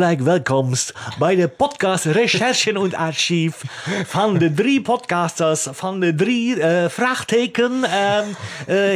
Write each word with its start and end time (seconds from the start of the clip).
Hartelijk 0.00 0.28
welkomst 0.28 0.94
bij 1.18 1.36
de 1.36 1.48
podcast 1.48 2.04
Recherchen 2.04 2.76
und 2.76 2.94
Archief 2.94 3.62
van 4.06 4.38
de 4.38 4.54
drie 4.54 4.82
podcasters 4.82 5.66
van 5.70 6.00
de 6.00 6.14
drie 6.14 6.56
uh, 6.56 6.84
vraagteken. 6.88 7.72
Uh, 7.72 8.18
uh, 8.18 8.26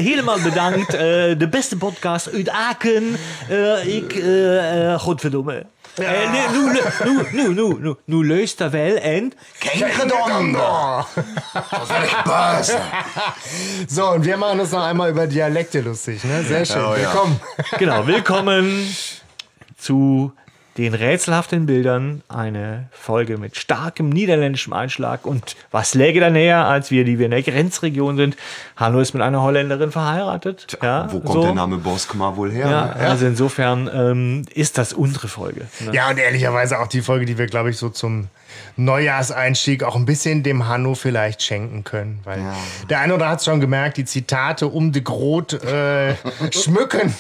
helemaal 0.05 0.41
bedankt. 0.41 0.95
Uh, 0.95 1.01
de 1.38 1.48
beste 1.51 1.77
podcast 1.77 2.32
uit 2.32 2.48
Aken. 2.48 3.16
ik, 3.84 4.24
godverdomme. 4.98 5.66
Ja. 5.95 6.51
nu, 6.51 6.73
nu, 6.73 6.80
nu, 7.32 7.55
nu, 7.55 7.77
nu, 7.80 7.95
nu 8.05 8.27
luister 8.27 8.71
wel 8.71 8.96
en... 8.96 9.32
Geen 9.59 9.91
gedonder! 9.91 11.07
Das 11.71 12.05
ich 12.05 12.23
böse. 12.23 12.79
So, 13.88 14.10
und 14.10 14.24
wir 14.24 14.37
machen 14.37 14.60
uns 14.60 14.71
noch 14.71 14.84
einmal 14.84 15.10
über 15.10 15.27
Dialekte 15.27 15.82
lustig, 15.82 16.24
ne? 16.24 16.43
Sehr 16.43 16.65
schön. 16.65 16.84
Oh, 16.84 16.96
ja. 16.96 16.96
Willkommen. 16.96 17.41
Genau, 17.79 18.07
willkommen 18.07 18.96
zu 19.77 20.32
den 20.77 20.95
rätselhaften 20.95 21.66
Bildern 21.66 22.23
eine 22.28 22.88
Folge 22.91 23.38
mit 23.38 23.57
starkem 23.57 24.09
niederländischem 24.09 24.73
Einschlag. 24.73 25.24
Und 25.24 25.57
was 25.71 25.95
läge 25.95 26.21
da 26.21 26.30
näher, 26.30 26.66
als 26.66 26.90
wir, 26.90 27.04
die 27.04 27.18
wir 27.18 27.26
in 27.26 27.30
der 27.30 27.43
Grenzregion 27.43 28.16
sind? 28.16 28.37
Hanno 28.76 29.01
ist 29.01 29.15
mit 29.15 29.23
einer 29.23 29.43
Holländerin 29.43 29.93
verheiratet. 29.93 30.66
Tja, 30.68 30.79
ja, 30.82 31.12
wo 31.12 31.21
kommt 31.21 31.34
so. 31.34 31.43
der 31.43 31.54
Name 31.54 31.79
Boskma 31.79 32.37
wohl 32.37 32.51
her? 32.51 32.68
Ja, 32.68 32.87
ja. 32.87 33.10
Also 33.10 33.26
insofern 33.26 33.88
ähm, 33.95 34.43
ist 34.52 34.79
das 34.79 34.93
unsere 34.93 35.29
Folge. 35.29 35.66
Ne? 35.80 35.93
Ja, 35.93 36.10
und 36.10 36.18
ehrlicherweise 36.18 36.80
auch 36.80 36.88
die 36.88 37.02
Folge, 37.02 37.24
die 37.24 37.38
wir, 37.38 37.46
glaube 37.46 37.71
ich, 37.71 37.77
so 37.77 37.88
zum 37.88 38.29
Neujahrseinstieg 38.77 39.83
auch 39.83 39.97
ein 39.97 40.05
bisschen 40.05 40.43
dem 40.43 40.69
Hanno 40.69 40.95
vielleicht 40.95 41.43
schenken 41.43 41.85
können. 41.85 42.21
Weil 42.24 42.41
ja. 42.41 42.55
der 42.91 43.01
eine 43.01 43.15
oder 43.15 43.29
hat 43.29 43.38
es 43.38 43.45
schon 43.45 43.61
gemerkt, 43.61 43.96
die 43.96 44.05
Zitate 44.05 44.66
um 44.66 44.93
de 44.93 45.02
Grot 45.02 45.52
äh, 45.52 46.15
schmücken 46.51 47.15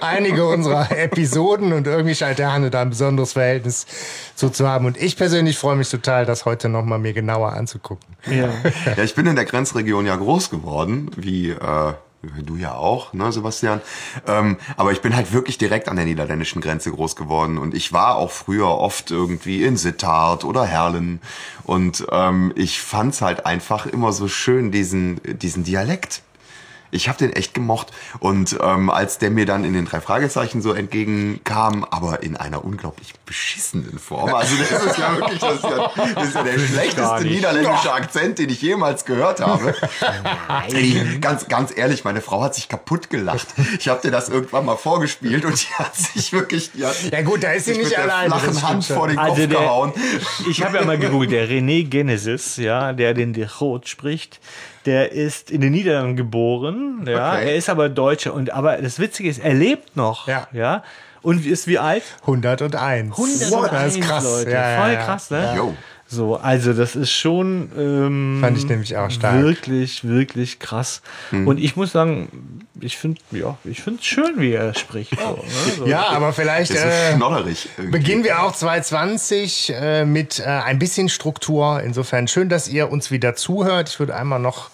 einige 0.00 0.46
unserer 0.46 0.90
Episoden 0.90 1.72
und 1.72 1.86
irgendwie 1.86 2.14
scheint 2.14 2.38
der 2.38 2.52
Hanno 2.52 2.68
da 2.68 2.82
ein 2.82 2.90
besonderes 2.90 3.32
Verhältnis 3.32 3.86
zu, 4.34 4.50
zu 4.50 4.68
haben. 4.68 4.86
Und 4.86 5.00
ich 5.00 5.16
persönlich 5.16 5.58
freue 5.58 5.76
mich 5.76 5.90
total, 5.90 6.26
das 6.26 6.44
heute 6.44 6.68
nochmal 6.68 6.98
mir 6.98 7.12
genauer 7.12 7.52
anzugucken. 7.52 8.16
Ja. 8.30 8.50
ja, 8.96 9.02
ich 9.02 9.14
bin 9.14 9.26
in 9.26 9.36
der 9.36 9.44
Grenzregion 9.44 10.06
ja 10.06 10.16
groß 10.16 10.50
geworden, 10.50 11.10
wie 11.16 11.50
äh, 11.50 11.92
Du 12.22 12.54
ja 12.54 12.74
auch, 12.74 13.12
ne, 13.14 13.32
Sebastian. 13.32 13.80
Ähm, 14.28 14.56
aber 14.76 14.92
ich 14.92 15.00
bin 15.00 15.16
halt 15.16 15.32
wirklich 15.32 15.58
direkt 15.58 15.88
an 15.88 15.96
der 15.96 16.04
niederländischen 16.04 16.62
Grenze 16.62 16.92
groß 16.92 17.16
geworden 17.16 17.58
und 17.58 17.74
ich 17.74 17.92
war 17.92 18.14
auch 18.14 18.30
früher 18.30 18.68
oft 18.68 19.10
irgendwie 19.10 19.64
in 19.64 19.76
Sittard 19.76 20.44
oder 20.44 20.64
Herlen 20.64 21.20
und 21.64 22.06
ähm, 22.12 22.52
ich 22.54 22.80
fand's 22.80 23.22
halt 23.22 23.44
einfach 23.44 23.86
immer 23.86 24.12
so 24.12 24.28
schön 24.28 24.70
diesen 24.70 25.20
diesen 25.24 25.64
Dialekt. 25.64 26.22
Ich 26.92 27.08
habe 27.08 27.18
den 27.18 27.32
echt 27.32 27.54
gemocht. 27.54 27.88
Und 28.20 28.56
ähm, 28.62 28.90
als 28.90 29.18
der 29.18 29.30
mir 29.30 29.46
dann 29.46 29.64
in 29.64 29.72
den 29.72 29.86
drei 29.86 30.00
Fragezeichen 30.00 30.62
so 30.62 30.72
entgegenkam, 30.72 31.84
aber 31.90 32.22
in 32.22 32.36
einer 32.36 32.64
unglaublich 32.64 33.14
beschissenen 33.26 33.98
Form. 33.98 34.32
Also 34.34 34.56
das 34.56 34.70
ist 34.70 34.98
ja 34.98 35.16
wirklich 35.16 35.40
das 35.40 35.54
ist 35.56 35.64
ja, 35.64 35.90
das 36.14 36.28
ist 36.28 36.34
ja 36.34 36.42
der 36.42 36.58
schlechteste 36.58 37.24
niederländische 37.24 37.92
Akzent, 37.92 38.38
den 38.38 38.50
ich 38.50 38.60
jemals 38.62 39.04
gehört 39.04 39.40
habe. 39.40 39.74
Nein. 40.48 41.18
Ganz, 41.20 41.48
ganz 41.48 41.76
ehrlich, 41.76 42.04
meine 42.04 42.20
Frau 42.20 42.42
hat 42.42 42.54
sich 42.54 42.68
kaputt 42.68 43.10
gelacht. 43.10 43.48
Ich 43.78 43.88
habe 43.88 44.00
dir 44.02 44.10
das 44.10 44.28
irgendwann 44.28 44.66
mal 44.66 44.76
vorgespielt 44.76 45.44
und 45.44 45.60
die 45.60 45.72
hat 45.74 45.96
sich 45.96 46.32
wirklich, 46.32 46.72
die 46.72 46.84
hat 46.84 46.94
ja 47.10 47.22
gut, 47.22 47.42
da 47.42 47.52
ist 47.52 47.64
sie 47.64 47.76
nicht 47.76 47.98
alleine. 47.98 48.34
flachen 48.34 48.62
Hand 48.62 48.84
vor 48.84 49.08
den 49.08 49.18
also 49.18 49.30
Kopf 49.30 49.38
der, 49.38 49.48
gehauen. 49.48 49.92
Ich 50.48 50.62
habe 50.62 50.76
ja 50.76 50.84
mal 50.84 50.98
gegoogelt, 50.98 51.32
der 51.32 51.48
René 51.48 51.88
Genesis, 51.88 52.56
ja, 52.56 52.92
der 52.92 53.14
den 53.14 53.32
Dechot 53.32 53.88
spricht, 53.88 54.40
der 54.86 55.12
ist 55.12 55.50
in 55.50 55.60
den 55.60 55.72
Niederlanden 55.72 56.16
geboren, 56.16 57.04
ja. 57.06 57.34
Okay. 57.34 57.50
Er 57.50 57.56
ist 57.56 57.68
aber 57.68 57.88
Deutscher 57.88 58.34
und 58.34 58.50
aber 58.50 58.76
das 58.78 58.98
Witzige 58.98 59.28
ist, 59.28 59.38
er 59.38 59.54
lebt 59.54 59.96
noch, 59.96 60.28
ja. 60.28 60.48
ja 60.52 60.82
und 61.22 61.46
ist 61.46 61.66
wie 61.66 61.78
alt? 61.78 62.02
101. 62.22 63.16
101, 63.16 63.70
das 63.70 63.96
ist 63.96 64.00
krass. 64.00 64.24
Leute. 64.24 64.50
Ja, 64.50 64.82
Voll 64.82 64.96
krass, 64.96 65.30
ne? 65.30 65.54
Ja. 65.56 65.74
So, 66.12 66.36
also 66.36 66.74
das 66.74 66.94
ist 66.94 67.10
schon 67.10 67.70
ähm, 67.74 68.38
fand 68.42 68.58
ich 68.58 68.66
nämlich 68.66 68.98
auch 68.98 69.10
stark. 69.10 69.42
Wirklich, 69.42 70.04
wirklich 70.06 70.58
krass. 70.58 71.00
Hm. 71.30 71.48
Und 71.48 71.56
ich 71.56 71.74
muss 71.74 71.92
sagen, 71.92 72.66
ich 72.82 72.98
finde, 72.98 73.22
ja, 73.30 73.56
ich 73.64 73.80
finde 73.80 74.00
es 74.00 74.06
schön, 74.06 74.34
wie 74.36 74.52
er 74.52 74.74
spricht. 74.74 75.18
So, 75.18 75.36
ne? 75.36 75.42
so. 75.78 75.86
Ja, 75.86 76.08
aber 76.10 76.34
vielleicht 76.34 76.72
äh, 76.72 77.16
beginnen 77.90 78.24
wir 78.24 78.42
auch 78.42 78.52
2020 78.52 79.72
äh, 79.74 80.04
mit 80.04 80.38
äh, 80.38 80.42
ein 80.42 80.78
bisschen 80.78 81.08
Struktur. 81.08 81.80
Insofern 81.80 82.28
schön, 82.28 82.50
dass 82.50 82.68
ihr 82.68 82.92
uns 82.92 83.10
wieder 83.10 83.34
zuhört. 83.34 83.88
Ich 83.88 83.98
würde 83.98 84.14
einmal 84.14 84.38
noch 84.38 84.68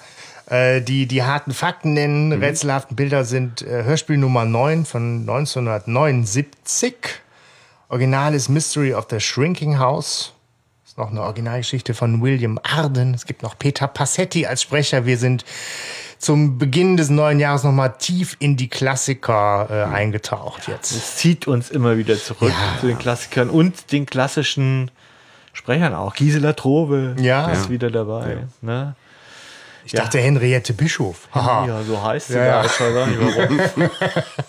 äh, 0.47 0.81
die, 0.81 1.07
die 1.07 1.23
harten 1.23 1.55
Fakten 1.55 1.93
nennen. 1.93 2.31
Mhm. 2.31 2.43
Rätselhaften 2.43 2.97
Bilder 2.97 3.25
sind 3.25 3.63
äh, 3.63 3.85
Hörspiel 3.85 4.19
Nummer 4.19 4.45
9 4.45 4.87
von 4.87 5.21
1979. 5.21 6.95
Original 7.91 8.35
ist 8.35 8.49
Mystery 8.49 8.93
of 8.93 9.07
the 9.09 9.21
Shrinking 9.21 9.79
House 9.79 10.33
noch 10.99 11.11
eine 11.11 11.23
Originalgeschichte 11.23 11.95
von 11.95 12.21
William 12.23 12.59
Arden. 12.63 13.15
Es 13.15 13.27
gibt 13.27 13.43
noch 13.43 13.59
Peter 13.59 13.89
Passetti 13.89 14.47
als 14.47 14.63
Sprecher. 14.63 15.07
Wir 15.07 15.19
sind 15.19 15.45
zum 16.19 16.59
Beginn 16.59 16.97
des 16.97 17.11
neuen 17.11 17.39
Jahres 17.41 17.63
nochmal 17.65 17.95
tief 17.99 18.37
in 18.41 18.57
die 18.57 18.69
Klassiker 18.69 19.69
äh, 19.71 19.95
eingetaucht 19.95 20.69
jetzt. 20.69 20.91
Es 20.91 21.17
zieht 21.17 21.47
uns 21.47 21.71
immer 21.71 21.97
wieder 21.97 22.17
zurück 22.19 22.53
ja. 22.53 22.81
zu 22.81 22.87
den 22.89 22.99
Klassikern 22.99 23.51
und 23.51 23.93
den 23.93 24.07
klassischen 24.07 24.91
Sprechern 25.53 25.95
auch. 25.95 26.15
Gisela 26.15 26.53
Trobe 26.55 27.15
ja. 27.21 27.51
ist 27.51 27.71
wieder 27.71 27.91
dabei. 27.91 28.31
Ja. 28.31 28.49
Ne? 28.61 28.97
Ich 29.85 29.93
ja. 29.93 30.03
dachte 30.03 30.19
Henriette 30.19 30.75
Bischof. 30.75 31.29
Ja, 31.35 31.83
so 31.87 32.03
heißt 32.03 32.29
sie 32.29 32.35
ja, 32.35 32.65
Ich 32.65 32.81
weiß 32.81 33.07
nicht 33.09 33.21
warum. 33.21 33.91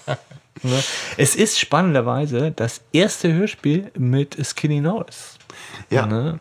ne? 0.63 0.83
Es 1.17 1.35
ist 1.35 1.59
spannenderweise 1.59 2.51
das 2.51 2.81
erste 2.91 3.31
Hörspiel 3.33 3.91
mit 3.97 4.37
Skinny 4.45 4.81
Norris. 4.81 5.37
Ja. 5.89 6.05
Ne? 6.05 6.39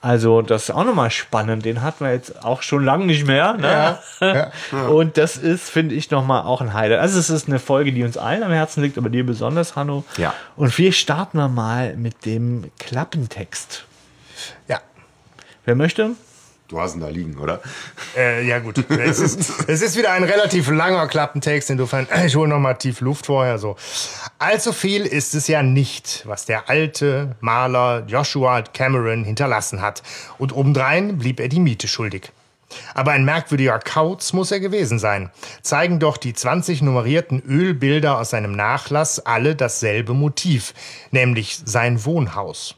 Also, 0.00 0.40
das 0.40 0.64
ist 0.64 0.70
auch 0.70 0.84
nochmal 0.84 1.10
spannend. 1.10 1.64
Den 1.64 1.82
hatten 1.82 2.04
wir 2.04 2.12
jetzt 2.12 2.42
auch 2.42 2.62
schon 2.62 2.84
lange 2.84 3.04
nicht 3.04 3.26
mehr. 3.26 3.54
Ne? 3.54 3.98
Ja, 4.20 4.52
ja, 4.72 4.86
Und 4.86 5.18
das 5.18 5.36
ist, 5.36 5.68
finde 5.68 5.94
ich, 5.94 6.10
nochmal 6.10 6.42
auch 6.42 6.60
ein 6.60 6.72
Highlight. 6.72 7.00
Also, 7.00 7.18
es 7.18 7.28
ist 7.28 7.48
eine 7.48 7.58
Folge, 7.58 7.92
die 7.92 8.02
uns 8.02 8.16
allen 8.16 8.42
am 8.42 8.52
Herzen 8.52 8.82
liegt, 8.82 8.96
aber 8.96 9.10
dir 9.10 9.26
besonders, 9.26 9.76
Hanno. 9.76 10.04
Ja. 10.16 10.32
Und 10.56 10.76
wir 10.78 10.92
starten 10.92 11.38
wir 11.38 11.48
mal 11.48 11.96
mit 11.96 12.24
dem 12.24 12.70
Klappentext. 12.78 13.84
Ja. 14.68 14.80
Wer 15.66 15.74
möchte? 15.74 16.12
Du 16.70 16.80
hast 16.80 16.94
ihn 16.94 17.00
da 17.00 17.08
liegen, 17.08 17.36
oder? 17.36 17.60
Äh, 18.16 18.46
ja, 18.46 18.60
gut. 18.60 18.78
es, 18.88 19.18
ist, 19.18 19.64
es 19.68 19.82
ist 19.82 19.96
wieder 19.96 20.12
ein 20.12 20.22
relativ 20.22 20.70
langer 20.70 21.08
Klappentext. 21.08 21.68
Insofern, 21.68 22.06
ich 22.24 22.36
hole 22.36 22.48
noch 22.48 22.60
mal 22.60 22.74
tief 22.74 23.00
Luft 23.00 23.26
vorher. 23.26 23.58
So. 23.58 23.74
Allzu 24.38 24.72
viel 24.72 25.04
ist 25.04 25.34
es 25.34 25.48
ja 25.48 25.64
nicht, 25.64 26.22
was 26.26 26.46
der 26.46 26.70
alte 26.70 27.34
Maler 27.40 28.04
Joshua 28.06 28.62
Cameron 28.62 29.24
hinterlassen 29.24 29.82
hat. 29.82 30.04
Und 30.38 30.54
obendrein 30.54 31.18
blieb 31.18 31.40
er 31.40 31.48
die 31.48 31.58
Miete 31.58 31.88
schuldig. 31.88 32.30
Aber 32.94 33.10
ein 33.10 33.24
merkwürdiger 33.24 33.80
Kauz 33.80 34.32
muss 34.32 34.52
er 34.52 34.60
gewesen 34.60 35.00
sein. 35.00 35.30
Zeigen 35.62 35.98
doch 35.98 36.16
die 36.16 36.34
20 36.34 36.82
nummerierten 36.82 37.42
Ölbilder 37.42 38.16
aus 38.18 38.30
seinem 38.30 38.52
Nachlass 38.52 39.18
alle 39.18 39.56
dasselbe 39.56 40.14
Motiv, 40.14 40.72
nämlich 41.10 41.58
sein 41.64 42.04
Wohnhaus. 42.04 42.76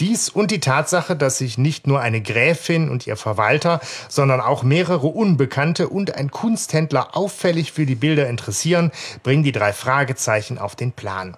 Dies 0.00 0.28
und 0.28 0.50
die 0.50 0.60
Tatsache, 0.60 1.16
dass 1.16 1.38
sich 1.38 1.58
nicht 1.58 1.86
nur 1.86 2.00
eine 2.00 2.20
Gräfin 2.20 2.90
und 2.90 3.06
ihr 3.06 3.16
Verwalter, 3.16 3.80
sondern 4.08 4.40
auch 4.40 4.62
mehrere 4.62 5.06
Unbekannte 5.06 5.88
und 5.88 6.14
ein 6.14 6.30
Kunsthändler 6.30 7.16
auffällig 7.16 7.72
für 7.72 7.86
die 7.86 7.94
Bilder 7.94 8.28
interessieren, 8.28 8.90
bringen 9.22 9.42
die 9.42 9.52
drei 9.52 9.72
Fragezeichen 9.72 10.58
auf 10.58 10.76
den 10.76 10.92
Plan. 10.92 11.36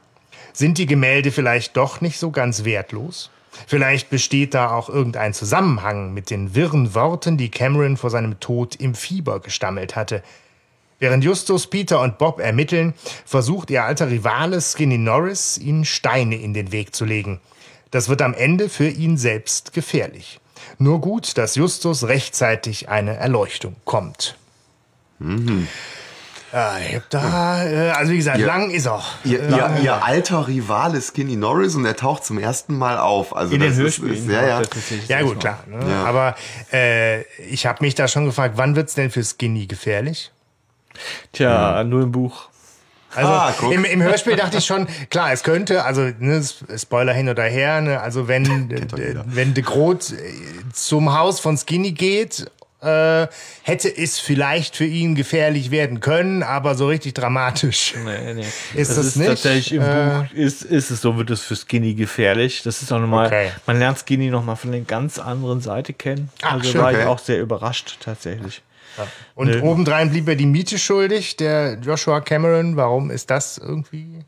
Sind 0.53 0.79
die 0.79 0.87
Gemälde 0.87 1.33
vielleicht 1.33 1.77
doch 1.77 2.01
nicht 2.01 2.19
so 2.19 2.31
ganz 2.31 2.65
wertlos? 2.65 3.31
Vielleicht 3.67 4.11
besteht 4.11 4.55
da 4.55 4.71
auch 4.71 4.89
irgendein 4.89 5.33
Zusammenhang 5.33 6.13
mit 6.13 6.31
den 6.31 6.55
wirren 6.55 6.95
Worten, 6.95 7.37
die 7.37 7.51
Cameron 7.51 7.97
vor 7.97 8.11
seinem 8.11 8.39
Tod 8.41 8.77
im 8.77 8.95
Fieber 8.95 9.41
gestammelt 9.41 9.97
hatte. 9.97 10.23
Während 10.99 11.25
Justus, 11.25 11.67
Peter 11.67 12.01
und 12.01 12.17
Bob 12.17 12.41
ermitteln, 12.41 12.95
versucht 13.27 13.71
ihr 13.71 13.85
alter 13.85 14.09
Rivale 14.11 14.61
Skinny 14.61 14.97
Norris, 14.97 15.59
ihnen 15.59 15.85
Steine 15.85 16.37
in 16.37 16.55
den 16.55 16.73
Weg 16.73 16.95
zu 16.95 17.05
legen. 17.05 17.41
Das 17.97 18.11
wird 18.11 18.21
am 18.21 18.35
Ende 18.35 18.69
für 18.69 18.89
ihn 18.89 19.17
selbst 19.17 19.73
gefährlich. 19.73 20.39
Nur 20.77 21.01
gut, 21.01 21.39
dass 21.39 21.55
Justus 21.55 22.05
rechtzeitig 22.05 22.91
eine 22.91 23.17
Erleuchtung 23.17 23.75
kommt. 23.87 24.37
Mhm. 25.19 25.67
Ja, 26.53 26.77
ich 26.79 26.97
hab 26.97 27.09
da, 27.09 27.65
äh, 27.65 27.91
also 27.93 28.13
wie 28.13 28.19
gesagt, 28.19 28.39
ja, 28.39 28.47
lang 28.47 28.71
ist 28.71 28.87
er. 28.87 29.03
Ihr, 29.25 29.49
ihr, 29.49 29.79
ihr, 29.83 30.05
alter 30.05 30.47
Rivale 30.47 31.01
Skinny 31.01 31.37
Norris 31.37 31.75
und 31.75 31.87
er 31.87 31.97
taucht 31.97 32.27
zum 32.27 32.39
ersten 32.39 32.77
Mal 32.77 32.99
auf. 32.99 33.35
Also 33.35 33.55
In 33.55 33.61
den 33.61 33.75
Hörspielen. 33.75 34.31
Ja, 34.31 34.47
ja. 34.47 34.63
ja 35.09 35.23
gut, 35.23 35.41
klar. 35.41 35.65
Ne? 35.67 35.91
Ja. 35.91 36.05
Aber 36.05 36.35
äh, 36.75 37.23
ich 37.49 37.65
habe 37.65 37.83
mich 37.83 37.95
da 37.95 38.09
schon 38.09 38.27
gefragt, 38.27 38.59
wann 38.59 38.77
wird's 38.77 38.93
denn 38.93 39.11
für 39.11 39.25
Skinny 39.25 39.67
gefährlich? 39.67 40.33
Tja, 41.33 41.83
nur 41.83 42.03
im 42.03 42.13
Buch. 42.13 42.51
Also 43.17 43.33
ah, 43.33 43.55
im, 43.73 43.85
im, 43.85 44.03
Hörspiel 44.03 44.37
dachte 44.37 44.59
ich 44.59 44.67
schon, 44.67 44.87
klar, 45.11 45.33
es 45.33 45.43
könnte, 45.43 45.85
also 45.85 46.03
ne, 46.19 46.43
Spoiler 46.77 47.13
hin 47.13 47.29
oder 47.29 47.45
her, 47.45 47.81
ne, 47.81 48.01
also 48.01 48.29
wenn, 48.29 48.71
wenn 49.27 49.55
de 49.55 49.65
Groot 49.65 50.15
zum 50.73 51.17
Haus 51.19 51.41
von 51.41 51.57
Skinny 51.57 51.93
geht 51.93 52.47
äh, 52.83 53.27
hätte 53.63 53.89
es 53.97 54.19
vielleicht 54.19 54.77
für 54.77 54.85
ihn 54.85 55.15
gefährlich 55.15 55.71
werden 55.71 56.01
können, 56.01 56.43
aber 56.43 56.75
so 56.75 56.89
richtig 56.89 57.15
dramatisch. 57.15 57.95
Nee, 58.05 58.35
nee. 58.35 58.45
Ist 58.75 58.91
das, 58.91 58.97
das 58.97 59.07
ist 59.07 59.17
nicht? 59.17 59.29
tatsächlich 59.29 59.73
im 59.73 59.83
Äh, 59.83 59.87
Buch, 59.87 60.33
ist, 60.35 60.63
ist 60.63 60.91
es 60.91 61.01
so, 61.01 61.17
wird 61.17 61.31
es 61.31 61.41
für 61.41 61.57
Skinny 61.57 61.95
gefährlich. 61.95 62.63
Das 62.63 62.83
ist 62.83 62.93
auch 62.93 63.01
nochmal, 63.01 63.27
Okay. 63.27 63.51
man 63.67 63.79
lernt 63.79 63.99
Skinny 63.99 64.29
nochmal 64.31 64.57
von 64.57 64.73
der 64.73 64.83
ganz 64.83 65.19
anderen 65.19 65.61
Seite 65.61 65.93
kennen. 65.95 66.29
Ach, 66.43 66.55
also 66.55 66.71
schön. 66.71 66.81
war 66.81 66.93
ich 66.93 66.99
Okay. 66.99 67.07
auch 67.07 67.19
sehr 67.19 67.41
überrascht 67.41 67.97
tatsächlich. 68.01 68.63
Und 69.35 69.49
Nö. 69.49 69.61
obendrein 69.63 70.11
blieb 70.11 70.29
er 70.29 70.37
die 70.37 70.47
Miete 70.47 70.79
schuldig, 70.79 71.37
der 71.37 71.79
Joshua 71.81 72.21
Cameron. 72.21 72.77
Warum 72.77 73.11
ist 73.11 73.31
das 73.31 73.59
irgendwie 73.59 74.21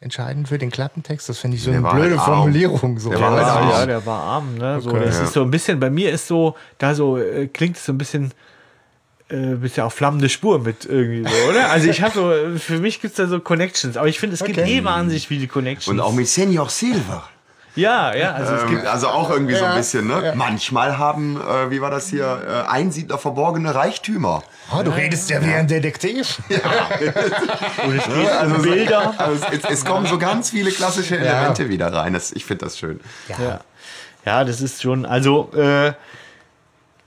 entscheidend 0.00 0.48
für 0.48 0.58
den 0.58 0.70
Klappentext? 0.70 1.28
Das 1.28 1.38
finde 1.38 1.56
ich 1.56 1.62
so 1.62 1.70
Der 1.70 1.80
eine 1.80 1.88
blöde 1.90 2.16
halt. 2.16 2.24
Formulierung. 2.24 2.98
So. 2.98 3.10
Der 3.10 3.20
war 3.20 3.30
Ja, 3.30 3.36
halt 3.36 3.46
arm. 3.46 3.70
ja, 3.70 3.86
der 3.86 4.06
war 4.06 4.20
arm, 4.22 4.54
ne? 4.54 4.80
So, 4.80 4.90
Okay. 4.90 5.04
das 5.06 5.16
Ja. 5.16 5.24
ist 5.24 5.32
so 5.32 5.42
ein 5.42 5.50
bisschen, 5.50 5.80
bei 5.80 5.90
mir 5.90 6.10
ist 6.10 6.26
so, 6.26 6.54
da 6.78 6.94
so, 6.94 7.18
äh, 7.18 7.46
klingt 7.48 7.76
es 7.76 7.84
so 7.84 7.92
ein 7.92 7.98
bisschen, 7.98 8.32
äh, 9.28 9.54
bisschen 9.56 9.82
auf 9.84 9.94
flammende 9.94 10.28
Spur 10.28 10.60
mit 10.60 10.84
irgendwie 10.84 11.28
so, 11.28 11.48
oder? 11.50 11.70
Also 11.70 11.88
ich 11.88 12.00
habe 12.02 12.14
so, 12.14 12.30
äh, 12.32 12.58
für 12.58 12.78
mich 12.78 13.00
gibt 13.00 13.12
es 13.12 13.16
da 13.16 13.26
so 13.26 13.40
Connections, 13.40 13.96
aber 13.96 14.06
ich 14.08 14.18
finde, 14.20 14.34
es 14.34 14.44
gibt 14.44 14.58
Okay. 14.58 14.78
eh 14.80 14.84
wahnsinnig 14.84 15.26
viele 15.28 15.46
Connections. 15.48 15.88
Und 15.88 16.00
auch 16.00 16.12
mit 16.12 16.28
Senior 16.28 16.68
Silver. 16.68 17.28
Ja, 17.76 18.14
ja, 18.14 18.32
also 18.32 18.54
es 18.54 18.62
Ähm, 18.62 18.70
gibt, 18.70 18.86
also 18.86 19.08
auch 19.08 19.30
irgendwie 19.30 19.54
so 19.54 19.64
Ja, 19.64 19.70
ein 19.72 19.78
bisschen, 19.78 20.06
ne? 20.06 20.24
ja. 20.24 20.34
Manchmal 20.34 20.98
haben, 20.98 21.36
äh, 21.36 21.70
wie 21.70 21.80
war 21.80 21.90
das 21.90 22.08
hier, 22.08 22.42
äh, 22.66 22.70
Einsiedler 22.70 23.18
verborgene 23.18 23.74
Reichtümer. 23.74 24.42
Oh, 24.74 24.82
du 24.82 24.90
redest 24.90 25.30
ja 25.30 25.44
wie 25.44 25.52
ein 25.52 25.68
Detektiv. 25.68 26.38
und 26.48 27.96
es 27.96 28.04
gibt 28.04 28.62
Bilder. 28.62 29.14
Also 29.18 29.46
es, 29.52 29.64
es, 29.64 29.84
kommen 29.84 30.06
so 30.06 30.18
ganz 30.18 30.50
viele 30.50 30.70
klassische 30.70 31.18
Elemente 31.18 31.68
wieder 31.68 31.92
rein. 31.92 32.14
Das, 32.14 32.32
ich 32.32 32.44
finde 32.44 32.64
das 32.64 32.78
schön. 32.78 33.00
Ja. 33.28 33.60
ja, 34.24 34.44
das 34.44 34.60
ist 34.60 34.82
schon, 34.82 35.06
also 35.06 35.50
äh, 35.54 35.92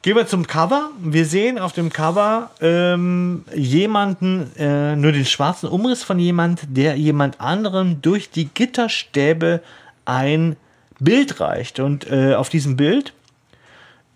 gehen 0.02 0.16
wir 0.16 0.28
zum 0.28 0.48
Cover. 0.48 0.92
Wir 1.00 1.26
sehen 1.26 1.60
auf 1.60 1.74
dem 1.74 1.92
Cover 1.92 2.52
ähm, 2.62 3.44
jemanden, 3.54 4.52
äh, 4.58 4.96
nur 4.96 5.12
den 5.12 5.26
schwarzen 5.26 5.68
Umriss 5.68 6.04
von 6.04 6.20
jemand, 6.20 6.62
der 6.68 6.96
jemand 6.96 7.42
anderem 7.42 8.02
durch 8.02 8.30
die 8.30 8.46
Gitterstäbe 8.46 9.62
ein 10.10 10.56
Bild 11.00 11.40
reicht. 11.40 11.80
Und 11.80 12.10
äh, 12.12 12.34
auf 12.36 12.50
diesem 12.50 12.76
Bild, 12.76 13.14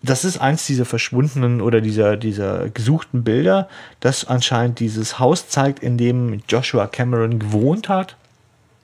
das 0.02 0.24
ist 0.24 0.38
eins 0.38 0.66
dieser 0.66 0.84
verschwundenen 0.84 1.60
oder 1.60 1.80
dieser, 1.80 2.16
dieser 2.16 2.68
gesuchten 2.68 3.24
Bilder, 3.24 3.68
das 4.00 4.26
anscheinend 4.26 4.80
dieses 4.80 5.18
Haus 5.18 5.48
zeigt, 5.48 5.82
in 5.82 5.96
dem 5.96 6.42
Joshua 6.48 6.86
Cameron 6.86 7.38
gewohnt 7.38 7.88
hat. 7.88 8.16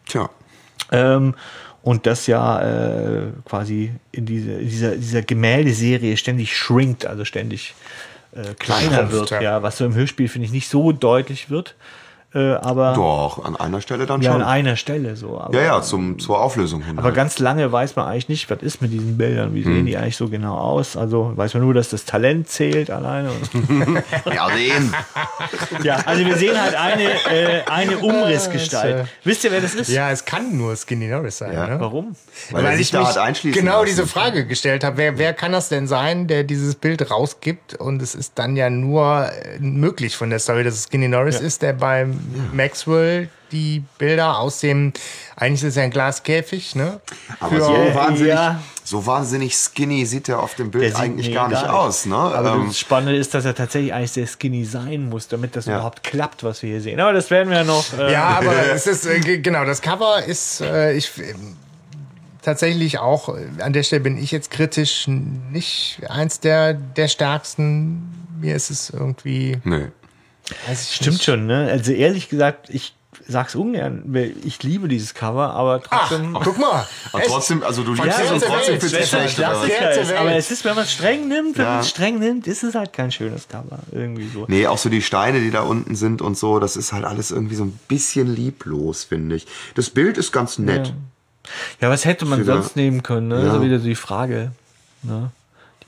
Tja. 0.07 0.31
Ähm, 0.91 1.35
und 1.83 2.07
das 2.07 2.27
ja 2.27 2.61
äh, 2.61 3.23
quasi 3.45 3.93
in 4.13 4.27
diese, 4.27 4.59
dieser, 4.59 4.97
dieser 4.97 5.23
Gemäldeserie 5.23 6.17
ständig 6.17 6.57
shrinkt, 6.57 7.07
also 7.07 7.25
ständig 7.25 7.75
äh, 8.33 8.55
kleiner 8.59 8.97
Schrumpft, 8.97 9.13
wird, 9.13 9.31
ja. 9.31 9.43
ja. 9.43 9.63
was 9.63 9.79
so 9.79 9.85
im 9.85 9.95
Hörspiel, 9.95 10.29
finde 10.29 10.47
ich, 10.47 10.53
nicht 10.53 10.69
so 10.69 10.93
deutlich 10.93 11.51
wird. 11.51 11.75
Äh, 12.33 12.53
aber 12.55 12.93
Doch, 12.95 13.45
an 13.45 13.57
einer 13.57 13.81
Stelle 13.81 14.07
dann 14.07 14.23
ja, 14.23 14.31
schon. 14.33 14.43
an 14.43 14.47
einer 14.49 14.77
Stelle 14.77 15.17
so. 15.17 15.41
Aber, 15.41 15.53
ja, 15.53 15.63
ja, 15.65 15.83
zum, 15.83 16.21
zur 16.21 16.41
Auflösung 16.41 16.81
hin. 16.83 16.97
aber 16.97 17.11
ganz 17.11 17.41
lange 17.41 17.73
weiß 17.73 17.97
man 17.97 18.07
eigentlich 18.07 18.29
nicht, 18.29 18.49
was 18.51 18.63
ist 18.63 18.81
mit 18.81 18.93
diesen 18.93 19.19
Bildern, 19.19 19.53
wie 19.55 19.65
Hm. 19.65 19.75
sehen 19.75 19.87
die 19.87 19.97
eigentlich 19.97 20.17
so 20.17 20.29
genau 20.29 20.57
aus. 20.57 20.97
Also 20.97 21.33
weiß 21.35 21.55
man 21.55 21.65
nur, 21.65 21.75
dass 21.75 21.89
das 21.91 22.05
Talent 22.05 22.49
zählt 22.49 22.89
alleine. 22.91 23.31
ja, 24.33 24.49
sehen. 24.55 24.95
ja, 25.83 25.97
also 26.07 26.25
wir 26.25 26.37
sehen 26.37 26.61
halt 26.61 26.77
eine, 26.77 27.03
äh, 27.05 27.63
eine 27.67 27.99
Umrissgestalt. 27.99 28.95
Das, 29.01 29.07
äh, 29.07 29.11
Wisst 29.25 29.45
ihr, 29.45 29.51
wer 29.51 29.61
das 29.61 29.75
ist? 29.75 29.89
Ja, 29.91 30.11
es 30.13 30.25
kann 30.25 30.57
nur 30.57 30.77
Skinny 30.77 31.09
Norris 31.09 31.39
sein. 31.39 31.53
Ja. 31.53 31.67
Ne? 31.67 31.81
Warum? 31.81 32.15
Weil, 32.53 32.65
er 32.65 32.77
sich 32.77 32.93
da 32.93 33.09
hat 33.09 33.19
einschließen 33.19 33.61
genau 33.61 33.81
lassen. 33.81 33.87
diese 33.87 34.07
Frage 34.07 34.47
gestellt 34.47 34.85
habe. 34.85 34.99
Wer, 34.99 35.19
wer 35.19 35.33
kann 35.35 35.51
das 35.51 35.69
denn 35.69 35.89
sein, 35.89 36.29
der 36.29 36.45
dieses 36.45 36.77
Bild 36.77 37.11
rausgibt? 37.11 37.75
Und 37.75 38.01
es 38.03 38.15
ist 38.15 38.35
dann 38.39 38.55
ja 38.55 38.71
nur 38.71 39.27
äh, 39.33 39.59
möglich 39.59 40.17
von 40.17 40.31
der 40.31 40.39
Story, 40.39 40.63
dass 40.63 40.75
es 40.75 40.85
Skinny 40.85 41.09
Norris 41.09 41.41
ist, 41.41 41.63
der 41.63 41.73
beim 41.73 42.20
Maxwell 42.53 43.29
die 43.53 43.83
Bilder 43.99 44.39
aus 44.39 44.61
dem, 44.61 44.93
eigentlich 45.37 45.63
ist 45.63 45.71
es 45.71 45.75
ja 45.77 45.83
ein 45.83 45.91
Glaskäfig, 45.91 46.77
ne? 46.77 47.01
Aber 47.41 47.57
Für- 47.57 47.63
so, 47.63 47.75
Ja, 47.75 47.95
wahnsinnig, 47.97 48.33
ja. 48.33 48.63
so 48.85 49.07
wahnsinnig 49.07 49.57
skinny 49.57 50.07
sieht 50.07 50.29
er 50.29 50.41
auf 50.41 50.55
dem 50.55 50.71
Bild 50.71 50.95
eigentlich 50.95 51.27
nee, 51.29 51.35
gar 51.35 51.49
nicht 51.49 51.65
aus. 51.67 52.07
Ne? 52.07 52.15
Aber 52.15 52.53
Ähm, 52.55 52.69
das 52.69 52.79
Spannende 52.79 53.17
ist, 53.17 53.35
dass 53.35 53.45
er 53.45 53.57
tatsächlich 53.57 53.93
eigentlich 53.93 54.13
sehr 54.13 54.29
skinny 54.29 54.65
sein 54.65 55.09
muss, 55.09 55.27
damit 55.27 55.57
das 55.57 55.67
Ja. 55.67 55.75
überhaupt 55.77 56.05
klappt, 56.05 56.45
was 56.45 56.63
wir 56.63 56.71
hier 56.71 56.81
sehen. 56.81 57.01
Aber 57.01 57.13
das 57.13 57.29
werden 57.31 57.51
wir 57.51 57.57
ja 57.59 57.65
noch. 57.65 57.85
Äh, 57.99 58.13
Ja, 58.13 58.25
aber 58.39 58.55
es 58.73 58.87
ist, 58.87 59.05
äh, 59.07 59.19
ge- 59.19 59.39
genau, 59.41 59.65
das 59.65 59.83
Cover 59.83 60.23
ist, 60.25 60.61
äh, 60.61 60.93
ich, 60.93 61.11
äh, 61.19 61.35
tatsächlich 62.43 62.99
auch, 62.99 63.31
äh, 63.37 63.47
an 63.63 63.73
der 63.73 63.83
Stelle 63.83 64.01
bin 64.03 64.17
ich 64.17 64.31
jetzt 64.31 64.51
kritisch, 64.51 65.07
nicht 65.09 66.01
eins 66.09 66.41
der, 66.41 66.75
der 66.75 67.09
stärksten. 67.09 68.03
Mir 68.41 68.55
ist 68.55 68.71
es 68.71 68.91
irgendwie, 68.91 69.59
nee. 69.65 69.89
Weiß 70.69 70.83
ich 70.91 70.95
Stimmt 70.97 71.13
nicht. 71.15 71.25
schon, 71.25 71.47
ne? 71.47 71.69
Also 71.71 71.93
ehrlich 71.93 72.29
gesagt, 72.29 72.71
ich 72.71 72.95
sag's 73.29 73.55
ungern, 73.55 74.03
weil 74.07 74.35
ich 74.45 74.63
liebe 74.63 74.89
dieses 74.89 75.15
Cover, 75.15 75.51
aber 75.55 75.83
Ach, 75.91 76.09
trotzdem. 76.09 76.37
guck 76.43 76.59
mal. 76.59 76.87
Aber 77.13 77.23
trotzdem, 77.23 77.63
also 77.63 77.85
du 77.85 77.95
liebst 77.95 78.19
es 78.19 78.31
und 78.31 78.43
trotzdem 78.43 78.53
Welt, 78.73 78.83
findest 78.83 78.95
es 78.95 79.09
schlecht. 79.11 79.39
Welt. 79.39 80.17
aber 80.17 80.35
es 80.35 80.51
ist, 80.51 80.65
wenn 80.65 80.75
man 80.75 80.85
es 80.85 80.93
streng 80.93 81.29
nimmt, 81.29 81.57
wenn 81.57 81.65
Ja. 81.65 81.71
man 81.73 81.81
es 81.81 81.91
streng 81.91 82.19
nimmt, 82.19 82.47
ist 82.49 82.65
es 82.65 82.75
halt 82.75 82.93
kein 82.93 83.13
schönes 83.13 83.47
Cover. 83.47 83.79
Irgendwie 83.93 84.29
so. 84.29 84.47
Nee, 84.49 84.67
auch 84.67 84.79
so 84.79 84.89
die 84.89 85.03
Steine, 85.03 85.41
die 85.41 85.51
da 85.53 85.61
unten 85.63 85.95
sind 85.95 86.23
und 86.23 86.37
so, 86.37 86.59
das 86.59 86.77
ist 86.77 86.93
halt 86.93 87.05
alles 87.05 87.31
irgendwie 87.31 87.55
so 87.55 87.65
ein 87.65 87.79
bisschen 87.89 88.35
lieblos, 88.35 89.05
finde 89.05 89.37
ich. 89.37 89.47
Das 89.77 89.91
Bild 89.91 90.19
ist 90.19 90.33
ganz 90.33 90.59
nett. 90.59 90.93
Ja, 91.81 91.89
was 91.91 92.05
hätte 92.05 92.25
man 92.27 92.41
Wieder- 92.41 92.55
sonst 92.55 92.75
nehmen 92.75 93.03
können? 93.03 93.29
Ne? 93.29 93.39
Ja. 93.39 93.45
Das 93.47 93.55
ist 93.57 93.63
wieder 93.63 93.79
so 93.79 93.85
die 93.87 93.95
Frage, 93.95 94.53
ne? 95.03 95.31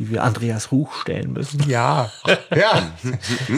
Die 0.03 0.11
wir 0.11 0.25
Andreas 0.25 0.73
Ruch 0.73 0.93
stellen 1.03 1.33
müssen. 1.33 1.63
Ja, 1.69 2.11
ja. 2.55 2.91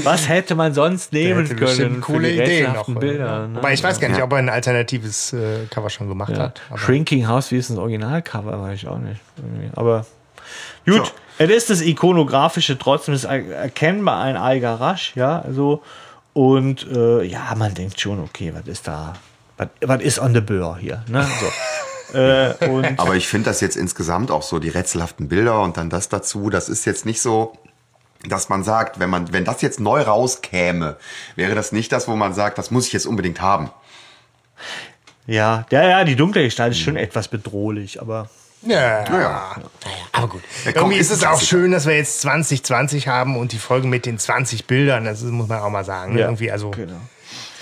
Was 0.02 0.28
hätte 0.28 0.54
man 0.54 0.74
sonst 0.74 1.12
nehmen 1.14 1.48
bestimmt 1.48 1.76
können 1.78 2.00
coole 2.02 2.30
Ideen 2.30 2.72
noch. 2.74 2.86
Bilder? 2.94 3.48
Ne? 3.48 3.56
Wobei 3.56 3.72
ich 3.72 3.82
weiß 3.82 3.98
gar 3.98 4.08
nicht, 4.08 4.20
ob 4.22 4.30
er 4.32 4.38
ein 4.38 4.48
alternatives 4.50 5.32
äh, 5.32 5.64
Cover 5.70 5.88
schon 5.88 6.08
gemacht 6.08 6.32
Ja. 6.36 6.38
hat. 6.44 6.60
Shrinking 6.76 7.26
House, 7.26 7.50
wie 7.50 7.56
ist 7.56 7.70
das 7.70 7.78
Originalcover, 7.78 8.60
weiß 8.60 8.74
ich 8.74 8.86
auch 8.88 8.98
nicht. 8.98 9.20
Aber 9.74 10.04
gut, 10.86 11.14
es 11.38 11.48
ist 11.50 11.70
das 11.70 11.80
ikonografische 11.80 12.78
trotzdem, 12.78 13.14
ist 13.14 13.24
er- 13.24 13.48
erkennbar 13.50 14.20
ein 14.20 14.36
Eiger 14.36 14.74
Rasch, 14.74 15.12
ja, 15.16 15.44
so. 15.50 15.82
Und 16.34 16.86
äh, 16.90 17.22
ja, 17.22 17.54
man 17.56 17.72
denkt 17.74 18.00
schon, 18.00 18.20
okay, 18.20 18.52
was 18.54 18.66
ist 18.66 18.86
da, 18.86 19.14
was, 19.80 20.02
ist 20.02 20.18
on 20.18 20.34
the 20.34 20.40
Bör 20.40 20.76
hier, 20.78 21.02
ne? 21.08 21.22
So. 21.40 21.46
äh, 22.14 22.54
und 22.68 22.98
Aber 22.98 23.14
ich 23.16 23.28
finde 23.28 23.50
das 23.50 23.60
jetzt 23.60 23.76
insgesamt 23.76 24.30
auch 24.30 24.42
so, 24.42 24.58
die 24.58 24.68
rätselhaften 24.68 25.28
Bilder 25.28 25.60
und 25.62 25.76
dann 25.76 25.90
das 25.90 26.08
dazu, 26.08 26.50
das 26.50 26.68
ist 26.68 26.84
jetzt 26.84 27.04
nicht 27.06 27.20
so, 27.20 27.52
dass 28.28 28.48
man 28.48 28.64
sagt, 28.64 29.00
wenn 29.00 29.10
man, 29.10 29.32
wenn 29.32 29.44
das 29.44 29.60
jetzt 29.62 29.80
neu 29.80 30.00
rauskäme, 30.02 30.96
wäre 31.36 31.54
das 31.54 31.72
nicht 31.72 31.92
das, 31.92 32.08
wo 32.08 32.16
man 32.16 32.32
sagt, 32.34 32.56
das 32.58 32.70
muss 32.70 32.86
ich 32.86 32.92
jetzt 32.92 33.06
unbedingt 33.06 33.40
haben. 33.40 33.70
ja, 35.26 35.66
ja, 35.70 35.82
ja, 35.82 36.04
die 36.04 36.16
dunkle 36.16 36.42
Gestalt 36.44 36.72
ist 36.72 36.80
schon 36.80 36.96
etwas 36.96 37.28
bedrohlich, 37.28 38.00
aber 38.00 38.28
ja, 38.62 39.02
Naja. 39.02 39.10
naja, 39.10 39.58
aber 40.12 40.28
gut. 40.28 40.42
Ja, 40.64 40.72
komm, 40.72 40.82
Irgendwie 40.84 40.98
ist 40.98 41.10
es 41.10 41.22
auch 41.24 41.40
schön, 41.40 41.70
dass 41.72 41.84
wir 41.86 41.96
jetzt 41.96 42.22
2020 42.22 43.08
haben 43.08 43.36
und 43.36 43.52
die 43.52 43.58
Folge 43.58 43.86
mit 43.86 44.06
den 44.06 44.18
20 44.18 44.66
Bildern, 44.66 45.04
das 45.04 45.22
muss 45.22 45.48
man 45.48 45.60
auch 45.60 45.68
mal 45.68 45.84
sagen. 45.84 46.14
ne? 46.14 46.20
Ja, 46.20 46.26
Irgendwie, 46.28 46.50
also 46.50 46.70
genau. 46.70 46.96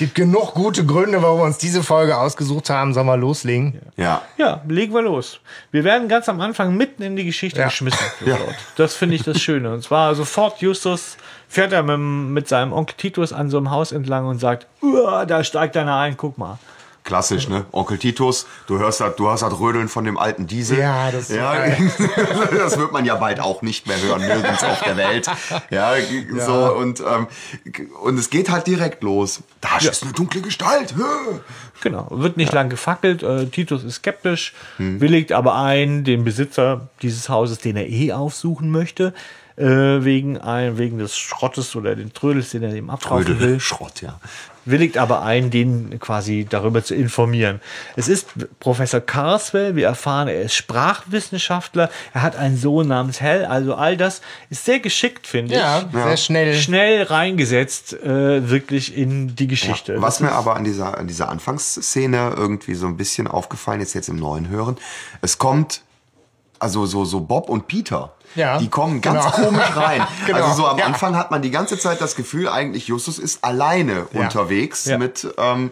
Gibt 0.02 0.14
genug 0.16 0.54
gute 0.54 0.84
Gründe, 0.84 1.22
warum 1.22 1.38
wir 1.40 1.44
uns 1.44 1.58
diese 1.58 1.82
Folge 1.84 2.16
ausgesucht 2.16 2.70
haben. 2.70 2.92
Sollen 2.92 3.06
wir 3.06 3.16
loslegen? 3.16 3.80
Ja. 3.96 4.22
Ja, 4.36 4.60
legen 4.66 4.92
wir 4.94 5.02
los. 5.02 5.38
Wir 5.70 5.84
werden 5.84 6.08
ganz 6.08 6.28
am 6.28 6.40
Anfang 6.40 6.76
mitten 6.76 7.02
in 7.04 7.14
die 7.14 7.24
Geschichte 7.24 7.60
Ja. 7.60 7.66
geschmissen. 7.66 8.04
Ja. 8.26 8.36
Das 8.76 8.94
finde 8.94 9.14
ich 9.14 9.22
das 9.22 9.40
Schöne. 9.40 9.72
Und 9.72 9.82
zwar 9.84 10.14
sofort 10.16 10.60
Justus 10.60 11.16
fährt 11.48 11.72
er 11.72 11.82
mit, 11.84 11.98
mit 11.98 12.48
seinem 12.48 12.72
Onkel 12.72 12.96
Titus 12.96 13.32
an 13.32 13.48
so 13.48 13.58
einem 13.58 13.70
Haus 13.70 13.92
entlang 13.92 14.26
und 14.26 14.38
sagt, 14.40 14.66
"Uah, 14.82 15.24
da 15.24 15.44
steigt 15.44 15.76
einer 15.76 15.96
ein, 15.96 16.16
guck 16.16 16.36
mal. 16.36 16.58
Klassisch, 17.04 17.48
ne? 17.48 17.64
Onkel 17.72 17.98
Titus, 17.98 18.46
du 18.68 18.78
hörst 18.78 19.00
das, 19.00 19.16
du 19.16 19.26
hörst 19.28 19.42
das 19.42 19.58
Rödeln 19.58 19.88
von 19.88 20.04
dem 20.04 20.16
alten 20.16 20.46
Diesel. 20.46 20.78
Ja, 20.78 21.10
das- 21.10 21.30
ja, 21.30 21.54
das 22.56 22.78
wird 22.78 22.92
man 22.92 23.04
ja 23.04 23.16
bald 23.16 23.40
auch 23.40 23.60
nicht 23.62 23.88
mehr 23.88 24.00
hören, 24.00 24.20
nirgends 24.20 24.62
auf 24.62 24.80
der 24.82 24.96
Welt. 24.96 25.26
Ja, 25.70 25.94
so 26.38 26.74
und 26.76 27.00
ähm, 27.00 27.26
und 28.02 28.18
es 28.18 28.30
geht 28.30 28.50
halt 28.50 28.68
direkt 28.68 29.02
los. 29.02 29.40
Da 29.60 29.78
ist 29.78 30.04
eine 30.04 30.12
dunkle 30.12 30.42
Gestalt. 30.42 30.94
Hö. 30.96 31.02
Genau, 31.80 32.06
wird 32.10 32.36
nicht 32.36 32.52
lang 32.52 32.68
gefackelt. 32.70 33.24
Äh, 33.24 33.46
Titus 33.46 33.82
ist 33.82 33.96
skeptisch, 33.96 34.54
willigt 34.78 35.32
aber 35.32 35.56
ein, 35.56 36.04
den 36.04 36.22
Besitzer 36.22 36.88
dieses 37.02 37.28
Hauses, 37.28 37.58
den 37.58 37.76
er 37.76 37.88
eh 37.88 38.12
aufsuchen 38.12 38.70
möchte, 38.70 39.12
äh, 39.56 39.64
wegen, 40.04 40.38
ein, 40.38 40.78
wegen 40.78 40.98
des 40.98 41.16
Schrottes 41.16 41.76
oder 41.76 41.94
den 41.94 42.12
Trödels, 42.12 42.50
den 42.50 42.62
er 42.62 42.74
ihm 42.74 42.90
abkaufen 42.90 43.26
will. 43.26 43.34
Rödel, 43.34 43.60
Schrott, 43.60 44.00
ja. 44.02 44.18
willigt 44.64 44.96
aber 44.96 45.22
ein, 45.22 45.50
den 45.50 45.98
quasi 46.00 46.46
darüber 46.48 46.82
zu 46.84 46.94
informieren. 46.94 47.60
Es 47.96 48.08
ist 48.08 48.28
Professor 48.60 49.00
Carswell, 49.00 49.76
wir 49.76 49.86
erfahren, 49.86 50.28
er 50.28 50.42
ist 50.42 50.54
Sprachwissenschaftler, 50.54 51.90
er 52.14 52.22
hat 52.22 52.36
einen 52.36 52.56
Sohn 52.56 52.88
namens 52.88 53.20
Hell, 53.20 53.44
also 53.44 53.74
all 53.74 53.96
das 53.96 54.22
ist 54.50 54.64
sehr 54.64 54.80
geschickt, 54.80 55.26
finde 55.26 55.54
Ja, 55.54 55.80
ich. 55.80 55.92
sehr 55.92 56.16
schnell. 56.16 56.54
Schnell 56.54 57.02
reingesetzt, 57.02 57.92
äh, 57.92 58.48
wirklich 58.48 58.96
in 58.96 59.34
die 59.36 59.46
Geschichte. 59.48 60.00
Was 60.00 60.20
mir 60.20 60.32
aber 60.32 60.56
an 60.56 60.64
dieser, 60.64 60.96
an 60.96 61.06
dieser 61.08 61.28
Anfangsszene 61.28 62.34
irgendwie 62.36 62.74
so 62.74 62.86
ein 62.86 62.96
bisschen 62.96 63.26
aufgefallen 63.26 63.80
ist, 63.80 63.94
jetzt 63.94 64.08
im 64.08 64.16
neuen 64.16 64.48
Hören, 64.48 64.76
es 65.20 65.38
kommt 65.38 65.82
also 66.62 66.86
so, 66.86 67.04
so 67.04 67.20
Bob 67.20 67.48
und 67.50 67.66
Peter. 67.66 68.12
Ja, 68.34 68.56
Die 68.58 68.68
kommen 68.70 69.00
ganz 69.02 69.24
genau. 69.34 69.48
komisch 69.48 69.76
rein. 69.76 70.02
Genau, 70.26 70.38
Also 70.44 70.62
so 70.62 70.66
am 70.68 70.78
ja. 70.78 70.86
Anfang 70.86 71.16
hat 71.16 71.30
man 71.30 71.42
die 71.42 71.50
ganze 71.50 71.78
Zeit 71.78 72.00
das 72.00 72.16
Gefühl, 72.16 72.48
eigentlich 72.48 72.86
Justus 72.88 73.18
ist 73.18 73.44
alleine 73.44 74.06
Ja. 74.12 74.20
unterwegs 74.22 74.86
Ja. 74.86 74.96
mit, 74.96 75.26
ähm, 75.36 75.70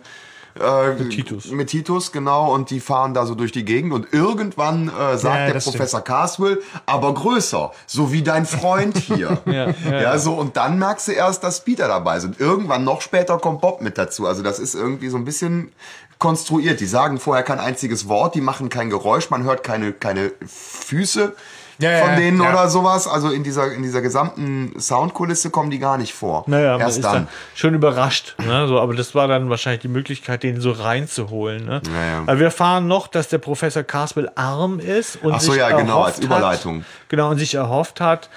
äh, 0.61 0.91
mit 0.95 1.11
Titus. 1.11 1.47
Mit 1.53 1.71
Titus, 1.71 2.13
genau. 2.13 2.53
Und 2.53 2.69
die 2.71 2.81
fahren 2.81 3.15
da 3.15 3.25
so 3.25 3.35
durch 3.35 3.53
die 3.53 3.65
Gegend. 3.65 3.93
Und 3.95 4.13
irgendwann 4.13 4.89
äh, 4.89 5.17
sagt 5.17 5.37
Ja, 5.49 5.53
der 5.53 5.61
Professor 5.61 6.01
Carswell, 6.03 6.61
aber 6.87 7.15
größer, 7.15 7.71
so 7.87 8.13
wie 8.13 8.23
dein 8.23 8.45
Freund 8.45 8.99
hier. 8.99 9.39
Ja, 9.47 9.69
ja, 9.89 10.01
ja, 10.03 10.19
so. 10.19 10.35
Und 10.35 10.57
dann 10.59 10.79
merkst 10.79 11.09
du 11.09 11.13
erst, 11.13 11.45
dass 11.45 11.65
Peter 11.65 11.89
dabei 11.89 12.17
ist. 12.19 12.25
Und 12.25 12.41
irgendwann 12.41 12.85
noch 12.85 13.01
später 13.01 13.39
kommt 13.39 13.61
Bob 13.63 13.81
mit 13.81 13.97
dazu. 13.97 14.27
Also 14.27 14.43
das 14.43 14.59
ist 14.59 14.75
irgendwie 14.75 15.09
so 15.09 15.17
ein 15.17 15.25
bisschen 15.25 15.73
konstruiert. 16.21 16.79
Die 16.79 16.87
sagen 16.87 17.19
vorher 17.19 17.43
kein 17.43 17.59
einziges 17.59 18.07
Wort, 18.07 18.37
die 18.37 18.41
machen 18.41 18.69
kein 18.69 18.91
Geräusch, 18.91 19.31
man 19.31 19.43
hört 19.43 19.65
keine, 19.65 19.93
keine 19.93 20.31
Füße 20.47 21.35
Ja, 21.79 21.99
von 21.99 22.11
ja, 22.11 22.17
denen 22.17 22.41
ja. 22.43 22.51
oder 22.51 22.69
sowas. 22.69 23.09
Also 23.09 23.31
in 23.31 23.43
dieser, 23.43 23.73
in 23.73 23.83
dieser 23.83 24.03
gesamten 24.03 24.79
Soundkulisse 24.79 25.49
kommen 25.51 25.71
die 25.71 25.79
gar 25.79 25.97
nicht 25.97 26.13
vor. 26.13 26.45
Naja, 26.47 26.73
man 26.73 26.83
Erst 26.83 26.99
ist 26.99 27.05
dann. 27.05 27.15
dann 27.15 27.29
schon 27.55 27.75
überrascht. 27.75 28.37
Ne? 28.39 28.69
So, 28.69 28.79
aber 28.79 28.95
das 28.95 29.15
war 29.15 29.27
dann 29.29 29.49
wahrscheinlich 29.49 29.81
die 29.81 29.89
Möglichkeit, 29.89 30.43
den 30.43 30.61
so 30.61 30.73
reinzuholen. 30.73 31.65
Ne? 31.65 31.81
Ja, 31.87 32.05
ja. 32.05 32.19
Aber 32.27 32.39
wir 32.39 32.47
erfahren 32.47 32.87
noch, 32.87 33.09
dass 33.09 33.29
der 33.29 33.39
Professor 33.39 33.83
Carswell 33.83 34.31
arm 34.35 34.79
ist 34.79 35.17
und 35.23 35.33
Ach 35.33 35.41
so, 35.41 35.53
sich 35.53 35.61
ja, 35.61 35.75
genau, 35.77 36.03
als 36.03 36.19
Überleitung. 36.19 36.81
Hat, 36.81 37.09
genau, 37.09 37.31
und 37.31 37.39
sich 37.39 37.55
erhofft 37.55 38.01
hat, 38.01 38.29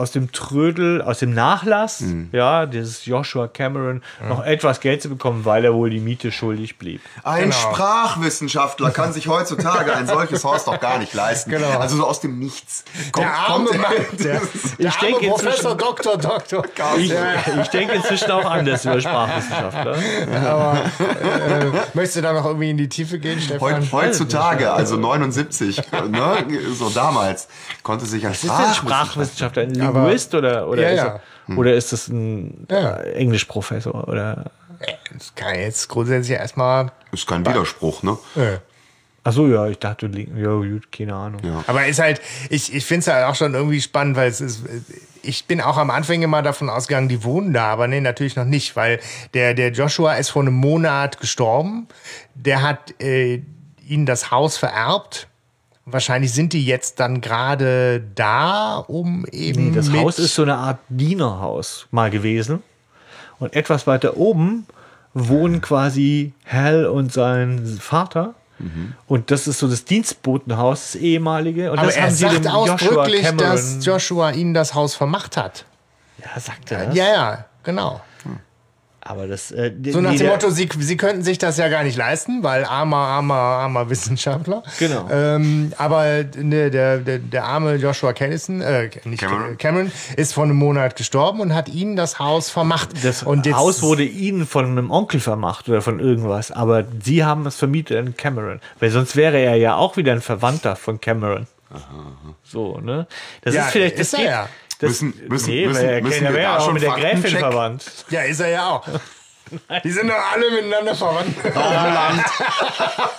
aus 0.00 0.10
dem 0.12 0.32
Trödel, 0.32 1.02
aus 1.02 1.18
dem 1.18 1.34
Nachlass, 1.34 2.00
Mhm. 2.00 2.30
ja, 2.32 2.66
dieses 2.66 3.04
Joshua 3.04 3.46
Cameron, 3.48 4.02
noch 4.28 4.42
etwas 4.44 4.80
Geld 4.80 5.02
zu 5.02 5.08
bekommen, 5.10 5.44
weil 5.44 5.64
er 5.64 5.74
wohl 5.74 5.90
die 5.90 6.00
Miete 6.00 6.32
schuldig 6.32 6.78
blieb. 6.78 7.02
Ein 7.22 7.50
Genau. 7.50 7.54
Sprachwissenschaftler 7.56 8.90
kann 8.90 9.12
sich 9.12 9.28
heutzutage 9.28 9.94
ein 9.94 10.06
solches 10.06 10.42
Haus 10.44 10.64
doch 10.64 10.80
gar 10.80 10.98
nicht 10.98 11.12
leisten. 11.14 11.50
Genau. 11.50 11.78
Also 11.78 11.96
so 11.96 12.06
aus 12.06 12.20
dem 12.20 12.38
Nichts. 12.38 12.84
Kommt, 13.12 13.26
Der 13.26 13.34
arme 13.34 13.64
kommt- 13.66 13.80
Mann, 13.82 13.92
der, 14.18 14.40
der 14.40 14.40
Ich 14.78 14.86
arme 14.96 15.06
denke 15.06 15.28
Professor 15.28 15.76
Doktor, 15.76 16.16
Doktor. 16.16 16.64
Ich, 16.96 17.12
ich 17.60 17.68
denke 17.68 17.94
inzwischen 17.94 18.30
auch 18.30 18.44
anders 18.50 18.84
über 18.84 19.00
Sprachwissenschaftler. 19.00 19.96
Äh, 19.96 21.64
möchtest 21.94 22.16
du 22.16 22.22
da 22.22 22.32
noch 22.32 22.46
irgendwie 22.46 22.70
in 22.70 22.76
die 22.78 22.88
Tiefe 22.88 23.18
gehen, 23.18 23.40
Stefan? 23.40 23.60
Heut, 23.60 23.92
heutzutage, 23.92 24.70
also 24.72 24.96
79, 24.96 25.80
ne, 26.10 26.44
so 26.74 26.88
damals, 26.90 27.48
konnte 27.82 28.06
sich 28.06 28.24
ein 28.26 28.32
Ist 28.32 28.44
das 28.44 28.50
ein 28.50 28.74
Sprachwissenschaftler 28.74 29.00
Sprachwissenschaftler, 29.64 29.64
Linguist 29.94 30.34
oder, 30.34 30.68
oder, 30.68 30.82
Ja, 30.82 30.88
ist 30.90 30.96
ja. 30.96 31.20
Er, 31.48 31.58
oder 31.58 31.74
ist 31.74 31.92
das 31.92 32.08
ein 32.08 32.66
Ja. 32.70 32.96
äh, 32.96 33.12
Englischprofessor? 33.14 34.08
Oder? 34.08 34.50
Das 35.12 35.34
kann 35.34 35.56
jetzt 35.56 35.88
grundsätzlich 35.88 36.38
erstmal. 36.38 36.90
ist 37.12 37.26
kein 37.26 37.44
Widerspruch, 37.44 38.02
ne? 38.02 38.16
Äh. 38.36 38.58
Achso, 39.22 39.46
ja, 39.48 39.66
ich 39.66 39.78
dachte, 39.78 40.06
ja, 40.34 40.54
gut, 40.54 40.90
keine 40.90 41.14
Ahnung. 41.14 41.42
Aber 41.66 41.84
ist 41.86 41.98
halt, 41.98 42.22
ich, 42.48 42.74
ich 42.74 42.86
finde 42.86 43.00
es 43.00 43.06
halt 43.08 43.26
auch 43.26 43.34
schon 43.34 43.52
irgendwie 43.52 43.82
spannend, 43.82 44.16
weil 44.16 44.30
es 44.30 44.40
ist, 44.40 44.62
ich 45.22 45.44
bin 45.46 45.60
auch 45.60 45.76
am 45.76 45.90
Anfang 45.90 46.22
immer 46.22 46.40
davon 46.40 46.70
ausgegangen, 46.70 47.10
die 47.10 47.22
wohnen 47.22 47.52
da, 47.52 47.66
aber 47.66 47.86
nee, 47.86 48.00
natürlich 48.00 48.36
noch 48.36 48.46
nicht, 48.46 48.76
weil 48.76 48.98
der, 49.34 49.52
der 49.52 49.72
Joshua 49.72 50.14
ist 50.14 50.30
vor 50.30 50.40
einem 50.40 50.54
Monat 50.54 51.20
gestorben. 51.20 51.86
Der 52.34 52.62
hat 52.62 52.98
äh, 53.02 53.42
ihnen 53.86 54.06
das 54.06 54.30
Haus 54.30 54.56
vererbt. 54.56 55.28
Wahrscheinlich 55.92 56.32
sind 56.32 56.52
die 56.52 56.64
jetzt 56.64 57.00
dann 57.00 57.20
gerade 57.20 58.02
da, 58.14 58.76
um 58.76 59.26
eben. 59.32 59.70
Nee, 59.70 59.76
das 59.76 59.88
mit 59.88 60.00
Haus 60.00 60.18
ist 60.18 60.34
so 60.34 60.42
eine 60.42 60.56
Art 60.56 60.78
Dienerhaus 60.88 61.86
mal 61.90 62.10
gewesen. 62.10 62.62
Und 63.38 63.54
etwas 63.54 63.86
weiter 63.86 64.16
oben 64.16 64.66
wohnen 65.14 65.60
quasi 65.60 66.34
Hal 66.46 66.86
und 66.86 67.12
sein 67.12 67.66
Vater. 67.80 68.34
Und 69.06 69.30
das 69.30 69.46
ist 69.48 69.58
so 69.58 69.68
das 69.68 69.86
Dienstbotenhaus, 69.86 70.92
das 70.92 71.00
ehemalige. 71.00 71.72
Und 71.72 71.78
Aber 71.78 71.86
das 71.86 71.96
er 71.96 72.10
sagt 72.10 72.46
ausdrücklich, 72.46 73.22
Joshua 73.22 73.32
dass. 73.32 73.84
Joshua 73.86 74.30
ihnen 74.32 74.52
das 74.52 74.74
Haus 74.74 74.94
vermacht 74.94 75.38
hat. 75.38 75.64
ja, 76.18 76.38
sagt 76.38 76.70
er 76.70 76.86
das? 76.86 76.94
Ja, 76.94 77.06
ja, 77.06 77.44
genau. 77.62 78.02
Aber 79.02 79.26
das. 79.26 79.50
Äh, 79.50 79.72
So 79.90 80.00
nach 80.02 80.14
dem 80.14 80.26
Motto, 80.26 80.50
sie, 80.50 80.68
sie 80.78 80.96
könnten 80.98 81.22
sich 81.22 81.38
das 81.38 81.56
ja 81.56 81.68
gar 81.68 81.84
nicht 81.84 81.96
leisten, 81.96 82.42
weil 82.42 82.64
armer, 82.66 82.98
armer, 82.98 83.34
armer 83.34 83.88
Wissenschaftler. 83.88 84.62
Genau. 84.78 85.08
Ähm, 85.10 85.72
aber 85.78 86.24
ne, 86.36 86.70
der, 86.70 86.98
der, 86.98 87.18
der 87.18 87.44
arme 87.44 87.76
Joshua 87.76 88.12
Callison, 88.12 88.60
äh, 88.60 88.90
nicht 89.04 89.20
Cameron. 89.22 89.56
Cameron. 89.56 89.92
ist 90.16 90.34
vor 90.34 90.44
einem 90.44 90.56
Monat 90.56 90.96
gestorben 90.96 91.40
und 91.40 91.54
hat 91.54 91.70
ihnen 91.70 91.96
das 91.96 92.18
Haus 92.18 92.50
vermacht. 92.50 92.90
Das 93.02 93.22
und 93.22 93.46
jetzt, 93.46 93.56
Haus 93.56 93.80
wurde 93.82 94.04
ihnen 94.04 94.46
von 94.46 94.66
einem 94.66 94.90
Onkel 94.90 95.20
vermacht 95.20 95.68
oder 95.70 95.80
von 95.80 95.98
irgendwas, 95.98 96.52
aber 96.52 96.84
sie 97.02 97.24
haben 97.24 97.46
es 97.46 97.56
vermietet 97.56 97.96
an 97.96 98.16
Cameron. 98.18 98.60
Weil 98.80 98.90
sonst 98.90 99.16
wäre 99.16 99.38
er 99.38 99.56
ja 99.56 99.76
auch 99.76 99.96
wieder 99.96 100.12
ein 100.12 100.20
Verwandter 100.20 100.76
von 100.76 101.00
Cameron. 101.00 101.46
So, 102.44 102.78
ne? 102.80 103.06
Das 103.42 103.54
Ja, 103.54 103.64
ist 103.64 103.70
vielleicht 103.70 103.94
das 103.98 104.08
ist 104.08 104.12
er 104.14 104.18
geht- 104.18 104.28
ja. 104.28 104.48
Das, 104.80 104.88
Müssen- 105.02 105.14
müssen- 105.28 105.50
nee, 105.50 105.66
müssen- 105.66 106.02
müssen 106.02 106.22
wir 106.24 106.32
wäre 106.34 106.42
da 106.42 106.58
auch 106.58 106.64
schon 106.64 106.74
mit 106.74 106.82
der 106.82 106.90
Gräfin 106.92 107.10
Faktencheck? 107.18 107.40
verwandt. 107.40 107.84
Ja, 108.10 108.22
ist 108.22 108.40
er 108.40 108.48
ja 108.48 108.68
auch. 108.70 108.86
Die 109.84 109.90
sind 109.90 110.08
doch 110.08 110.14
alle 110.34 110.50
miteinander 110.50 110.94
verwandt. 110.94 111.34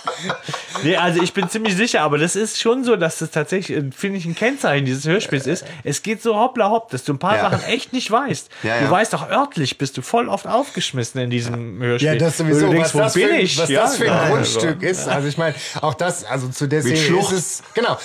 Nee, 0.84 0.96
also 0.96 1.22
ich 1.22 1.32
bin 1.32 1.48
ziemlich 1.48 1.76
sicher, 1.76 2.00
aber 2.00 2.18
das 2.18 2.34
ist 2.34 2.60
schon 2.60 2.82
so, 2.84 2.96
dass 2.96 3.18
das 3.18 3.30
tatsächlich, 3.30 3.76
äh, 3.78 3.90
finde 3.94 4.18
ich, 4.18 4.24
ein 4.24 4.34
Kennzeichen 4.34 4.84
dieses 4.84 5.06
Hörspiels 5.06 5.46
ist. 5.46 5.64
Es 5.84 6.02
geht 6.02 6.22
so 6.22 6.36
hoppla 6.36 6.70
hopp, 6.70 6.90
dass 6.90 7.04
du 7.04 7.12
ein 7.12 7.18
paar 7.18 7.36
Ja. 7.36 7.50
Sachen 7.50 7.64
echt 7.64 7.92
nicht 7.92 8.10
weißt. 8.10 8.48
Ja, 8.62 8.78
Du 8.78 8.84
ja. 8.86 8.90
weißt 8.90 9.14
auch 9.14 9.28
örtlich, 9.30 9.78
bist 9.78 9.96
du 9.96 10.02
voll 10.02 10.28
oft 10.28 10.46
aufgeschmissen 10.46 11.20
in 11.20 11.30
diesem 11.30 11.80
Hörspiel. 11.80 12.12
Ja, 12.14 12.16
das 12.16 12.38
sowieso. 12.38 12.66
Du 12.66 12.72
denkst, 12.72 12.94
was 12.94 13.12
das 13.12 13.14
bin 13.14 13.28
für, 13.28 13.36
ich? 13.36 13.58
was 13.58 13.68
das 13.68 13.96
für 13.96 14.12
ein. 14.12 14.30
Grundstück 14.32 14.82
ist. 14.82 15.08
Also 15.08 15.28
ich 15.28 15.38
meine, 15.38 15.54
auch 15.80 15.94
das, 15.94 16.24
also 16.24 16.48
zu 16.48 16.66
der 16.66 16.82
Szene 16.82 17.20
ist 17.20 17.32
es, 17.32 17.62
genau, 17.74 17.98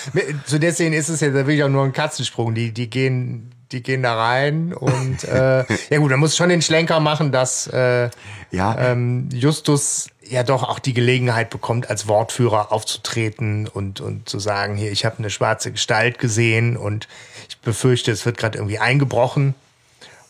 zu 0.44 0.58
der 0.60 0.72
Szene 0.72 0.96
ist 0.96 1.08
es 1.08 1.20
ja 1.20 1.32
wirklich 1.32 1.62
auch 1.64 1.68
nur 1.68 1.84
ein 1.84 1.92
Katzensprung. 1.92 2.54
Die, 2.54 2.72
die 2.72 2.88
gehen, 2.90 3.50
die 3.72 3.82
gehen 3.82 4.02
da 4.02 4.14
rein 4.16 4.72
und 4.72 5.24
äh, 5.24 5.64
ja 5.90 5.98
gut, 5.98 6.10
da 6.10 6.16
muss 6.16 6.36
schon 6.36 6.48
den 6.48 6.62
Schlenker 6.62 7.00
machen, 7.00 7.32
dass 7.32 7.66
äh, 7.68 8.10
Ja. 8.50 8.76
ähm, 8.78 9.28
Justus 9.32 10.08
ja 10.22 10.42
doch 10.42 10.62
auch 10.62 10.78
die 10.78 10.94
Gelegenheit 10.94 11.50
bekommt, 11.50 11.88
als 11.90 12.06
Wortführer 12.08 12.72
aufzutreten 12.72 13.66
und, 13.66 14.00
und 14.00 14.28
zu 14.28 14.38
sagen, 14.38 14.76
hier, 14.76 14.92
ich 14.92 15.04
habe 15.04 15.18
eine 15.18 15.30
schwarze 15.30 15.72
Gestalt 15.72 16.18
gesehen 16.18 16.76
und 16.76 17.08
ich 17.48 17.58
befürchte, 17.58 18.10
es 18.12 18.26
wird 18.26 18.36
gerade 18.36 18.58
irgendwie 18.58 18.78
eingebrochen. 18.78 19.54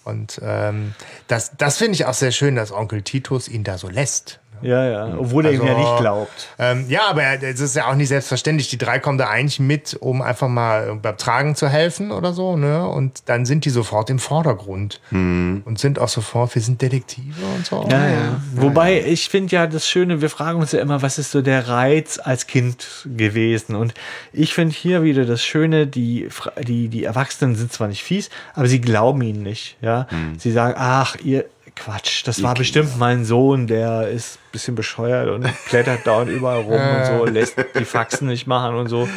Und 0.05 0.41
ähm, 0.43 0.95
das, 1.27 1.53
das 1.59 1.77
finde 1.77 1.95
ich 1.95 2.07
auch 2.07 2.15
sehr 2.15 2.31
schön, 2.33 2.57
dass 2.57 2.73
Onkel 2.73 3.03
Titus 3.03 3.47
ihn 3.49 3.63
da 3.65 3.77
so 3.77 3.89
lässt. 3.89 4.41
Ja, 4.63 4.85
ja, 4.85 5.15
obwohl 5.19 5.47
er 5.47 5.53
ihm 5.53 5.63
ja 5.65 5.75
Also, 5.75 5.81
nicht 5.81 6.01
glaubt. 6.01 6.49
Ähm, 6.59 6.87
ja, 6.89 7.03
aber 7.09 7.23
es 7.43 7.61
ist 7.61 7.77
ja 7.77 7.89
auch 7.89 7.95
nicht 7.95 8.09
selbstverständlich. 8.09 8.69
Die 8.69 8.79
drei 8.79 8.99
kommen 8.99 9.19
da 9.19 9.29
eigentlich 9.29 9.61
mit, 9.61 9.97
um 10.01 10.23
einfach 10.23 10.49
mal 10.49 10.97
beim 11.01 11.17
Tragen 11.17 11.55
zu 11.57 11.69
helfen 11.69 12.11
oder 12.11 12.33
so. 12.33 12.57
Ne? 12.57 12.87
Und 12.87 13.29
dann 13.29 13.47
sind 13.47 13.65
die 13.65 13.71
sofort 13.71 14.11
im 14.11 14.19
Vordergrund 14.19 15.01
und 15.11 15.79
sind 15.79 15.99
auch 15.99 16.09
sofort, 16.09 16.55
wir 16.55 16.63
sind 16.63 16.81
Detektive 16.83 17.43
und 17.57 17.67
so. 17.67 17.87
Ja, 17.91 18.09
ja. 18.09 18.41
Wobei 18.55 19.01
ich 19.05 19.29
finde 19.29 19.55
ja 19.57 19.67
das 19.67 19.87
Schöne, 19.89 20.21
wir 20.21 20.31
fragen 20.31 20.61
uns 20.61 20.73
ja 20.73 20.81
immer, 20.81 21.03
was 21.03 21.19
ist 21.19 21.31
so 21.31 21.43
der 21.43 21.69
Reiz 21.69 22.19
als 22.23 22.47
Kind 22.47 23.07
gewesen? 23.17 23.75
Und 23.75 23.95
ich 24.33 24.55
finde 24.55 24.75
hier 24.75 25.03
wieder 25.03 25.25
das 25.25 25.45
Schöne, 25.45 25.87
die, 25.87 26.29
die, 26.63 26.89
die 26.89 27.05
Erwachsenen 27.05 27.57
sind 27.57 27.73
zwar 27.73 27.89
nicht 27.89 28.03
fies, 28.03 28.31
aber 28.55 28.67
sie 28.69 28.81
glauben 28.81 29.23
ihnen 29.23 29.43
nicht. 29.43 29.77
Ja? 29.81 30.07
Sie 30.39 30.53
sagen, 30.53 30.75
ach, 30.77 31.17
ihr 31.23 31.45
Quatsch, 31.79 32.27
das 32.27 32.43
war 32.43 32.55
bestimmt 32.55 32.99
mein 32.99 33.25
Sohn, 33.25 33.67
der 33.67 34.09
ist 34.09 34.37
ein 34.37 34.53
bisschen 34.53 34.75
bescheuert 34.75 35.29
und 35.29 35.45
klettert 35.67 36.07
dauernd 36.07 36.31
überall 36.31 36.61
rum 36.61 36.81
und 36.81 37.07
so, 37.07 37.25
lässt 37.33 37.57
die 37.79 37.85
Faxen 37.85 38.29
nicht 38.29 38.47
machen 38.47 38.77
und 38.77 38.89
so. 38.89 39.09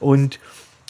Und 0.00 0.38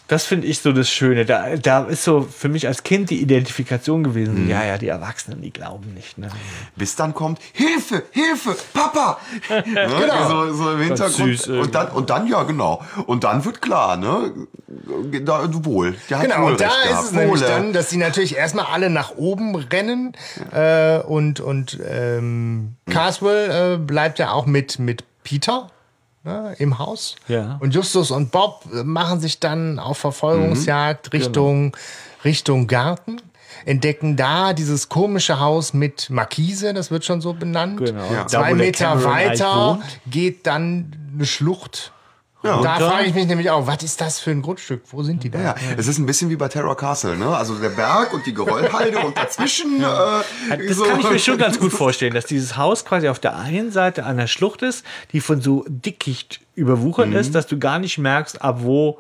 das 0.09 0.25
finde 0.25 0.47
ich 0.47 0.61
so 0.61 0.73
das 0.73 0.91
Schöne. 0.91 1.27
Da, 1.27 1.57
da 1.57 1.85
ist 1.85 2.03
so 2.03 2.23
für 2.23 2.49
mich 2.49 2.67
als 2.67 2.83
Kind 2.83 3.11
die 3.11 3.21
Identifikation 3.21 4.03
gewesen. 4.03 4.49
Ja, 4.49 4.65
ja, 4.65 4.79
die 4.79 4.88
Erwachsenen, 4.88 5.43
die 5.43 5.53
glauben 5.53 5.93
nicht. 5.93 6.17
Ne? 6.17 6.31
Bis 6.77 6.97
dann 6.97 7.12
kommt, 7.12 7.41
Hilfe, 7.53 8.03
Hilfe, 8.11 8.57
Papa! 8.73 9.19
ne? 9.50 9.62
Genau. 10.00 10.29
so, 10.29 10.55
so 10.55 10.73
im 10.73 10.81
Hintergrund. 10.81 11.38
süß 11.38 11.49
und, 11.49 11.75
dann, 11.75 11.88
und 11.88 12.09
dann, 12.09 12.27
ja, 12.27 12.43
genau. 12.45 12.83
Und 13.07 13.25
dann 13.25 13.45
wird 13.45 13.61
klar, 13.61 13.99
ne? 13.99 14.33
Da, 15.23 15.47
wohl. 15.65 15.95
Der 16.09 16.21
Genau, 16.21 16.43
wohl 16.43 16.53
und 16.53 16.61
da 16.61 16.71
ist 16.91 17.05
es 17.05 17.12
nämlich 17.12 17.43
dann, 17.43 17.75
dass 17.75 17.91
sie 17.91 17.99
natürlich 17.99 18.35
erstmal 18.35 18.67
alle 18.67 18.88
nach 18.88 19.17
oben 19.17 19.57
rennen 19.57 20.12
äh, 20.53 21.00
und, 21.00 21.41
und 21.41 21.79
ähm, 21.87 22.77
Carswell 22.88 23.75
äh, 23.75 23.77
bleibt 23.77 24.19
ja 24.19 24.33
auch 24.33 24.47
mit, 24.47 24.79
mit 24.79 25.05
Peter 25.23 25.71
ne, 26.29 26.55
im 26.59 26.79
Haus. 26.79 27.17
Ja. 27.27 27.57
Und 27.61 27.75
Justus 27.75 28.11
und 28.11 28.31
Bob 28.31 28.65
machen 28.71 29.21
sich 29.21 29.41
dann 29.41 29.79
auf 29.79 29.99
Verfolgungsjagd 29.99 31.13
Richtung, 31.13 31.77
Richtung 32.25 32.67
Garten. 32.67 33.21
Entdecken 33.65 34.17
da 34.17 34.53
dieses 34.53 34.89
komische 34.89 35.41
Haus 35.41 35.75
mit 35.75 36.11
Markise, 36.11 36.73
das 36.75 36.91
wird 36.91 37.05
schon 37.05 37.21
so 37.21 37.33
benannt. 37.33 37.79
Genau. 37.79 38.13
Ja. 38.13 38.27
Zwei 38.27 38.55
Meter 38.55 39.05
weiter 39.05 39.81
geht 40.07 40.47
dann 40.47 40.93
eine 41.15 41.27
Schlucht. 41.27 41.93
Ja. 42.49 42.55
Und 42.57 42.64
da 42.64 42.76
frage 42.78 43.05
ich 43.07 43.14
mich 43.14 43.26
nämlich 43.26 43.50
auch, 43.50 43.67
was 43.67 43.83
ist 43.83 44.00
das 44.00 44.19
für 44.21 44.31
ein 44.31 44.43
Grundstück? 44.43 44.83
Wo 44.90 45.02
sind 45.02 45.23
die 45.23 45.31
da? 45.31 45.40
Ja, 45.40 45.55
es 45.76 45.87
ist 45.87 45.99
ein 45.99 46.07
bisschen 46.07 46.31
wie 46.31 46.37
bei 46.37 46.49
Terror 46.49 46.76
Castle, 46.76 47.17
ne? 47.17 47.37
Also 47.37 47.55
der 47.57 47.69
Berg 47.71 48.12
und 48.14 48.25
die 48.26 48.35
Geröllhalde 48.35 48.99
und 49.00 49.17
dazwischen. 49.17 49.81
Äh, 49.81 50.67
Das 50.67 50.76
so. 50.76 50.85
kann 50.85 51.00
ich 51.00 51.11
mir 51.11 51.19
schon 51.19 51.38
ganz 51.38 51.59
gut 51.59 51.73
vorstellen, 51.73 52.14
dass 52.14 52.26
dieses 52.26 52.57
Haus 52.57 52.85
quasi 52.85 53.09
auf 53.09 53.19
der 53.19 53.37
einen 53.37 53.71
Seite 53.71 54.05
an 54.05 54.17
der 54.17 54.26
Schlucht 54.26 54.62
ist, 54.62 54.85
die 55.12 55.21
von 55.21 55.40
so 55.40 55.64
Dickicht 55.69 56.40
überwuchert 56.55 57.12
ist, 57.14 57.35
dass 57.35 57.47
du 57.47 57.59
gar 57.59 57.78
nicht 57.78 57.99
merkst, 57.99 58.43
ab 58.43 58.59
wo 58.62 58.99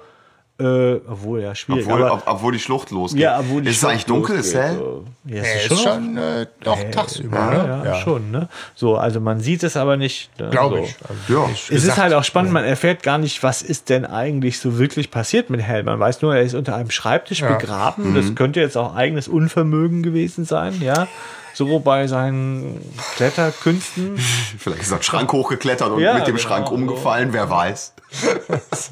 Äh, 0.60 0.94
obwohl, 1.08 1.40
ja, 1.42 1.54
schwierig. 1.54 1.86
Obwohl, 1.86 2.02
aber, 2.02 2.14
ob, 2.14 2.22
obwohl 2.26 2.52
die 2.52 2.58
Schlucht 2.58 2.90
losgeht. 2.90 3.20
ja, 3.20 3.38
obwohl 3.38 3.62
die 3.62 3.70
ist 3.70 3.76
es 3.76 3.84
eigentlich 3.84 4.02
Schlucht 4.02 4.28
dunkel, 4.28 4.38
ist 4.40 4.54
losgeht, 4.54 4.62
hell? 4.70 4.76
so. 4.78 5.04
Ja, 5.24 5.36
Ja, 5.36 5.42
es 5.42 5.64
ist 5.66 5.70
ist 5.72 5.82
schon. 5.82 6.16
äh, 6.16 6.46
doch 6.64 6.78
tagsüber, 6.90 7.36
ja, 7.38 7.76
ne? 7.76 7.82
ja, 7.86 7.94
schon, 8.00 8.30
ne? 8.32 8.48
So, 8.74 8.96
also 8.96 9.20
man 9.20 9.38
sieht 9.38 9.62
es 9.62 9.76
aber 9.76 9.96
nicht. 9.96 10.36
Ne? 10.40 10.50
Glaube 10.50 10.78
so. 10.78 10.82
ich. 10.82 10.96
Also, 11.08 11.32
Ja. 11.32 11.48
Es 11.52 11.60
ist 11.60 11.68
gesagt, 11.82 11.98
halt 11.98 12.12
auch 12.14 12.24
spannend, 12.24 12.50
man 12.52 12.64
erfährt 12.64 13.04
gar 13.04 13.18
nicht, 13.18 13.40
was 13.44 13.62
ist 13.62 13.88
denn 13.88 14.04
eigentlich 14.04 14.58
so 14.58 14.78
wirklich 14.78 15.12
passiert 15.12 15.48
mit 15.48 15.60
Hell. 15.62 15.84
Man 15.84 16.00
weiß 16.00 16.22
nur, 16.22 16.34
er 16.34 16.42
ist 16.42 16.54
unter 16.54 16.74
einem 16.74 16.90
Schreibtisch 16.90 17.38
Ja. 17.40 17.52
begraben. 17.54 18.16
Das 18.16 18.34
könnte 18.34 18.58
jetzt 18.60 18.76
auch 18.76 18.96
eigenes 18.96 19.28
Unvermögen 19.28 20.02
gewesen 20.02 20.44
sein, 20.44 20.80
ja. 20.80 21.06
So 21.54 21.78
bei 21.78 22.08
seinen 22.08 22.80
Kletterkünsten. 23.16 24.16
Vielleicht 24.58 24.82
ist 24.82 24.90
er 24.90 25.02
Schrank 25.02 25.32
hochgeklettert 25.32 25.90
und 25.90 26.00
Ja, 26.00 26.14
mit 26.14 26.26
dem 26.26 26.34
genau, 26.36 26.38
Schrank 26.48 26.68
so. 26.68 26.74
umgefallen, 26.74 27.32
wer 27.32 27.48
weiß. 27.48 27.94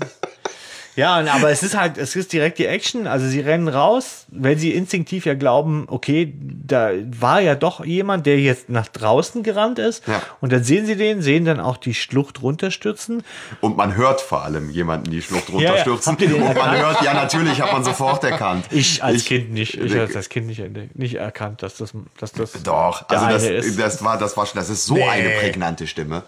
Ja, 0.97 1.15
aber 1.33 1.51
es 1.51 1.63
ist 1.63 1.77
halt, 1.79 1.99
es 1.99 2.17
ist 2.17 2.33
direkt 2.33 2.59
die 2.59 2.67
Action. 2.67 3.07
Also 3.07 3.29
sie 3.29 3.41
rennen 3.41 3.69
raus, 3.69 4.25
weil 4.31 4.57
sie 4.59 4.73
instinktiv 4.73 5.27
ja 5.27 5.35
glauben, 5.35 5.85
okay, 5.89 6.33
da 6.41 6.91
war 7.21 7.41
ja 7.41 7.55
doch 7.55 7.85
jemand, 7.85 8.27
der 8.27 8.41
jetzt 8.41 8.69
nach 8.71 8.89
draußen 8.89 9.43
gerannt 9.43 9.79
ist. 9.79 10.09
Ja. 10.09 10.23
Und 10.41 10.53
dann 10.53 10.65
sehen 10.65 10.87
sie 10.87 10.97
den, 10.97 11.21
sehen 11.23 11.45
dann 11.45 11.61
auch 11.61 11.77
die 11.77 11.93
Schlucht 11.95 12.43
runterstürzen. 12.43 13.23
Und 13.61 13.77
man 13.77 13.95
hört 13.95 14.21
vor 14.23 14.43
allem 14.45 14.71
jemanden 14.71 15.11
die 15.11 15.21
Schlucht 15.23 15.49
Ja, 15.51 15.61
ja. 15.61 15.69
runterstürzen. 15.69 16.17
Ihr 16.19 16.29
den 16.29 16.43
und 16.43 16.57
man 16.57 16.77
hört, 16.79 17.03
ja 17.03 17.15
natürlich, 17.15 17.61
hat 17.61 17.73
man 17.73 17.85
sofort 17.85 18.25
erkannt. 18.25 18.65
Ich 18.71 19.03
als 19.05 19.25
Kind 19.27 19.53
nicht. 19.53 19.75
Ich 19.75 19.95
habe 19.95 20.15
als 20.15 20.29
Kind 20.29 20.47
nicht, 20.47 20.63
nicht 20.97 21.15
erkannt, 21.17 21.63
dass 21.63 21.77
das, 21.77 21.93
dass 22.19 22.33
das 22.33 22.53
Doch, 22.63 23.09
also 23.09 23.27
das, 23.27 23.43
ist. 23.45 23.79
das 23.79 24.03
war, 24.03 24.19
das 24.19 24.37
war, 24.37 24.47
das 24.55 24.71
ist 24.71 24.87
so 24.87 24.95
Nee. 24.95 25.05
eine 25.09 25.29
prägnante 25.41 25.87
Stimme. 25.87 26.23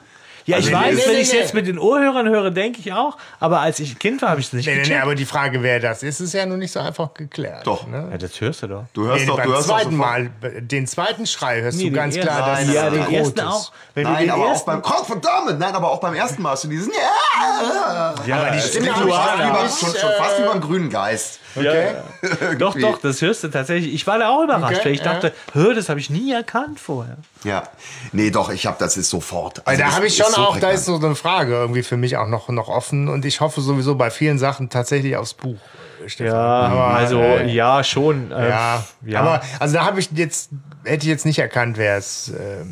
Ja, 0.49 0.57
ich 0.59 0.75
Also, 0.75 0.76
weiß, 0.78 0.97
nee, 0.97 1.02
wenn 1.07 1.12
nee, 1.12 1.21
ich 1.21 1.26
es 1.28 1.33
nee. 1.35 1.38
jetzt 1.40 1.55
mit 1.55 1.67
den 1.67 1.78
Ohrhörern 1.78 2.26
höre, 2.28 2.50
denke 2.50 2.81
ich 2.81 2.93
auch. 2.95 3.19
Aber 3.38 3.61
als 3.61 3.81
ich 3.81 3.99
Kind 3.99 4.23
war, 4.23 4.31
habe 4.31 4.40
ich 4.40 4.47
es 4.47 4.52
nicht 4.55 4.64
Nee, 4.67 4.73
nee, 4.73 4.78
nee, 4.78 4.83
gecheckt. 4.85 5.02
aber 5.02 5.14
die 5.14 5.26
Frage, 5.26 5.62
wer 5.62 5.78
das 5.78 6.02
ist, 6.02 6.21
ist 6.21 6.33
ja 6.33 6.47
noch 6.47 6.57
nicht 6.57 6.73
so 6.73 6.81
einfach 6.81 7.12
geklärt. 7.12 7.67
Doch. 7.67 7.87
Ne? 7.87 8.09
ja, 8.11 8.17
das 8.17 8.40
hörst 8.40 8.62
du 8.62 8.67
doch. 8.69 8.85
Du 8.95 9.05
hörst 9.07 9.21
Nee, 9.21 9.26
doch, 9.26 9.37
beim 9.37 9.47
du 9.47 9.52
hörst 9.55 9.69
zweiten. 9.69 9.95
Mal, 9.97 10.31
den 10.61 10.87
zweiten 10.87 11.26
Schrei 11.26 11.61
hörst 11.61 11.76
Nee, 11.76 11.90
du 11.90 11.97
ganz 11.97 12.17
klar, 12.17 12.38
dass 12.49 12.64
Nein, 12.64 12.73
ja, 12.73 12.87
es 12.87 12.93
den 12.95 13.02
rot 13.02 13.12
ersten 13.12 13.38
ist. 13.40 13.45
auch. 13.47 13.73
Wenn 13.95 14.05
du 14.05 14.11
Nein, 14.11 14.21
den 14.23 14.31
aber 14.31 14.47
auch 14.52 14.64
beim 14.64 14.83
Gott 14.83 15.07
verdammt, 15.07 15.59
nein, 15.59 15.75
aber 15.75 15.90
auch 15.90 16.00
beim 16.00 16.14
ersten 16.14 16.40
Mal 16.43 16.52
hast 16.52 16.64
du 16.64 16.69
diesen 16.69 16.93
ja, 16.93 18.14
ja, 18.26 18.37
aber 18.40 18.50
die 18.50 18.61
Stimme 18.61 18.87
ich 18.88 18.95
ja. 18.97 19.69
schon, 19.69 19.88
schon 19.90 20.11
fast 20.19 20.38
wie 20.40 20.47
beim 20.47 20.61
grünen 20.61 20.90
Geist. 20.90 21.40
Okay. 21.57 21.95
Doch, 22.59 22.76
doch, 22.78 22.99
das 23.00 23.21
hörst 23.23 23.43
du 23.43 23.49
tatsächlich. 23.49 23.93
Ich 23.95 24.07
war 24.07 24.19
da 24.19 24.28
auch 24.28 24.45
überrascht, 24.45 24.76
Okay, 24.76 24.85
weil 24.85 24.93
ich 24.93 25.00
ja. 25.00 25.12
dachte, 25.14 25.33
hör, 25.55 25.75
das 25.75 25.88
habe 25.88 25.99
ich 25.99 26.11
nie 26.11 26.31
erkannt 26.33 26.78
vorher. 26.78 27.17
Ja. 27.43 27.64
Nee, 28.12 28.31
doch, 28.31 28.50
ich 28.50 28.67
habe 28.67 28.76
das 28.78 28.97
ist 28.97 29.11
sofort. 29.11 29.62
Also 29.67 29.83
da 29.83 29.93
habe 29.93 30.07
ich 30.07 30.17
schon 30.17 30.33
so 30.38 30.42
auch, 30.45 30.54
da 30.54 30.61
prägnant. 30.68 30.75
ist 30.75 30.85
so 30.87 30.97
eine 30.97 31.14
Frage 31.14 31.52
irgendwie 31.52 31.83
für 31.83 31.97
mich 31.97 32.16
auch 32.16 32.26
noch, 32.28 32.49
noch 32.49 32.68
offen 32.68 33.09
und 33.09 33.25
ich 33.25 33.40
hoffe 33.40 33.61
sowieso 33.61 33.95
bei 33.95 34.11
vielen 34.11 34.38
Sachen 34.38 34.71
tatsächlich 34.71 35.16
aufs 35.16 35.35
Buch. 35.35 35.59
Stefan. 36.07 36.33
Ja, 36.35 36.40
Aber, 36.42 36.87
also 36.87 37.21
äh, 37.21 37.50
ja, 37.52 37.85
schon. 37.85 38.33
äh, 38.33 38.49
Ja, 38.49 38.85
ja. 39.04 39.21
aber 39.21 39.40
also 39.59 39.75
da 39.75 39.85
habe 39.85 40.00
ich 40.00 40.11
jetzt, 40.12 40.50
hätte 40.85 41.02
ich 41.04 41.09
jetzt 41.11 41.26
nicht 41.26 41.38
erkannt, 41.38 41.76
wer 41.76 41.97
es, 41.99 42.30
äh, 42.30 42.62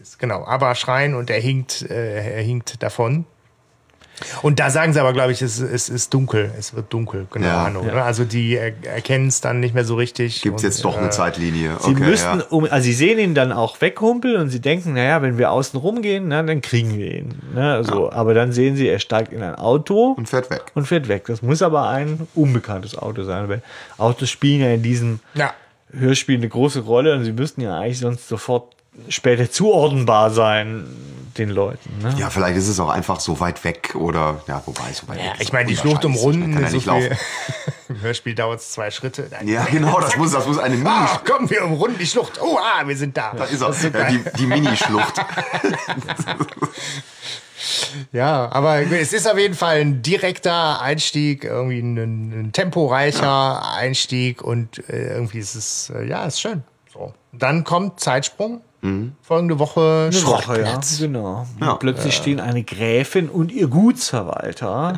ist. 0.00 0.18
Genau, 0.18 0.44
aber 0.46 0.74
Schreien 0.76 1.14
und 1.14 1.30
er 1.30 1.40
hinkt, 1.40 1.82
äh, 1.82 2.36
er 2.36 2.42
hinkt 2.42 2.82
davon. 2.82 3.26
Und 4.42 4.58
da 4.60 4.70
sagen 4.70 4.92
sie 4.92 5.00
aber, 5.00 5.12
glaube 5.12 5.32
ich, 5.32 5.42
es, 5.42 5.58
es 5.60 5.88
ist 5.88 6.12
dunkel, 6.14 6.50
es 6.58 6.74
wird 6.74 6.92
dunkel, 6.92 7.26
keine 7.30 7.46
Ja. 7.46 7.64
Ahnung. 7.66 7.86
Ja. 7.86 7.94
Ne? 7.94 8.02
Also 8.02 8.24
die 8.24 8.56
er, 8.56 8.72
erkennen 8.84 9.28
es 9.28 9.40
dann 9.40 9.60
nicht 9.60 9.74
mehr 9.74 9.84
so 9.84 9.94
richtig. 9.94 10.42
Gibt 10.42 10.56
es 10.58 10.62
jetzt 10.62 10.84
doch 10.84 10.96
eine 10.96 11.06
äh, 11.08 11.10
Zeitlinie. 11.10 11.76
Sie 11.80 11.90
okay, 11.92 12.00
müssten, 12.04 12.38
ja. 12.40 12.44
um, 12.50 12.64
also 12.70 12.84
sie 12.84 12.92
sehen 12.92 13.18
ihn 13.18 13.34
dann 13.34 13.52
auch 13.52 13.80
weghumpeln 13.80 14.36
und 14.40 14.50
sie 14.50 14.60
denken, 14.60 14.94
naja, 14.94 15.22
wenn 15.22 15.38
wir 15.38 15.50
außen 15.50 15.78
rumgehen, 15.78 16.28
na, 16.28 16.42
dann 16.42 16.60
kriegen 16.60 16.96
wir 16.98 17.14
ihn. 17.14 17.34
Ne, 17.54 17.82
so. 17.84 18.10
Aber 18.12 18.34
dann 18.34 18.52
sehen 18.52 18.76
sie, 18.76 18.88
er 18.88 18.98
steigt 18.98 19.32
in 19.32 19.42
ein 19.42 19.54
Auto 19.54 20.12
Und 20.16 20.28
fährt 20.28 20.50
weg. 20.50 20.62
und 20.74 20.86
fährt 20.86 21.08
weg. 21.08 21.24
Das 21.26 21.42
muss 21.42 21.62
aber 21.62 21.88
ein 21.88 22.26
unbekanntes 22.34 22.96
Auto 22.96 23.22
sein, 23.24 23.48
weil 23.48 23.62
Autos 23.98 24.30
spielen 24.30 24.60
ja 24.60 24.70
in 24.72 24.82
diesem 24.82 25.20
Ja. 25.34 25.52
Hörspiel 25.92 26.36
eine 26.36 26.48
große 26.48 26.80
Rolle 26.80 27.14
und 27.16 27.24
sie 27.24 27.32
müssten 27.32 27.60
ja 27.62 27.78
eigentlich 27.78 27.98
sonst 27.98 28.28
sofort 28.28 28.74
später 29.08 29.50
zuordnenbar 29.50 30.30
sein, 30.30 30.86
den 31.38 31.48
Leuten. 31.50 31.90
Ne? 32.02 32.14
Ja, 32.18 32.28
vielleicht 32.28 32.56
ist 32.56 32.68
es 32.68 32.80
auch 32.80 32.88
einfach 32.90 33.20
so 33.20 33.38
weit 33.40 33.62
weg 33.64 33.94
oder, 33.94 34.42
ja, 34.48 34.62
wobei, 34.66 34.92
so 34.92 35.06
weit 35.08 35.18
weg. 35.18 35.32
ist 35.34 35.42
Ich 35.42 35.52
meine, 35.52 35.68
die 35.68 35.76
Schlucht 35.76 36.04
unwahrscheinlich. 36.04 36.36
umrunden 36.42 36.54
Kann 36.54 36.64
ist 36.64 36.72
ja 36.72 36.80
so 36.80 36.92
nicht 36.92 37.02
viel. 37.02 37.10
laufen. 37.10 37.24
Im 37.88 38.00
Hörspiel 38.02 38.34
dauert 38.34 38.60
es 38.60 38.70
zwei 38.72 38.90
Schritte. 38.90 39.22
Dann- 39.30 39.46
Ja, 39.48 39.64
genau, 39.64 40.00
das 40.00 40.16
muss, 40.16 40.32
das 40.32 40.46
muss 40.46 40.58
eine 40.58 40.76
Mini, 40.76 40.88
Ah, 40.90 41.20
komm, 41.24 41.48
wir 41.48 41.64
umrunden 41.64 41.98
die 41.98 42.06
Schlucht. 42.06 42.40
Oh, 42.42 42.58
ah, 42.58 42.86
wir 42.86 42.96
sind 42.96 43.16
da. 43.16 43.32
da 43.34 43.44
ist 43.44 43.62
er, 43.62 43.72
so 43.72 43.88
ja, 43.88 44.10
die, 44.10 44.22
die 44.38 44.46
Minischlucht. 44.46 45.14
Ja, 48.12 48.48
aber 48.52 48.80
es 48.80 49.12
ist 49.12 49.28
auf 49.30 49.38
jeden 49.38 49.54
Fall 49.54 49.80
ein 49.80 50.00
direkter 50.02 50.80
Einstieg, 50.80 51.44
irgendwie 51.44 51.80
ein, 51.80 51.96
ein 52.46 52.52
temporeicher 52.52 53.74
Einstieg 53.74 54.42
und 54.42 54.78
äh, 54.88 55.12
irgendwie 55.14 55.38
ist 55.38 55.54
es, 55.54 55.92
äh, 55.94 56.04
ja, 56.06 56.24
ist 56.24 56.40
schön. 56.40 56.62
So. 56.92 57.12
Dann 57.32 57.64
kommt 57.64 58.00
Zeitsprung. 58.00 58.62
Folgende 59.22 59.58
Woche 59.58 60.10
Eine 60.10 60.26
Woche, 60.26 60.60
ja. 60.62 60.80
Genau. 60.98 61.46
Ja. 61.60 61.74
Plötzlich 61.74 62.14
stehen 62.16 62.40
eine 62.40 62.62
Gräfin 62.62 63.28
und 63.28 63.52
ihr 63.52 63.68
Gutsverwalter, 63.68 64.94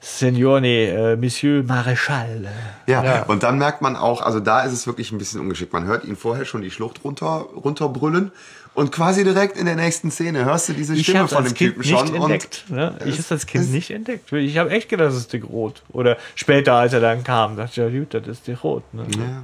Signor, 0.00 0.60
nee, 0.60 0.86
äh, 0.88 1.16
Monsieur 1.16 1.62
Maréchal. 1.64 2.46
Ja, 2.86 3.04
Ja. 3.04 3.22
und 3.24 3.42
dann 3.42 3.58
merkt 3.58 3.82
man 3.82 3.96
auch, 3.96 4.22
also 4.22 4.40
da 4.40 4.60
ist 4.62 4.72
es 4.72 4.86
wirklich 4.86 5.12
ein 5.12 5.18
bisschen 5.18 5.40
ungeschickt. 5.40 5.72
Man 5.72 5.84
hört 5.86 6.04
ihn 6.04 6.16
vorher 6.16 6.44
schon 6.44 6.62
die 6.62 6.70
Schlucht 6.70 7.02
runter, 7.04 7.46
runterbrüllen 7.56 8.30
und 8.74 8.92
quasi 8.92 9.24
direkt 9.24 9.56
in 9.56 9.66
der 9.66 9.76
nächsten 9.76 10.10
Szene 10.12 10.44
hörst 10.44 10.68
du 10.68 10.72
diese 10.72 10.96
Stimme 10.96 11.26
von 11.26 11.42
dem 11.44 11.54
Kind 11.54 11.74
Typen 11.74 11.80
nicht 11.80 11.90
schon. 11.98 12.14
entdeckt. 12.14 12.64
Ne? 12.68 12.94
Ich 13.04 13.18
habe 13.18 13.24
als 13.30 13.46
Kind 13.46 13.72
nicht 13.72 13.90
entdeckt. 13.90 14.32
Ich 14.32 14.56
habe 14.58 14.70
echt 14.70 14.88
gedacht, 14.88 15.08
das 15.08 15.16
ist 15.16 15.32
Dick 15.32 15.44
Rot. 15.48 15.82
Oder 15.92 16.16
später, 16.36 16.74
als 16.74 16.92
er 16.92 17.00
dann 17.00 17.24
kam, 17.24 17.56
dachte 17.56 17.70
ich, 17.72 17.76
ja 17.92 17.98
gut, 18.00 18.14
das 18.14 18.26
ist 18.28 18.46
Dick 18.46 18.62
Rot. 18.62 18.84
Ne? 18.94 19.04
Ja. 19.18 19.42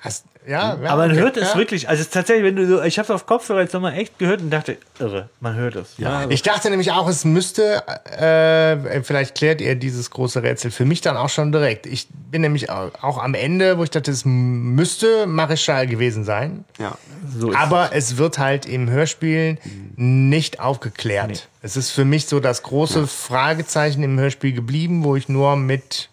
Hast, 0.00 0.24
ja, 0.46 0.78
ja, 0.82 0.90
Aber 0.90 1.02
man 1.02 1.10
okay, 1.12 1.20
hört 1.20 1.36
es 1.36 1.52
ja. 1.52 1.58
wirklich, 1.58 1.88
also 1.88 2.00
es 2.00 2.06
ist 2.06 2.14
tatsächlich, 2.14 2.44
wenn 2.44 2.56
du 2.56 2.66
so, 2.66 2.82
ich 2.82 2.98
habe 2.98 3.04
es 3.04 3.10
auf 3.10 3.26
Kopfhörer 3.26 3.60
jetzt 3.60 3.74
nochmal 3.74 3.98
echt 3.98 4.18
gehört 4.18 4.40
und 4.40 4.50
dachte, 4.50 4.78
irre, 4.98 5.28
man 5.40 5.54
hört 5.54 5.76
es. 5.76 5.96
Also, 6.02 6.30
Ich 6.30 6.42
dachte 6.42 6.70
nämlich 6.70 6.90
auch, 6.92 7.06
es 7.08 7.26
müsste, 7.26 7.86
äh, 8.18 9.02
vielleicht 9.02 9.34
klärt 9.34 9.60
ihr 9.60 9.74
dieses 9.74 10.10
große 10.10 10.42
Rätsel 10.42 10.70
für 10.70 10.86
mich 10.86 11.02
dann 11.02 11.18
auch 11.18 11.28
schon 11.28 11.52
direkt. 11.52 11.86
Ich 11.86 12.08
bin 12.10 12.40
nämlich 12.40 12.70
auch, 12.70 12.90
auch 13.02 13.18
am 13.22 13.34
Ende, 13.34 13.76
wo 13.76 13.84
ich 13.84 13.90
dachte, 13.90 14.10
es 14.10 14.24
müsste 14.24 15.26
Marischal 15.26 15.86
gewesen 15.86 16.24
sein. 16.24 16.64
ja. 16.78 16.96
so 17.38 17.50
ist 17.50 17.56
Aber 17.56 17.90
es 17.92 18.16
wird 18.16 18.38
halt 18.38 18.64
im 18.64 18.88
Hörspiel 18.88 19.58
nicht 19.96 20.60
aufgeklärt. 20.60 21.48
Es 21.62 21.76
ist 21.76 21.90
für 21.90 22.06
mich 22.06 22.26
so 22.26 22.40
das 22.40 22.62
große 22.62 23.06
Fragezeichen 23.06 24.02
im 24.02 24.18
Hörspiel 24.18 24.52
geblieben, 24.52 25.04
wo 25.04 25.16
ich 25.16 25.28
nur 25.28 25.56
mit 25.56 26.06
äh, 26.06 26.09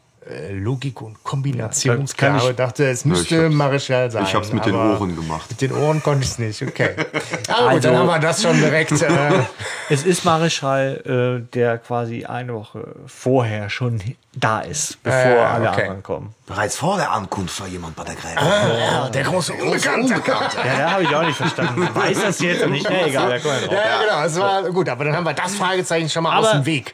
Logik 0.52 1.02
und 1.02 1.13
Ja, 1.13 1.20
Kombinationsgabe 1.24 2.38
kann 2.40 2.50
ich- 2.50 2.56
dachte, 2.56 2.86
es 2.90 3.06
müsste 3.06 3.50
Marischal 3.50 4.12
sein. 4.12 4.24
Ich 4.24 4.34
hab's 4.36 4.52
mit 4.52 4.66
den 4.66 4.76
Ohren 4.76 5.16
gemacht. 5.16 5.50
Mit 5.50 5.62
den 5.62 5.72
Ohren 5.72 6.02
konnte 6.04 6.24
ich 6.24 6.32
es 6.32 6.40
nicht, 6.40 6.62
okay. 6.63 6.90
Ja, 7.48 7.56
gut, 7.56 7.68
Also- 7.68 7.80
dann 7.90 7.98
haben 7.98 8.08
wir 8.08 8.20
das 8.20 8.42
schon 8.42 8.58
direkt. 8.60 8.92
Äh, 8.92 9.08
Es 9.90 10.04
ist 10.06 10.26
Marischal, 10.26 11.42
äh, 11.46 11.54
der 11.56 11.78
quasi 11.78 12.26
eine 12.26 12.54
Woche 12.54 12.96
vorher 13.06 13.70
schon 13.70 14.02
da 14.39 14.60
ist, 14.60 15.02
bevor 15.04 15.19
Äh, 15.19 15.38
alle 15.39 15.69
okay. 15.69 15.82
anderen 15.84 16.04
kommen. 16.04 16.36
Bereits 16.45 16.78
vor 16.78 16.95
der 16.97 17.12
Ankunft 17.12 17.60
war 17.60 17.67
jemand 17.67 17.95
bei 17.95 18.04
der 18.04 18.15
Gräfin. 18.15 18.38
ja, 18.80 19.10
der 19.10 19.23
große 19.23 19.52
Unbekannte. 19.54 20.13
Ja, 20.13 20.78
da 20.78 20.91
habe 20.91 21.04
ich 21.04 21.13
auch 21.15 21.23
nicht 21.23 21.36
verstanden. 21.36 21.89
Weiß 21.93 22.21
das 22.21 22.39
jetzt 22.39 22.65
nicht? 22.67 22.89
Nee, 22.89 23.04
egal, 23.08 23.30
da 23.30 23.39
kommen 23.39 23.60
wir 23.62 23.67
drauf. 23.67 23.76
Ja, 23.76 23.89
ja, 23.89 24.02
genau. 24.02 24.23
Es 24.26 24.39
war 24.39 24.63
gut, 24.71 24.88
aber 24.88 25.04
dann 25.06 25.15
haben 25.15 25.26
wir 25.26 25.34
das 25.34 25.56
Fragezeichen 25.56 26.10
schon 26.10 26.23
mal 26.23 26.38
aus 26.38 26.47
Aber- 26.47 26.60
dem 26.60 26.65
Weg. 26.65 26.93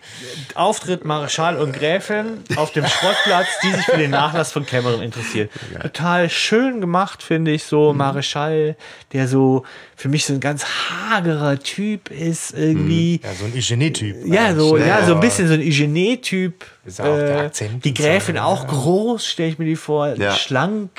Auftritt 0.55 1.05
Marischal 1.05 1.57
und 1.57 1.73
Gräfin 1.73 2.43
auf 2.55 2.71
dem 2.71 2.87
Schrottplatz, 2.87 3.47
die 3.63 3.71
sich 3.73 3.85
für 3.85 3.97
den 3.97 4.11
Nachlass 4.11 4.51
von 4.51 4.65
Cameron 4.65 5.01
interessiert. 5.01 5.51
Total 5.81 6.29
schön 6.29 6.81
gemacht, 6.81 7.21
finde 7.23 7.51
ich, 7.51 7.63
so 7.65 7.93
Marischal, 7.93 8.75
der 9.11 9.27
so 9.27 9.65
für 9.95 10.09
mich 10.09 10.25
so 10.25 10.33
ein 10.33 10.39
ganz 10.39 10.65
hagerer 10.65 11.59
Typ 11.59 12.09
ist 12.09 12.53
irgendwie. 12.53 13.21
Ja, 13.23 13.29
so 13.33 13.45
ein 13.45 13.53
Hygienie-Typ. 13.53 14.25
Ja, 14.25 14.53
so, 14.55 14.77
Ja, 14.77 14.85
ja, 14.85 14.97
so 15.05 15.11
ein 15.13 15.17
ja. 15.17 15.19
bisschen 15.19 15.47
so 15.47 15.53
ein 15.53 15.61
Hygiene-Typ. 15.61 16.65
Ist 16.85 16.99
auch 16.99 17.05
der 17.05 17.29
Äh, 17.43 17.45
Akzent 17.45 17.85
die 17.85 17.89
und 17.89 17.97
so, 17.97 18.03
Gräfin 18.03 18.35
ja. 18.35 18.43
auch 18.43 18.67
groß, 18.67 19.25
stelle 19.25 19.49
ich 19.49 19.57
mir 19.59 19.65
die 19.65 19.75
vor. 19.77 20.15
Ja. 20.15 20.33
Schlank, 20.35 20.89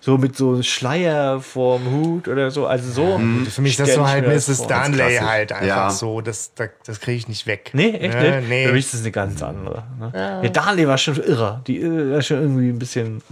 so 0.00 0.16
mit 0.16 0.36
so 0.36 0.52
einem 0.52 0.62
Schleier 0.62 1.40
vorm 1.40 1.90
Hut 1.90 2.28
oder 2.28 2.50
so. 2.52 2.66
Also 2.66 2.92
so. 2.92 3.20
Für 3.50 3.62
mich 3.62 3.72
ist 3.72 3.80
das 3.80 3.94
so 3.94 4.06
halt 4.06 4.24
das 4.26 4.46
Mrs. 4.48 4.66
klassisch. 4.68 5.20
halt 5.20 5.52
einfach 5.52 5.66
Ja. 5.66 5.90
so. 5.90 6.20
Das, 6.20 6.54
das, 6.54 6.68
das 6.86 7.00
kriege 7.00 7.16
ich 7.18 7.28
nicht 7.28 7.46
weg. 7.46 7.70
Nee, 7.72 7.90
echt 7.90 8.14
Ne, 8.14 8.36
nicht? 8.40 8.48
Nee. 8.48 8.66
Für 8.66 8.72
mich 8.72 8.84
ist 8.84 8.94
das 8.94 9.00
eine 9.00 9.10
ganz 9.10 9.42
andere. 9.42 9.82
Ne? 9.98 10.40
Ja. 10.44 10.48
Darley 10.48 10.86
war 10.86 10.98
schon 10.98 11.16
irre. 11.16 11.62
Die 11.66 11.80
äh, 11.80 12.12
war 12.12 12.22
schon 12.22 12.40
irgendwie 12.40 12.68
ein 12.68 12.78
bisschen. 12.78 13.22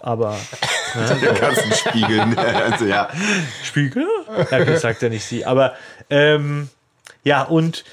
Aber. 0.00 0.36
Der 1.20 1.32
ganzen 1.34 1.72
Spiegeln. 1.72 2.38
also, 2.38 2.84
ja. 2.86 3.08
Spiegel? 3.62 4.06
Ja, 4.50 4.64
das 4.64 4.82
sagt 4.82 5.02
ja 5.02 5.08
nicht 5.08 5.24
sie. 5.24 5.44
Aber. 5.44 5.74
Ähm, 6.10 6.68
ja, 7.24 7.42
und 7.42 7.84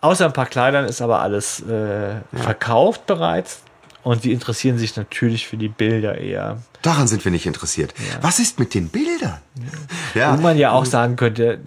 außer 0.00 0.24
ein 0.26 0.32
paar 0.32 0.46
Kleidern 0.46 0.86
ist 0.86 1.02
aber 1.02 1.20
alles 1.20 1.60
äh, 1.60 2.16
verkauft 2.32 3.06
bereits. 3.06 3.62
Und 4.02 4.22
sie 4.22 4.32
interessieren 4.32 4.78
sich 4.78 4.96
natürlich 4.96 5.46
für 5.46 5.58
die 5.58 5.68
Bilder 5.68 6.16
eher. 6.16 6.56
Daran 6.80 7.06
sind 7.06 7.22
wir 7.24 7.30
nicht 7.30 7.44
interessiert. 7.44 7.92
Was 8.22 8.38
ist 8.38 8.58
mit 8.58 8.72
den 8.72 8.88
Bildern? 8.88 9.38
Ja. 10.14 10.36
Wo 10.38 10.40
man 10.40 10.56
ja 10.56 10.70
auch 10.72 10.86
sagen 10.86 11.16
könnte, 11.16 11.58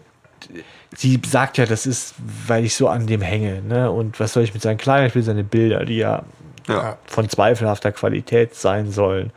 sie 0.95 1.21
sagt 1.23 1.59
ja, 1.59 1.67
das 1.67 1.85
ist, 1.85 2.15
weil 2.47 2.65
ich 2.65 2.73
so 2.75 2.87
an 2.87 3.05
dem 3.05 3.21
hänge. 3.21 3.61
Ne? 3.61 3.91
Und 3.91 4.19
was 4.19 4.33
soll 4.33 4.41
ich 4.41 4.55
mit 4.55 4.63
seinen 4.63 4.77
Kleidern? 4.77 5.05
Ich 5.07 5.13
will 5.13 5.21
seine 5.21 5.43
Bilder, 5.43 5.85
die 5.85 5.97
ja 5.97 6.23
Ja. 6.67 6.97
von 7.05 7.29
zweifelhafter 7.29 7.91
Qualität 7.91 8.55
sein 8.55 8.91
sollen. 8.91 9.31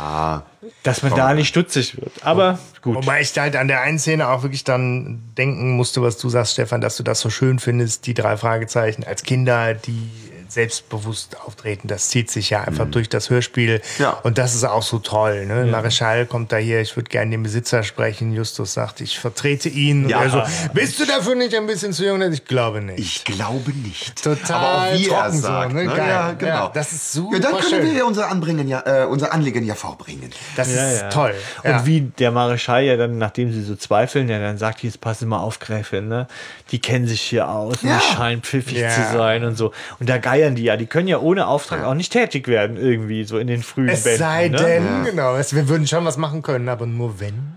Ah, 0.00 0.40
Dass 0.82 1.02
man 1.02 1.14
da 1.14 1.34
nicht 1.34 1.48
stutzig 1.48 1.96
wird. 1.96 2.12
Aber 2.22 2.58
gut. 2.82 2.96
Wobei 2.96 3.20
ich 3.20 3.36
halt 3.38 3.56
an 3.56 3.68
der 3.68 3.80
einen 3.80 3.98
Szene 3.98 4.28
auch 4.28 4.42
wirklich 4.42 4.64
dann 4.64 5.22
denken 5.36 5.72
musste, 5.72 6.02
was 6.02 6.18
du 6.18 6.28
sagst, 6.28 6.52
Stefan, 6.52 6.80
dass 6.80 6.96
du 6.96 7.02
das 7.02 7.20
so 7.20 7.30
schön 7.30 7.58
findest, 7.58 8.06
die 8.06 8.14
drei 8.14 8.36
Fragezeichen 8.36 9.04
als 9.04 9.22
Kinder, 9.22 9.74
die 9.74 10.10
selbstbewusst 10.54 11.36
auftreten. 11.40 11.88
Das 11.88 12.08
zieht 12.08 12.30
sich 12.30 12.50
ja 12.50 12.62
einfach 12.62 12.86
durch 12.90 13.08
das 13.08 13.30
Hörspiel. 13.30 13.80
Ja. 13.98 14.10
Und 14.22 14.38
das 14.38 14.54
ist 14.54 14.64
auch 14.64 14.82
so 14.82 14.98
toll. 14.98 15.46
Ne? 15.46 15.66
Mareschal 15.66 16.26
kommt 16.26 16.52
da 16.52 16.56
hier, 16.56 16.80
ich 16.80 16.96
würde 16.96 17.08
gerne 17.10 17.30
den 17.32 17.42
Besitzer 17.42 17.82
sprechen. 17.82 18.32
Justus 18.32 18.74
sagt, 18.74 19.00
ich 19.00 19.18
vertrete 19.18 19.68
ihn. 19.68 20.08
Ja. 20.08 20.18
Und 20.18 20.24
er 20.24 20.30
so, 20.30 20.42
bist 20.72 20.98
du 21.00 21.06
dafür 21.06 21.34
nicht 21.34 21.54
ein 21.54 21.66
bisschen 21.66 21.92
zu 21.92 22.04
jung? 22.06 22.20
Ich 22.32 22.44
glaube 22.44 22.80
nicht. 22.80 22.98
ich 22.98 23.24
glaube 23.24 23.70
nicht. 23.72 24.22
Total 24.22 24.56
Aber 24.56 24.88
auch 24.92 24.98
wie 24.98 25.08
er 25.08 25.18
trocken 25.22 25.36
so, 25.36 25.42
sagt. 25.42 25.72
ne? 25.74 25.84
ne? 25.84 25.94
Geil. 25.94 26.08
Ja, 26.08 26.32
genau. 26.32 26.52
Ja, 26.54 26.70
das 26.72 26.92
ist 26.92 27.12
super 27.12 27.34
Ja, 27.36 27.40
dann 27.40 27.52
können 27.58 27.68
schön. 27.68 27.84
wir 27.86 27.92
ja 27.92 28.04
unser, 28.04 28.30
Anbringen 28.30 28.68
ja, 28.68 28.82
äh, 28.86 29.04
unser 29.06 29.32
Anliegen 29.32 29.64
ja 29.64 29.74
vorbringen. 29.74 30.30
das 30.56 30.74
Ja, 30.74 30.88
ist 30.90 31.00
ja. 31.02 31.08
toll. 31.10 31.34
Und 31.62 31.70
Ja. 31.70 31.86
wie 31.86 32.00
der 32.02 32.30
Mareschal 32.30 32.84
ja 32.84 32.96
dann, 32.96 33.18
nachdem 33.18 33.52
sie 33.52 33.62
so 33.62 33.76
zweifeln, 33.76 34.28
ja 34.28 34.38
dann 34.38 34.56
sagt, 34.58 34.82
jetzt 34.82 35.00
passen 35.00 35.28
mal 35.28 35.38
auf, 35.38 35.58
Gräfin, 35.58 36.08
ne? 36.08 36.26
Die 36.70 36.78
kennen 36.80 37.06
sich 37.06 37.20
hier 37.20 37.48
aus 37.48 37.82
und 37.82 37.88
Ja. 37.90 37.98
die 37.98 38.14
scheinen 38.16 38.42
pfiffig 38.42 38.78
Ja. 38.78 38.90
zu 38.90 39.16
sein 39.16 39.44
und 39.44 39.56
so. 39.56 39.72
Und 40.00 40.08
da 40.08 40.18
geiern 40.44 40.54
die 40.54 40.64
ja, 40.64 40.76
die 40.76 40.86
können 40.86 41.08
ja 41.08 41.18
ohne 41.18 41.46
Auftrag 41.46 41.84
auch 41.84 41.94
nicht 41.94 42.12
tätig 42.12 42.48
werden, 42.48 42.76
irgendwie, 42.76 43.24
so 43.24 43.38
in 43.38 43.46
den 43.46 43.62
frühen 43.62 43.88
es 43.88 44.04
Bänden. 44.04 44.18
sei 44.18 44.48
ne? 44.48 44.56
denn, 44.56 45.04
genau, 45.04 45.36
es, 45.36 45.54
wir 45.54 45.68
würden 45.68 45.86
schon 45.86 46.04
was 46.04 46.16
machen 46.16 46.42
können, 46.42 46.68
aber 46.68 46.86
nur 46.86 47.20
wenn. 47.20 47.54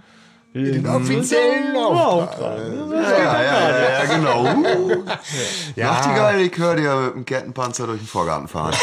Den 0.53 0.87
offiziellen 0.87 1.75
Auftrag. 1.75 2.57
Ja, 2.89 3.01
ja, 3.01 3.41
ja, 3.43 3.69
ja, 3.69 4.03
ja 4.03 4.15
genau. 4.15 4.43
Uh. 4.43 5.03
Ja. 5.75 5.91
Nachtigall, 5.91 6.41
ich 6.41 6.57
höre 6.57 6.75
dir 6.75 6.95
mit 6.95 7.15
dem 7.15 7.25
Kettenpanzer 7.25 7.85
durch 7.85 7.99
den 7.99 8.07
Vorgarten 8.07 8.47
fahren. 8.47 8.73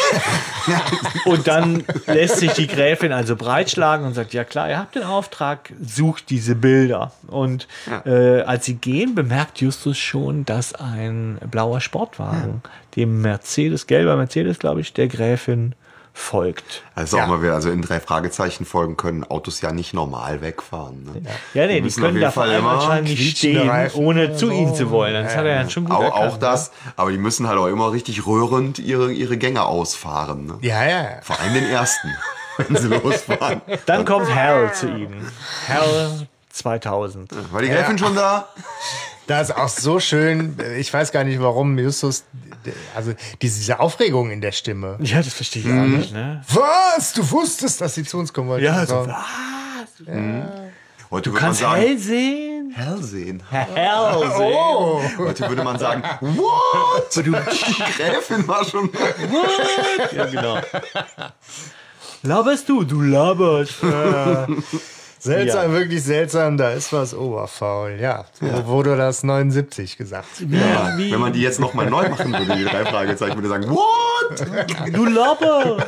Und 1.24 1.48
dann 1.48 1.82
lässt 2.06 2.36
sich 2.36 2.52
die 2.52 2.68
Gräfin 2.68 3.12
also 3.12 3.34
breitschlagen 3.34 4.06
und 4.06 4.14
sagt, 4.14 4.34
ja 4.34 4.44
klar, 4.44 4.68
ihr 4.68 4.78
habt 4.78 4.94
den 4.94 5.02
Auftrag, 5.02 5.72
sucht 5.84 6.30
diese 6.30 6.54
Bilder. 6.54 7.12
Und 7.26 7.66
äh, 8.04 8.42
als 8.42 8.66
sie 8.66 8.74
gehen, 8.74 9.14
bemerkt 9.14 9.60
Justus 9.60 9.98
schon, 9.98 10.44
dass 10.44 10.74
ein 10.74 11.38
blauer 11.50 11.80
Sportwagen, 11.80 12.62
dem 12.96 13.20
Mercedes, 13.22 13.86
gelber 13.86 14.16
Mercedes, 14.16 14.58
glaube 14.58 14.80
ich, 14.80 14.92
der 14.92 15.08
Gräfin 15.08 15.74
folgt. 16.16 16.84
Also 16.94 17.16
Ja. 17.16 17.24
auch 17.24 17.28
mal 17.28 17.42
wieder, 17.42 17.54
also 17.54 17.70
in 17.70 17.82
drei 17.82 17.98
Fragezeichen 17.98 18.64
folgen 18.64 18.96
können 18.96 19.24
Autos 19.24 19.60
ja 19.62 19.72
nicht 19.72 19.94
normal 19.94 20.40
wegfahren. 20.42 21.02
Ne? 21.04 21.22
Ja, 21.54 21.66
nee, 21.66 21.80
die 21.80 21.88
auf 21.88 21.96
können 21.96 22.20
da 22.20 22.30
vor 22.30 22.44
allem 22.44 22.64
anscheinend 22.64 23.08
nicht 23.10 23.38
stehen, 23.38 23.68
Reifen 23.68 24.00
ohne 24.00 24.26
oder 24.26 24.36
zu 24.36 24.46
so. 24.46 24.52
ihnen 24.52 24.74
zu 24.76 24.90
wollen. 24.90 25.12
Das 25.24 25.36
hat 25.36 25.44
er 25.44 25.62
ja 25.62 25.68
schon 25.68 25.86
gut 25.86 25.96
Auch, 25.96 26.02
erkannt, 26.04 26.32
auch 26.34 26.36
das, 26.38 26.70
aber 26.94 27.10
die 27.10 27.18
müssen 27.18 27.48
halt 27.48 27.58
auch 27.58 27.66
immer 27.66 27.90
richtig 27.90 28.26
rührend 28.28 28.78
ihre, 28.78 29.10
ihre 29.12 29.36
Gänge 29.36 29.64
ausfahren. 29.64 30.46
Ne? 30.46 30.58
Ja, 30.60 30.84
ja. 30.86 31.06
Vor 31.22 31.38
allem 31.40 31.54
den 31.54 31.64
ersten, 31.66 32.08
wenn 32.58 32.76
sie 32.76 32.86
losfahren. 32.88 33.60
Ne? 33.66 33.78
Dann 33.86 34.04
kommt 34.04 34.32
Hal 34.32 34.72
zu 34.72 34.86
ihnen. 34.86 35.26
Hal 35.68 36.28
2000. 36.54 37.52
War 37.52 37.62
die 37.62 37.68
Gräfin 37.68 37.98
schon 37.98 38.14
da? 38.14 38.48
Das 39.26 39.48
ist 39.48 39.56
auch 39.56 39.68
so 39.70 40.00
schön. 40.00 40.58
Ich 40.76 40.92
weiß 40.92 41.10
gar 41.10 41.24
nicht, 41.24 41.40
warum 41.40 41.78
Justus, 41.78 42.24
also 42.94 43.14
diese, 43.40 43.80
Aufregung 43.80 44.30
in 44.30 44.42
der 44.42 44.52
Stimme. 44.52 44.98
Ja, 45.00 45.22
das 45.22 45.32
verstehe 45.32 45.62
ich 45.62 45.68
auch 45.68 45.86
nicht, 45.86 46.12
ne? 46.12 46.44
Was? 46.52 47.14
Du 47.14 47.30
wusstest, 47.30 47.80
dass 47.80 47.94
sie 47.94 48.04
zu 48.04 48.18
uns 48.18 48.34
kommen 48.34 48.50
wollten? 48.50 48.66
Ja, 48.66 48.84
so, 48.84 49.06
So. 49.06 49.14
Heute 51.10 51.30
du 51.30 51.32
würde 51.32 51.32
man 51.32 51.40
kannst 51.40 51.60
sagen, 51.60 51.80
hell 51.80 51.98
sehen. 51.98 52.72
hell 52.74 53.02
sehen. 53.02 53.42
Hell 53.48 53.66
sehen. 54.36 54.52
Oh, 54.52 55.00
Heute 55.18 55.48
würde 55.48 55.62
man 55.64 55.78
sagen, 55.78 56.02
what? 56.20 57.16
Die 57.24 57.30
Gräfin 58.02 58.46
war 58.46 58.64
schon 58.64 58.90
da. 58.92 60.16
Ja, 60.16 60.26
genau. 60.26 60.58
Laberst 62.22 62.68
du? 62.68 62.84
Du 62.84 63.00
laberst. 63.00 63.76
Seltsam, 65.24 65.72
Ja. 65.72 65.78
wirklich 65.78 66.02
seltsam. 66.02 66.56
Da 66.56 66.70
ist 66.70 66.92
was 66.92 67.14
oberfaul. 67.14 67.98
Ja, 68.00 68.24
so 68.40 68.66
wurde 68.66 68.96
das 68.96 69.22
79 69.24 69.96
gesagt. 69.96 70.26
Ja, 70.48 70.96
Wie- 70.96 71.10
wenn 71.12 71.20
man 71.20 71.32
die 71.32 71.40
jetzt 71.40 71.58
nochmal 71.60 71.88
neu 71.90 72.08
machen 72.08 72.32
würde, 72.32 72.56
die 72.56 72.64
drei 72.64 72.84
Fragezeichen, 72.84 73.34
würde 73.36 73.48
sagen, 73.48 73.68
what? 73.70 74.94
Du 74.94 75.04
laberst. 75.06 75.86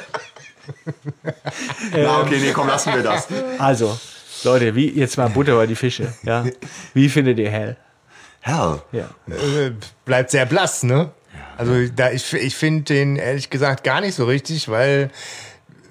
Na, 1.92 2.20
okay, 2.22 2.38
nee, 2.40 2.52
komm, 2.52 2.68
lassen 2.68 2.92
wir 2.94 3.02
das. 3.02 3.28
Also, 3.58 3.96
Leute, 4.44 4.74
wie 4.74 4.90
jetzt 4.90 5.16
mal 5.16 5.28
Butter 5.28 5.54
bei 5.56 5.66
die 5.66 5.76
Fische. 5.76 6.12
Ja? 6.22 6.44
Wie 6.94 7.08
findet 7.08 7.38
ihr 7.38 7.50
Hell? 7.50 7.76
Hell. 8.40 8.80
Ja. 8.92 9.08
Äh, 9.28 9.72
bleibt 10.04 10.30
sehr 10.30 10.46
blass, 10.46 10.82
ne? 10.82 11.10
Also 11.58 11.72
da, 11.94 12.10
ich, 12.10 12.32
ich 12.32 12.54
finde 12.54 12.82
den 12.84 13.16
ehrlich 13.16 13.50
gesagt 13.50 13.82
gar 13.84 14.00
nicht 14.00 14.14
so 14.14 14.24
richtig, 14.26 14.68
weil 14.68 15.10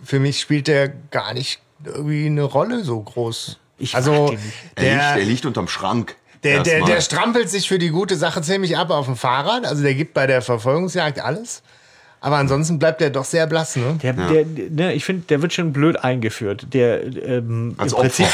für 0.04 0.20
mich 0.20 0.40
spielt 0.40 0.68
der 0.68 0.90
gar 0.90 1.34
nicht 1.34 1.60
irgendwie 1.84 2.26
eine 2.26 2.44
Rolle 2.44 2.84
so 2.84 3.00
groß. 3.00 3.58
Ich 3.78 3.96
also 3.96 4.12
mag 4.12 4.30
den 4.30 4.40
nicht. 4.40 4.54
Er, 4.76 4.84
liegt, 4.84 5.02
der, 5.02 5.02
er 5.02 5.26
liegt 5.26 5.46
unterm 5.46 5.68
Schrank. 5.68 6.16
der, 6.44 6.64
der, 6.64 6.86
der 6.86 7.02
strampelt 7.02 7.50
sich 7.50 7.68
für 7.68 7.80
die 7.80 7.90
gute 7.90 8.16
Sache 8.16 8.42
ziemlich 8.42 8.78
ab 8.78 8.92
auf 8.92 9.06
dem 9.06 9.16
Fahrrad. 9.16 9.66
Also 9.66 9.84
der 9.84 9.96
gibt 9.96 10.14
bei 10.14 10.28
der 10.28 10.42
Verfolgungsjagd 10.42 11.20
alles. 11.20 11.62
Aber 12.26 12.38
ansonsten 12.38 12.80
bleibt 12.80 13.04
er 13.04 13.12
doch 13.12 13.24
sehr 13.24 13.46
blass, 13.46 13.76
ne? 13.76 14.00
Der, 14.02 14.14
der, 14.14 14.46
ne, 14.46 14.94
ich 14.94 15.06
finde, 15.06 15.28
der 15.28 15.44
wird 15.44 15.54
schon 15.54 15.72
blöd 15.74 16.04
eingeführt. 16.04 16.74
Der 16.74 17.04
ähm, 17.04 17.76
Als 17.78 17.94
im 17.94 18.00
Prinzip, 18.00 18.28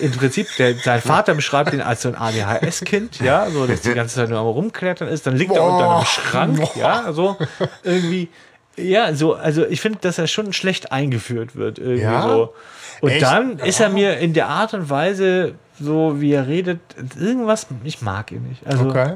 im 0.00 0.10
Prinzip 0.10 0.48
der, 0.58 0.74
sein 0.74 1.00
Vater 1.00 1.32
beschreibt 1.34 1.72
ihn 1.72 1.80
als 1.80 2.02
so 2.02 2.08
ein 2.08 2.16
ADHS-Kind, 2.16 3.20
ja, 3.20 3.48
so 3.48 3.68
dass 3.68 3.82
die 3.82 3.94
ganze 3.94 4.16
Zeit 4.16 4.30
nur 4.30 4.40
am 4.40 4.46
rumklettern 4.46 5.06
ist. 5.06 5.28
Dann 5.28 5.36
liegt 5.36 5.52
er 5.52 5.60
Boah. 5.60 5.72
unter 5.74 5.94
einem 5.94 6.06
Schrank, 6.06 6.76
ja, 6.76 7.12
so 7.12 7.36
irgendwie. 7.84 8.28
Ja, 8.76 9.14
so, 9.14 9.34
also 9.34 9.64
ich 9.66 9.80
finde, 9.80 9.98
dass 10.02 10.18
er 10.18 10.26
schon 10.26 10.52
schlecht 10.52 10.92
eingeführt 10.92 11.56
wird, 11.56 11.78
irgendwie 11.78 12.02
Ja? 12.02 12.22
so. 12.22 12.54
Und 13.00 13.10
Echt? 13.10 13.22
dann 13.22 13.58
ist 13.58 13.80
er 13.80 13.88
mir 13.90 14.18
in 14.18 14.32
der 14.32 14.48
Art 14.48 14.74
und 14.74 14.88
Weise, 14.90 15.54
so 15.80 16.20
wie 16.20 16.32
er 16.32 16.46
redet, 16.46 16.80
irgendwas, 17.18 17.66
ich 17.84 18.00
mag 18.02 18.32
ihn 18.32 18.42
nicht. 18.48 18.66
Also, 18.66 18.88
Okay. 18.88 19.14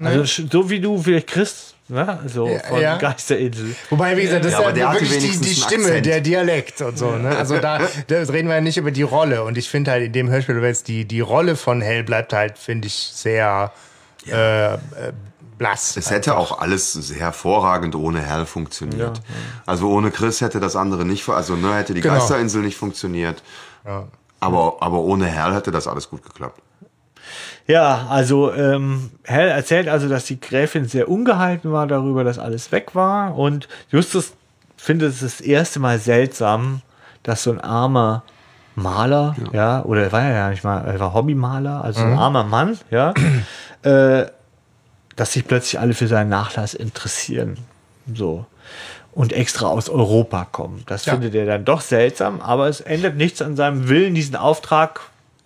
also 0.00 0.24
so 0.24 0.70
wie 0.70 0.80
du 0.80 1.00
vielleicht 1.02 1.26
Chris, 1.28 1.74
ne, 1.88 2.20
so 2.26 2.48
Ja, 2.48 2.58
von 2.60 2.80
ja. 2.80 2.96
Geisterinsel. 2.98 3.74
Wobei, 3.90 4.16
wie 4.16 4.22
gesagt, 4.22 4.44
das 4.44 4.52
Ja, 4.52 4.68
ist 4.68 4.76
ja 4.76 4.92
wirklich 4.92 5.18
die, 5.18 5.38
die 5.40 5.54
Stimme, 5.54 5.84
Akzent. 5.86 6.06
der 6.06 6.20
Dialekt 6.20 6.80
und 6.80 6.96
so. 6.98 7.10
Ne? 7.12 7.36
Also 7.36 7.58
da, 7.58 7.78
da 8.06 8.16
reden 8.16 8.48
wir 8.48 8.54
ja 8.56 8.60
nicht 8.60 8.76
über 8.78 8.90
die 8.92 9.02
Rolle. 9.02 9.42
Und 9.44 9.58
ich 9.58 9.68
finde 9.68 9.90
halt 9.90 10.04
in 10.06 10.12
dem 10.12 10.30
Hörspiel, 10.30 10.60
jetzt 10.62 10.86
die, 10.88 11.04
die 11.04 11.20
Rolle 11.20 11.56
von 11.56 11.80
Hell 11.80 12.04
bleibt 12.04 12.32
halt, 12.32 12.56
finde 12.58 12.86
ich, 12.86 12.94
sehr 12.94 13.72
äh, 14.28 14.74
äh, 14.74 14.78
blass. 15.62 15.96
Es 15.96 16.10
hätte 16.10 16.36
auch 16.36 16.58
alles 16.60 16.92
sehr 16.92 17.20
hervorragend 17.20 17.94
ohne 17.94 18.20
Hell 18.20 18.46
funktioniert. 18.46 19.20
Also 19.64 19.88
ohne 19.90 20.10
Chris 20.10 20.40
hätte 20.40 20.58
das 20.58 20.74
andere 20.74 21.04
nicht, 21.04 21.28
also 21.28 21.54
ne, 21.54 21.74
hätte 21.74 21.94
die 21.94 22.00
Genau. 22.00 22.14
Geisterinsel 22.14 22.62
nicht 22.62 22.76
funktioniert. 22.76 23.42
Aber, 24.40 24.76
aber 24.80 24.98
ohne 24.98 25.26
Hell 25.26 25.54
hätte 25.54 25.70
das 25.70 25.86
alles 25.86 26.10
gut 26.10 26.24
geklappt. 26.24 26.60
Ja, 27.68 28.08
also 28.10 28.52
ähm, 28.52 29.12
Hell 29.22 29.48
erzählt 29.48 29.88
also, 29.88 30.08
dass 30.08 30.24
die 30.24 30.40
Gräfin 30.40 30.88
sehr 30.88 31.08
ungehalten 31.08 31.70
war 31.70 31.86
darüber, 31.86 32.24
dass 32.24 32.40
alles 32.40 32.72
weg 32.72 32.94
war. 32.94 33.38
Und 33.38 33.68
Justus 33.88 34.32
findet 34.76 35.12
es 35.12 35.20
das 35.20 35.40
erste 35.40 35.78
Mal 35.78 36.00
seltsam, 36.00 36.82
dass 37.22 37.44
so 37.44 37.52
ein 37.52 37.60
armer 37.60 38.24
Maler, 38.74 39.36
ja, 39.52 39.82
oder 39.84 40.02
er 40.02 40.12
war 40.12 40.24
ja 40.24 40.50
nicht 40.50 40.64
mal, 40.64 40.78
er 40.84 40.98
war 40.98 41.14
Hobbymaler, 41.14 41.84
also 41.84 42.00
ein 42.00 42.18
armer 42.18 42.42
Mann, 42.42 42.78
ja, 42.90 43.12
äh, 43.82 44.24
dass 45.16 45.32
sich 45.32 45.46
plötzlich 45.46 45.78
alle 45.80 45.94
für 45.94 46.08
seinen 46.08 46.28
Nachlass 46.30 46.74
interessieren. 46.74 47.58
So. 48.12 48.46
Und 49.12 49.32
extra 49.32 49.66
aus 49.66 49.88
Europa 49.90 50.46
kommen. 50.50 50.84
Das 50.86 51.04
Ja. 51.04 51.12
findet 51.12 51.34
er 51.34 51.44
dann 51.46 51.64
doch 51.64 51.82
seltsam, 51.82 52.40
aber 52.40 52.68
es 52.68 52.80
ändert 52.80 53.16
nichts 53.16 53.42
an 53.42 53.56
seinem 53.56 53.88
Willen, 53.88 54.14
diesen 54.14 54.36
Auftrag 54.36 55.00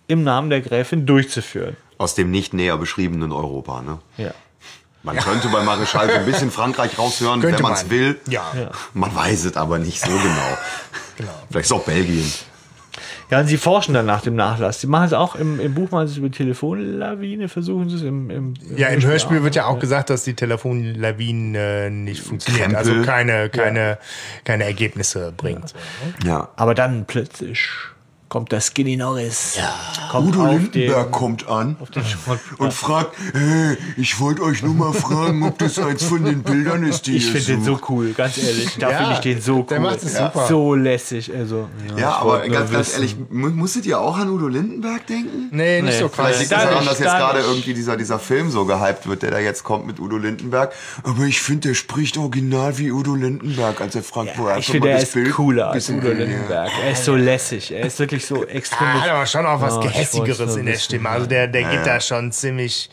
im 0.07 0.23
Namen 0.23 0.49
der 0.49 0.61
Gräfin 0.61 1.05
durchzuführen. 1.05 1.75
Aus 1.97 2.15
dem 2.15 2.31
nicht 2.31 2.53
näher 2.53 2.77
beschriebenen 2.77 3.31
Europa. 3.31 3.81
Ne? 3.81 3.99
Ja. 4.17 4.31
Man 5.03 5.17
könnte 5.17 5.47
bei 5.49 5.63
Mareschal 5.63 6.07
so 6.09 6.15
ein 6.15 6.25
bisschen 6.25 6.51
Frankreich 6.51 6.97
raushören, 6.97 7.41
Könnte 7.41 7.57
wenn 7.57 7.63
man 7.63 7.73
es 7.73 7.89
will. 7.89 8.19
Ja. 8.27 8.45
Man 8.93 9.13
weiß 9.13 9.45
es 9.45 9.57
aber 9.57 9.79
nicht 9.79 9.99
so 10.01 10.11
genau. 10.11 10.57
Vielleicht 11.49 11.65
ist 11.65 11.71
auch 11.71 11.83
Belgien. 11.83 12.31
Ja, 13.29 13.41
und 13.41 13.47
sie 13.47 13.57
forschen 13.57 13.93
dann 13.93 14.05
nach 14.05 14.21
dem 14.21 14.35
Nachlass. 14.35 14.79
Sie 14.79 14.87
machen 14.87 15.05
es 15.05 15.13
auch 15.13 15.35
im, 15.35 15.59
im 15.59 15.73
Buch, 15.73 15.91
machen 15.91 16.07
sie 16.07 16.13
es 16.13 16.17
über 16.17 16.31
Telefonlawine, 16.31 17.49
versuchen 17.49 17.89
sie 17.89 17.97
es 17.97 18.01
im, 18.03 18.29
im, 18.29 18.53
Ja, 18.77 18.87
im 18.87 19.01
Hörspiel 19.01 19.43
wird 19.43 19.55
ja 19.55 19.65
auch 19.65 19.79
gesagt, 19.79 20.09
dass 20.09 20.23
die 20.23 20.33
Telefonlawinen 20.33 21.55
äh, 21.55 21.89
nicht 21.89 22.21
funktionieren. 22.21 22.75
Also 22.75 22.91
Krempel. 22.91 23.07
keine, 23.07 23.49
keine, 23.49 23.97
keine 24.45 24.63
Ergebnisse 24.63 25.33
bringt. 25.35 25.73
Ja. 26.23 26.49
Aber 26.55 26.73
dann 26.73 27.05
plötzlich 27.05 27.69
kommt 28.29 28.51
der 28.51 28.61
Skinny 28.61 28.97
Norris. 28.97 29.55
Ja. 29.57 29.73
Kommt 30.11 30.35
Udo 30.35 30.45
Lindenberg 30.45 31.11
kommt 31.11 31.47
an 31.47 31.75
und 32.57 32.73
fragt, 32.73 33.15
hey, 33.33 33.77
ich 33.97 34.19
wollte 34.19 34.41
euch 34.43 34.63
nur 34.63 34.73
mal 34.73 34.93
fragen, 34.93 35.43
ob 35.43 35.57
das 35.57 35.79
eins 35.79 36.03
von 36.03 36.23
den 36.23 36.43
Bildern 36.43 36.83
ist, 36.83 37.07
die 37.07 37.17
Ich 37.17 37.31
finde 37.31 37.45
den 37.45 37.63
so 37.63 37.79
cool, 37.89 38.13
ganz 38.13 38.37
ehrlich. 38.37 38.77
Da 38.79 38.91
ja, 38.91 38.97
finde 38.97 39.13
ich 39.13 39.19
den 39.19 39.41
so 39.41 39.57
cool. 39.57 39.65
Der 39.69 39.79
macht 39.79 40.03
es 40.03 40.13
ja. 40.13 40.31
super. 40.31 40.47
So 40.47 40.75
lässig. 40.75 41.33
Also, 41.33 41.67
ja, 41.89 41.97
ja 41.97 42.11
aber 42.17 42.47
ganz, 42.47 42.71
ganz 42.71 42.93
ehrlich, 42.93 43.15
musstet 43.29 43.85
ihr 43.85 43.99
auch 43.99 44.17
an 44.17 44.29
Udo 44.29 44.47
Lindenberg 44.47 45.05
denken? 45.07 45.49
Nee, 45.51 45.81
nicht 45.81 45.93
nee, 45.93 45.99
so 45.99 46.09
krass. 46.09 46.27
Vielleicht 46.27 46.39
liegt 46.39 46.51
es 46.51 46.57
daran, 46.57 46.85
dass 46.85 46.99
jetzt 46.99 47.17
gerade 47.17 47.39
irgendwie 47.39 47.73
dieser, 47.73 47.97
dieser 47.97 48.19
Film 48.19 48.51
so 48.51 48.65
gehypt 48.65 49.07
wird, 49.07 49.23
der 49.23 49.31
da 49.31 49.39
jetzt 49.39 49.63
kommt 49.63 49.87
mit 49.87 49.99
Udo 49.99 50.17
Lindenberg. 50.17 50.73
Aber 51.03 51.23
ich 51.23 51.41
finde, 51.41 51.69
der 51.69 51.75
spricht 51.75 52.17
original 52.17 52.77
wie 52.77 52.91
Udo 52.91 53.15
Lindenberg, 53.15 53.81
als 53.81 53.95
er 53.95 54.03
fragt, 54.03 54.29
ja, 54.29 54.37
wo 54.37 54.47
er 54.47 54.57
Ich 54.57 54.67
finde, 54.67 54.89
er 54.89 55.01
ist 55.01 55.13
Bild 55.13 55.31
cooler 55.31 55.71
als 55.71 55.89
Udo 55.89 56.11
Lindenberg. 56.11 56.71
Er 56.83 56.91
ist 56.91 57.05
so 57.05 57.15
lässig. 57.15 57.71
Er 57.71 57.85
ist 57.85 57.99
wirklich 57.99 58.16
so 58.25 58.45
extrem. 58.45 58.87
Er 58.87 59.01
hat 59.01 59.09
aber 59.09 59.25
schon 59.25 59.45
auch 59.45 59.61
was 59.61 59.77
oh, 59.77 59.81
Gehässigeres 59.81 60.55
in 60.55 60.65
der 60.65 60.77
Stimme. 60.77 61.09
Also 61.09 61.27
der, 61.27 61.47
der 61.47 61.63
geht 61.63 61.85
da 61.85 61.99
schon 61.99 62.31
ziemlich 62.31 62.89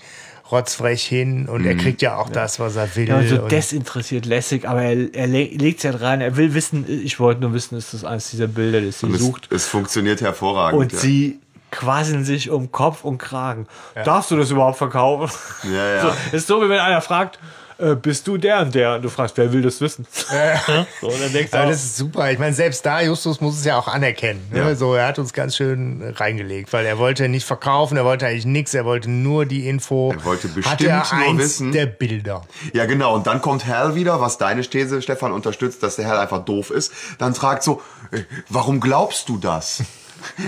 rotzfrech 0.50 1.02
hin 1.02 1.48
und 1.48 1.62
mhm. 1.62 1.68
er 1.68 1.76
kriegt 1.76 2.02
ja 2.02 2.16
auch 2.16 2.28
das, 2.28 2.60
was 2.60 2.76
er 2.76 2.94
will. 2.96 3.08
Ja, 3.08 3.22
so 3.22 3.48
desinteressiert, 3.48 4.26
lässig, 4.26 4.68
aber 4.68 4.82
er, 4.82 5.14
er 5.14 5.26
legt 5.26 5.78
es 5.78 5.82
ja 5.84 5.92
rein. 5.92 6.20
Er 6.20 6.37
will 6.37 6.54
wissen, 6.54 6.84
ich 6.88 7.18
wollte 7.18 7.40
nur 7.40 7.54
wissen, 7.54 7.78
ist 7.78 7.94
das 7.94 8.04
eines 8.04 8.30
dieser 8.30 8.46
Bilder, 8.46 8.80
das 8.80 9.00
sie 9.00 9.12
sucht. 9.16 9.50
Es, 9.50 9.66
funktioniert 9.66 10.20
hervorragend. 10.20 10.80
Und 10.80 10.92
ja. 10.92 10.98
sie 10.98 11.40
quasseln 11.70 12.24
sich 12.24 12.50
um 12.50 12.70
Kopf 12.70 13.04
und 13.04 13.18
Kragen. 13.18 13.66
Ja. 13.96 14.04
Darfst 14.04 14.30
du 14.30 14.37
das 14.37 14.50
überhaupt 14.50 14.78
verkaufen? 14.78 15.30
Ja, 15.64 15.94
ja. 15.96 16.02
So, 16.30 16.37
ist 16.37 16.46
so, 16.46 16.62
wie 16.62 16.68
wenn 16.68 16.78
einer 16.78 17.00
fragt, 17.00 17.38
äh, 17.78 17.94
bist 17.94 18.26
du 18.26 18.37
der 18.37 18.60
und 18.60 18.74
der? 18.74 18.94
Und 18.94 19.02
du 19.02 19.08
fragst, 19.08 19.37
wer 19.37 19.52
will 19.52 19.62
das 19.62 19.80
wissen? 19.80 20.06
Ja. 20.32 20.87
so, 21.00 21.08
dann 21.08 21.32
denkst 21.32 21.50
du 21.50 21.58
Aber 21.58 21.70
das 21.70 21.84
ist 21.84 21.96
super. 21.96 22.30
Ich 22.30 22.38
meine, 22.38 22.54
selbst 22.54 22.84
da, 22.87 23.00
Justus 23.00 23.40
muss 23.40 23.58
es 23.58 23.64
ja 23.64 23.78
auch 23.78 23.88
anerkennen. 23.88 24.46
Ne? 24.52 24.58
Ja. 24.58 24.74
So, 24.74 24.94
er 24.94 25.08
hat 25.08 25.18
uns 25.18 25.32
ganz 25.32 25.56
schön 25.56 26.14
reingelegt, 26.16 26.72
weil 26.72 26.87
er 26.87 26.98
wollte 26.98 27.28
nicht 27.28 27.44
verkaufen, 27.44 27.96
er 27.96 28.04
wollte 28.04 28.26
eigentlich 28.26 28.46
nichts, 28.46 28.74
er 28.74 28.84
wollte 28.84 29.10
nur 29.10 29.46
die 29.46 29.68
Info. 29.68 30.12
Er 30.12 30.24
wollte 30.24 30.48
bestimmt 30.48 30.82
er 30.82 31.04
nur 31.26 31.38
wissen. 31.38 31.72
der 31.72 31.87
Bilder. 31.87 32.42
Ja, 32.72 32.87
genau. 32.87 33.14
Und 33.14 33.26
dann 33.26 33.40
kommt 33.40 33.66
Hal 33.66 33.94
wieder, 33.94 34.20
was 34.20 34.38
deine 34.38 34.62
These, 34.62 35.02
Stefan, 35.02 35.32
unterstützt, 35.32 35.82
dass 35.82 35.96
der 35.96 36.06
Hal 36.06 36.18
einfach 36.18 36.44
doof 36.44 36.70
ist. 36.70 36.92
Dann 37.18 37.34
fragt 37.34 37.62
so, 37.62 37.82
äh, 38.10 38.20
warum 38.48 38.80
glaubst 38.80 39.28
du 39.28 39.38
das? 39.38 39.82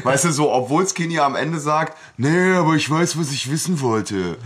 Weißt 0.03 0.25
du, 0.25 0.33
so, 0.33 0.53
obwohl 0.53 0.87
Skinny 0.87 1.19
am 1.19 1.37
Ende 1.37 1.59
sagt, 1.59 1.97
nee, 2.17 2.53
aber 2.55 2.75
ich 2.75 2.91
weiß, 2.91 3.19
was 3.19 3.33
ich 3.33 3.51
wissen 3.51 3.81
wollte. 3.81 4.37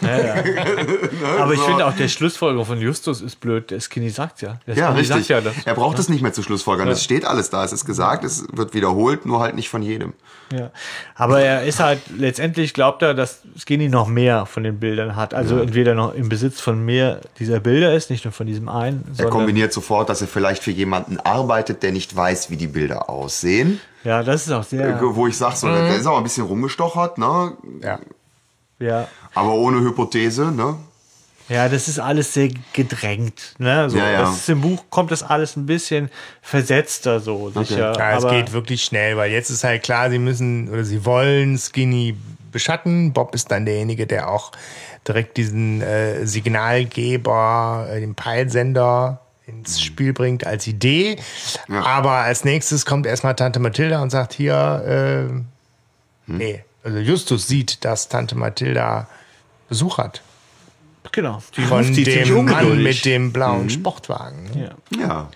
Ja, 0.00 0.18
ja. 0.18 0.34
ne, 0.42 0.98
aber 1.38 1.54
ich 1.54 1.60
finde 1.60 1.86
auch, 1.86 1.94
der 1.94 2.08
Schlussfolger 2.08 2.64
von 2.64 2.80
Justus 2.80 3.20
ist 3.20 3.40
blöd. 3.40 3.70
Der 3.70 3.80
Skinny 3.80 4.10
sagt 4.10 4.42
ja. 4.42 4.58
Der 4.66 4.76
ja, 4.76 4.86
Skinny 4.88 5.00
richtig. 5.00 5.28
Ja 5.28 5.40
er 5.64 5.74
braucht 5.74 5.98
es 5.98 6.08
nicht 6.08 6.22
mehr 6.22 6.32
zu 6.32 6.42
Schlussfolgern. 6.42 6.88
Es 6.88 7.02
steht 7.02 7.24
alles 7.24 7.50
da. 7.50 7.64
Es 7.64 7.72
ist 7.72 7.84
gesagt, 7.84 8.24
es 8.24 8.46
wird 8.52 8.74
wiederholt, 8.74 9.26
nur 9.26 9.40
halt 9.40 9.54
nicht 9.54 9.68
von 9.68 9.82
jedem. 9.82 10.14
Ja. 10.52 10.70
Aber 11.14 11.40
er 11.40 11.64
ist 11.64 11.80
halt, 11.80 12.00
letztendlich 12.16 12.72
glaubt 12.74 13.02
er, 13.02 13.14
dass 13.14 13.42
Skinny 13.58 13.88
noch 13.88 14.08
mehr 14.08 14.46
von 14.46 14.62
den 14.62 14.80
Bildern 14.80 15.16
hat. 15.16 15.34
Also 15.34 15.56
ja. 15.56 15.62
entweder 15.62 15.94
noch 15.94 16.14
im 16.14 16.28
Besitz 16.28 16.60
von 16.60 16.84
mehr 16.84 17.20
dieser 17.38 17.60
Bilder 17.60 17.94
ist, 17.94 18.10
nicht 18.10 18.24
nur 18.24 18.32
von 18.32 18.46
diesem 18.46 18.68
einen. 18.68 19.04
Er 19.18 19.28
kombiniert 19.28 19.72
sofort, 19.72 20.08
dass 20.08 20.20
er 20.22 20.28
vielleicht 20.28 20.62
für 20.62 20.70
jemanden 20.70 21.18
arbeitet, 21.18 21.82
der 21.82 21.92
nicht 21.92 22.14
weiß, 22.14 22.50
wie 22.50 22.56
die 22.56 22.66
Bilder 22.66 23.10
aussehen. 23.10 23.80
Ja, 24.04 24.22
das 24.22 24.46
ist 24.46 24.52
auch 24.52 24.64
sehr. 24.64 24.88
Äh, 24.88 25.00
wo 25.00 25.26
ich 25.26 25.36
sag, 25.36 25.56
so, 25.56 25.66
mhm. 25.66 25.74
der 25.74 25.96
ist 25.96 26.06
auch 26.06 26.18
ein 26.18 26.22
bisschen 26.22 26.46
rumgestochert, 26.46 27.18
ne? 27.18 27.52
Ja. 27.82 27.98
Ja. 28.78 29.08
Aber 29.34 29.54
ohne 29.54 29.80
Hypothese, 29.80 30.52
ne? 30.52 30.76
Ja, 31.48 31.68
das 31.68 31.88
ist 31.88 31.98
alles 31.98 32.34
sehr 32.34 32.50
gedrängt. 32.74 33.54
Ne? 33.58 33.88
So, 33.88 33.96
ja, 33.96 34.10
ja. 34.10 34.20
Das 34.20 34.36
ist, 34.36 34.48
Im 34.50 34.60
Buch 34.60 34.84
kommt 34.90 35.10
das 35.10 35.22
alles 35.22 35.56
ein 35.56 35.64
bisschen 35.64 36.10
versetzter 36.42 37.20
so 37.20 37.48
sicher. 37.48 37.92
Okay. 37.92 37.98
Ja, 37.98 38.18
es 38.18 38.28
geht 38.28 38.52
wirklich 38.52 38.84
schnell, 38.84 39.16
weil 39.16 39.30
jetzt 39.30 39.48
ist 39.48 39.64
halt 39.64 39.82
klar, 39.82 40.10
sie 40.10 40.18
müssen 40.18 40.68
oder 40.68 40.84
sie 40.84 41.06
wollen 41.06 41.56
Skinny 41.56 42.16
beschatten. 42.52 43.14
Bob 43.14 43.34
ist 43.34 43.50
dann 43.50 43.64
derjenige, 43.64 44.06
der 44.06 44.28
auch 44.28 44.52
direkt 45.06 45.38
diesen 45.38 45.80
äh, 45.80 46.26
Signalgeber, 46.26 47.88
äh, 47.90 48.00
den 48.00 48.14
Peilsender 48.14 49.22
ins 49.48 49.80
Spiel 49.80 50.12
bringt 50.12 50.46
als 50.46 50.66
Idee. 50.66 51.16
Ja. 51.68 51.82
Aber 51.82 52.12
als 52.12 52.44
nächstes 52.44 52.86
kommt 52.86 53.06
erstmal 53.06 53.34
Tante 53.34 53.58
Mathilda 53.58 54.02
und 54.02 54.10
sagt 54.10 54.32
hier, 54.32 54.54
äh, 54.86 55.28
hm. 55.28 55.46
nee, 56.26 56.64
also 56.84 56.98
Justus 56.98 57.48
sieht, 57.48 57.84
dass 57.84 58.08
Tante 58.08 58.36
Mathilda 58.36 59.08
Besuch 59.68 59.98
hat. 59.98 60.22
Genau. 61.12 61.42
Die 61.56 61.62
Von 61.62 61.94
dem 61.94 62.44
Mann 62.44 62.82
mit 62.82 63.04
dem 63.04 63.32
blauen 63.32 63.64
mhm. 63.64 63.70
Sportwagen. 63.70 64.50
Ja. 64.54 64.98
ja. 64.98 65.28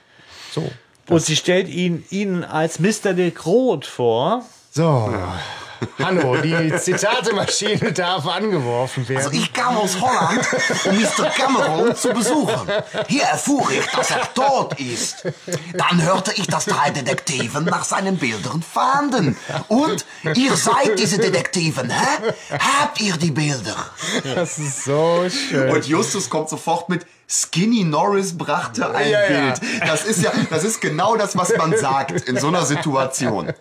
So. 0.51 0.71
Und 1.09 1.23
sie 1.23 1.37
stellt 1.37 1.69
ihn 1.69 2.05
ihnen 2.11 2.45
als 2.45 2.79
Mr. 2.79 3.15
de 3.15 3.31
Groot 3.31 3.87
vor. 3.87 4.45
So. 4.71 4.83
Ja. 5.13 5.41
Hanno, 5.99 6.37
die 6.37 6.73
Zitatemaschine 6.77 7.93
darf 7.95 8.27
angeworfen 8.27 9.09
werden. 9.09 9.27
Also 9.27 9.39
ich 9.39 9.53
kam 9.53 9.77
aus 9.77 10.01
Holland, 10.01 10.47
um 10.85 11.01
Mr. 11.01 11.31
Cameron 11.31 11.95
zu 11.97 12.09
besuchen. 12.11 12.69
Hier 13.09 13.25
erfuhr 13.25 13.71
ich, 13.71 13.87
dass 13.87 14.11
er 14.11 14.33
tot 14.35 14.79
ist. 14.81 15.25
Dann 15.75 16.03
hörte 16.03 16.33
ich, 16.37 16.47
dass 16.47 16.67
drei 16.67 16.91
Detektiven 16.91 17.65
nach 17.65 17.85
seinen 17.85 18.17
Bildern 18.17 18.63
fahnden. 18.63 19.37
Und 19.69 20.05
ihr 20.35 20.57
seid 20.57 20.99
diese 20.99 21.19
Detektiven, 21.19 21.91
hä? 21.91 22.33
Habt 22.81 23.01
ihr 23.01 23.17
die 23.17 23.31
Bilder? 23.31 23.77
Das 24.35 24.59
ist 24.59 24.85
so 24.85 25.27
schön. 25.29 25.71
Und 25.71 25.87
Justus 25.87 26.29
kommt 26.31 26.49
sofort 26.49 26.89
mit, 26.89 27.07
Skinny 27.33 27.83
Norris 27.83 28.37
brachte 28.37 28.95
ein 28.95 29.11
ja, 29.11 29.27
Bild. 29.27 29.61
Ja. 29.81 29.87
Das 29.87 30.05
ist 30.05 30.23
ja, 30.23 30.33
das 30.51 30.65
ist 30.65 30.83
genau 30.83 31.17
das, 31.17 31.35
was 31.35 31.57
man 31.57 31.75
sagt 31.77 32.29
in 32.29 32.37
so 32.37 32.49
einer 32.49 32.67
Situation. 32.67 33.53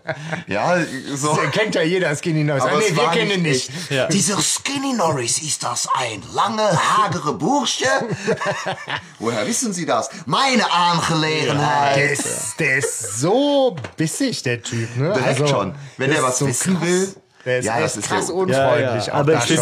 Ja, 0.48 0.78
so. 1.16 1.36
Das 1.36 1.52
kennt 1.52 1.76
ja 1.76 1.82
jeder 1.82 2.14
Skinny 2.16 2.44
Norris. 2.44 2.64
Aber 2.64 2.74
ah, 2.74 2.80
nee, 2.80 2.94
wir 2.94 3.08
kennen 3.12 3.32
ihn 3.32 3.42
nicht. 3.44 3.72
Ja. 3.90 4.08
Dieser 4.08 4.42
Skinny 4.42 4.94
Norris, 4.94 5.42
ist 5.42 5.64
das 5.64 5.88
ein 5.94 6.22
lange, 6.34 6.64
hagere 6.64 7.34
Bursche? 7.34 7.86
Woher 9.20 9.48
wissen 9.48 9.72
Sie 9.72 9.86
das? 9.86 10.10
Meine 10.26 10.70
Angelegenheit. 10.70 11.96
Der 11.96 12.12
ist, 12.12 12.60
der 12.60 12.78
ist 12.78 13.20
so 13.20 13.78
bissig, 13.96 14.44
der 14.44 14.62
Typ. 14.62 14.98
Ne? 14.98 15.14
Direkt 15.14 15.42
also, 15.42 15.48
schon. 15.48 15.76
Wenn 15.98 16.12
er 16.12 16.24
was 16.24 16.40
so 16.40 16.48
wissen 16.48 16.78
krass. 16.78 16.88
will. 16.88 17.16
Der 17.46 17.60
ist 17.60 17.66
ja, 17.66 17.80
das 17.80 17.98
ist 17.98 18.08
krass 18.08 18.30
unfreundlich. 18.30 19.08
Ja, 19.08 19.14
ja. 19.14 19.20
Aber 19.20 19.44
ich 19.44 19.60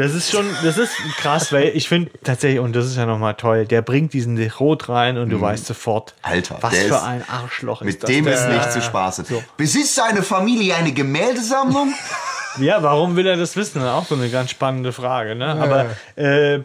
das 0.00 0.14
ist 0.14 0.30
schon, 0.30 0.46
das 0.62 0.78
ist 0.78 0.92
krass, 1.18 1.52
weil 1.52 1.72
ich 1.74 1.88
finde 1.88 2.10
tatsächlich, 2.24 2.60
und 2.60 2.74
das 2.74 2.86
ist 2.86 2.96
ja 2.96 3.04
nochmal 3.04 3.34
toll, 3.34 3.66
der 3.66 3.82
bringt 3.82 4.12
diesen 4.14 4.38
Rot 4.58 4.88
rein 4.88 5.18
und 5.18 5.28
du 5.28 5.36
mhm. 5.36 5.42
weißt 5.42 5.66
sofort, 5.66 6.14
Alter, 6.22 6.56
was 6.60 6.76
für 6.76 7.02
ein 7.02 7.22
Arschloch 7.28 7.82
ist 7.82 8.02
das. 8.02 8.08
Mit 8.08 8.18
dem 8.18 8.32
ist 8.32 8.48
nicht 8.48 8.72
zu 8.72 8.80
spaßen. 8.80 9.26
So. 9.26 9.42
Besitzt 9.56 9.94
seine 9.96 10.22
Familie 10.22 10.74
eine 10.74 10.92
Gemäldesammlung? 10.92 11.92
ja, 12.58 12.82
warum 12.82 13.16
will 13.16 13.26
er 13.26 13.36
das 13.36 13.56
wissen? 13.56 13.82
Auch 13.82 14.06
so 14.06 14.14
eine 14.14 14.30
ganz 14.30 14.50
spannende 14.50 14.92
Frage. 14.92 15.34
Ne? 15.34 15.46
Aber 15.46 15.90
äh, 16.16 16.60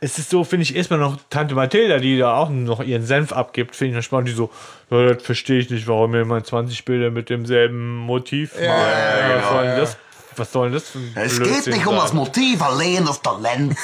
es 0.00 0.18
ist 0.18 0.30
so, 0.30 0.42
finde 0.42 0.64
ich, 0.64 0.74
erstmal 0.74 0.98
noch 0.98 1.18
Tante 1.30 1.54
Mathilda, 1.54 1.98
die 1.98 2.18
da 2.18 2.34
auch 2.34 2.48
noch 2.48 2.82
ihren 2.82 3.04
Senf 3.04 3.32
abgibt, 3.32 3.76
finde 3.76 3.90
ich 3.90 3.96
noch 3.96 4.02
spannend, 4.02 4.28
die 4.30 4.34
so, 4.34 4.50
ja, 4.90 5.12
das 5.12 5.22
verstehe 5.22 5.60
ich 5.60 5.70
nicht, 5.70 5.86
warum 5.86 6.10
mir 6.10 6.24
mal 6.24 6.42
20 6.42 6.84
Bilder 6.84 7.10
mit 7.10 7.30
demselben 7.30 7.96
Motiv 7.98 8.54
ja, 8.60 8.68
mal, 8.68 8.90
ja, 8.90 9.28
ja, 9.28 9.62
genau, 9.62 9.76
das 9.80 9.96
was 10.36 10.52
soll 10.52 10.70
das 10.70 10.88
für 10.88 10.98
ein 10.98 11.12
Es 11.14 11.40
geht 11.40 11.66
nicht 11.66 11.86
um 11.86 11.96
das 11.96 12.12
Motiv, 12.12 12.62
allein 12.62 13.04
das 13.04 13.20
Talent 13.20 13.76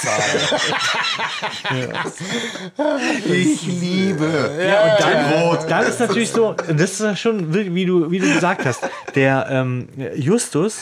Ich 3.25 3.63
liebe. 3.63 4.67
Ja, 4.69 4.83
und 4.85 5.01
dann, 5.01 5.69
dann 5.69 5.87
ist 5.87 6.01
natürlich 6.01 6.31
so, 6.31 6.53
das 6.53 7.01
ist 7.01 7.19
schon, 7.19 7.53
wie 7.53 7.85
du, 7.85 8.11
wie 8.11 8.19
du 8.19 8.33
gesagt 8.33 8.65
hast, 8.65 8.81
der 9.15 9.47
ähm, 9.51 9.89
Justus 10.15 10.79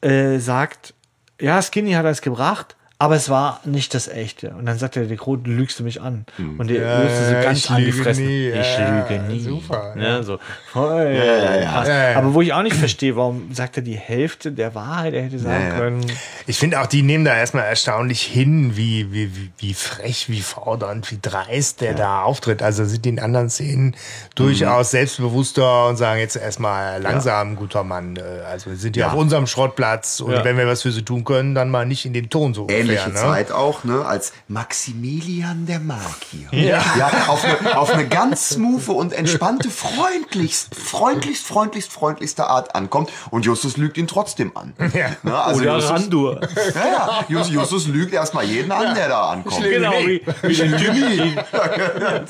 äh, 0.00 0.38
sagt, 0.38 0.94
ja, 1.40 1.62
Skinny 1.62 1.92
hat 1.92 2.04
es 2.06 2.20
gebracht, 2.20 2.76
aber 3.00 3.16
es 3.16 3.30
war 3.30 3.60
nicht 3.64 3.94
das 3.94 4.08
echte. 4.08 4.50
Und 4.50 4.66
dann 4.66 4.76
sagt 4.76 4.94
er, 4.94 5.06
der 5.06 5.16
Krone, 5.16 5.40
lügst 5.46 5.80
du 5.80 5.84
mich 5.84 6.02
an. 6.02 6.26
Und 6.58 6.68
der 6.68 6.82
ja, 6.82 7.02
löste 7.02 7.28
so 7.28 7.32
ganz 7.32 7.70
an 7.70 7.82
die 7.82 7.92
Fresse. 7.92 8.20
Nie. 8.20 8.50
Ich 8.50 8.78
lüge 8.78 9.22
nie. 9.26 9.40
Super. 9.40 9.94
Ja, 9.98 10.22
so. 10.22 10.38
Voll, 10.70 11.10
ja, 11.14 11.86
ja, 11.86 12.18
Aber 12.18 12.34
wo 12.34 12.42
ich 12.42 12.52
auch 12.52 12.62
nicht 12.62 12.76
verstehe, 12.76 13.16
warum 13.16 13.54
sagt 13.54 13.78
er 13.78 13.82
die 13.82 13.96
Hälfte 13.96 14.52
der 14.52 14.74
Wahrheit, 14.74 15.14
er 15.14 15.22
hätte 15.22 15.38
sagen 15.38 15.70
können. 15.78 16.06
Ich 16.46 16.58
finde 16.58 16.78
auch, 16.78 16.86
die 16.86 17.00
nehmen 17.00 17.24
da 17.24 17.34
erstmal 17.34 17.64
erstaunlich 17.64 18.20
hin, 18.20 18.76
wie, 18.76 19.10
wie, 19.10 19.34
wie, 19.34 19.50
wie 19.56 19.72
frech, 19.72 20.28
wie 20.28 20.42
fordernd, 20.42 21.10
wie 21.10 21.18
dreist 21.22 21.80
der 21.80 21.94
da 21.94 22.24
auftritt. 22.24 22.62
Also 22.62 22.84
sind 22.84 23.06
die 23.06 23.08
in 23.08 23.18
anderen 23.18 23.48
Szenen 23.48 23.96
durchaus 24.34 24.88
mhm. 24.88 24.98
selbstbewusster 24.98 25.88
und 25.88 25.96
sagen 25.96 26.20
jetzt 26.20 26.36
erstmal 26.36 27.00
langsam, 27.00 27.56
guter 27.56 27.82
Mann. 27.82 28.16
Äh, 28.16 28.44
also 28.44 28.68
wir 28.68 28.76
sind 28.76 28.94
ja, 28.98 29.06
auf 29.06 29.14
unserem 29.14 29.46
Schrottplatz 29.46 30.20
und 30.20 30.44
wenn 30.44 30.58
wir 30.58 30.66
was 30.66 30.82
für 30.82 30.92
sie 30.92 31.02
tun 31.02 31.24
können, 31.24 31.54
dann 31.54 31.70
mal 31.70 31.86
nicht 31.86 32.04
in 32.04 32.12
den 32.12 32.28
Ton 32.28 32.52
so. 32.52 32.66
Ähnlich 32.68 32.89
ähnliche 32.90 33.10
ne? 33.10 33.14
Zeit 33.16 33.52
auch, 33.52 33.84
ne, 33.84 34.04
als 34.04 34.32
Maximilian 34.48 35.66
der 35.66 35.80
Magier. 35.80 36.48
Ja. 36.52 36.82
auf, 37.28 37.44
eine, 37.44 37.78
auf 37.78 37.92
eine 37.92 38.06
ganz 38.08 38.50
smooth 38.50 38.88
und 38.88 39.12
entspannte, 39.12 39.70
freundlichst, 39.70 40.74
freundlichst, 40.74 41.46
freundlichst, 41.46 41.92
freundlichste 41.92 42.46
Art 42.46 42.74
ankommt 42.74 43.10
und 43.30 43.44
Justus 43.46 43.76
lügt 43.76 43.96
ihn 43.98 44.06
trotzdem 44.06 44.56
an. 44.56 44.74
Ja. 44.94 45.10
Ne, 45.22 45.36
also 45.38 45.60
Oder 45.62 45.74
Justus, 45.76 45.90
Randur. 45.92 46.40
ja, 46.74 46.84
ja, 46.84 47.24
Justus, 47.28 47.54
Justus 47.54 47.86
lügt 47.88 48.12
erstmal 48.12 48.44
jeden 48.44 48.70
an, 48.72 48.94
der 48.94 49.08
da 49.08 49.30
ankommt. 49.30 49.62
Genau, 49.62 49.92
wie, 49.92 50.22
wie 50.42 50.54
den 50.54 50.76
Typ, 50.76 50.94
den, 50.94 51.38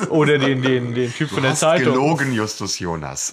oder 0.09 0.39
den, 0.39 0.63
den, 0.63 0.95
den 0.95 1.13
Typ 1.15 1.29
von 1.29 1.37
Du 1.39 1.43
der 1.43 1.51
hast 1.53 1.61
Zeitung. 1.61 1.95
gelogen, 1.95 2.33
Justus 2.33 2.79
Jonas. 2.79 3.33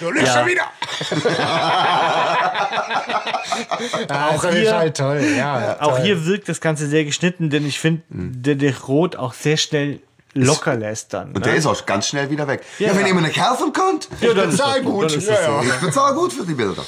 Du 0.00 0.10
lügst 0.10 0.26
Ja. 0.26 0.38
schon 0.38 0.48
wieder. 0.48 0.62
Auch 4.30 4.44
ist 4.44 4.54
hier- 4.54 4.76
halt 4.76 4.96
toll, 4.96 5.20
ja. 5.36 5.76
Auch 5.80 5.89
toll. 5.96 6.02
hier 6.04 6.26
wirkt 6.26 6.48
das 6.48 6.60
Ganze 6.60 6.86
sehr 6.86 7.04
geschnitten, 7.04 7.50
denn 7.50 7.66
ich 7.66 7.78
finde, 7.80 8.02
der, 8.08 8.54
der 8.54 8.78
Rot 8.82 9.16
auch 9.16 9.32
sehr 9.32 9.56
schnell 9.56 10.00
locker 10.34 10.76
lässt 10.76 11.12
dann. 11.12 11.28
Und 11.28 11.34
ne? 11.36 11.40
der 11.42 11.54
ist 11.56 11.66
auch 11.66 11.84
ganz 11.86 12.06
schnell 12.08 12.30
wieder 12.30 12.46
weg. 12.46 12.62
Ja, 12.78 12.88
Ja. 12.88 12.96
wenn 12.98 13.06
ihr 13.06 13.14
mir 13.14 13.22
nicht 13.22 13.36
helfen 13.40 13.72
könnt, 13.72 14.08
Ja, 14.20 14.28
ich 14.30 14.34
bezahle 14.50 14.82
so, 14.84 14.90
gut. 14.90 15.16
das 15.16 15.26
Ja, 15.26 15.34
ja. 15.34 15.62
Ich 15.62 15.74
bezahle 15.80 16.14
gut 16.14 16.32
für 16.32 16.44
die 16.46 16.54
Bilder. 16.54 16.84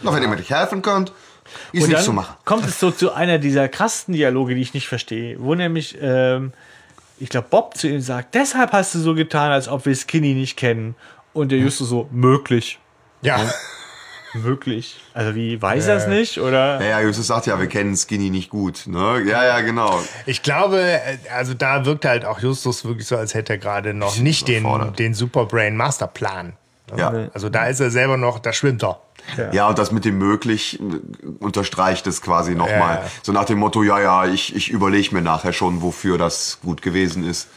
Na, 0.00 0.12
wenn 0.14 0.22
ihr 0.22 0.28
mir 0.28 0.36
nicht 0.36 0.50
helfen 0.50 0.82
könnt, 0.82 1.10
ist 1.72 1.82
Und 1.82 1.88
nicht 1.88 1.94
dann 1.98 2.04
zu 2.04 2.12
machen. 2.12 2.34
kommt 2.44 2.66
es 2.66 2.80
so 2.80 2.90
zu 2.90 3.12
einer 3.12 3.38
dieser 3.38 3.68
krassen 3.68 4.14
Dialoge, 4.14 4.54
die 4.56 4.62
ich 4.62 4.74
nicht 4.74 4.88
verstehe, 4.88 5.36
wo 5.38 5.54
nämlich, 5.54 5.96
ähm, 6.00 6.52
ich 7.20 7.28
glaube, 7.28 7.46
Bob 7.50 7.76
zu 7.76 7.86
ihm 7.88 8.00
sagt, 8.00 8.34
deshalb 8.34 8.72
hast 8.72 8.94
du 8.94 8.98
so 8.98 9.14
getan, 9.14 9.52
als 9.52 9.68
ob 9.68 9.86
wir 9.86 9.94
Skinny 9.94 10.34
nicht 10.34 10.56
kennen. 10.56 10.96
Und 11.32 11.52
der 11.52 11.58
Justus 11.58 11.88
so, 11.88 12.08
möglich, 12.10 12.78
ja. 13.22 13.38
Möglich. 14.36 14.98
Also 15.14 15.34
wie, 15.34 15.60
weiß 15.60 15.86
er 15.86 15.96
es 15.96 16.06
nicht? 16.06 16.40
Oder? 16.40 16.80
Ja, 16.80 16.88
ja, 16.88 17.00
Justus 17.00 17.26
sagt 17.26 17.46
ja, 17.46 17.58
wir 17.58 17.66
kennen 17.66 17.96
Skinny 17.96 18.30
nicht 18.30 18.50
gut. 18.50 18.84
Ne? 18.86 19.22
Ja, 19.26 19.44
ja, 19.44 19.60
genau. 19.60 20.00
Ich 20.26 20.42
glaube, 20.42 21.00
also 21.34 21.54
da 21.54 21.84
wirkt 21.84 22.04
halt 22.04 22.24
auch 22.24 22.38
Justus 22.38 22.84
wirklich 22.84 23.06
so, 23.06 23.16
als 23.16 23.34
hätte 23.34 23.54
er 23.54 23.58
gerade 23.58 23.94
noch 23.94 24.18
nicht 24.18 24.48
den, 24.48 24.66
den 24.98 25.14
Superbrain 25.14 25.76
Masterplan. 25.76 26.54
Ja. 26.96 27.28
Also 27.34 27.48
da 27.48 27.66
ist 27.66 27.80
er 27.80 27.90
selber 27.90 28.16
noch, 28.16 28.38
da 28.38 28.52
schwimmt 28.52 28.84
er. 28.84 29.00
Ja, 29.52 29.68
und 29.68 29.78
das 29.78 29.90
mit 29.90 30.04
dem 30.04 30.18
möglich 30.18 30.78
unterstreicht 31.40 32.06
es 32.06 32.22
quasi 32.22 32.54
nochmal. 32.54 32.96
Ja. 32.96 33.10
So 33.22 33.32
nach 33.32 33.44
dem 33.44 33.58
Motto, 33.58 33.82
ja, 33.82 34.00
ja, 34.00 34.26
ich, 34.26 34.54
ich 34.54 34.70
überlege 34.70 35.14
mir 35.14 35.22
nachher 35.22 35.52
schon, 35.52 35.82
wofür 35.82 36.16
das 36.16 36.58
gut 36.62 36.80
gewesen 36.82 37.24
ist. 37.24 37.48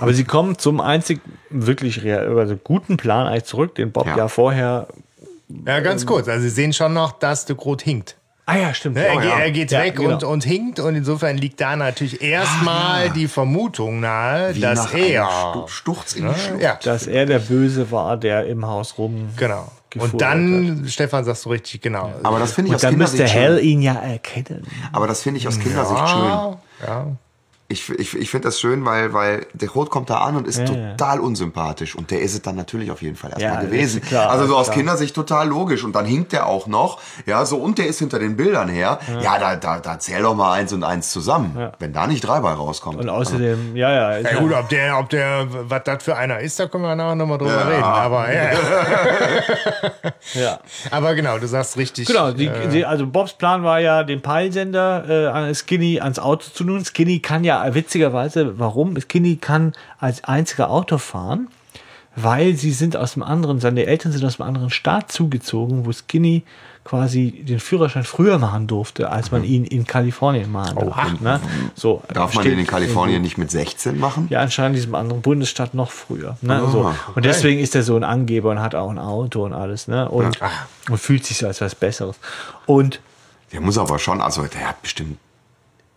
Aber 0.00 0.12
sie 0.12 0.24
kommen 0.24 0.58
zum 0.58 0.80
einzig 0.80 1.20
wirklich 1.50 2.02
real, 2.02 2.36
also 2.38 2.56
guten 2.56 2.96
Plan 2.96 3.26
eigentlich 3.26 3.44
zurück, 3.44 3.74
den 3.76 3.92
Bob 3.92 4.06
Ja. 4.06 4.16
ja, 4.16 4.28
vorher. 4.28 4.88
Ja, 5.66 5.80
ganz 5.80 6.04
kurz. 6.06 6.28
Also 6.28 6.42
Sie 6.42 6.50
sehen 6.50 6.72
schon 6.72 6.92
noch, 6.92 7.12
dass 7.12 7.44
de 7.46 7.56
Groot 7.56 7.82
hinkt. 7.82 8.16
Ah 8.46 8.56
ja, 8.56 8.72
stimmt. 8.72 8.96
Ne? 8.96 9.02
ja. 9.06 9.12
er, 9.12 9.20
ge- 9.20 9.28
ja. 9.30 9.38
er 9.40 9.50
geht 9.50 9.70
Ja, 9.72 9.82
weg 9.82 9.96
genau. 9.96 10.14
und, 10.14 10.24
und 10.24 10.44
hinkt 10.44 10.80
und 10.80 10.94
insofern 10.94 11.36
liegt 11.36 11.60
da 11.60 11.76
natürlich 11.76 12.22
erstmal 12.22 13.10
die 13.10 13.28
Vermutung 13.28 14.00
nahe, 14.00 14.54
Wie 14.54 14.60
dass 14.60 14.92
er. 14.94 15.28
Stu- 15.30 15.66
Sturz 15.68 16.14
in 16.14 16.28
die 16.28 16.34
Schlucht. 16.38 16.62
Ja, 16.62 16.78
Dass 16.82 17.06
er 17.06 17.26
der 17.26 17.40
Böse 17.40 17.90
war, 17.90 18.16
der 18.16 18.46
im 18.46 18.66
Haus 18.66 18.96
rum. 18.96 19.28
genau. 19.36 19.70
Und 19.98 20.20
dann, 20.20 20.84
Stefan, 20.86 21.24
sagst 21.24 21.46
du 21.46 21.50
richtig, 21.50 21.80
genau. 21.80 22.12
Aber 22.22 22.38
das 22.38 22.52
finde 22.52 22.68
ich 22.68 22.72
Und 22.72 22.76
aus 22.76 22.82
dann 22.82 22.96
müsste 22.98 23.16
Kindersicht 23.18 23.38
Hell 23.40 23.58
schön. 23.58 23.68
ihn 23.68 23.82
ja 23.82 23.94
erkennen. 23.94 24.66
Aber 24.92 25.06
das 25.06 25.22
finde 25.22 25.38
ich 25.40 25.48
aus 25.48 25.58
Kindersicht 25.58 26.08
schön. 26.08 26.18
ja, 26.24 26.58
ja. 26.86 27.06
Ich, 27.70 27.90
ich, 27.90 28.16
ich 28.16 28.30
finde 28.30 28.48
das 28.48 28.58
schön, 28.58 28.82
weil, 28.86 29.12
weil 29.12 29.46
der 29.52 29.68
Rot 29.68 29.90
kommt 29.90 30.08
da 30.08 30.20
an 30.20 30.36
und 30.36 30.48
ist 30.48 30.56
Ja, 30.58 30.64
ja. 30.64 30.90
total 30.92 31.20
unsympathisch. 31.20 31.94
Und 31.96 32.10
der 32.10 32.22
ist 32.22 32.32
es 32.32 32.40
dann 32.40 32.56
natürlich 32.56 32.90
auf 32.90 33.02
jeden 33.02 33.14
Fall 33.16 33.28
erstmal 33.32 33.56
Ja, 33.56 33.60
gewesen. 33.60 34.00
klar, 34.00 34.30
also 34.30 34.46
so 34.46 34.56
aus 34.56 34.68
klar. 34.68 34.76
Kindersicht 34.78 35.14
total 35.14 35.48
logisch. 35.48 35.84
Und 35.84 35.94
dann 35.94 36.06
hinkt 36.06 36.32
der 36.32 36.46
auch 36.46 36.66
noch. 36.66 36.98
Ja, 37.26 37.44
so 37.44 37.58
und 37.58 37.76
der 37.76 37.86
ist 37.88 37.98
hinter 37.98 38.18
den 38.18 38.38
Bildern 38.38 38.68
her. 38.70 38.98
Ja, 39.22 39.38
da, 39.38 39.56
da, 39.56 39.80
da 39.80 39.98
zähl 39.98 40.22
doch 40.22 40.34
mal 40.34 40.54
eins 40.54 40.72
und 40.72 40.82
eins 40.82 41.10
zusammen. 41.10 41.54
Ja. 41.58 41.72
Wenn 41.78 41.92
da 41.92 42.06
nicht 42.06 42.22
drei 42.26 42.40
bei 42.40 42.52
rauskommt. 42.54 43.00
Und 43.00 43.10
außerdem, 43.10 43.76
ja, 43.76 43.92
ja. 43.92 44.16
Ja, 44.18 44.30
ja- 44.30 44.38
gut, 44.40 44.52
ob 44.54 44.70
der, 44.70 44.98
ob 44.98 45.10
der, 45.10 45.46
was 45.68 45.82
das 45.84 46.02
für 46.02 46.16
einer 46.16 46.40
ist, 46.40 46.58
da 46.58 46.68
können 46.68 46.84
wir 46.84 46.96
nachher 46.96 47.16
nochmal 47.16 47.36
drüber 47.36 47.52
Ja. 47.52 47.68
reden. 47.68 47.82
Aber, 47.84 48.32
ja. 48.32 48.50
ja. 50.34 50.58
aber 50.90 51.14
genau, 51.14 51.38
du 51.38 51.46
sagst 51.46 51.76
richtig. 51.76 52.06
Genau, 52.08 52.32
die, 52.32 52.46
äh, 52.46 52.68
die, 52.68 52.84
also 52.86 53.06
Bobs 53.06 53.34
Plan 53.34 53.62
war 53.62 53.78
ja, 53.80 54.04
den 54.04 54.22
Peilsender 54.22 55.04
äh, 55.06 55.26
an 55.26 55.54
Skinny 55.54 56.00
ans 56.00 56.18
Auto 56.18 56.46
zu 56.50 56.64
tun. 56.64 56.82
Skinny 56.84 57.20
kann 57.20 57.44
ja 57.44 57.57
witzigerweise, 57.72 58.58
warum? 58.58 58.98
Skinny 59.00 59.36
kann 59.36 59.72
als 59.98 60.24
einziger 60.24 60.70
Auto 60.70 60.98
fahren, 60.98 61.48
weil 62.16 62.54
sie 62.54 62.72
sind 62.72 62.96
aus 62.96 63.14
dem 63.14 63.22
anderen, 63.22 63.60
seine 63.60 63.86
Eltern 63.86 64.12
sind 64.12 64.24
aus 64.24 64.40
einem 64.40 64.48
anderen 64.48 64.70
Staat 64.70 65.12
zugezogen, 65.12 65.86
wo 65.86 65.92
Skinny 65.92 66.42
quasi 66.84 67.44
den 67.46 67.60
Führerschein 67.60 68.04
früher 68.04 68.38
machen 68.38 68.66
durfte, 68.66 69.10
als 69.10 69.30
man 69.30 69.44
ihn 69.44 69.64
in 69.64 69.86
Kalifornien 69.86 70.50
machen 70.50 70.78
durfte. 70.78 71.22
Ne? 71.22 71.38
So, 71.74 72.02
Darf 72.12 72.34
man 72.34 72.44
den 72.44 72.58
in 72.58 72.66
Kalifornien 72.66 73.16
irgendwo. 73.16 73.26
nicht 73.26 73.38
mit 73.38 73.50
16 73.50 73.98
machen? 73.98 74.26
Ja, 74.30 74.40
anscheinend 74.40 74.76
in 74.76 74.80
diesem 74.80 74.94
anderen 74.94 75.20
Bundesstaat 75.20 75.74
noch 75.74 75.90
früher. 75.90 76.38
Ne? 76.40 76.54
Ah, 76.54 76.70
so. 76.70 76.80
okay. 76.86 76.94
Und 77.14 77.24
deswegen 77.26 77.60
ist 77.60 77.74
er 77.74 77.82
so 77.82 77.94
ein 77.94 78.04
Angeber 78.04 78.50
und 78.50 78.60
hat 78.60 78.74
auch 78.74 78.88
ein 78.90 78.98
Auto 78.98 79.44
und 79.44 79.52
alles. 79.52 79.86
Ne? 79.86 80.08
Und, 80.08 80.38
und 80.88 80.98
fühlt 80.98 81.26
sich 81.26 81.36
so 81.36 81.46
als 81.46 81.60
was 81.60 81.74
Besseres. 81.74 82.16
Und 82.64 83.00
Der 83.52 83.60
muss 83.60 83.76
aber 83.76 83.98
schon, 83.98 84.22
also 84.22 84.42
der 84.46 84.68
hat 84.70 84.80
bestimmt 84.80 85.18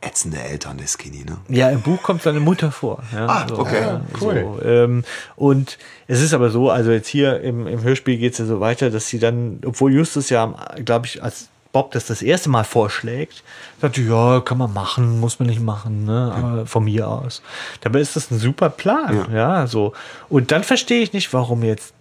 ätzende 0.02 0.40
Eltern, 0.42 0.78
der 0.78 0.88
Skinny, 0.88 1.24
ne? 1.24 1.38
ja, 1.48 1.70
im 1.70 1.82
Buch 1.82 2.02
kommt 2.02 2.24
seine 2.24 2.40
Mutter 2.40 2.72
vor. 2.72 3.04
Ja, 3.14 3.28
Ah, 3.28 3.46
so, 3.48 3.60
okay. 3.60 3.82
ja, 3.82 4.02
cool. 4.20 4.58
So, 4.60 4.66
ähm, 4.68 5.04
und 5.36 5.78
es 6.08 6.22
ist 6.22 6.34
aber 6.34 6.50
so, 6.50 6.70
also 6.72 6.92
jetzt 6.92 7.08
hier 7.08 7.40
im, 7.42 7.68
im 7.68 7.84
Hörspiel 7.84 8.18
geht 8.18 8.34
es 8.34 8.40
ja 8.40 8.46
so 8.46 8.60
weiter, 8.60 8.90
dass 8.90 9.08
sie 9.08 9.20
dann, 9.20 9.60
obwohl 9.66 9.94
Justus 9.94 10.30
ja, 10.30 10.54
glaube 10.84 11.06
ich, 11.06 11.22
als 11.22 11.50
Bob 11.72 11.92
das 11.92 12.06
das 12.08 12.22
erste 12.22 12.50
Mal 12.50 12.64
vorschlägt, 12.64 13.44
sagt, 13.80 13.98
ja, 13.98 14.42
kann 14.42 14.58
man 14.58 14.74
machen, 14.74 15.20
muss 15.20 15.40
man 15.40 15.48
nicht 15.48 15.62
machen, 15.62 16.04
ne? 16.04 16.34
aber 16.36 16.66
von 16.66 16.84
mir 16.84 17.08
aus. 17.08 17.42
Dabei 17.82 18.02
ist 18.02 18.16
das 18.16 18.30
ein 18.32 18.40
super 18.40 18.70
Plan, 18.70 19.28
ja, 19.34 19.68
so. 19.68 19.94
Und 20.30 20.52
dann 20.52 20.64
verstehe 20.64 21.02
ich 21.02 21.14
nicht, 21.14 21.32
warum 21.32 21.64
jetzt 21.64 21.94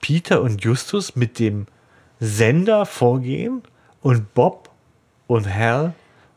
Peter 0.00 0.40
und 0.40 0.64
Justus 0.64 1.14
mit 1.14 1.38
dem 1.38 1.66
Sender 2.18 2.86
vorgehen 2.86 3.62
und 4.02 4.34
Bob 4.34 4.70
und 5.26 5.52
Hal 5.52 5.92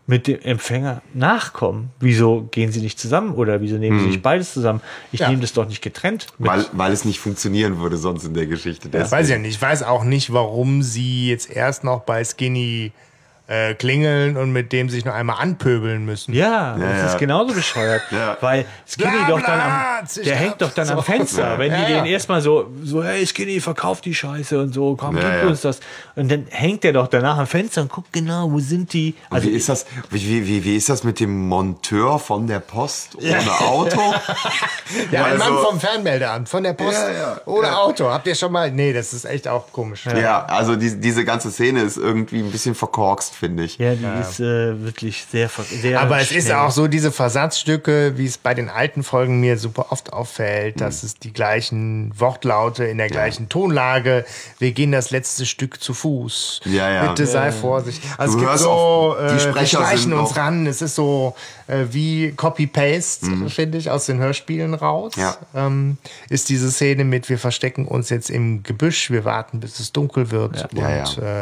mit 0.10 0.26
dem 0.26 0.42
Empfänger 0.42 1.04
nachkommen. 1.14 1.92
Wieso 2.00 2.48
gehen 2.50 2.72
sie 2.72 2.82
nicht 2.82 3.00
zusammen 3.00 3.36
oder 3.36 3.62
wieso 3.62 3.78
nehmen 3.78 4.00
sie 4.00 4.08
nicht 4.08 4.24
beides 4.24 4.54
zusammen? 4.54 4.82
Ich 5.12 5.20
Ja. 5.20 5.30
nehme 5.30 5.40
das 5.42 5.54
doch 5.54 5.68
nicht 5.68 5.84
getrennt. 5.84 6.26
Weil, 6.40 6.66
weil 6.72 6.92
es 6.92 7.06
nicht 7.06 7.20
funktionieren 7.20 7.78
würde 7.80 7.96
sonst 7.96 8.24
in 8.24 8.34
der 8.34 8.48
Geschichte. 8.48 8.90
Das 8.90 9.12
weiß 9.12 9.28
ich 9.28 9.32
ja 9.34 9.38
nicht. 9.38 9.56
Ich 9.56 9.62
weiß 9.62 9.84
auch 9.84 10.04
nicht, 10.04 10.34
warum 10.34 10.82
sie 10.82 11.30
jetzt 11.30 11.52
erst 11.52 11.84
noch 11.84 12.02
bei 12.02 12.24
Skinny 12.26 12.92
äh, 13.50 13.74
klingeln 13.74 14.38
und 14.38 14.52
mit 14.54 14.72
dem 14.72 14.90
sich 14.90 15.06
noch 15.06 15.14
einmal 15.16 15.42
anpöbeln 15.42 16.06
müssen. 16.06 16.34
Ja, 16.34 16.78
das 16.78 16.98
ja. 17.00 17.06
ist 17.08 17.18
genauso 17.18 17.56
bescheuert. 17.56 18.04
Ja. 18.12 18.38
Weil 18.42 18.66
Skinny 18.88 19.10
Bla, 19.26 19.28
doch 19.28 19.42
dann 19.42 19.60
am, 19.60 20.08
der 20.24 20.36
hängt 20.36 20.62
doch 20.62 20.72
dann 20.72 20.88
am 20.88 20.98
so. 20.98 21.02
Fenster. 21.02 21.58
Wenn 21.58 21.74
die 21.74 21.82
Ja, 21.82 21.90
ja. 21.90 21.96
den 22.04 22.06
erstmal 22.06 22.42
so, 22.42 22.70
so, 22.84 23.04
hey 23.04 23.26
Skinny, 23.26 23.60
verkauf 23.60 24.02
die 24.02 24.14
Scheiße 24.14 24.60
und 24.62 24.74
so, 24.74 24.96
komm, 24.96 25.18
Ja, 25.18 25.24
gib 25.24 25.42
ja. 25.44 25.48
uns 25.48 25.62
das. 25.62 25.80
Und 26.16 26.32
dann 26.32 26.46
hängt 26.50 26.84
der 26.84 26.94
doch 26.94 27.08
danach 27.08 27.38
am 27.40 27.48
Fenster 27.48 27.82
und 27.82 27.92
guckt 27.92 28.14
genau, 28.14 28.52
wo 28.52 28.60
sind 28.60 28.94
die. 28.94 29.16
Also 29.32 29.48
wie 29.48 29.54
ist 29.54 29.68
das, 29.68 29.88
wie, 30.12 30.46
wie, 30.48 30.64
wie, 30.64 30.76
ist 30.76 30.90
das 30.90 31.04
mit 31.04 31.20
dem 31.20 31.48
Monteur 31.48 32.20
von 32.20 32.46
der 32.46 32.60
Post 32.60 33.16
ohne 33.16 33.60
Auto? 33.62 34.00
Ja, 35.12 35.26
ein 35.26 35.38
Mann 35.38 35.54
Also- 35.54 35.64
vom 35.70 35.80
Fernmeldeamt, 35.80 36.50
von 36.50 36.64
der 36.64 36.74
Post 36.74 36.94
Ja, 37.00 37.12
ja, 37.12 37.42
oder 37.46 37.68
ja. 37.70 37.78
Auto. 37.78 38.10
Habt 38.10 38.26
ihr 38.28 38.34
schon 38.36 38.52
mal? 38.52 38.72
Nee, 38.72 38.92
das 38.94 39.14
ist 39.14 39.26
echt 39.26 39.48
auch 39.48 39.72
komisch. 39.72 40.06
Ja, 40.06 40.46
also 40.46 40.76
die, 40.76 41.00
diese 41.00 41.26
ganze 41.26 41.52
Szene 41.52 41.82
ist 41.82 41.98
irgendwie 41.98 42.40
ein 42.40 42.52
bisschen 42.52 42.74
verkorkst, 42.76 43.36
finde 43.40 43.64
ich. 43.64 43.78
Ja, 43.78 43.96
die 43.96 44.06
ist 44.22 44.40
äh, 44.40 44.84
wirklich 44.84 45.26
sehr, 45.32 45.50
sehr 45.50 46.00
Aber 46.02 46.20
es 46.20 46.32
ist 46.32 46.46
schnell. 46.46 46.58
auch 46.58 46.72
so, 46.72 46.88
diese 46.88 47.12
Versatzstücke, 47.12 48.14
wie 48.18 48.26
es 48.26 48.38
bei 48.38 48.54
den 48.54 48.70
alten 48.70 49.04
Folgen 49.04 49.40
mir 49.40 49.58
super 49.58 49.88
oft 49.92 50.14
auffällt, 50.14 50.76
Mhm. 50.76 50.80
dass 50.80 51.04
es 51.04 51.16
die 51.18 51.34
gleichen 51.34 52.12
Wortlaute 52.20 52.84
in 52.86 52.98
der 52.98 53.08
gleichen 53.08 53.50
Tonlage. 53.50 54.26
Wir 54.60 54.72
gehen 54.72 54.92
das 54.92 55.12
letzte 55.12 55.46
Stück 55.46 55.82
zu 55.82 55.94
Fuß. 55.94 56.62
Ja, 56.66 56.92
ja. 56.92 57.08
Bitte 57.08 57.26
sei 57.26 57.52
vorsichtig. 57.52 58.10
Also 58.18 58.34
Du 58.34 58.38
es 58.38 58.42
gibt 58.42 58.52
hörst 58.52 58.64
so, 58.64 58.70
auch, 58.70 59.18
die 59.18 59.24
äh, 59.26 59.32
wir 59.34 59.40
Sprecher 59.40 59.78
schleichen 59.80 59.98
sind 60.10 60.14
uns 60.14 60.32
auch- 60.32 60.38
ran. 60.38 60.68
Es 60.68 60.82
ist 60.82 60.96
so 60.96 61.36
äh, 61.68 61.86
wie 61.92 62.32
Copy-Paste, 62.32 63.28
finde 63.50 63.78
ich, 63.78 63.90
aus 63.90 64.06
den 64.06 64.20
Hörspielen 64.20 64.74
raus. 64.74 65.16
Mhm. 65.16 65.22
Ja. 65.22 65.38
Ähm, 65.56 65.98
ist 66.30 66.50
diese 66.50 66.72
Szene 66.72 67.04
mit, 67.04 67.30
wir 67.30 67.38
verstecken 67.40 67.86
uns 67.88 68.10
jetzt 68.10 68.30
im 68.30 68.64
Gebüsch, 68.64 69.12
wir 69.12 69.26
warten, 69.26 69.60
bis 69.60 69.80
es 69.80 69.92
dunkel 69.92 70.32
wird. 70.32 70.64
Und, 70.74 70.80
Ja, 70.80 70.90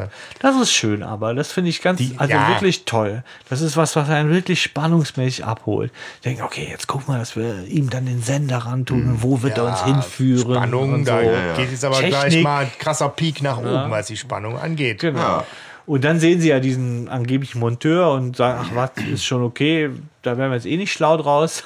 Äh, 0.04 0.08
Das 0.42 0.56
ist 0.62 0.72
schön, 0.72 1.04
aber 1.04 1.34
das 1.34 1.52
finde 1.52 1.70
ich 1.70 1.82
ganz, 1.88 2.02
also 2.18 2.34
ja. 2.34 2.50
wirklich 2.50 2.86
toll. 2.86 3.24
Das 3.50 3.62
ist 3.62 3.78
was, 3.78 3.96
was 3.96 4.10
einen 4.10 4.30
wirklich 4.30 4.62
spannungsmäßig 4.62 5.46
abholt. 5.46 5.92
Denken, 6.26 6.44
okay, 6.44 6.68
jetzt 6.70 6.88
gucken 6.88 7.14
wir, 7.14 7.18
dass 7.18 7.36
wir 7.36 7.66
ihm 7.66 7.90
dann 7.90 8.06
den 8.06 8.22
Sender 8.22 8.58
rantun 8.58 9.10
und 9.10 9.24
wo 9.24 9.42
wird 9.42 9.58
er 9.58 9.66
uns 9.66 9.84
hinführen. 9.84 10.56
Spannung, 10.56 10.94
und 10.94 11.08
da 11.08 11.22
so. 11.22 11.30
geht 11.62 11.72
jetzt 11.72 11.86
aber 11.86 11.96
Technik. 11.96 12.12
gleich 12.12 12.44
mal 12.44 12.66
ein 12.66 12.72
krasser 12.78 13.10
Peak 13.10 13.42
nach 13.42 13.58
oben, 13.58 13.90
was 13.90 14.08
die 14.08 14.18
Spannung 14.18 14.58
angeht. 14.58 15.00
Genau. 15.00 15.20
Ja. 15.20 15.46
Und 15.86 16.04
dann 16.04 16.20
sehen 16.20 16.42
sie 16.42 16.50
ja 16.50 16.60
diesen 16.60 17.08
angeblichen 17.08 17.60
Monteur 17.60 18.12
und 18.12 18.36
sagen, 18.36 18.60
ach 18.62 18.76
was, 18.76 18.92
ist 19.10 19.24
schon 19.24 19.42
okay. 19.42 19.90
Da 20.28 20.38
wären 20.38 20.52
wir 20.52 20.56
jetzt 20.56 20.66
eh 20.68 20.78
nicht 20.78 20.92
schlau 20.92 21.18
draus. 21.18 21.64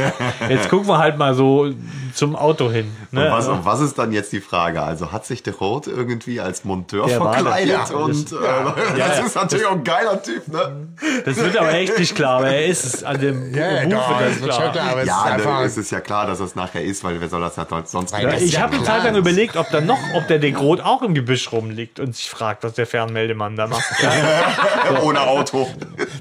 jetzt 0.48 0.68
gucken 0.70 0.88
wir 0.88 0.98
halt 0.98 1.18
mal 1.18 1.34
so 1.34 1.70
zum 2.14 2.36
Auto 2.36 2.70
hin. 2.70 2.90
Ne? 3.10 3.26
Und, 3.26 3.32
was, 3.32 3.48
und 3.48 3.64
was 3.64 3.80
ist 3.80 3.98
dann 3.98 4.12
jetzt 4.12 4.32
die 4.32 4.40
Frage? 4.40 4.82
Also 4.82 5.12
hat 5.12 5.26
sich 5.26 5.42
der 5.42 5.54
Rot 5.54 5.86
irgendwie 5.88 6.40
als 6.40 6.64
Monteur 6.64 7.06
das, 7.06 7.16
verkleidet? 7.16 7.72
ja. 7.90 7.96
und 7.96 8.32
Das- 8.32 8.40
äh, 8.40 8.98
das 8.98 9.18
ja. 9.18 9.24
ist 9.26 9.34
natürlich 9.34 9.66
auch 9.66 9.72
ein 9.72 9.84
geiler 9.84 10.22
Typ, 10.22 10.46
ne? 10.48 10.88
Das 11.24 11.36
wird 11.36 11.56
aber 11.56 11.72
echt 11.74 11.98
nicht 11.98 12.14
klar, 12.14 12.38
aber 12.38 12.48
er 12.50 12.66
ist 12.66 12.84
es 12.84 13.04
an 13.04 13.20
dem 13.20 13.54
Ja, 13.54 13.70
ja, 13.72 13.82
Ruf 13.82 13.90
doch, 13.92 14.18
das 14.20 14.40
das 14.40 14.54
schon 14.56 14.72
klar. 14.72 14.72
klar, 14.72 14.90
aber 14.90 15.00
es 15.00 15.06
ist 15.06 15.08
Ja, 15.08 15.22
einfach. 15.24 15.58
ne, 15.60 15.64
es 15.66 15.76
ist 15.76 15.90
ja 15.90 16.00
klar, 16.00 16.26
dass 16.26 16.38
das 16.38 16.54
nachher 16.54 16.82
ist, 16.84 17.02
weil 17.04 17.20
wer 17.20 17.28
soll 17.28 17.40
das 17.40 17.54
sonst 17.90 18.12
Ja, 18.12 18.20
das 18.22 18.36
ist 18.42 18.48
ich 18.48 18.52
ja 18.54 18.60
habe 18.60 18.76
eine. 18.76 18.84
Zeit 18.84 19.04
lang 19.04 19.16
überlegt, 19.16 19.56
ob 19.56 19.68
da 19.70 19.80
noch, 19.80 19.98
ob 20.14 20.26
der 20.28 20.38
den 20.38 20.54
Rot 20.56 20.80
auch 20.80 21.02
im 21.02 21.14
Gebüsch 21.14 21.50
rumliegt 21.50 21.98
und 22.00 22.14
sich 22.14 22.30
fragt, 22.30 22.62
was 22.64 22.74
der 22.74 22.86
Fernmeldemann 22.86 23.56
da 23.56 23.66
macht. 23.66 23.84
Ja, 24.02 25.00
ohne 25.02 25.20
Auto. 25.20 25.68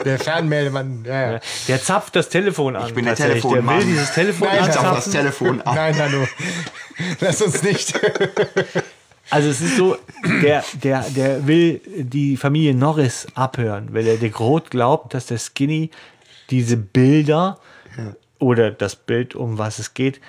Der 0.03 0.17
Fernmeldemann, 0.19 1.03
ja, 1.07 1.33
ja. 1.33 1.39
der 1.67 1.82
zapft 1.83 2.15
das 2.15 2.29
Telefon 2.29 2.75
an. 2.75 2.87
Ich 2.87 2.93
bin 2.93 3.05
der 3.05 3.15
tatsächlich. 3.15 3.51
Der 3.51 3.65
will 3.65 3.85
dieses 3.85 4.11
Telefon 4.13 4.47
Nein, 4.47 4.59
Ich 4.61 4.65
darf 4.67 4.75
das 4.75 4.85
anzapfen. 4.85 5.11
Telefon 5.11 5.61
ab. 5.61 5.75
Nein, 5.75 5.97
Nanu. 5.97 6.25
Lass 7.19 7.41
uns 7.41 7.63
nicht. 7.63 7.99
Also 9.29 9.49
es 9.49 9.61
ist 9.61 9.77
so, 9.77 9.97
der, 10.43 10.63
der, 10.83 11.01
der 11.09 11.47
will 11.47 11.81
die 11.85 12.37
Familie 12.37 12.75
Norris 12.75 13.25
abhören, 13.35 13.93
weil 13.93 14.05
er 14.05 14.17
der 14.17 14.29
Groth 14.29 14.69
glaubt, 14.69 15.13
dass 15.13 15.25
der 15.27 15.39
Skinny 15.39 15.89
diese 16.49 16.77
Bilder 16.77 17.57
oder 18.37 18.69
das 18.71 18.95
Bild, 18.95 19.33
um 19.33 19.57
was 19.57 19.79
es 19.79 19.93
geht, 19.93 20.19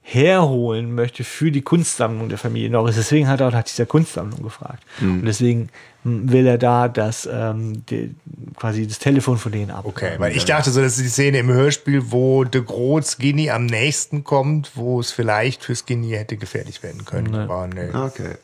herholen 0.00 0.94
möchte 0.94 1.22
für 1.22 1.52
die 1.52 1.62
Kunstsammlung 1.62 2.28
der 2.28 2.38
Familie 2.38 2.70
Norris. 2.70 2.96
Deswegen 2.96 3.28
hat 3.28 3.40
er 3.40 3.48
auch 3.48 3.52
nach 3.52 3.62
dieser 3.62 3.86
Kunstsammlung 3.86 4.42
gefragt. 4.42 4.82
Und 5.00 5.24
deswegen 5.24 5.68
will 6.04 6.46
er 6.46 6.58
da 6.58 6.88
das, 6.88 7.28
ähm, 7.30 7.84
die, 7.86 8.14
quasi 8.56 8.86
das 8.86 8.98
Telefon 8.98 9.38
von 9.38 9.52
denen 9.52 9.70
ab. 9.70 9.84
Okay, 9.84 10.14
weil 10.18 10.36
ich 10.36 10.44
dachte 10.44 10.70
so, 10.70 10.80
das 10.80 10.96
ist 10.98 11.04
die 11.04 11.08
Szene 11.08 11.38
im 11.38 11.48
Hörspiel, 11.48 12.10
wo 12.10 12.44
De 12.44 12.62
Groot 12.62 13.06
Skinny 13.06 13.50
am 13.50 13.66
nächsten 13.66 14.24
kommt, 14.24 14.72
wo 14.74 15.00
es 15.00 15.12
vielleicht 15.12 15.64
für 15.64 15.76
Skinny 15.76 16.10
hätte 16.10 16.36
gefährlich 16.36 16.82
werden 16.82 17.04
können. 17.04 17.34
Aber, 17.34 17.66
nee. 17.68 17.90
Okay. 17.94 18.34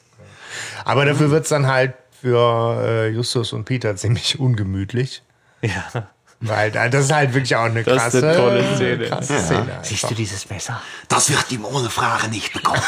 Aber 0.85 1.05
dafür 1.05 1.31
wird 1.31 1.45
es 1.45 1.49
dann 1.51 1.67
halt 1.67 1.95
für 2.21 2.81
äh, 2.85 3.09
Justus 3.09 3.53
und 3.53 3.65
Peter 3.65 3.95
ziemlich 3.97 4.39
ungemütlich. 4.39 5.23
Ja. 5.63 6.09
Weil 6.41 6.71
das 6.71 7.07
ist 7.07 7.13
halt 7.13 7.35
wirklich 7.35 7.57
auch 7.57 7.65
eine 7.65 7.83
Das 7.83 7.95
ist 7.97 8.21
krasse, 8.21 8.29
eine 8.29 8.37
tolle 8.37 8.77
Szene. 8.77 9.09
krasse 9.09 9.39
Szene. 9.41 9.79
Siehst 9.83 10.09
du 10.09 10.15
dieses 10.15 10.49
Messer? 10.49 10.81
Das 11.09 11.31
wird 11.31 11.51
ihm 11.51 11.65
ohne 11.65 11.91
Frage 11.91 12.29
nicht 12.29 12.53
bekommen. 12.53 12.83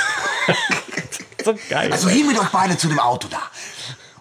So 1.42 1.54
geil. 1.70 1.90
Also 1.90 2.10
hin 2.10 2.26
mit 2.26 2.38
euch 2.38 2.50
beide 2.50 2.76
zu 2.76 2.86
dem 2.86 2.98
Auto 2.98 3.26
da. 3.28 3.40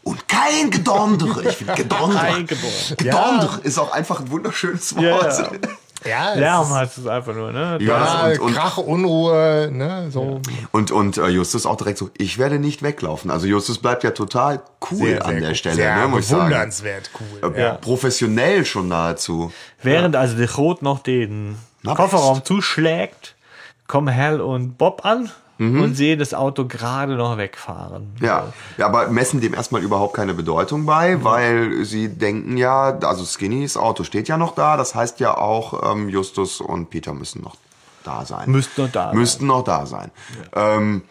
Und 0.04 0.28
kein 0.28 0.72
Gedondere. 0.72 1.50
Ich 1.50 1.58
finde 1.58 1.76
Gedondere. 1.76 2.22
Eingeboren. 2.22 2.98
Gedonder 2.98 3.60
ist 3.64 3.78
auch 3.78 3.92
einfach 3.92 4.22
ein 4.22 4.32
wunderschönes 4.32 4.96
Wort. 4.96 5.04
Ja, 5.04 5.52
ja. 5.52 5.60
Ja, 6.06 6.32
es 6.34 6.40
Lärm 6.40 6.70
heißt 6.74 6.98
es 6.98 7.08
einfach 7.08 7.36
nur, 7.36 7.52
ne? 7.52 7.78
ja, 7.82 8.28
und, 8.28 8.40
und, 8.40 8.54
Krach, 8.54 8.78
Unruhe, 8.78 9.70
ne, 9.72 10.10
so. 10.10 10.40
und, 10.72 10.92
und 10.92 11.18
äh, 11.18 11.28
Justus 11.28 11.66
auch 11.66 11.76
direkt 11.76 11.98
so, 11.98 12.10
ich 12.18 12.38
werde 12.38 12.58
nicht 12.58 12.82
weglaufen. 12.82 13.30
Also 13.30 13.48
Justus 13.48 13.80
bleibt 13.80 14.06
ja 14.06 14.12
total 14.12 14.62
cool 14.92 15.20
an 15.22 15.40
der 15.40 15.50
gut. 15.50 15.58
Stelle, 15.58 15.76
sehr 15.76 15.96
ne, 15.98 16.08
muss 16.08 16.22
ich 16.22 16.28
sagen. 16.28 16.46
bewundernswert 16.46 17.10
cool. 17.20 17.54
Äh, 17.54 17.62
ja. 17.62 17.74
Professionell 17.74 18.66
schon 18.66 18.88
nahezu. 18.88 19.52
Während 19.84 20.16
also 20.16 20.38
der 20.38 20.50
Rot 20.56 20.82
noch 20.82 21.00
den 21.00 21.58
Na, 21.84 21.96
Kofferraum 21.96 22.46
zuschlägt, 22.46 23.36
kommen 23.88 24.16
Hal 24.16 24.40
und 24.40 24.78
Bob 24.78 25.04
an 25.04 25.30
Mhm. 25.60 25.82
und 25.82 25.96
sehen 25.96 26.18
das 26.20 26.34
Auto 26.34 26.66
gerade 26.66 27.16
noch 27.16 27.38
wegfahren. 27.38 28.14
Ja. 28.22 28.52
ja, 28.78 28.86
aber 28.86 29.10
messen 29.10 29.42
dem 29.42 29.54
erstmal 29.54 29.84
überhaupt 29.84 30.16
keine 30.16 30.34
Bedeutung 30.34 30.86
bei, 30.86 31.24
weil 31.24 31.84
sie 31.84 32.08
denken 32.08 32.58
ja, 32.58 32.98
also 33.00 33.26
Skinnys 33.26 33.76
Auto 33.76 34.06
steht 34.06 34.30
ja 34.30 34.38
noch 34.38 34.56
da, 34.56 34.78
das 34.78 34.96
heißt 34.96 35.20
ja 35.20 35.38
auch, 35.38 35.92
ähm, 35.92 36.08
Justus 36.08 36.62
und 36.62 36.90
Peter 36.90 37.14
müssen 37.14 37.42
noch 37.42 37.58
da 38.06 38.26
sein. 38.26 38.50
Müssten 38.50 38.84
noch 38.84 38.92
da 38.92 39.08
sein. 39.08 39.18
Müssten 39.18 39.48
noch 39.48 39.64
da 39.66 39.86
sein. 39.86 40.12
Ähm, 40.56 41.04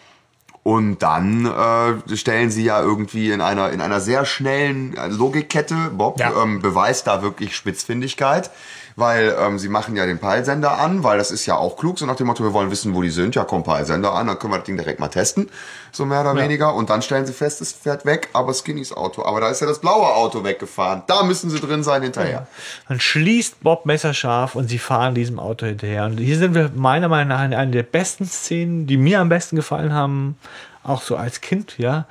und 0.68 0.98
dann 0.98 1.46
äh, 1.46 2.14
stellen 2.14 2.50
sie 2.50 2.62
ja 2.62 2.82
irgendwie 2.82 3.30
in 3.30 3.40
einer, 3.40 3.70
in 3.70 3.80
einer 3.80 4.02
sehr 4.02 4.26
schnellen 4.26 4.94
äh, 4.98 5.06
Logikkette, 5.08 5.74
Bob 5.92 6.20
Ja. 6.20 6.42
ähm, 6.42 6.60
beweist 6.60 7.06
da 7.06 7.22
wirklich 7.22 7.56
Spitzfindigkeit, 7.56 8.50
weil 8.94 9.34
ähm, 9.40 9.58
sie 9.58 9.70
machen 9.70 9.96
ja 9.96 10.04
den 10.04 10.18
Peilsender 10.18 10.78
an, 10.78 11.04
weil 11.04 11.16
das 11.16 11.30
ist 11.30 11.46
ja 11.46 11.56
auch 11.56 11.78
klug, 11.78 11.98
so 11.98 12.04
nach 12.04 12.16
dem 12.16 12.26
Motto, 12.26 12.44
wir 12.44 12.52
wollen 12.52 12.70
wissen, 12.70 12.94
wo 12.94 13.00
die 13.00 13.08
sind, 13.08 13.34
ja 13.34 13.44
komm, 13.44 13.62
Peilsender 13.62 14.12
an, 14.12 14.26
dann 14.26 14.38
können 14.38 14.52
wir 14.52 14.58
das 14.58 14.66
Ding 14.66 14.76
direkt 14.76 15.00
mal 15.00 15.08
testen, 15.08 15.48
so 15.90 16.04
mehr 16.04 16.20
oder 16.20 16.36
weniger. 16.36 16.74
Und 16.74 16.90
dann 16.90 17.00
stellen 17.00 17.24
sie 17.24 17.32
fest, 17.32 17.62
es 17.62 17.72
fährt 17.72 18.04
weg, 18.04 18.28
aber 18.34 18.52
Skinnys 18.52 18.92
Auto, 18.92 19.24
aber 19.24 19.40
da 19.40 19.48
ist 19.48 19.60
ja 19.60 19.66
das 19.68 19.78
blaue 19.78 20.04
Auto 20.14 20.44
weggefahren, 20.44 21.02
da 21.06 21.22
müssen 21.22 21.48
sie 21.48 21.60
drin 21.60 21.82
sein 21.82 22.02
hinterher. 22.02 22.46
Dann 22.88 23.00
schließt 23.00 23.62
Bob 23.62 23.86
messerscharf 23.86 24.54
und 24.54 24.68
sie 24.68 24.78
fahren 24.78 25.14
diesem 25.14 25.38
Auto 25.38 25.64
hinterher. 25.64 26.04
Und 26.06 26.18
hier 26.18 26.36
sind 26.36 26.54
wir 26.54 26.70
meiner 26.74 27.08
Meinung 27.08 27.28
nach 27.28 27.44
in 27.44 27.54
einer 27.54 27.70
der 27.70 27.84
besten 27.84 28.26
Szenen, 28.26 28.86
die 28.86 28.96
mir 28.96 29.20
am 29.20 29.28
besten 29.28 29.54
gefallen 29.56 29.94
haben, 29.94 30.36
auch 30.82 31.02
so 31.02 31.16
als 31.16 31.40
Kind, 31.40 31.78
ja. 31.78 32.06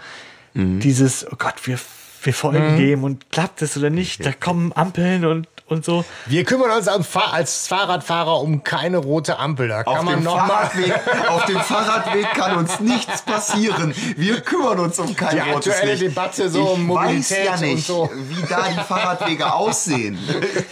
Mhm. 0.53 0.80
Dieses, 0.80 1.26
oh 1.32 1.36
Gott, 1.38 1.55
wir, 1.65 1.80
wir 2.24 2.34
folgen 2.34 2.78
dem 2.78 3.03
und 3.03 3.30
klappt 3.30 3.61
es 3.61 3.78
oder 3.78 3.89
nicht, 3.89 4.26
da 4.26 4.32
kommen 4.32 4.74
Ampeln 4.74 5.26
und, 5.26 5.47
und 5.70 5.84
so. 5.84 6.05
Wir 6.28 6.43
kümmern 6.45 6.72
uns 6.72 6.88
als, 6.88 7.05
Fahr 7.07 7.34
als 7.34 7.68
Fahrradfahrer 7.68 8.39
um 8.41 8.63
keine 8.63 8.97
rote 8.97 9.38
Ampel. 9.38 9.68
Da 9.68 9.84
kann 9.84 9.97
Auf 9.97 10.03
man 10.03 10.15
dem, 10.15 10.24
noch 10.24 10.38
Fahrradweg, 10.47 10.93
auf 11.30 11.45
dem 11.45 11.59
Fahrradweg 11.59 12.26
kann 12.34 12.57
uns 12.57 12.80
nichts 12.80 13.22
passieren. 13.24 13.93
Wir 14.15 14.39
kümmern 14.41 14.80
uns 14.80 14.97
um 14.97 15.13
kein 15.15 15.36
Die 15.36 15.51
rotes 15.51 15.74
aktuelle 15.74 15.91
Licht. 15.95 16.03
Debatte 16.15 16.49
so 16.49 16.63
um 16.70 16.84
ich 16.89 16.95
weiß 16.95 17.03
Mobilität 17.05 17.45
ja 17.45 17.53
und 17.55 17.61
nicht, 17.61 17.86
so. 17.88 18.09
wie 18.30 18.41
da 18.47 18.63
die 18.70 18.84
Fahrradwege 18.84 19.53
aussehen. 19.53 20.18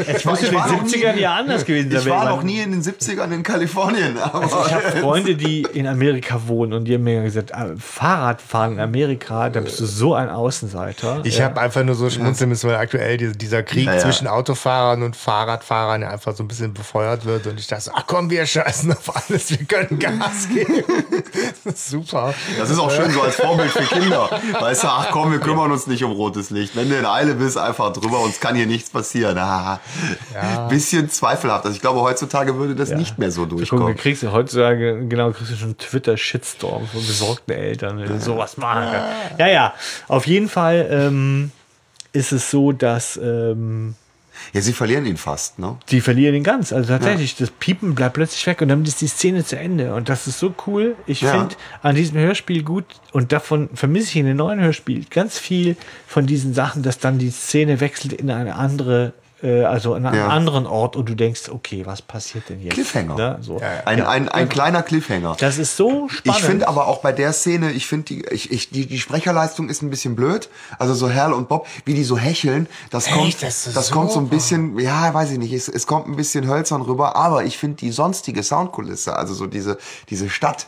Es 0.07 0.23
muss 0.23 0.39
in 0.41 0.45
den 0.51 0.55
war 0.55 0.67
noch 0.71 0.83
nie- 0.83 0.89
70ern 0.89 1.15
ja 1.17 1.35
anders 1.35 1.65
gewesen 1.65 1.91
sein. 1.91 1.99
Ich 2.01 2.09
war 2.09 2.25
noch 2.29 2.43
nie 2.43 2.59
in 2.59 2.71
den 2.71 2.81
70ern 2.81 3.31
in 3.33 3.43
Kalifornien. 3.43 4.17
Aber 4.17 4.45
Ich 4.45 4.73
habe 4.73 4.81
Freunde, 5.01 5.35
die 5.35 5.63
in 5.73 5.87
Amerika 5.87 6.39
wohnen 6.47 6.71
und 6.71 6.85
die 6.85 6.93
haben 6.93 7.03
mir 7.03 7.21
gesagt, 7.21 7.53
ah, 7.53 7.71
Fahrradfahren 7.77 8.73
in 8.75 8.79
Amerika, 8.79 9.49
da 9.49 9.59
bist 9.59 9.79
du 9.81 9.85
so 9.85 10.13
ein 10.13 10.29
Außenseiter. 10.29 11.19
Ich 11.25 11.41
habe 11.41 11.59
einfach 11.59 11.83
nur 11.83 11.95
so 11.95 12.09
schmunzeln 12.09 12.49
müssen, 12.49 12.69
weil 12.69 12.77
aktuell 12.77 13.17
die- 13.17 13.37
dieser 13.37 13.61
Krieg 13.61 13.87
Ja, 13.87 13.93
ja. 13.95 13.99
zwischen 13.99 14.27
Autofahrern 14.27 14.84
und 14.93 15.15
Fahrradfahrern 15.15 16.01
ja 16.03 16.09
einfach 16.09 16.36
so 16.36 16.43
ein 16.43 16.47
bisschen 16.47 16.73
befeuert 16.73 17.25
wird. 17.25 17.47
Und 17.47 17.59
ich 17.59 17.67
dachte 17.67 17.83
so, 17.83 17.91
ach 17.93 18.03
komm, 18.07 18.29
wir 18.29 18.45
scheißen 18.45 18.91
auf 18.91 19.15
alles, 19.15 19.49
wir 19.51 19.65
können 19.65 19.99
Gas 19.99 20.47
geben. 20.53 20.83
Das 21.65 21.73
ist 21.75 21.89
super. 21.89 22.33
das 22.57 22.69
ist 22.69 22.77
auch 22.77 22.91
schön 22.91 23.09
so 23.11 23.21
als 23.21 23.36
Vorbild 23.38 23.71
für 23.71 23.83
Kinder. 23.83 24.29
Weißt 24.59 24.83
du, 24.83 24.88
ach 24.88 25.09
komm, 25.11 25.31
wir 25.31 25.39
kümmern 25.39 25.71
uns 25.71 25.88
nicht 25.88 26.03
um 26.03 26.11
rotes 26.11 26.49
Licht. 26.51 26.75
Wenn 26.75 26.89
du 26.89 26.97
in 26.97 27.05
Eile 27.05 27.33
bist, 27.36 27.57
einfach 27.57 27.91
drüber, 27.91 28.19
uns 28.19 28.39
kann 28.39 28.55
hier 28.55 28.67
nichts 28.67 28.89
passieren. 28.89 29.38
Ah, 29.38 29.79
Bisschen 30.69 31.09
zweifelhaft. 31.09 31.65
Also 31.65 31.75
ich 31.75 31.81
glaube, 31.81 32.01
heutzutage 32.01 32.55
würde 32.57 32.75
das 32.75 32.91
nicht 32.91 33.17
mehr 33.17 33.31
so 33.31 33.41
Guck, 33.41 33.49
du 33.49 33.55
durchkommen. 33.57 33.95
kriegst 33.95 34.23
ja 34.23 34.31
heutzutage, 34.31 35.07
genau, 35.07 35.31
kriegst 35.31 35.51
du 35.51 35.55
schon 35.55 35.77
Twitter-Shitstorm 35.77 36.88
von 36.88 37.05
besorgten 37.05 37.53
Eltern, 37.53 37.97
wenn 37.99 38.07
du 38.07 38.19
sowas 38.19 38.57
machen 38.57 38.88
kannst. 38.91 39.39
Ja, 39.39 39.47
ja, 39.47 39.73
auf 40.07 40.27
jeden 40.27 40.49
Fall 40.49 40.88
ähm, 40.89 41.51
ist 42.13 42.31
es 42.31 42.49
so, 42.51 42.71
dass 42.71 43.17
ähm, 43.17 43.95
Ja, 44.53 44.61
sie 44.61 44.73
verlieren 44.73 45.05
ihn 45.05 45.17
fast, 45.17 45.59
ne? 45.59 45.77
die 45.89 46.01
verlieren 46.01 46.35
ihn 46.35 46.43
ganz. 46.43 46.71
Also 46.73 46.87
tatsächlich, 46.89 47.35
das 47.35 47.49
Piepen 47.51 47.95
bleibt 47.95 48.15
plötzlich 48.15 48.45
weg 48.47 48.61
und 48.61 48.67
dann 48.69 48.83
ist 48.83 49.01
die 49.01 49.07
Szene 49.07 49.43
zu 49.45 49.57
Ende. 49.57 49.93
Und 49.93 50.09
das 50.09 50.27
ist 50.27 50.39
so 50.39 50.53
cool. 50.67 50.95
Ich 51.07 51.21
Ja. 51.21 51.31
finde 51.31 51.55
an 51.81 51.95
diesem 51.95 52.17
Hörspiel 52.19 52.63
gut 52.63 52.85
und 53.11 53.31
davon 53.31 53.69
vermisse 53.73 54.09
ich 54.09 54.15
in 54.17 54.25
den 54.25 54.37
neuen 54.37 54.59
Hörspiel 54.59 55.05
ganz 55.09 55.37
viel 55.39 55.75
von 56.07 56.25
diesen 56.25 56.53
Sachen, 56.53 56.83
dass 56.83 56.99
dann 56.99 57.17
die 57.17 57.29
Szene 57.31 57.79
wechselt 57.79 58.13
in 58.13 58.29
eine 58.31 58.55
andere, 58.55 59.13
äh, 59.45 59.63
also 59.63 59.95
in 59.95 60.05
einen 60.05 60.17
Ja. 60.17 60.27
anderen 60.27 60.65
Ort 60.65 60.95
und 60.95 61.07
du 61.07 61.15
denkst, 61.15 61.49
okay, 61.49 61.85
was 61.85 62.01
passiert 62.01 62.49
denn 62.49 62.61
jetzt? 62.61 62.73
Cliffhanger. 62.73 63.15
Ne? 63.15 63.37
So. 63.41 63.61
Ein, 63.85 63.99
Ja. 63.99 64.09
ein, 64.09 64.27
ein 64.29 64.49
kleiner 64.49 64.81
Cliffhanger. 64.83 65.35
Das 65.39 65.57
ist 65.57 65.77
so 65.77 66.09
spannend. 66.09 66.39
Ich 66.39 66.43
finde 66.45 66.67
aber 66.67 66.87
auch 66.87 66.99
bei 67.01 67.11
der 67.11 67.31
Szene, 67.33 67.71
ich 67.71 67.85
finde 67.87 68.05
die, 68.05 68.25
ich, 68.31 68.51
ich, 68.51 68.69
die, 68.69 68.85
die 68.87 68.99
Sprecherleistung 68.99 69.69
ist 69.69 69.81
ein 69.81 69.89
bisschen 69.89 70.15
blöd. 70.15 70.49
Also 70.79 70.93
so 70.93 71.11
Hal 71.13 71.33
und 71.33 71.47
Bob, 71.47 71.67
wie 71.85 71.93
die 71.93 72.03
so 72.03 72.17
hecheln, 72.17 72.67
das 72.89 73.09
kommt, 73.09 73.41
Das 73.41 73.69
das, 73.73 73.91
kommt 73.91 74.11
so 74.11 74.19
ein 74.19 74.29
bisschen, 74.29 74.77
ja, 74.79 75.13
weiß 75.13 75.31
ich 75.31 75.37
nicht, 75.37 75.53
es, 75.53 75.67
es 75.69 75.85
kommt 75.87 76.07
ein 76.07 76.15
bisschen 76.15 76.47
hölzern 76.47 76.81
rüber, 76.81 77.15
aber 77.15 77.43
ich 77.45 77.57
finde 77.57 77.77
die 77.77 77.91
sonstige 77.91 78.43
Soundkulisse, 78.43 79.15
also 79.15 79.33
so 79.33 79.47
diese, 79.47 79.77
diese 80.09 80.29
Stadt, 80.29 80.67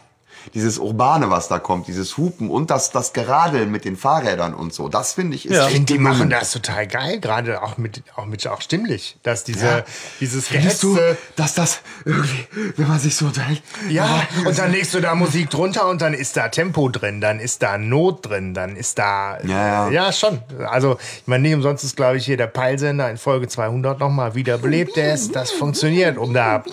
dieses 0.53 0.79
Urbane, 0.79 1.29
was 1.29 1.47
da 1.47 1.59
kommt, 1.59 1.87
dieses 1.87 2.17
Hupen 2.17 2.49
und 2.49 2.69
das, 2.71 2.91
das 2.91 3.13
Geradeln 3.13 3.71
mit 3.71 3.85
den 3.85 3.95
Fahrrädern 3.97 4.53
und 4.53 4.73
so, 4.73 4.89
das 4.89 5.13
finde 5.13 5.35
ich 5.35 5.45
ist 5.45 5.53
Ja. 5.53 5.61
Ich 5.61 5.65
echt 5.67 5.75
finde, 5.75 5.93
die 5.93 5.99
machen 5.99 6.29
das 6.29 6.51
total 6.51 6.87
geil, 6.87 7.19
gerade 7.19 7.61
auch 7.61 7.77
mit, 7.77 8.03
auch 8.15 8.25
mit, 8.25 8.47
auch 8.47 8.61
stimmlich, 8.61 9.17
dass 9.23 9.43
diese, 9.43 9.65
Ja. 9.65 9.83
dieses 10.19 10.47
Findest 10.47 10.83
du, 10.83 10.97
dass 11.35 11.53
das 11.53 11.81
irgendwie, 12.05 12.47
wenn 12.75 12.87
man 12.87 12.99
sich 12.99 13.15
so 13.15 13.25
unterhält, 13.25 13.61
ja, 13.89 14.21
und 14.45 14.57
dann 14.57 14.71
legst 14.71 14.93
du 14.93 14.99
da 15.01 15.15
Musik 15.15 15.49
drunter 15.49 15.87
und 15.87 16.01
dann 16.01 16.13
ist 16.13 16.37
da 16.37 16.49
Tempo 16.49 16.89
drin, 16.89 17.21
dann 17.21 17.39
ist 17.39 17.61
da 17.63 17.77
Not 17.77 18.27
drin, 18.29 18.53
dann 18.53 18.75
ist 18.75 18.97
da, 18.99 19.37
Ja, 19.43 19.89
ja. 19.89 19.89
ja 19.89 20.11
schon. 20.11 20.39
Also, 20.69 20.97
ich 21.21 21.27
meine, 21.27 21.43
nicht 21.43 21.55
umsonst 21.55 21.83
ist, 21.83 21.95
glaube 21.95 22.17
ich, 22.17 22.25
hier 22.25 22.37
der 22.37 22.47
Peilsender 22.47 23.09
in 23.09 23.17
Folge 23.17 23.47
200 23.47 23.99
nochmal 23.99 24.35
wiederbelebt 24.35 24.97
ist. 24.97 25.35
Das 25.35 25.51
funktioniert, 25.51 26.17
um 26.17 26.33
da 26.33 26.63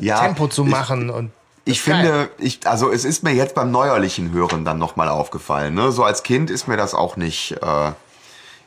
ja, 0.00 0.20
Tempo 0.20 0.48
zu 0.48 0.64
ich- 0.64 0.70
machen 0.70 1.10
und 1.10 1.30
Ich 1.66 1.80
finde, 1.80 2.28
ich, 2.38 2.60
also 2.66 2.90
es 2.92 3.04
ist 3.04 3.22
mir 3.22 3.32
jetzt 3.32 3.54
beim 3.54 3.70
neuerlichen 3.70 4.32
Hören 4.32 4.64
dann 4.64 4.78
nochmal 4.78 5.08
aufgefallen. 5.08 5.74
Ne? 5.74 5.92
So 5.92 6.04
als 6.04 6.22
Kind 6.22 6.50
ist 6.50 6.68
mir 6.68 6.76
das 6.76 6.92
auch 6.94 7.16
nicht, 7.16 7.52
äh, 7.62 7.92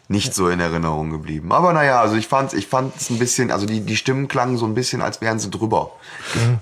nicht 0.08 0.34
so 0.34 0.48
in 0.50 0.60
Erinnerung 0.60 1.12
geblieben. 1.12 1.52
Aber 1.52 1.74
naja, 1.74 2.02
also 2.02 2.16
ich 2.16 2.28
fand 2.28 2.54
ich 2.54 2.66
fand 2.66 2.96
es 2.96 3.10
ein 3.10 3.20
bisschen, 3.20 3.52
also 3.52 3.66
die, 3.68 3.82
die 3.82 3.98
Stimmen 3.98 4.28
klangen 4.28 4.58
so 4.58 4.66
ein 4.66 4.74
bisschen, 4.74 5.02
als 5.02 5.22
wären 5.22 5.38
sie 5.38 5.52
drüber 5.52 5.92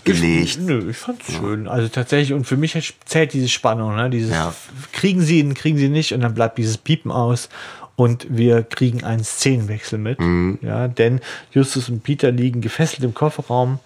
gelegt. 0.04 0.60
Nö, 0.60 0.90
ich 0.90 0.98
fand's 0.98 1.32
schön. 1.32 1.68
Also 1.68 1.88
tatsächlich, 1.88 2.34
und 2.34 2.46
für 2.46 2.58
mich 2.58 2.96
zählt 3.06 3.34
diese 3.34 3.48
Spannung, 3.48 3.96
ne? 3.96 4.10
Dieses 4.10 4.32
Ja. 4.32 4.54
kriegen 4.92 5.22
sie 5.22 5.40
ihn, 5.40 5.54
kriegen 5.54 5.78
sie 5.78 5.90
nicht, 5.90 6.12
und 6.14 6.22
dann 6.22 6.34
bleibt 6.34 6.58
dieses 6.58 6.78
Piepen 6.78 7.12
aus. 7.12 7.50
Und 7.96 8.28
wir 8.30 8.64
kriegen 8.64 9.06
einen 9.06 9.24
Szenenwechsel 9.24 9.98
mit. 10.00 10.20
Mhm. 10.20 10.60
Ja, 10.62 10.90
denn 10.90 11.22
Justus 11.52 11.88
und 11.88 12.04
Peter 12.04 12.30
liegen 12.30 12.60
gefesselt 12.60 13.04
im 13.06 13.14
Kofferraum 13.14 13.80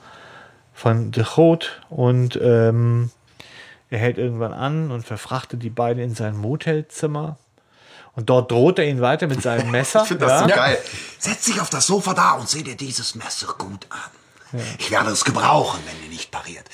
von 0.79 1.11
De 1.11 1.23
Groot 1.25 1.81
und 1.89 2.39
ähm, 2.41 3.11
er 3.89 3.99
hält 3.99 4.17
irgendwann 4.17 4.53
an 4.53 4.91
und 4.91 5.05
verfrachtet 5.05 5.61
die 5.61 5.69
beiden 5.69 6.01
in 6.01 6.15
sein 6.15 6.37
Motelzimmer. 6.37 7.37
Und 8.15 8.29
dort 8.29 8.51
droht 8.51 8.79
er 8.79 8.85
ihnen 8.85 9.01
weiter 9.01 9.27
mit 9.27 9.41
seinem 9.41 9.71
Messer. 9.71 10.03
Ich 10.03 10.07
finde 10.07 10.25
das 10.25 10.41
so 10.41 10.47
geil. 10.47 10.77
Setz 11.19 11.45
dich 11.45 11.59
auf 11.59 11.69
das 11.69 11.85
Sofa 11.85 12.13
da 12.13 12.31
und 12.33 12.47
seh 12.47 12.63
dir 12.63 12.75
dieses 12.75 13.15
Messer 13.15 13.53
gut 13.57 13.87
an. 13.89 14.59
Ich 14.79 14.89
werde 14.89 15.11
es 15.11 15.25
gebrauchen, 15.25 15.79
wenn 15.85 16.03
ihr 16.03 16.09
nicht 16.09 16.31
pariert. 16.31 16.65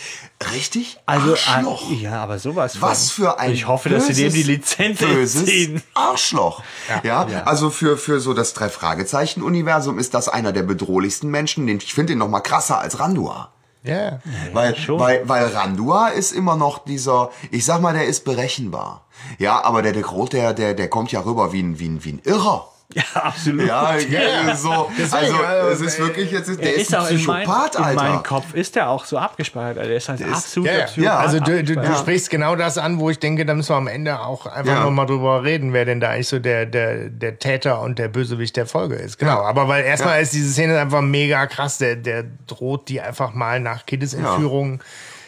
Richtig? 0.53 0.97
Also, 1.05 1.31
Arschloch. 1.33 1.91
äh, 1.91 1.95
ja, 1.95 2.23
aber 2.23 2.39
sowas. 2.39 2.79
Was 2.79 3.11
von. 3.11 3.25
für 3.25 3.39
ein 3.39 3.51
Ich 3.51 3.67
hoffe, 3.67 3.89
dass 3.89 4.07
sie 4.07 4.13
dem 4.13 4.31
die 4.31 4.43
böses, 4.43 4.47
Lizenz 4.47 4.99
böses 4.99 5.41
entziehen. 5.41 5.83
Arschloch. 5.93 6.63
Ja, 7.03 7.25
also 7.43 7.69
für, 7.71 7.97
für 7.97 8.21
so 8.21 8.33
das 8.33 8.53
Drei-Fragezeichen-Universum 8.53 9.99
ist 9.99 10.13
das 10.13 10.29
einer 10.29 10.53
der 10.53 10.63
bedrohlichsten 10.63 11.29
Menschen. 11.29 11.67
Den, 11.67 11.77
ich 11.79 11.93
finde 11.93 12.13
ihn 12.13 12.19
noch 12.19 12.29
mal 12.29 12.39
krasser 12.39 12.79
als 12.79 12.99
Randua. 12.99 13.51
Ja. 13.85 14.19
Weil, 14.53 14.75
schon. 14.75 14.99
weil, 14.99 15.27
weil 15.27 15.47
Randua 15.47 16.09
ist 16.09 16.31
immer 16.31 16.55
noch 16.55 16.79
dieser, 16.79 17.31
ich 17.51 17.65
sag 17.65 17.81
mal, 17.81 17.93
der 17.93 18.05
ist 18.05 18.25
berechenbar. 18.25 19.05
Ja, 19.37 19.63
aber 19.63 19.81
der, 19.81 19.93
der 19.93 20.03
Groth, 20.03 20.33
der, 20.33 20.53
der, 20.53 20.73
der 20.73 20.89
kommt 20.89 21.11
ja 21.11 21.21
rüber 21.21 21.53
wie 21.53 21.61
ein, 21.61 21.79
wie 21.79 21.87
ein, 21.87 22.03
wie 22.03 22.13
ein 22.13 22.21
Irrer. 22.23 22.67
Ja, 22.95 23.03
absolut. 23.13 23.67
Ja, 23.67 24.55
so. 24.55 24.89
Deswegen, 24.97 25.13
Also, 25.25 25.35
also, 25.43 25.69
es 25.73 25.81
ist 25.93 25.99
wirklich 25.99 26.31
jetzt, 26.31 26.47
der 26.47 26.59
Er 26.65 26.75
ist, 26.75 26.81
ist 26.83 26.93
ein 26.95 27.01
auch 27.01 27.09
in, 27.09 27.25
mein, 27.25 27.43
Psychopath, 27.43 27.75
in 27.75 27.81
meinem 27.81 27.99
Alter. 27.99 28.23
Kopf 28.23 28.53
ist 28.53 28.77
er 28.77 28.89
auch 28.89 29.03
so 29.03 29.17
abgespeichert. 29.17 29.77
Also 29.79 29.91
er 29.91 29.97
ist 29.97 30.07
halt 30.09 30.21
ist- 30.21 30.33
absolut 30.33 30.69
Ja, 30.69 30.77
ja. 30.77 30.85
Psychopath 30.85 31.03
Ja, 31.05 31.17
also 31.19 31.39
du, 31.41 31.63
du, 31.63 31.75
du 31.75 31.95
sprichst 31.97 32.29
genau 32.29 32.55
das 32.55 32.77
an, 32.77 32.97
wo 32.99 33.09
ich 33.09 33.19
denke, 33.19 33.45
da 33.45 33.53
müssen 33.53 33.69
wir 33.69 33.75
am 33.75 33.87
Ende 33.87 34.21
auch 34.21 34.45
einfach 34.45 34.73
Ja. 34.75 34.83
noch 34.85 34.91
mal 34.91 35.05
drüber 35.05 35.43
reden, 35.43 35.73
wer 35.73 35.83
denn 35.83 35.99
da 35.99 36.11
eigentlich 36.11 36.29
so 36.29 36.39
der, 36.39 36.65
der, 36.65 37.09
der 37.09 37.37
Täter 37.37 37.81
und 37.81 37.99
der 37.99 38.07
Bösewicht 38.07 38.55
der 38.55 38.65
Folge 38.65 38.95
ist. 38.95 39.19
Genau, 39.19 39.41
aber 39.41 39.67
weil 39.67 39.83
erstmal 39.83 40.15
Ja. 40.15 40.21
ist 40.21 40.33
diese 40.33 40.51
Szene 40.53 40.79
einfach 40.79 41.01
mega 41.01 41.47
krass, 41.47 41.77
der, 41.77 41.97
der 41.97 42.23
droht 42.47 42.87
die 42.87 43.01
einfach 43.01 43.33
mal 43.33 43.59
nach 43.59 43.85
Kindesentführung 43.85 44.81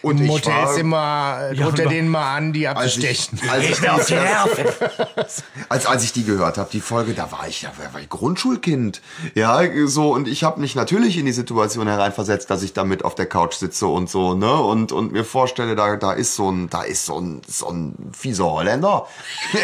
Und 0.08 0.18
im 0.20 0.26
ich 0.26 0.32
Hotelzimmer, 0.32 1.38
äh, 1.52 1.56
Ja, 1.56 1.66
droht 1.66 1.80
er 1.80 1.86
aber- 1.86 1.94
denen 1.96 2.10
mal 2.10 2.36
an, 2.36 2.54
die 2.54 2.68
als 2.68 2.78
abzustechen. 2.78 3.40
ich, 3.44 3.50
als, 3.52 3.70
ich, 3.80 3.90
auf 3.90 4.06
die 4.06 4.16
als, 5.70 5.86
als 5.86 6.04
ich 6.04 6.14
die 6.14 6.24
gehört 6.24 6.58
habe, 6.58 6.70
die 6.72 6.82
Folge, 6.82 7.14
da 7.14 7.32
war 7.32 7.48
ich 7.48 7.62
ja 7.64 7.72
war 7.92 8.00
ich 8.02 8.10
Grundschulkind. 8.10 9.02
Ja, 9.36 9.62
so 9.86 10.14
und 10.14 10.28
ich 10.28 10.44
habe 10.44 10.60
mich 10.62 10.76
natürlich 10.76 11.18
in 11.18 11.26
die 11.26 11.32
Situation 11.32 11.88
hereinversetzt, 11.88 12.50
dass 12.50 12.64
ich 12.64 12.74
da 12.74 12.84
mit 12.84 13.04
auf 13.06 13.16
der 13.16 13.26
Couch 13.26 13.54
sitze 13.56 13.88
und 13.88 14.10
so, 14.10 14.34
ne? 14.34 14.54
Und 14.54 14.92
und 14.92 15.12
mir 15.12 15.24
vorstelle, 15.26 15.76
da 15.76 15.96
da 15.96 16.14
ist 16.14 16.36
so 16.36 16.50
ein 16.52 16.70
da 16.70 16.82
ist 16.84 17.06
so 17.06 17.20
ein 17.20 17.42
so 17.48 17.70
ein 17.70 17.96
fieser 18.18 18.46
Holländer. 18.52 19.08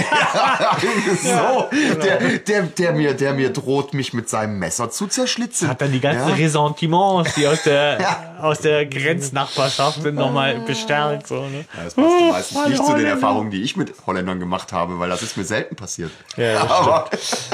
so, 1.24 1.70
der, 2.02 2.39
der 2.39 2.64
der 2.64 2.91
mir 2.94 3.14
der 3.14 3.34
mir 3.34 3.52
droht 3.52 3.94
mich 3.94 4.14
mit 4.14 4.30
seinem 4.30 4.60
Messer 4.60 4.89
zu 4.89 5.08
zerschlitzen. 5.08 5.68
hat 5.70 5.82
dann 5.82 5.91
die 5.91 6.00
ganzen 6.00 6.30
ja? 6.30 6.36
Ressentiments, 6.36 7.34
die 7.36 7.48
aus 7.48 7.64
der, 7.64 8.00
Ja. 8.02 8.36
aus 8.41 8.60
der 8.60 8.86
Grenznachbarschaft 8.86 10.02
sind, 10.02 10.16
nochmal 10.34 10.59
bestärkt. 10.61 11.27
So, 11.27 11.47
ne? 11.47 11.65
Ja, 11.77 11.84
das 11.84 11.93
passt 11.93 12.07
Oh, 12.07 12.31
meistens 12.31 12.57
alle 12.57 12.69
nicht 12.69 12.86
zu 12.86 12.93
den. 12.95 13.05
Erfahrungen, 13.05 13.51
die 13.51 13.61
ich 13.61 13.75
mit 13.77 13.93
Holländern 14.05 14.39
gemacht 14.39 14.71
habe, 14.73 14.99
weil 14.99 15.09
das 15.09 15.21
ist 15.21 15.38
mir 15.38 15.43
selten 15.45 15.75
passiert. 15.75 16.11
Ja, 16.38 16.61
Aber 16.63 17.09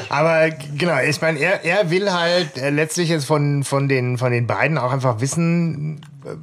Aber 0.09 0.49
genau, 0.49 0.99
ich 0.99 1.19
meine, 1.21 1.39
er, 1.39 1.63
er 1.63 1.89
will 1.91 2.11
halt 2.11 2.57
äh, 2.57 2.69
letztlich 2.69 3.09
jetzt 3.09 3.25
von, 3.25 3.63
von, 3.63 3.87
den, 3.89 4.17
von 4.17 4.31
den 4.31 4.47
beiden 4.47 4.77
auch 4.77 4.91
einfach 4.91 5.19
wissen, 5.21 6.01
äh, 6.25 6.35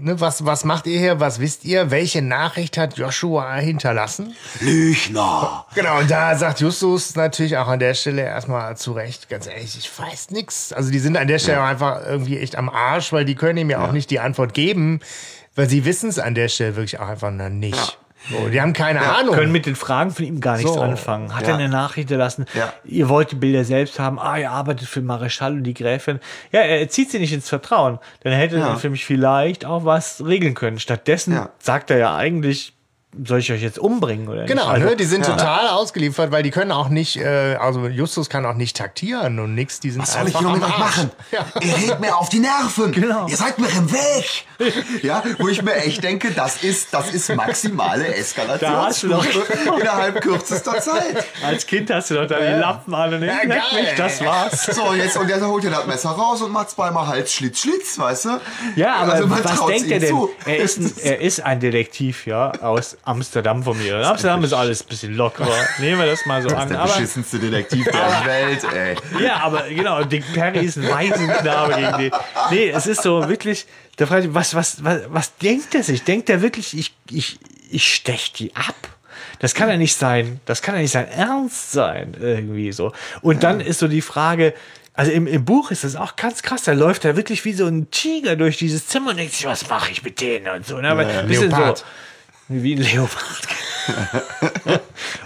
ne, 0.00 0.20
was, 0.20 0.44
was 0.44 0.64
macht 0.64 0.86
ihr 0.86 0.98
hier, 0.98 1.20
was 1.20 1.40
wisst 1.40 1.64
ihr, 1.64 1.90
welche 1.90 2.22
Nachricht 2.22 2.76
hat 2.78 2.96
Joshua 2.98 3.54
hinterlassen? 3.56 4.34
Lügner. 4.60 5.64
Genau, 5.74 5.98
und 5.98 6.10
da 6.10 6.36
sagt 6.36 6.60
Justus 6.60 7.14
natürlich 7.16 7.56
auch 7.56 7.68
an 7.68 7.78
der 7.80 7.94
Stelle 7.94 8.22
erstmal 8.22 8.76
zu 8.76 8.92
Recht, 8.92 9.28
ganz 9.28 9.46
ehrlich, 9.46 9.76
ich 9.78 9.90
weiß 9.98 10.30
nix. 10.30 10.72
Also 10.72 10.90
die 10.90 10.98
sind 10.98 11.16
an 11.16 11.28
der 11.28 11.38
Stelle 11.38 11.60
auch 11.60 11.66
einfach 11.66 12.00
irgendwie 12.06 12.38
echt 12.38 12.56
am 12.56 12.68
Arsch, 12.68 13.12
weil 13.12 13.24
die 13.24 13.34
können 13.34 13.58
ihm 13.58 13.70
ja 13.70 13.84
auch 13.84 13.92
nicht 13.92 14.10
die 14.10 14.20
Antwort 14.20 14.54
geben, 14.54 15.00
weil 15.58 15.68
sie 15.68 15.84
wissen 15.84 16.08
es 16.08 16.18
an 16.18 16.34
der 16.34 16.48
Stelle 16.48 16.76
wirklich 16.76 16.98
auch 17.00 17.08
einfach 17.08 17.30
noch 17.32 17.48
nicht. 17.48 17.98
So, 18.30 18.48
die 18.48 18.60
haben 18.60 18.72
keine 18.72 19.00
Ahnung. 19.00 19.34
können 19.34 19.52
mit 19.52 19.64
den 19.66 19.74
Fragen 19.76 20.10
von 20.10 20.24
ihm 20.24 20.40
gar 20.40 20.56
nichts 20.56 20.72
So. 20.74 20.80
anfangen. 20.80 21.34
Hat 21.34 21.42
Ja. 21.42 21.50
er 21.50 21.54
eine 21.54 21.68
Nachricht 21.68 22.08
hinterlassen? 22.08 22.46
Ja. 22.54 22.72
Ihr 22.84 23.08
wollt 23.08 23.30
die 23.30 23.36
Bilder 23.36 23.64
selbst 23.64 23.98
haben. 23.98 24.18
Ah, 24.18 24.36
ihr 24.38 24.50
arbeitet 24.50 24.88
für 24.88 25.00
Mareschall 25.00 25.52
und 25.54 25.62
die 25.64 25.72
Gräfin. 25.74 26.20
Ja, 26.52 26.60
er 26.60 26.88
zieht 26.88 27.10
sie 27.10 27.18
nicht 27.20 27.32
ins 27.32 27.48
Vertrauen. 27.48 27.98
Dann 28.24 28.32
hätte 28.32 28.58
Ja. 28.58 28.70
er 28.70 28.76
für 28.76 28.90
mich 28.90 29.04
vielleicht 29.06 29.64
auch 29.64 29.84
was 29.84 30.24
regeln 30.26 30.54
können. 30.54 30.78
Stattdessen 30.78 31.32
Ja. 31.34 31.50
sagt 31.58 31.90
er 31.90 31.98
ja 31.98 32.16
eigentlich, 32.16 32.74
soll 33.24 33.38
ich 33.38 33.50
euch 33.50 33.62
jetzt 33.62 33.78
umbringen 33.78 34.28
oder 34.28 34.44
Genau, 34.44 34.64
nicht? 34.64 34.72
Also, 34.74 34.86
ne? 34.90 34.96
die 34.96 35.04
sind 35.04 35.26
ja. 35.26 35.34
total 35.34 35.68
ausgeliefert, 35.68 36.30
weil 36.30 36.42
die 36.42 36.50
können 36.50 36.70
auch 36.72 36.90
nicht, 36.90 37.16
äh, 37.16 37.56
also 37.58 37.86
Justus 37.86 38.28
kann 38.28 38.44
auch 38.44 38.54
nicht 38.54 38.76
taktieren 38.76 39.38
und 39.38 39.54
nix, 39.54 39.80
die 39.80 39.90
sind 39.90 40.02
Was 40.02 40.12
soll 40.12 40.28
ich 40.28 40.38
nur 40.40 40.52
mit 40.52 40.62
euch 40.62 40.78
machen? 40.78 41.10
Ihr 41.62 41.76
redet 41.76 42.00
mir 42.00 42.14
auf 42.16 42.28
die 42.28 42.38
Nerven. 42.38 42.92
Genau. 42.92 43.26
Ihr 43.26 43.36
seid 43.36 43.58
mir 43.58 43.68
im 43.70 43.90
Weg. 43.90 44.44
Ja, 45.02 45.22
wo 45.38 45.48
ich 45.48 45.62
mir 45.62 45.74
echt 45.76 46.04
denke, 46.04 46.32
das 46.32 46.62
ist, 46.62 46.92
das 46.92 47.14
ist 47.14 47.34
maximale 47.34 48.14
Eskalationsstufe 48.14 49.52
innerhalb 49.80 50.20
kürzester 50.20 50.78
Zeit. 50.80 51.24
Als 51.44 51.66
Kind 51.66 51.90
hast 51.90 52.10
du 52.10 52.14
doch 52.14 52.26
da 52.26 52.38
die 52.38 52.60
Lappen 52.60 52.94
an 52.94 53.14
und 53.14 53.22
Ja, 53.22 53.38
geil. 53.44 53.62
mich, 53.74 53.94
das 53.96 54.22
war's. 54.22 54.66
So, 54.66 54.92
jetzt, 54.92 55.16
und 55.16 55.28
jetzt 55.28 55.44
holt 55.44 55.64
er 55.64 55.70
das 55.70 55.86
Messer 55.86 56.10
raus 56.10 56.42
und 56.42 56.52
macht 56.52 56.70
zweimal 56.70 57.06
Hals, 57.06 57.32
Schlitz, 57.32 57.60
Schlitz, 57.60 57.98
weißt 57.98 58.24
du? 58.26 58.40
Ja, 58.76 58.96
aber 58.96 59.14
Also 59.14 59.30
was 59.30 59.66
denkt 59.66 59.90
er 59.90 60.00
denn? 60.00 60.16
Er 60.44 60.56
ist, 60.58 60.78
ein, 60.78 60.92
er 61.02 61.20
ist 61.20 61.40
ein 61.40 61.60
Detektiv, 61.60 62.26
ja, 62.26 62.50
aus 62.60 62.97
Amsterdam 63.04 63.62
von 63.62 63.78
mir. 63.78 63.98
In 63.98 64.04
Amsterdam 64.04 64.44
ist 64.44 64.52
alles 64.52 64.82
ein 64.82 64.88
bisschen 64.88 65.14
lockerer. 65.16 65.54
Nehmen 65.78 65.98
wir 65.98 66.06
das 66.06 66.26
mal 66.26 66.42
so 66.42 66.54
an. 66.54 66.68
Der 66.68 66.80
Aber, 66.80 66.92
beschissenste 66.92 67.38
Detektiv 67.38 67.84
der 67.84 68.22
Welt, 68.24 68.64
ey. 68.72 68.96
ja, 69.24 69.40
aber 69.42 69.68
genau, 69.68 70.02
Dick 70.04 70.24
Perry 70.32 70.64
ist 70.64 70.76
ein 70.76 70.88
Waisenknabe 70.88 71.74
gegen 71.74 71.98
den. 71.98 72.10
Nee, 72.50 72.70
es 72.70 72.86
ist 72.86 73.02
so 73.02 73.28
wirklich, 73.28 73.66
da 73.96 74.06
frage 74.06 74.26
ich, 74.28 74.34
was, 74.34 74.54
was, 74.54 74.84
was, 74.84 75.02
was 75.08 75.36
denkt 75.36 75.74
er 75.74 75.82
sich? 75.82 76.04
Denkt 76.04 76.28
er 76.30 76.42
wirklich, 76.42 76.76
ich, 76.76 76.94
ich, 77.10 77.38
ich 77.70 77.94
stech 77.94 78.32
die 78.32 78.54
ab? 78.54 78.74
Das 79.38 79.54
kann 79.54 79.68
ja 79.68 79.76
nicht 79.76 79.94
sein, 79.94 80.40
das 80.46 80.62
kann 80.62 80.74
ja 80.74 80.80
nicht 80.80 80.90
sein 80.90 81.08
Ernst 81.08 81.72
sein, 81.72 82.16
irgendwie 82.18 82.72
so. 82.72 82.92
Und 83.22 83.42
dann 83.42 83.60
ist 83.60 83.78
so 83.78 83.88
die 83.88 84.02
Frage, 84.02 84.52
also 84.98 85.12
im, 85.12 85.28
im 85.28 85.44
Buch 85.44 85.70
ist 85.70 85.84
das 85.84 85.94
auch 85.94 86.16
ganz 86.16 86.42
krass, 86.42 86.64
da 86.64 86.72
läuft 86.72 87.04
er 87.04 87.16
wirklich 87.16 87.44
wie 87.44 87.52
so 87.52 87.66
ein 87.66 87.88
Tiger 87.92 88.34
durch 88.34 88.56
dieses 88.58 88.88
Zimmer 88.88 89.10
und 89.10 89.16
denkt 89.18 89.32
sich, 89.32 89.46
was 89.46 89.68
mache 89.68 89.92
ich 89.92 90.02
mit 90.02 90.20
denen 90.20 90.48
und 90.48 90.66
so. 90.66 90.80
Ne? 90.80 90.88
Aber 90.88 91.06
ein 91.06 91.28
bisschen 91.28 91.50
Leopard. 91.50 91.78
so. 91.78 91.84
Wie 92.48 92.74
ein 92.74 92.82
Leopard. 92.82 93.48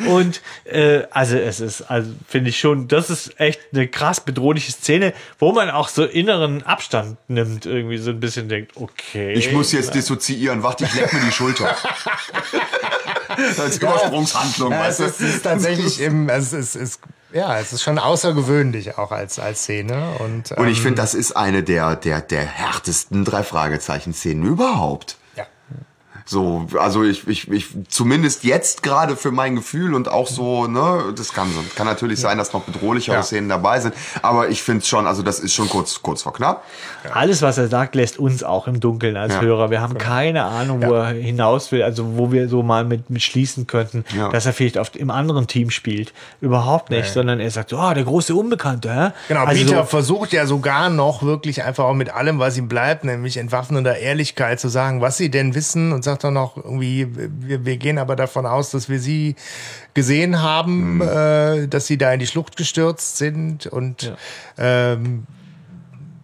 und 0.09 0.41
äh, 0.64 1.03
also 1.11 1.37
es 1.37 1.61
ist, 1.61 1.83
also 1.83 2.11
finde 2.29 2.51
ich 2.51 2.59
schon, 2.59 2.89
das 2.89 3.11
ist 3.11 3.39
echt 3.41 3.61
eine 3.73 3.89
krass 3.89 4.20
bedrohliche 4.20 4.73
Szene, 4.73 5.12
wo 5.39 5.53
man 5.53 5.70
auch 5.70 5.89
so 5.89 6.05
inneren 6.05 6.62
Abstand 6.62 7.16
nimmt, 7.29 7.66
irgendwie 7.66 7.99
so 7.99 8.11
ein 8.11 8.20
bisschen 8.20 8.49
denkt, 8.49 8.73
okay. 8.77 9.33
Ich 9.33 9.53
muss 9.53 9.73
jetzt 9.73 9.95
dissoziieren, 9.95 10.62
warte, 10.62 10.85
ich 10.85 10.95
leck 10.95 11.12
mir 11.12 11.20
die 11.20 11.33
Schulter. 11.33 11.77
Als 13.59 13.79
Übersprungshandlung, 13.79 14.73
Ja, 14.73 14.81
weißt 14.81 15.01
es 15.01 15.16
du? 15.16 15.25
ist, 15.25 15.29
es 15.31 15.37
ist 15.37 15.43
tatsächlich 15.43 16.01
im, 16.01 16.29
es 16.29 16.53
ist, 16.53 16.75
es 16.77 16.77
ist, 16.77 17.01
ja, 17.33 17.59
es 17.59 17.73
ist 17.73 17.83
schon 17.83 17.99
außergewöhnlich 17.99 18.99
auch 18.99 19.11
als, 19.11 19.39
als 19.39 19.62
Szene. 19.62 20.16
Und, 20.18 20.53
Und 20.53 20.68
ich 20.68 20.79
ähm, 20.79 20.83
finde, 20.83 21.01
das 21.01 21.14
ist 21.14 21.33
eine 21.33 21.62
der, 21.62 21.97
der, 21.97 22.20
der 22.20 22.45
härtesten 22.45 23.25
drei 23.25 23.43
Fragezeichen-Szenen 23.43 24.45
überhaupt. 24.45 25.16
Ja. 26.33 26.43
So, 26.43 26.66
also 26.78 27.03
ich, 27.05 27.26
ich, 27.28 27.51
ich, 27.51 27.66
zumindest 27.89 28.45
jetzt 28.45 28.83
gerade 28.83 29.16
für 29.16 29.30
mein 29.30 29.55
Gefühl 29.57 29.95
und 29.95 30.09
auch 30.09 30.26
so, 30.26 30.66
ne, 30.66 31.12
das 31.16 31.33
kann, 31.33 31.49
kann 31.76 31.87
natürlich 31.87 32.20
sein, 32.20 32.39
dass 32.39 32.53
noch 32.53 32.62
bedrohlichere 32.62 33.16
Ja. 33.16 33.22
Szenen 33.22 33.49
dabei 33.49 33.80
sind, 33.80 33.95
aber 34.22 34.49
ich 34.49 34.62
finde 34.62 34.85
schon, 34.85 35.07
also 35.07 35.22
das 35.22 35.39
ist 35.41 35.53
schon 35.53 35.68
kurz, 35.68 36.01
kurz 36.03 36.22
vor 36.22 36.33
knapp. 36.33 36.64
Alles, 37.12 37.43
was 37.43 37.59
er 37.59 37.68
sagt, 37.68 37.95
lässt 37.95 38.18
uns 38.18 38.43
auch 38.43 38.66
im 38.66 38.80
Dunkeln 38.80 39.16
als 39.16 39.35
Ja. 39.35 39.41
Hörer. 39.41 39.70
Wir 39.70 39.80
haben 39.80 39.99
keine 39.99 40.45
Ahnung, 40.45 40.83
wo 40.83 40.95
er 40.95 41.09
hinaus 41.12 41.70
will, 41.72 41.83
also 41.83 42.16
wo 42.16 42.33
wir 42.33 42.49
so 42.49 42.62
mal 42.62 42.85
mit, 42.85 43.11
mit 43.11 43.22
schließen 43.22 43.66
könnten, 43.66 44.05
Ja. 44.16 44.28
dass 44.30 44.47
er 44.47 44.53
vielleicht 44.53 44.78
auf, 44.78 44.95
im 44.97 45.11
anderen 45.11 45.47
Team 45.47 45.70
spielt. 45.70 46.12
Überhaupt 46.41 46.91
nicht, 46.91 47.12
sondern 47.12 47.41
er 47.41 47.51
sagt, 47.51 47.70
so, 47.70 47.76
ah, 47.78 47.95
der 47.95 48.05
große 48.05 48.35
Unbekannte, 48.35 48.93
hä? 48.95 49.11
Genau, 49.28 49.45
also 49.45 49.62
Peter 49.64 49.76
so, 49.80 49.85
versucht 49.85 50.33
ja 50.33 50.47
sogar 50.47 50.89
noch 50.91 51.22
wirklich 51.22 51.62
einfach 51.62 51.85
auch 51.85 51.95
mit 51.95 52.11
allem, 52.11 52.39
was 52.39 52.57
ihm 52.57 52.68
bleibt, 52.68 53.05
nämlich 53.05 53.37
entwaffnender 53.37 53.99
Ehrlichkeit 53.99 54.61
zu 54.61 54.68
sagen, 54.68 55.01
was 55.01 55.16
sie 55.16 55.30
denn 55.30 55.55
wissen 55.55 55.93
und 55.93 56.03
sagt 56.05 56.22
dann 56.23 56.35
noch 56.35 56.57
irgendwie, 56.57 57.09
wir, 57.14 57.64
wir 57.64 57.77
gehen 57.77 57.99
aber 57.99 58.16
davon 58.16 58.47
aus, 58.47 58.70
dass 58.70 58.89
wir 58.89 58.99
sie 58.99 59.37
gesehen 59.95 60.41
haben, 60.41 61.01
äh, 61.01 61.68
dass 61.68 61.87
sie 61.87 61.99
da 61.99 62.12
in 62.12 62.20
die 62.20 62.27
Schlucht 62.27 62.57
gestürzt 62.57 63.18
sind 63.18 63.66
und 63.66 64.14
ähm, 64.59 65.27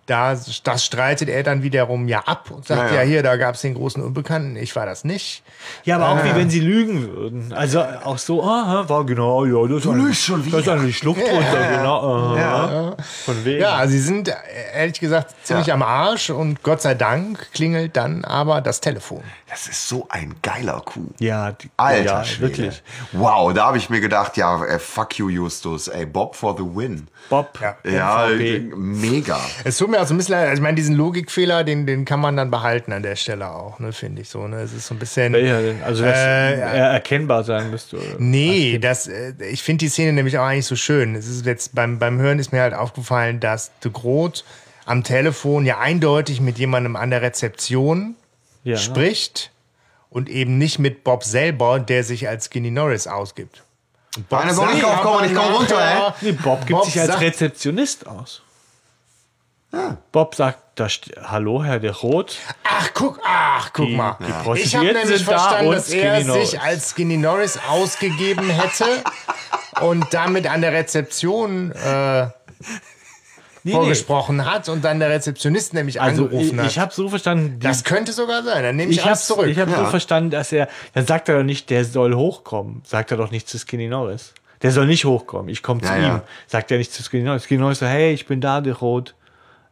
Da, 0.09 0.35
das 0.65 0.85
streitet 0.85 1.29
er 1.29 1.43
dann 1.45 1.63
wiederum 1.63 2.09
ja 2.09 2.21
ab 2.21 2.51
und 2.51 2.67
sagt, 2.67 2.91
Ja, 2.91 2.97
ja, 2.97 3.03
ja. 3.03 3.07
hier, 3.09 3.23
da 3.23 3.37
gab 3.37 3.55
es 3.55 3.61
den 3.61 3.75
großen 3.75 4.03
Unbekannten, 4.03 4.57
ich 4.57 4.75
war 4.75 4.87
das 4.87 5.05
nicht. 5.05 5.43
Ja, 5.85 5.97
aber 5.97 6.09
auch 6.09 6.25
wie 6.25 6.35
wenn 6.35 6.51
sie 6.51 6.61
lügen 6.61 7.07
würden. 7.15 7.53
Also 7.53 7.81
auch 7.83 8.19
so, 8.19 8.43
aha, 8.43 8.89
war 8.89 9.05
genau, 9.05 9.45
ja, 9.45 9.67
das 9.73 9.83
du 9.83 9.93
lügst 9.93 10.23
schon 10.25 10.43
Das 10.51 10.61
ist 10.61 10.67
wieder. 10.67 10.73
eine 10.73 10.87
die 10.87 10.93
Schlucht 10.95 11.21
runter, 11.21 11.69
genau. 11.77 12.35
aha. 12.35 12.97
Von 13.27 13.45
wegen. 13.45 13.61
Ja, 13.61 13.87
sie 13.87 13.99
sind 14.01 14.35
ehrlich 14.75 14.99
gesagt 14.99 15.35
ziemlich 15.45 15.67
Ja. 15.69 15.75
am 15.75 15.83
Arsch 15.83 16.31
und 16.31 16.63
Gott 16.63 16.81
sei 16.83 16.95
Dank 16.95 17.53
klingelt 17.53 17.97
dann 17.97 18.25
aber 18.25 18.61
das 18.63 18.81
Telefon. 18.81 19.23
Das 19.51 19.67
ist 19.67 19.89
so 19.89 20.07
ein 20.11 20.35
geiler 20.43 20.81
Coup. 20.85 21.15
ja, 21.21 21.53
die, 21.53 21.71
Alter 21.77 22.03
ja 22.05 22.25
Schwede. 22.25 22.43
wirklich. 22.43 22.83
Wow, 23.13 23.53
da 23.53 23.67
habe 23.67 23.79
ich 23.79 23.89
mir 23.91 24.01
gedacht, 24.01 24.37
ja, 24.37 24.65
äh, 24.65 24.79
fuck 24.79 25.19
you, 25.19 25.29
Justus. 25.29 25.89
Ey, 25.89 26.07
Bob 26.07 26.35
for 26.37 26.55
the 26.57 26.65
win. 26.65 27.09
Bob, 27.31 27.59
Ja. 27.61 27.77
Ja, 27.85 28.27
MVB. 28.29 28.75
mega. 28.77 29.39
Es 29.65 29.77
tut 29.79 29.91
mir 29.91 29.98
auch 30.03 30.07
so 30.07 30.15
ein 30.15 30.17
bisschen 30.17 30.33
leid, 30.35 30.49
also 30.49 30.55
ich 30.55 30.63
meine, 30.63 30.75
diesen 30.77 30.95
Logikfehler, 30.97 31.65
den, 31.65 31.87
den 31.87 32.05
kann 32.05 32.21
man 32.21 32.37
dann 32.37 32.51
behalten 32.51 32.93
an 32.93 33.03
der 33.03 33.17
Stelle 33.17 33.49
auch, 33.51 33.79
ne, 33.79 33.93
finde 33.93 34.23
ich 34.23 34.29
so. 34.29 34.47
Ne? 34.49 34.61
Es 34.61 34.73
ist 34.73 34.87
so 34.87 34.95
ein 34.95 34.99
bisschen. 34.99 35.35
Also, 35.85 36.05
dass 36.05 36.17
Äh, 36.17 36.59
er 36.61 36.91
erkennbar 36.93 37.45
sein 37.45 37.71
müsste. 37.71 37.99
Nee, 38.19 38.79
das, 38.79 39.07
äh, 39.07 39.33
ich 39.51 39.63
finde 39.63 39.85
die 39.85 39.89
Szene 39.89 40.13
nämlich 40.13 40.39
auch 40.39 40.45
eigentlich 40.45 40.67
so 40.67 40.77
schön. 40.77 41.15
Es 41.15 41.27
ist 41.29 41.47
jetzt 41.47 41.75
beim, 41.75 41.99
beim 41.99 42.19
Hören 42.19 42.39
ist 42.39 42.53
mir 42.53 42.61
halt 42.63 42.75
aufgefallen, 42.75 43.41
dass 43.41 43.71
de 43.85 43.91
Groot 43.93 44.45
am 44.87 45.05
Telefon 45.05 45.67
ja 45.67 45.79
eindeutig 45.79 46.41
mit 46.41 46.59
jemandem 46.59 46.97
an 46.97 47.11
der 47.11 47.23
Rezeption 47.23 48.15
Ja. 48.65 48.77
spricht 48.77 49.51
und 50.11 50.29
eben 50.29 50.57
nicht 50.59 50.79
mit 50.79 51.05
Bob 51.05 51.25
selber, 51.25 51.79
der 51.81 52.03
sich 52.05 52.29
als 52.29 52.47
Skinny 52.47 52.71
Norris 52.71 53.07
ausgibt. 53.07 53.63
Bob 54.31 54.41
aber 54.41 54.51
ich 55.25 55.35
komm 55.35 55.53
runter, 55.55 55.75
nachher- 55.77 56.15
Nee, 56.23 56.33
Bob 56.33 56.61
gibt 56.67 56.71
Bob 56.71 56.85
sich 56.87 56.99
als 57.01 57.21
Rezeptionist 57.21 58.07
aus. 58.07 58.43
Bob 60.13 60.35
sagt, 60.35 60.59
da 60.77 60.87
hallo, 61.25 61.63
Herr 61.63 61.79
de 61.79 61.91
Roth. 61.91 62.37
Ach, 62.65 62.89
guck, 62.95 63.21
ach, 63.25 63.71
guck 63.73 63.87
Die- 63.87 63.97
mal. 63.97 64.17
die 64.21 64.61
Ich 64.61 64.75
habe 64.75 64.87
nämlich 64.87 65.25
da 65.27 65.33
verstanden, 65.39 65.67
und 65.69 65.75
dass 65.77 65.91
er 65.91 66.25
Norris. 66.25 66.51
sich 66.51 66.61
als 66.61 66.91
Skinny 66.91 67.17
Norris 67.19 67.59
ausgegeben 67.69 68.49
hätte 68.49 68.87
und 69.83 70.07
damit 70.13 70.47
an 70.47 70.63
der 70.63 70.73
Rezeption 70.73 71.73
äh, 71.73 72.29
Nee, 73.65 73.73
vorgesprochen 73.73 74.47
hat 74.51 74.69
und 74.69 74.85
dann 74.85 75.01
der 75.01 75.11
Rezeptionist 75.11 75.75
nämlich 75.75 76.01
Also 76.01 76.27
ich, 76.27 76.33
angerufen 76.33 76.61
hat. 76.61 76.67
ich 76.71 76.79
habe 76.79 76.95
so 76.95 77.09
verstanden, 77.09 77.59
die, 77.59 77.67
das 77.67 77.85
könnte 77.85 78.13
sogar 78.13 78.43
sein. 78.45 78.63
Dann 78.63 78.77
nehme 78.77 78.91
ich, 78.93 78.99
ich 78.99 79.03
habe 79.03 79.11
alles 79.11 79.27
zurück. 79.27 79.49
ich 79.49 79.59
hab 79.59 79.69
so 79.69 79.75
Ja. 79.75 79.87
verstanden, 79.91 80.31
dass 80.31 80.53
er, 80.53 80.69
dann 80.95 81.07
sagt 81.07 81.29
er 81.29 81.37
doch 81.39 81.45
nicht, 81.45 81.69
der 81.69 81.85
soll 81.85 82.15
hochkommen. 82.15 82.83
Sagt 82.87 83.11
er 83.11 83.17
doch 83.17 83.31
nicht 83.31 83.49
zu 83.49 83.59
Skinny 83.59 83.89
Norris. 83.89 84.33
Der 84.63 84.71
soll 84.73 84.87
nicht 84.87 85.05
hochkommen. 85.05 85.49
Ich 85.51 85.63
komme 85.63 85.81
zu 85.83 85.89
Ja, 85.89 85.97
ihm. 85.97 86.03
ja. 86.03 86.23
Sagt 86.47 86.71
er 86.71 86.79
nicht 86.79 86.93
zu 86.93 87.03
Skinny 87.03 87.25
Norris. 87.25 87.45
Skinny 87.45 87.61
Norris 87.61 87.81
so, 87.81 87.87
hey, 87.87 88.13
ich 88.13 88.27
bin 88.27 88.41
da, 88.41 88.61
der 88.61 88.75
Rot. 88.75 89.15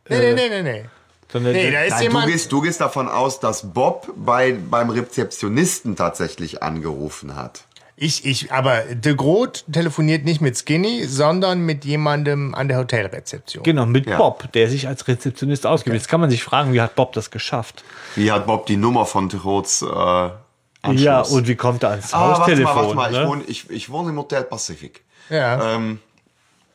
Nee, 0.08 0.18
nee, 0.18 0.34
nee, 0.34 0.48
nee, 0.48 0.62
nee. 0.62 0.84
Sondern 1.32 1.52
Nee, 1.54 1.70
da 1.72 1.80
ist 1.82 1.90
Nein, 1.90 1.98
du, 1.98 2.04
jemand. 2.04 2.26
gehst, 2.28 2.52
du 2.52 2.60
gehst 2.60 2.80
davon 2.80 3.08
aus, 3.08 3.40
dass 3.40 3.72
Bob 3.72 4.08
bei, 4.16 4.52
beim 4.70 4.90
Rezeptionisten 4.90 5.96
tatsächlich 5.96 6.62
angerufen 6.62 7.34
hat. 7.34 7.64
Ich, 7.98 8.26
ich, 8.26 8.52
aber 8.52 8.82
de 8.82 9.14
Groot 9.14 9.64
telefoniert 9.72 10.24
nicht 10.26 10.40
mit 10.42 10.56
Skinny, 10.58 11.04
sondern 11.04 11.60
mit 11.60 11.84
jemandem 11.86 12.54
an 12.54 12.68
der 12.68 12.76
Hotelrezeption. 12.78 13.62
genau, 13.64 13.86
mit 13.86 14.06
Ja. 14.06 14.18
Bob, 14.18 14.52
der 14.52 14.68
sich 14.68 14.86
als 14.86 15.08
Rezeptionist 15.08 15.66
ausgibt. 15.66 15.94
Jetzt 15.96 16.08
kann 16.08 16.20
man 16.20 16.28
sich 16.30 16.44
fragen, 16.44 16.74
wie 16.74 16.80
hat 16.80 16.94
Bob 16.94 17.12
das 17.14 17.30
geschafft? 17.30 17.84
Wie 18.14 18.30
hat 18.30 18.46
Bob 18.46 18.66
die 18.66 18.76
Nummer 18.76 19.06
von 19.06 19.30
Terots 19.30 19.80
äh, 19.82 19.86
Anschluss? 19.86 21.02
Ja, 21.02 21.22
und 21.22 21.48
wie 21.48 21.56
kommt 21.56 21.82
er 21.84 21.90
ans 21.92 22.12
Ah, 22.12 22.38
warte 22.38 22.56
mal, 22.62 22.74
Haustelefon? 22.74 22.76
warte 22.76 22.94
mal. 22.94 23.12
Ich, 23.12 23.18
ne? 23.18 23.28
wohne, 23.28 23.44
ich, 23.46 23.70
ich 23.70 23.90
wohne 23.90 24.10
im 24.10 24.18
Hotel 24.18 24.42
Pacific. 24.44 25.02
Ja. 25.30 25.74
Ähm, 25.74 25.98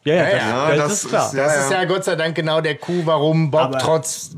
ja, 0.04 0.16
ja, 0.16 0.24
das, 0.24 0.34
ja, 0.34 0.70
das, 0.70 0.78
das 0.78 0.92
ist 1.04 1.10
klar. 1.10 1.28
ist- 1.28 1.34
ja, 1.34 1.44
Das 1.46 1.64
ist 1.66 1.72
ja 1.72 1.86
Gott 1.86 2.04
sei 2.04 2.16
Dank 2.16 2.36
genau 2.36 2.62
der 2.62 2.76
Coup, 2.78 3.06
warum 3.06 3.52
Bob 3.52 3.62
Aber- 3.62 3.78
trotz 3.80 4.32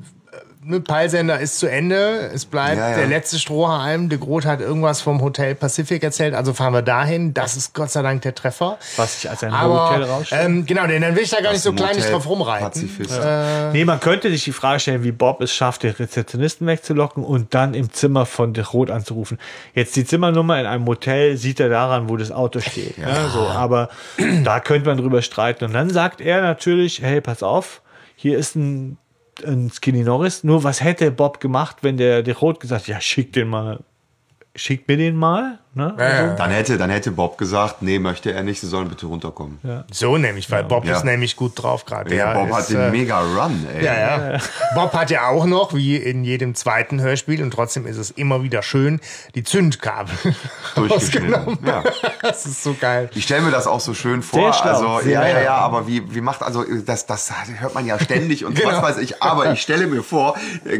ne, 0.65 0.79
Peilsender 0.81 1.39
ist 1.39 1.59
zu 1.59 1.67
Ende. 1.67 2.31
Es 2.33 2.45
bleibt 2.45 2.77
Ja, 2.77 2.89
ja. 2.91 2.95
der 2.97 3.07
letzte 3.07 3.39
Strohhalm. 3.39 4.09
De 4.09 4.17
Groot 4.17 4.45
hat 4.45 4.61
irgendwas 4.61 5.01
vom 5.01 5.21
Hotel 5.21 5.55
Pacific 5.55 6.03
erzählt, 6.03 6.33
also 6.33 6.53
fahren 6.53 6.73
wir 6.73 6.81
dahin. 6.81 7.33
Das 7.33 7.55
ist 7.55 7.73
Gott 7.73 7.91
sei 7.91 8.01
Dank 8.01 8.21
der 8.23 8.35
Treffer. 8.35 8.77
Was 8.97 9.21
sich 9.21 9.29
als 9.29 9.43
ein 9.43 9.53
Aber 9.53 9.89
Hotel 9.89 10.03
rausstellt. 10.03 10.45
ähm, 10.45 10.65
genau, 10.65 10.87
denn 10.87 11.01
dann 11.01 11.15
will 11.15 11.23
ich 11.23 11.29
da 11.29 11.41
gar 11.41 11.51
nicht 11.51 11.61
so 11.61 11.73
kleinlich 11.73 12.05
drauf 12.05 12.27
rumreiten. 12.27 12.65
Pazifist. 12.67 13.19
Nee, 13.73 13.85
man 13.85 13.99
könnte 13.99 14.29
sich 14.29 14.43
die 14.43 14.51
Frage 14.51 14.79
stellen, 14.79 15.03
wie 15.03 15.11
Bob 15.11 15.41
es 15.41 15.53
schafft, 15.53 15.83
den 15.83 15.91
Rezeptionisten 15.91 16.67
wegzulocken 16.67 17.23
und 17.23 17.53
dann 17.53 17.73
im 17.73 17.91
Zimmer 17.91 18.25
von 18.25 18.53
de 18.53 18.63
Roth 18.63 18.91
anzurufen. 18.91 19.37
Jetzt 19.73 19.95
die 19.95 20.05
Zimmernummer 20.05 20.59
in 20.59 20.65
einem 20.65 20.85
Hotel 20.85 21.37
sieht 21.37 21.59
er 21.59 21.69
daran, 21.69 22.09
wo 22.09 22.17
das 22.17 22.31
Auto 22.31 22.59
steht. 22.59 22.97
Ja. 22.97 23.29
so, 23.29 23.39
aber 23.47 23.89
da 24.43 24.59
könnte 24.59 24.87
man 24.89 24.97
drüber 24.97 25.21
streiten. 25.21 25.65
Und 25.65 25.73
dann 25.73 25.89
sagt 25.89 26.21
er 26.21 26.41
natürlich, 26.41 27.01
hey, 27.01 27.21
pass 27.21 27.43
auf, 27.43 27.81
hier 28.15 28.37
ist 28.37 28.55
ein, 28.55 28.97
ein 29.45 29.71
Skinny 29.71 30.03
Norris. 30.03 30.43
Nur 30.43 30.63
was 30.63 30.81
hätte 30.81 31.11
Bob 31.11 31.39
gemacht, 31.39 31.77
wenn 31.81 31.97
der 31.97 32.23
de 32.23 32.33
Roth 32.33 32.59
gesagt, 32.59 32.87
ja, 32.87 33.01
schick 33.01 33.33
den 33.33 33.47
mal, 33.47 33.83
schick 34.55 34.87
mir 34.87 34.97
den 34.97 35.15
mal. 35.15 35.59
Ne? 35.75 35.95
Ja, 35.97 36.35
Dann 36.35 36.51
hätte, 36.51 36.77
dann 36.77 36.91
hätte 36.91 37.09
Bob 37.11 37.37
gesagt, 37.39 37.81
nee, 37.81 37.97
möchte 37.97 38.31
er 38.31 38.43
nicht, 38.43 38.61
sie 38.61 38.67
sollen 38.67 38.89
bitte 38.89 39.07
runterkommen. 39.07 39.57
Ja, 39.63 39.85
So 39.91 40.17
nämlich, 40.17 40.51
weil 40.51 40.63
Bob 40.63 40.85
Ja. 40.85 40.95
ist 40.97 41.03
nämlich 41.03 41.35
gut 41.35 41.53
drauf 41.55 41.85
gerade. 41.85 42.09
Bob 42.15 42.49
ist, 42.49 42.55
hat 42.55 42.69
den 42.69 42.79
äh, 42.79 42.91
mega 42.91 43.19
Run, 43.21 43.65
ey. 43.75 43.83
Ja, 43.83 44.33
ja. 44.33 44.39
Bob 44.75 44.93
hat 44.93 45.09
ja 45.09 45.29
auch 45.29 45.45
noch, 45.45 45.73
wie 45.73 45.95
in 45.97 46.23
jedem 46.23 46.53
zweiten 46.53 47.01
Hörspiel, 47.01 47.41
und 47.41 47.51
trotzdem 47.51 47.87
ist 47.87 47.97
es 47.97 48.11
immer 48.11 48.43
wieder 48.43 48.61
schön, 48.61 48.99
die 49.33 49.43
Zündkabel 49.43 50.13
Durchgeschnitten. 50.75 51.57
Ja. 51.65 51.83
Das 52.21 52.45
ist 52.45 52.63
so 52.63 52.75
geil. 52.79 53.09
Ich 53.15 53.23
stelle 53.23 53.41
mir 53.41 53.51
das 53.51 53.65
auch 53.67 53.79
so 53.79 53.93
schön 53.93 54.21
vor. 54.21 54.53
Schlau, 54.53 54.97
also, 54.97 55.09
ja, 55.09 55.25
ja, 55.27 55.41
ja, 55.41 55.55
aber 55.55 55.87
wie, 55.87 56.13
wie 56.13 56.21
macht, 56.21 56.43
also, 56.43 56.63
das, 56.85 57.05
das 57.07 57.31
hört 57.59 57.73
man 57.73 57.85
ja 57.85 57.99
ständig 57.99 58.45
und 58.45 58.55
Genau. 58.55 58.69
was 58.73 58.81
weiß 58.83 58.97
ich. 58.99 59.21
Aber 59.23 59.51
ich 59.51 59.61
stelle 59.61 59.87
mir 59.87 60.03
vor, 60.03 60.35
äh, 60.65 60.79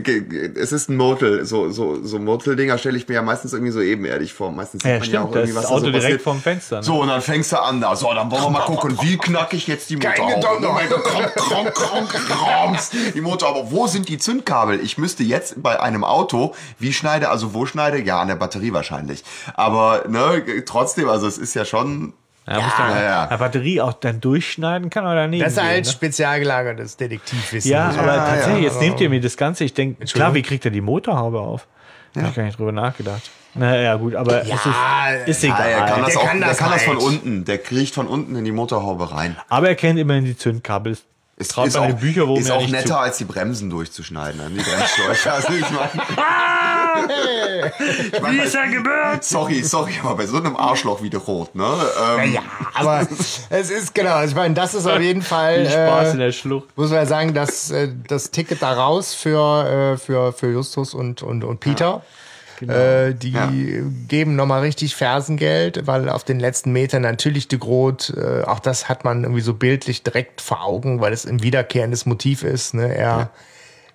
es 0.60 0.72
ist 0.72 0.90
ein 0.90 0.98
Motel, 0.98 1.46
so, 1.46 1.70
so, 1.72 2.04
so 2.04 2.20
Motel-Dinger 2.20 2.78
stelle 2.78 2.98
ich 2.98 3.08
mir 3.08 3.16
ja 3.16 3.22
meistens 3.22 3.54
irgendwie 3.54 3.72
so 3.72 3.82
ebenerdig 3.82 4.34
vor. 4.34 4.52
Meistens 4.52 4.83
Ja, 4.84 4.92
sieht 4.92 5.00
man 5.00 5.04
stimmt, 5.04 5.14
ja 5.14 5.22
auch 5.22 5.32
das 5.32 5.36
irgendwie, 5.36 5.56
was 5.56 5.64
da 5.64 5.70
Auto 5.70 5.86
so 5.86 5.92
direkt 5.92 6.22
vorm 6.22 6.42
Fenster, 6.42 6.78
ne? 6.78 6.84
So, 6.84 7.02
und 7.02 7.08
dann 7.08 7.22
fängst 7.22 7.52
du 7.52 7.62
an, 7.62 7.82
da, 7.82 7.96
so, 7.96 8.14
dann 8.14 8.30
wollen 8.32 8.44
wir 8.44 8.50
mal 8.50 8.60
gucken, 8.62 8.98
wie 9.02 9.18
knack 9.18 9.54
ich 9.54 9.68
jetzt 9.68 9.90
die 9.90 9.96
Motor 9.96 10.32
krams. 11.74 12.92
Die 13.14 13.22
Motor, 13.22 13.50
aber 13.50 13.72
wo 13.72 13.88
sind 13.88 14.10
die 14.10 14.18
Zündkabel? 14.18 14.80
Ich 14.80 14.98
müsste 14.98 15.24
jetzt 15.24 15.62
bei 15.62 15.80
einem 15.80 16.04
Auto, 16.04 16.54
wie 16.80 16.94
schneide, 16.94 17.30
also 17.30 17.54
wo 17.54 17.66
schneide? 17.66 18.02
Ja, 18.02 18.20
an 18.20 18.28
der 18.28 18.36
Batterie 18.36 18.74
wahrscheinlich. 18.74 19.24
Aber, 19.56 20.04
ne, 20.08 20.44
trotzdem, 20.66 21.10
also 21.10 21.28
es 21.28 21.38
ist 21.38 21.54
ja 21.54 21.66
schon, 21.66 22.14
Ja, 22.48 22.62
muss 22.62 22.76
dann 22.78 22.90
ja, 22.90 23.04
ja. 23.04 23.28
eine 23.28 23.38
Batterie 23.38 23.82
auch 23.82 23.94
dann 23.94 24.20
durchschneiden 24.20 24.90
kann 24.90 25.06
oder 25.06 25.16
daneben 25.16 25.44
Das 25.44 25.54
ist 25.54 25.64
halt 25.64 25.86
ne? 25.86 25.92
spezial 25.92 26.40
gelagertes 26.40 26.98
Detektivwissen. 26.98 27.72
Ja, 27.72 27.90
aber 27.90 28.16
ja, 28.16 28.26
tatsächlich, 28.28 28.64
ja. 28.64 28.70
jetzt 28.70 28.82
nehmt 28.82 29.00
ihr 29.00 29.10
mir 29.10 29.22
das 29.22 29.38
Ganze. 29.38 29.64
Ich 29.64 29.74
denke, 29.74 30.06
klar, 30.06 30.34
wie 30.34 30.42
kriegt 30.42 30.66
er 30.66 30.72
die 30.72 30.82
Motorhaube 30.82 31.40
auf? 31.40 31.68
Da 32.14 32.22
hab 32.22 32.30
ich 32.30 32.36
gar 32.36 32.44
nicht 32.44 32.58
drüber 32.60 32.72
nachgedacht. 32.72 33.30
Naja, 33.56 33.96
gut, 33.96 34.16
aber 34.16 34.44
Ja, 34.46 34.56
es 34.56 35.28
ist, 35.28 35.44
ist 35.44 35.44
Ja, 35.44 35.56
egal. 35.56 35.70
er 35.70 35.86
kann 35.86 36.02
das, 36.02 36.14
der 36.14 36.22
auch, 36.22 36.26
kann 36.28 36.40
der 36.40 36.50
das 36.50 36.58
kann 36.58 36.72
das 36.72 36.84
von 36.84 36.96
halt. 36.98 37.06
unten. 37.06 37.46
Der 37.46 37.58
kriecht 37.60 37.94
von 37.94 38.08
unten 38.08 38.36
in 38.36 38.46
die 38.46 38.52
Motorhaube 38.52 39.12
rein. 39.12 39.36
aber 39.50 39.68
er 39.70 39.76
kennt 39.76 40.00
immerhin 40.00 40.26
die 40.26 40.38
Zündkabel. 40.38 40.98
Es 41.36 41.48
traut 41.48 41.68
ist 41.68 41.74
bei 41.74 41.80
auch, 41.80 41.88
den 41.88 41.98
Büchern 41.98 42.28
wo 42.28 42.38
ist 42.38 42.52
auch 42.52 42.62
nicht 42.62 42.72
netter, 42.72 42.88
zu. 42.90 42.98
als 42.98 43.18
die 43.18 43.26
Bremsen 43.26 43.70
durchzuschneiden. 43.70 44.40
ne? 44.40 44.50
Die 44.52 44.62
Bremsschläuche. 44.64 45.34
Also 45.34 45.54
ich 45.54 45.70
meine, 45.72 45.90
ich 48.14 48.22
mein, 48.22 48.34
Wie 48.34 48.40
ist 48.40 48.54
er 48.56 48.68
gebürt? 48.68 49.24
sorry, 49.24 49.64
sorry, 49.64 49.94
aber 50.04 50.16
bei 50.16 50.28
so 50.28 50.38
einem 50.38 50.56
Arschloch 50.56 51.02
wie 51.02 51.10
der 51.10 51.20
Rot, 51.22 51.56
ne? 51.56 51.66
Ähm, 52.20 52.34
Ja, 52.34 52.42
aber 52.76 53.08
es 53.50 53.70
ist 53.72 53.96
genau, 53.96 54.24
ich 54.24 54.36
meine, 54.36 54.54
das 54.54 54.74
ist 54.76 54.86
auf 54.86 55.00
jeden 55.02 55.24
Fall. 55.24 55.62
Viel 55.66 55.72
Spaß 55.72 56.14
in 56.14 56.20
Äh, 56.20 56.26
der 56.26 56.32
Schlucht. 56.34 56.68
muss 56.78 56.90
man 56.90 57.00
ja 57.00 57.06
sagen, 57.08 57.34
dass 57.34 57.72
äh, 57.72 57.90
das 58.08 58.30
Ticket 58.32 58.62
da 58.62 58.74
raus 58.74 59.14
für, 59.16 59.94
äh, 59.94 59.98
für, 59.98 60.34
für 60.34 60.52
Justus 60.52 60.94
und, 60.94 61.24
und, 61.24 61.44
und 61.44 61.60
Peter. 61.60 62.04
Äh, 62.62 63.14
die 63.14 63.32
Ja. 63.32 63.52
geben 64.08 64.36
nochmal 64.36 64.62
richtig 64.62 64.96
Fersengeld, 64.96 65.86
weil 65.88 66.10
auf 66.10 66.24
den 66.24 66.40
letzten 66.40 66.72
Metern 66.72 67.02
natürlich 67.02 67.48
de 67.48 67.60
Groot, 67.60 68.14
äh, 68.16 68.44
auch 68.44 68.60
das 68.60 68.90
hat 68.90 69.04
man 69.04 69.24
irgendwie 69.24 69.42
so 69.42 69.54
bildlich 69.54 70.04
direkt 70.04 70.42
vor 70.42 70.64
Augen, 70.64 71.02
weil 71.02 71.14
es 71.14 71.26
ein 71.26 71.42
wiederkehrendes 71.44 72.06
Motiv 72.06 72.44
ist. 72.44 72.74
Ne? 72.74 72.96
Er, 72.96 73.30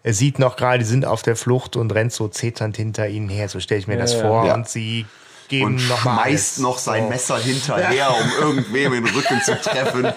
er 0.03 0.15
sieht 0.15 0.39
noch 0.39 0.57
gerade, 0.57 0.81
die 0.81 0.85
sind 0.85 1.05
auf 1.05 1.23
der 1.23 1.37
Flucht 1.37 1.77
und 1.77 1.93
rennt 1.95 2.13
so 2.13 2.29
zeternd 2.29 2.77
hinter 2.77 3.09
ihnen 3.09 3.29
her, 3.29 3.49
so 3.49 3.61
stelle 3.61 3.81
ich 3.81 3.87
mir 3.87 3.97
das 3.99 4.15
ja. 4.15 4.21
vor. 4.21 4.47
Ja. 4.47 4.55
Und 4.55 4.69
sie 4.69 5.07
geben 5.49 5.65
und 5.65 5.89
noch 5.89 6.03
schmeißt 6.03 6.61
noch 6.61 6.79
sein 6.79 7.05
So. 7.05 7.09
Messer 7.09 7.39
hinterher, 7.39 8.09
um 8.11 8.45
irgendwem 8.49 8.93
in 8.95 9.05
den 9.05 9.15
Rücken 9.15 9.41
zu 9.43 9.59
treffen. 9.61 10.07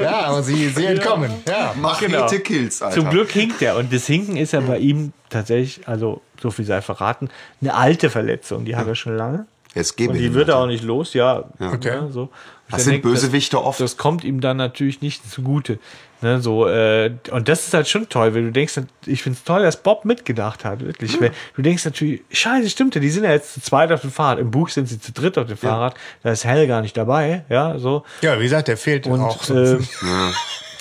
Ja, 0.00 0.22
aber 0.22 0.42
sie, 0.42 0.68
sie 0.68 0.86
entkommen. 0.86 1.32
Ja. 1.48 1.74
Machete 1.76 2.40
Kills, 2.40 2.82
Alter. 2.82 3.00
Zum 3.00 3.10
Glück 3.10 3.30
hinkt 3.30 3.62
er. 3.62 3.76
Und 3.76 3.92
das 3.92 4.06
Hinken 4.06 4.36
ist 4.36 4.52
ja 4.52 4.60
bei 4.60 4.78
ihm 4.78 5.12
tatsächlich, 5.30 5.86
also 5.86 6.20
so 6.42 6.50
viel 6.50 6.64
sei 6.64 6.82
verraten, 6.82 7.30
eine 7.60 7.74
alte 7.74 8.10
Verletzung. 8.10 8.64
Die 8.64 8.76
hat 8.76 8.86
er 8.86 8.94
schon 8.94 9.16
lange. 9.16 9.46
Es 9.74 9.96
gebe 9.96 10.12
Und 10.12 10.18
die 10.18 10.34
wird 10.34 10.48
er 10.48 10.58
auch 10.58 10.66
nicht 10.66 10.84
los, 10.84 11.14
ja. 11.14 11.44
Okay. 11.58 11.88
ja 11.88 12.08
so. 12.08 12.28
Das 12.70 12.84
sind 12.84 12.94
denke, 12.94 13.08
Bösewichte 13.08 13.56
das, 13.56 13.64
oft. 13.64 13.80
Das 13.80 13.96
kommt 13.96 14.24
ihm 14.24 14.40
dann 14.40 14.56
natürlich 14.56 15.00
nicht 15.00 15.30
zugute. 15.30 15.78
Ne, 16.20 16.40
so, 16.40 16.68
äh, 16.68 17.12
und 17.32 17.48
das 17.48 17.66
ist 17.66 17.74
halt 17.74 17.88
schon 17.88 18.08
toll, 18.08 18.32
weil 18.34 18.44
du 18.44 18.52
denkst, 18.52 18.74
ich 19.06 19.22
finde 19.22 19.38
es 19.38 19.44
toll, 19.44 19.62
dass 19.62 19.82
Bob 19.82 20.04
mitgedacht 20.04 20.64
hat, 20.64 20.80
wirklich. 20.80 21.20
Weil 21.20 21.32
Du 21.56 21.62
denkst 21.62 21.84
natürlich, 21.84 22.22
scheiße, 22.30 22.70
stimmt 22.70 22.94
ja, 22.94 23.00
die 23.00 23.10
sind 23.10 23.24
ja 23.24 23.32
jetzt 23.32 23.54
zu 23.54 23.60
zweit 23.60 23.90
auf 23.90 24.02
dem 24.02 24.12
Fahrrad. 24.12 24.38
Im 24.38 24.50
Buch 24.52 24.68
sind 24.68 24.88
sie 24.88 25.00
zu 25.00 25.10
dritt 25.10 25.36
auf 25.36 25.48
dem 25.48 25.56
Fahrrad. 25.56 25.94
Da 26.22 26.30
ist 26.30 26.44
Hell 26.44 26.68
gar 26.68 26.80
nicht 26.80 26.96
dabei, 26.96 27.44
ja, 27.48 27.76
so. 27.78 28.04
ja, 28.20 28.38
wie 28.38 28.44
gesagt, 28.44 28.68
der 28.68 28.76
fehlt 28.76 29.06
Und, 29.06 29.20
auch. 29.20 29.42
So. 29.42 29.56
äh, 29.56 29.78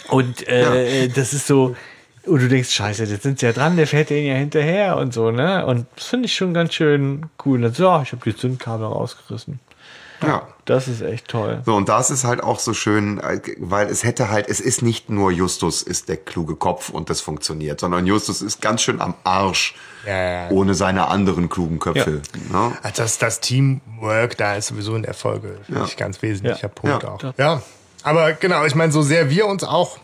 Und 0.10 0.48
äh, 0.48 1.08
das 1.08 1.34
ist 1.34 1.48
so, 1.48 1.76
und 2.26 2.42
du 2.42 2.48
denkst, 2.48 2.70
scheiße, 2.72 3.06
jetzt 3.06 3.24
sind 3.24 3.40
sie 3.40 3.46
ja 3.48 3.52
dran, 3.52 3.78
der 3.78 3.88
fährt 3.88 4.10
denen 4.10 4.28
ja 4.28 4.36
hinterher 4.36 4.98
und 4.98 5.14
so, 5.14 5.32
ne? 5.32 5.66
Und 5.66 5.88
das 5.96 6.06
finde 6.06 6.28
ich 6.28 6.36
schon 6.36 6.54
ganz 6.54 6.74
schön 6.74 7.28
cool. 7.46 7.64
Und 7.64 7.76
so, 7.76 7.84
ja, 7.86 8.02
ich 8.04 8.12
habe 8.12 8.24
die 8.30 8.36
Zündkabel 8.36 8.86
rausgerissen. 8.86 9.60
Ja. 10.22 10.48
Das 10.66 10.88
ist 10.88 11.02
echt 11.02 11.28
toll. 11.28 11.64
So, 11.66 11.76
und 11.76 11.90
das 11.90 12.12
ist 12.12 12.24
halt 12.24 12.44
auch 12.44 12.60
so 12.60 12.76
schön, 12.76 13.20
äh, 13.20 13.42
weil 13.58 13.88
es 13.88 14.04
hätte 14.04 14.30
halt, 14.30 14.48
es 14.48 14.60
ist 14.60 14.84
nicht 14.84 15.10
nur 15.10 15.32
Justus 15.32 15.82
ist 15.82 16.08
der 16.10 16.18
kluge 16.18 16.56
Kopf 16.56 16.90
und 16.90 17.10
das 17.10 17.22
funktioniert, 17.22 17.80
sondern 17.80 18.06
Justus 18.06 18.44
ist 18.44 18.62
ganz 18.62 18.84
schön 18.84 19.02
am 19.02 19.16
Arsch 19.24 19.74
Ja, 20.06 20.44
ja. 20.44 20.50
ohne 20.52 20.76
seine 20.76 21.08
anderen 21.08 21.50
klugen 21.50 21.80
Köpfe. 21.80 22.22
Ne? 22.52 22.72
Also 22.84 23.02
das, 23.02 23.18
das 23.18 23.40
Teamwork 23.40 24.38
da 24.38 24.54
ist 24.56 24.68
sowieso 24.68 24.96
in 24.96 25.02
der 25.02 25.16
Folge 25.16 25.58
finde 25.66 25.86
ich, 25.86 25.98
ganz 25.98 26.22
wesentlicher 26.22 26.62
Ja. 26.62 26.68
Punkt 26.68 27.04
Ja. 27.04 27.10
auch. 27.10 27.34
Ja, 27.38 27.62
aber 28.04 28.34
genau, 28.34 28.64
ich 28.66 28.76
meine, 28.76 28.92
so 28.92 29.02
sehr 29.02 29.32
wir 29.32 29.48
uns 29.48 29.64
auch 29.64 29.98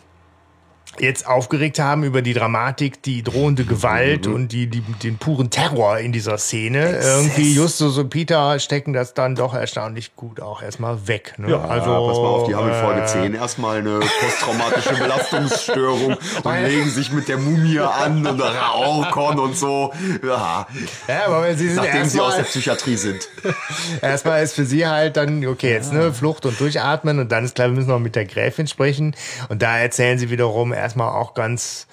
jetzt 1.00 1.28
aufgeregt 1.28 1.80
haben 1.80 2.04
über 2.04 2.22
die 2.22 2.34
Dramatik, 2.34 3.02
die 3.04 3.24
drohende 3.24 3.66
Gewalt 3.66 4.28
und 4.28 4.52
die, 4.52 4.68
die, 4.68 4.82
den 4.82 5.18
puren 5.18 5.50
Terror 5.50 6.00
in 6.00 6.12
dieser 6.12 6.38
Szene. 6.38 7.00
Irgendwie 7.02 7.54
Justus 7.54 7.98
und 7.98 8.10
Peter 8.10 8.60
stecken 8.60 8.94
das 8.94 9.14
dann 9.14 9.36
doch 9.36 9.54
erstaunlich 9.54 10.16
gut 10.16 10.42
auch 10.42 10.62
erstmal 10.62 11.08
weg. 11.08 11.36
Ne? 11.38 11.52
Ja, 11.52 11.64
also, 11.64 11.86
pass 11.86 12.18
mal 12.18 12.28
auf, 12.28 12.48
die 12.48 12.56
haben 12.56 12.68
in 12.70 12.76
Folge 12.76 13.06
10 13.06 13.34
erstmal 13.34 13.78
eine 13.78 14.00
posttraumatische 14.00 14.94
Belastungsstörung 14.96 16.18
und 16.44 16.64
legen 16.64 16.90
sich 16.90 17.12
mit 17.12 17.28
der 17.28 17.38
Mumie 17.38 17.80
an 17.80 18.26
und 18.26 18.42
rauchen 18.42 19.40
und 19.40 19.58
so. 19.58 19.94
Ja, 20.26 20.68
Ja, 21.08 21.26
aber 21.28 21.54
sie 21.56 21.68
sind 21.70 21.78
nachdem 21.78 22.06
sie 22.06 22.20
aus 22.20 22.36
der 22.36 22.44
Psychiatrie 22.44 22.96
sind. 22.96 23.28
erstmal 24.02 24.44
ist 24.44 24.56
für 24.56 24.66
sie 24.66 24.88
halt 24.88 25.18
dann, 25.18 25.46
okay, 25.46 25.72
jetzt 25.72 25.94
ne, 25.94 26.14
Flucht 26.14 26.46
und 26.46 26.60
Durchatmen 26.60 27.20
und 27.20 27.32
dann 27.32 27.46
ist 27.46 27.56
klar, 27.56 27.68
wir 27.68 27.76
müssen 27.76 27.90
noch 27.90 28.00
mit 28.00 28.16
der 28.16 28.26
Gräfin 28.26 28.68
sprechen. 28.68 29.16
Und 29.50 29.62
da 29.62 29.78
erzählen 29.78 30.18
sie 30.18 30.30
wiederum 30.30 30.72
erstmal 30.88 31.14
auch 31.14 31.34
ganz 31.34 31.86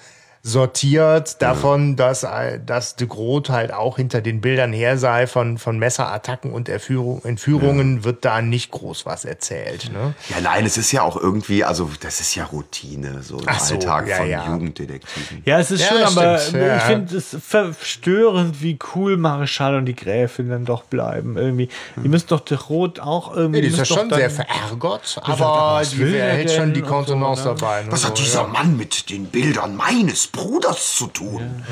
sortiert 0.45 1.41
davon, 1.41 1.95
dass, 1.95 2.23
dass 2.67 2.95
de 2.95 3.07
Groot 3.07 3.49
halt 3.49 3.73
auch 3.73 3.95
hinter 3.95 4.21
den 4.21 4.41
Bildern 4.41 4.73
her 4.73 4.99
sei 4.99 5.25
von, 5.25 5.57
von 5.57 5.79
Messerattacken 5.79 6.53
und 6.53 6.69
Erführung, 6.69 7.25
Entführungen, 7.25 8.03
wird 8.03 8.23
da 8.25 8.43
nicht 8.43 8.69
groß 8.69 9.07
was 9.07 9.25
erzählt. 9.25 9.91
Ne? 9.91 10.13
Ja, 10.29 10.41
nein, 10.43 10.63
es 10.63 10.77
ist 10.77 10.91
ja 10.91 11.01
auch 11.01 11.17
irgendwie, 11.17 11.63
also 11.63 11.89
das 11.99 12.19
ist 12.19 12.35
ja 12.35 12.45
Routine, 12.45 13.23
so 13.23 13.39
im 13.39 13.45
so, 13.57 13.73
Alltag 13.73 14.07
ja, 14.07 14.17
von 14.17 14.29
ja. 14.29 14.47
Jugenddetektiven. 14.47 15.41
Ja, 15.45 15.59
es 15.59 15.71
ist 15.71 15.81
Ja, 15.81 15.87
schon, 15.87 15.99
das 16.01 16.17
aber 16.17 16.37
stimmt, 16.37 16.63
ja. 16.63 16.77
ich 16.77 16.83
finde 16.83 17.17
es 17.17 17.37
verstörend, 17.41 18.61
wie 18.61 18.77
cool 18.93 19.17
Marischal 19.17 19.75
und 19.75 19.85
die 19.85 19.95
Gräfin 19.95 20.49
dann 20.49 20.65
doch 20.65 20.83
bleiben. 20.83 21.37
Irgendwie. 21.37 21.69
Die 21.95 22.07
müssen 22.07 22.27
doch 22.27 22.41
der 22.41 22.59
Rot 22.59 22.99
auch 22.99 23.35
irgendwie. 23.35 23.61
Ja, 23.61 23.65
die 23.65 23.71
ist 23.71 23.77
ja 23.79 23.85
schon 23.85 24.09
dann- 24.09 24.19
sehr 24.19 24.29
verärgert, 24.29 25.19
aber 25.23 25.81
die 25.91 26.05
hält 26.05 26.51
schon 26.51 26.71
die 26.75 26.81
und 26.83 26.87
so, 26.87 26.93
Kontenance 26.93 27.43
ne? 27.47 27.55
dabei. 27.57 27.81
Ne? 27.81 27.91
Was 27.91 28.05
hat 28.05 28.15
So, 28.15 28.23
dieser 28.23 28.41
ja. 28.41 28.47
Mann 28.47 28.77
mit 28.77 29.09
den 29.09 29.25
Bildern 29.25 29.75
meines 29.75 30.27
Bruders 30.35 30.95
zu 30.95 31.07
tun? 31.07 31.63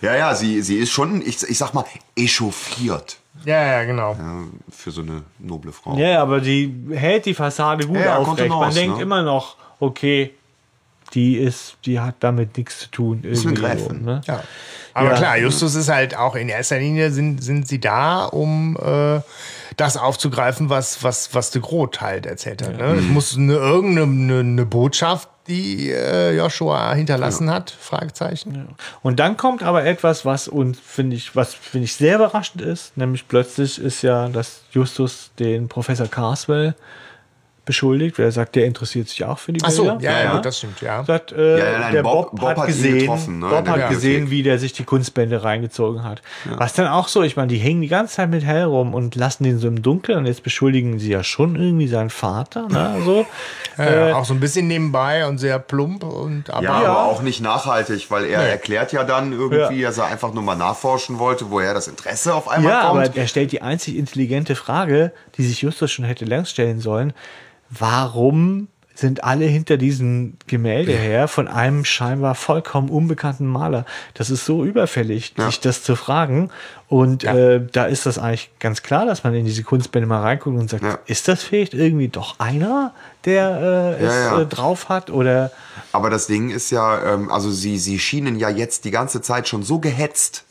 Ja, 0.00 0.14
ja, 0.14 0.34
sie, 0.34 0.62
sie 0.62 0.76
ist 0.78 0.90
schon, 0.90 1.20
ich, 1.22 1.42
ich 1.42 1.58
sag 1.58 1.72
mal, 1.74 1.84
echauffiert 2.16 3.18
Ja, 3.44 3.62
ja, 3.64 3.84
genau. 3.84 4.12
ja, 4.12 4.44
für 4.70 4.90
so 4.90 5.02
eine 5.02 5.22
noble 5.38 5.72
Frau. 5.72 5.96
Ja, 5.96 6.22
aber 6.22 6.40
die 6.40 6.74
hält 6.92 7.26
die 7.26 7.34
Fassade 7.34 7.86
gut 7.86 7.96
Ja, 7.96 8.04
ja, 8.04 8.16
aufrecht. 8.16 8.38
Man 8.48 8.48
Kontenance, 8.48 8.78
denkt 8.78 8.96
ne? 8.98 9.02
immer 9.02 9.22
noch, 9.22 9.56
okay, 9.80 10.32
die 11.12 11.36
ist, 11.36 11.76
die 11.84 12.00
hat 12.00 12.16
damit 12.20 12.56
nichts 12.56 12.80
zu 12.80 12.90
tun. 12.90 13.22
ist 13.22 13.46
eine 13.46 13.54
irgendwie 13.56 13.62
Gräfin. 13.62 13.98
So, 14.00 14.04
ne? 14.04 14.20
Ja. 14.26 14.42
Aber 14.94 15.10
Ja. 15.10 15.16
klar, 15.16 15.36
Justus 15.38 15.74
ist 15.74 15.88
halt 15.88 16.16
auch 16.16 16.34
in 16.34 16.48
erster 16.48 16.78
Linie 16.78 17.10
sind, 17.10 17.42
sind 17.42 17.68
sie 17.68 17.80
da, 17.80 18.24
um 18.24 18.76
äh, 18.76 19.20
das 19.76 19.96
aufzugreifen, 19.96 20.70
was, 20.70 21.02
was, 21.02 21.34
was 21.34 21.50
de 21.50 21.60
Groot 21.62 22.00
halt 22.00 22.26
erzählt 22.26 22.62
hat. 22.62 22.76
Ne? 22.78 22.84
Es 22.94 23.04
muss 23.06 23.36
eine, 23.36 23.54
irgendeine 23.54 24.02
eine, 24.10 24.38
eine 24.40 24.66
Botschaft, 24.66 25.28
die 25.46 25.90
äh, 25.90 26.36
Joshua 26.36 26.94
hinterlassen 26.94 27.50
hat, 27.50 27.70
Fragezeichen. 27.70 28.68
Und 29.02 29.20
dann 29.20 29.36
kommt 29.36 29.62
aber 29.62 29.84
etwas, 29.84 30.24
was 30.24 30.48
uns, 30.48 30.78
finde 30.80 31.16
ich, 31.16 31.36
was 31.36 31.54
finde 31.54 31.84
ich 31.84 31.94
sehr 31.94 32.16
überraschend 32.16 32.62
ist, 32.62 32.96
nämlich 32.96 33.28
plötzlich 33.28 33.78
ist 33.78 34.02
ja, 34.02 34.28
dass 34.28 34.62
Justus 34.72 35.30
den 35.38 35.68
Professor 35.68 36.06
Carswell 36.06 36.74
beschuldigt, 37.64 38.18
wer 38.18 38.30
sagt, 38.32 38.56
der 38.56 38.66
interessiert 38.66 39.08
sich 39.08 39.24
auch 39.24 39.38
für 39.38 39.52
die 39.52 39.60
Ach 39.64 39.70
so, 39.70 39.84
Bilder. 39.84 40.00
ja, 40.00 40.10
ja, 40.12 40.24
ja. 40.34 40.38
das 40.40 40.58
stimmt, 40.58 40.80
ja. 40.80 41.02
Sagt, 41.04 41.32
äh, 41.32 41.58
Ja, 41.58 41.72
ja, 41.72 41.78
nein, 41.78 41.92
der 41.94 42.02
Bob- 42.02 42.30
Bob, 42.32 42.42
hat, 42.42 42.56
hat 42.58 42.66
gesehen, 42.66 42.98
getroffen, 42.98 43.38
ne, 43.38 43.46
Bob 43.48 43.68
hat 43.68 43.88
gesehen, 43.90 44.30
wie 44.30 44.42
der 44.42 44.58
sich 44.58 44.72
die 44.72 44.84
Kunstbände 44.84 45.42
reingezogen 45.44 46.04
hat. 46.04 46.22
Was 46.56 46.74
dann 46.74 46.86
auch 46.88 47.08
so, 47.08 47.22
ich 47.22 47.36
meine, 47.36 47.48
die 47.48 47.58
hängen 47.58 47.80
die 47.80 47.88
ganze 47.88 48.16
Zeit 48.16 48.30
mit 48.30 48.44
hell 48.44 48.64
rum 48.64 48.92
und 48.94 49.14
lassen 49.16 49.44
den 49.44 49.58
so 49.58 49.68
im 49.68 49.82
Dunkeln 49.82 50.18
und 50.18 50.26
jetzt 50.26 50.42
beschuldigen 50.42 50.98
sie 50.98 51.10
ja 51.10 51.24
schon 51.24 51.56
irgendwie 51.56 51.88
seinen 51.88 52.10
Vater, 52.10 52.68
ne, 52.68 52.96
so. 53.04 53.26
Ja, 53.76 54.10
Äh, 54.10 54.12
auch 54.12 54.24
so 54.24 54.34
ein 54.34 54.40
bisschen 54.40 54.68
nebenbei 54.68 55.26
und 55.26 55.38
sehr 55.38 55.58
plump 55.58 56.04
und 56.04 56.48
aber 56.50 56.62
Ja, 56.62 56.72
aber 56.74 57.04
auch 57.06 57.22
nicht 57.22 57.40
nachhaltig, 57.40 58.08
weil 58.10 58.24
er 58.26 58.40
erklärt 58.48 58.92
ja 58.92 59.02
dann 59.02 59.32
irgendwie, 59.32 59.80
Ja. 59.80 59.88
dass 59.88 59.98
er 59.98 60.04
einfach 60.06 60.32
nur 60.32 60.44
mal 60.44 60.54
nachforschen 60.54 61.18
wollte, 61.18 61.50
woher 61.50 61.74
das 61.74 61.88
Interesse 61.88 62.34
auf 62.34 62.46
einmal 62.46 62.72
Ja, 62.72 62.80
kommt. 62.88 63.08
aber 63.08 63.16
er 63.16 63.26
stellt 63.26 63.50
die 63.50 63.62
einzig 63.62 63.96
intelligente 63.96 64.54
Frage, 64.54 65.12
die 65.36 65.44
sich 65.44 65.62
Justus 65.62 65.90
schon 65.90 66.04
hätte 66.04 66.24
längst 66.24 66.52
stellen 66.52 66.78
sollen. 66.78 67.12
Warum 67.70 68.68
sind 68.96 69.24
alle 69.24 69.44
hinter 69.46 69.76
diesem 69.76 70.34
Gemälde 70.46 70.92
her 70.92 71.26
von 71.26 71.48
einem 71.48 71.84
scheinbar 71.84 72.36
vollkommen 72.36 72.90
unbekannten 72.90 73.44
Maler? 73.46 73.86
Das 74.14 74.30
ist 74.30 74.44
so 74.44 74.64
überfällig, 74.64 75.34
sich 75.36 75.58
das 75.58 75.82
zu 75.82 75.96
fragen. 75.96 76.50
Und 76.88 77.24
äh, 77.24 77.60
da 77.72 77.86
ist 77.86 78.06
das 78.06 78.18
eigentlich 78.18 78.50
ganz 78.60 78.84
klar, 78.84 79.04
dass 79.04 79.24
man 79.24 79.34
in 79.34 79.44
diese 79.46 79.64
Kunstbände 79.64 80.06
mal 80.06 80.20
reinguckt 80.20 80.56
und 80.56 80.70
sagt, 80.70 80.84
Ja. 80.84 80.98
ist 81.06 81.26
das 81.26 81.42
vielleicht 81.42 81.74
irgendwie 81.74 82.06
doch 82.06 82.38
einer, 82.38 82.94
der 83.24 83.96
äh, 83.98 84.04
es 84.04 84.14
Ja, 84.14 84.20
ja. 84.36 84.40
Äh, 84.42 84.46
drauf 84.46 84.88
hat? 84.88 85.10
Oder 85.10 85.50
Aber 85.90 86.08
das 86.08 86.28
Ding 86.28 86.50
ist 86.50 86.70
ja, 86.70 87.14
ähm, 87.14 87.32
also 87.32 87.50
sie, 87.50 87.78
sie 87.78 87.98
schienen 87.98 88.36
ja 88.36 88.48
jetzt 88.48 88.84
die 88.84 88.92
ganze 88.92 89.20
Zeit 89.22 89.48
schon 89.48 89.64
so 89.64 89.80
gehetzt 89.80 90.44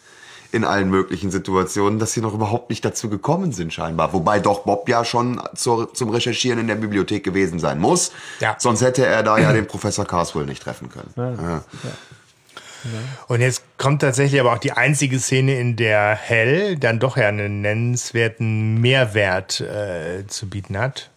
in 0.54 0.64
allen 0.64 0.90
möglichen 0.90 1.32
Situationen, 1.32 1.98
dass 1.98 2.14
sie 2.14 2.22
noch 2.22 2.34
überhaupt 2.34 2.70
nicht 2.70 2.86
dazu 2.86 3.10
gekommen 3.10 3.52
sind 3.54 3.74
scheinbar. 3.74 4.14
Wobei 4.14 4.40
doch 4.40 4.64
Bob 4.64 4.88
ja 4.88 5.04
schon 5.04 5.42
zur, 5.56 5.94
zum 5.94 6.10
Recherchieren 6.10 6.60
in 6.60 6.68
der 6.68 6.76
Bibliothek 6.76 7.24
gewesen 7.24 7.60
sein 7.60 7.80
muss. 7.80 8.12
Ja. 8.40 8.56
Sonst 8.60 8.82
hätte 8.82 9.06
er 9.06 9.24
da 9.24 9.40
ja 9.40 9.52
den 9.52 9.66
Professor 9.66 10.06
Carswell 10.06 10.46
nicht 10.46 10.62
treffen 10.62 10.90
können. 10.90 11.12
Ja. 11.18 11.64
Und 13.28 13.42
jetzt 13.42 13.64
kommt 13.78 14.02
tatsächlich 14.02 14.40
aber 14.40 14.54
auch 14.54 14.60
die 14.60 14.74
einzige 14.74 15.20
Szene, 15.20 15.58
in 15.58 15.76
der 15.76 16.16
Hell 16.16 16.78
dann 16.78 17.00
doch 17.00 17.18
ja 17.18 17.30
einen 17.30 17.62
nennenswerten 17.62 18.80
Mehrwert 18.80 19.62
äh, 19.62 20.28
zu 20.28 20.50
bieten 20.50 20.78
hat. 20.78 21.10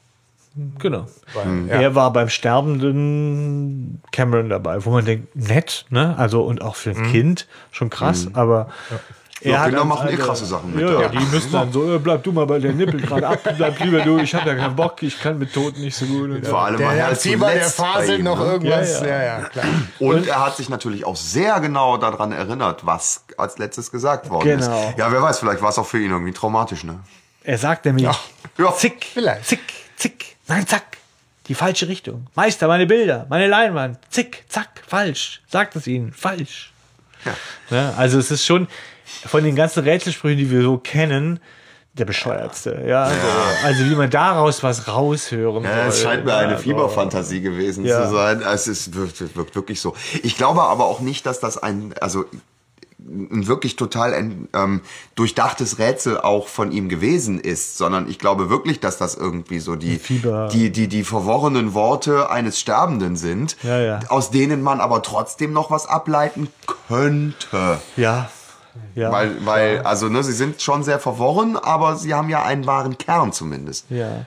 Genau. 0.79 1.07
Weil, 1.35 1.69
ja. 1.69 1.83
Er 1.83 1.95
war 1.95 2.13
beim 2.13 2.31
sterbenden 2.31 4.01
Cameron 4.11 4.49
dabei, 4.49 4.83
wo 4.87 4.91
man 4.91 5.05
denkt, 5.05 5.37
nett, 5.37 5.85
ne? 5.91 6.17
Also 6.17 6.43
und 6.45 6.63
auch 6.63 6.77
für 6.77 6.91
ein 6.91 7.11
Kind 7.11 7.47
schon 7.73 7.91
krass, 7.91 8.29
aber 8.33 8.71
er 8.91 9.01
Ja, 9.43 9.59
hat 9.61 9.67
Kinder 9.69 9.85
machen 9.85 10.09
eh 10.09 10.17
krasse 10.17 10.47
Sachen 10.47 10.75
mit, 10.75 10.83
Ja, 10.83 10.93
ja. 10.93 11.01
ja, 11.03 11.09
die 11.09 11.19
müssen 11.27 11.53
dann 11.53 11.71
so, 11.71 11.95
äh, 11.95 11.99
bleib 11.99 12.23
du 12.25 12.33
mal 12.33 12.47
bei 12.47 12.59
der 12.59 12.73
Nippel 12.73 13.01
gerade 13.03 13.29
ab, 13.29 13.39
bleib 13.57 13.79
lieber 13.81 14.01
du, 14.01 14.19
ich 14.19 14.35
habe 14.35 14.49
ja 14.49 14.57
keinen 14.57 14.75
Bock, 14.75 15.03
ich 15.03 15.21
kann 15.21 15.39
mit 15.39 15.53
Toten 15.53 15.81
nicht 15.83 15.95
so 15.95 16.07
gut. 16.07 16.31
Und 16.31 16.47
Vor 16.47 16.63
allem 16.65 16.79
Der, 16.79 16.89
der 16.91 16.99
er 17.03 17.09
der 17.11 17.19
zuletzt 17.19 17.77
bei 17.77 17.85
faselt 17.85 18.19
ihm, 18.21 18.25
noch 18.25 18.39
ne? 18.39 18.45
irgendwas. 18.47 19.01
Ja, 19.03 19.07
Ja, 19.07 19.17
ja. 19.23 19.39
ja, 19.41 19.49
klar. 19.49 19.65
Und 19.99 20.27
er 20.27 20.45
hat 20.47 20.57
sich 20.57 20.71
natürlich 20.71 21.05
auch 21.05 21.17
sehr 21.17 21.61
genau 21.61 21.99
daran 21.99 22.33
erinnert, 22.33 22.87
was 22.87 23.25
als 23.37 23.59
letztes 23.59 23.91
gesagt 23.91 24.31
worden 24.31 24.59
Genau. 24.59 24.89
ist. 24.91 24.99
Ja, 24.99 25.13
wer 25.13 25.21
weiß, 25.23 25.39
vielleicht 25.39 25.61
war 25.61 25.69
es 25.69 25.79
auch 25.79 25.87
für 25.87 25.99
ihn 25.99 26.11
irgendwie 26.11 26.33
traumatisch, 26.33 26.85
ne? 26.85 27.01
Er 27.45 27.59
sagt 27.59 27.85
nämlich, 27.85 28.05
Ja. 28.07 28.73
zick, 28.73 29.05
Vielleicht. 29.13 29.45
zick, 29.47 29.61
zick, 29.97 30.37
nein, 30.49 30.67
zack, 30.67 30.97
die 31.49 31.55
falsche 31.55 31.89
Richtung. 31.89 32.27
Meister, 32.35 32.69
meine 32.69 32.87
Bilder, 32.87 33.27
meine 33.29 33.47
Leinwand, 33.49 33.99
zick, 34.09 34.45
zack, 34.49 34.83
falsch, 34.87 35.43
sagt 35.47 35.77
es 35.77 35.87
ihnen, 35.87 36.13
falsch. 36.13 36.73
Ne? 37.71 37.93
Also 37.97 38.19
es 38.19 38.31
ist 38.31 38.45
schon 38.47 38.67
von 39.27 39.45
den 39.45 39.55
ganzen 39.57 39.85
Rätselsprüchen, 39.85 40.39
die 40.39 40.51
wir 40.51 40.63
so 40.63 40.79
kennen, 40.79 41.41
der 41.95 42.05
bescheuertste. 42.05 42.85
Ja, 42.87 43.05
also, 43.05 43.17
also 43.65 43.85
wie 43.91 43.95
man 43.95 44.11
daraus 44.11 44.63
was 44.63 44.87
raushören 44.87 45.65
Ja, 45.65 45.77
soll. 45.77 45.89
es 45.89 46.03
scheint 46.03 46.25
mir 46.27 46.35
eine 46.37 46.53
Also, 46.53 46.63
Fieberfantasie 46.65 47.41
gewesen 47.41 47.87
Ja. 47.87 48.05
zu 48.05 48.13
sein. 48.15 48.43
Es 48.43 48.69
ist, 48.69 48.95
wirkt, 48.95 49.35
wirkt 49.35 49.55
wirklich 49.57 49.81
so. 49.81 49.95
Ich 50.23 50.37
glaube 50.37 50.63
aber 50.65 50.85
auch 50.85 51.01
nicht, 51.01 51.25
dass 51.25 51.41
das 51.41 51.57
ein, 51.57 51.95
also 52.01 52.25
ein 52.99 53.47
wirklich 53.47 53.77
total 53.77 54.13
ähm, 54.53 54.81
durchdachtes 55.15 55.79
Rätsel 55.79 56.19
auch 56.21 56.49
von 56.49 56.73
ihm 56.73 56.89
gewesen 56.89 57.39
ist, 57.41 57.79
sondern 57.79 58.11
ich 58.11 58.19
glaube 58.19 58.51
wirklich, 58.51 58.81
dass 58.81 58.99
das 58.99 59.15
irgendwie 59.15 59.61
so 59.61 59.77
die, 59.77 59.97
Fieber. 59.99 60.49
die, 60.53 60.71
die, 60.71 60.89
die 60.89 61.05
verworrenen 61.05 61.73
Worte 61.73 62.31
eines 62.31 62.59
Sterbenden 62.59 63.17
sind, 63.17 63.57
Ja, 63.63 63.79
ja. 63.79 64.01
aus 64.09 64.31
denen 64.31 64.61
man 64.63 64.81
aber 64.81 65.03
trotzdem 65.03 65.53
noch 65.53 65.71
was 65.71 65.87
ableiten 65.87 66.49
könnte. 66.89 67.79
Ja. 67.97 68.29
Ja. 68.95 69.13
Weil, 69.13 69.31
weil, 69.45 69.81
also, 69.81 70.09
ne, 70.09 70.23
sie 70.23 70.33
sind 70.33 70.63
schon 70.63 70.83
sehr 70.83 70.99
verworren, 70.99 71.57
aber 71.57 71.97
sie 71.97 72.15
haben 72.15 72.29
ja 72.29 72.43
einen 72.45 72.67
wahren 72.67 72.97
Kern 72.99 73.33
zumindest. 73.33 73.87
Ja. 73.91 74.27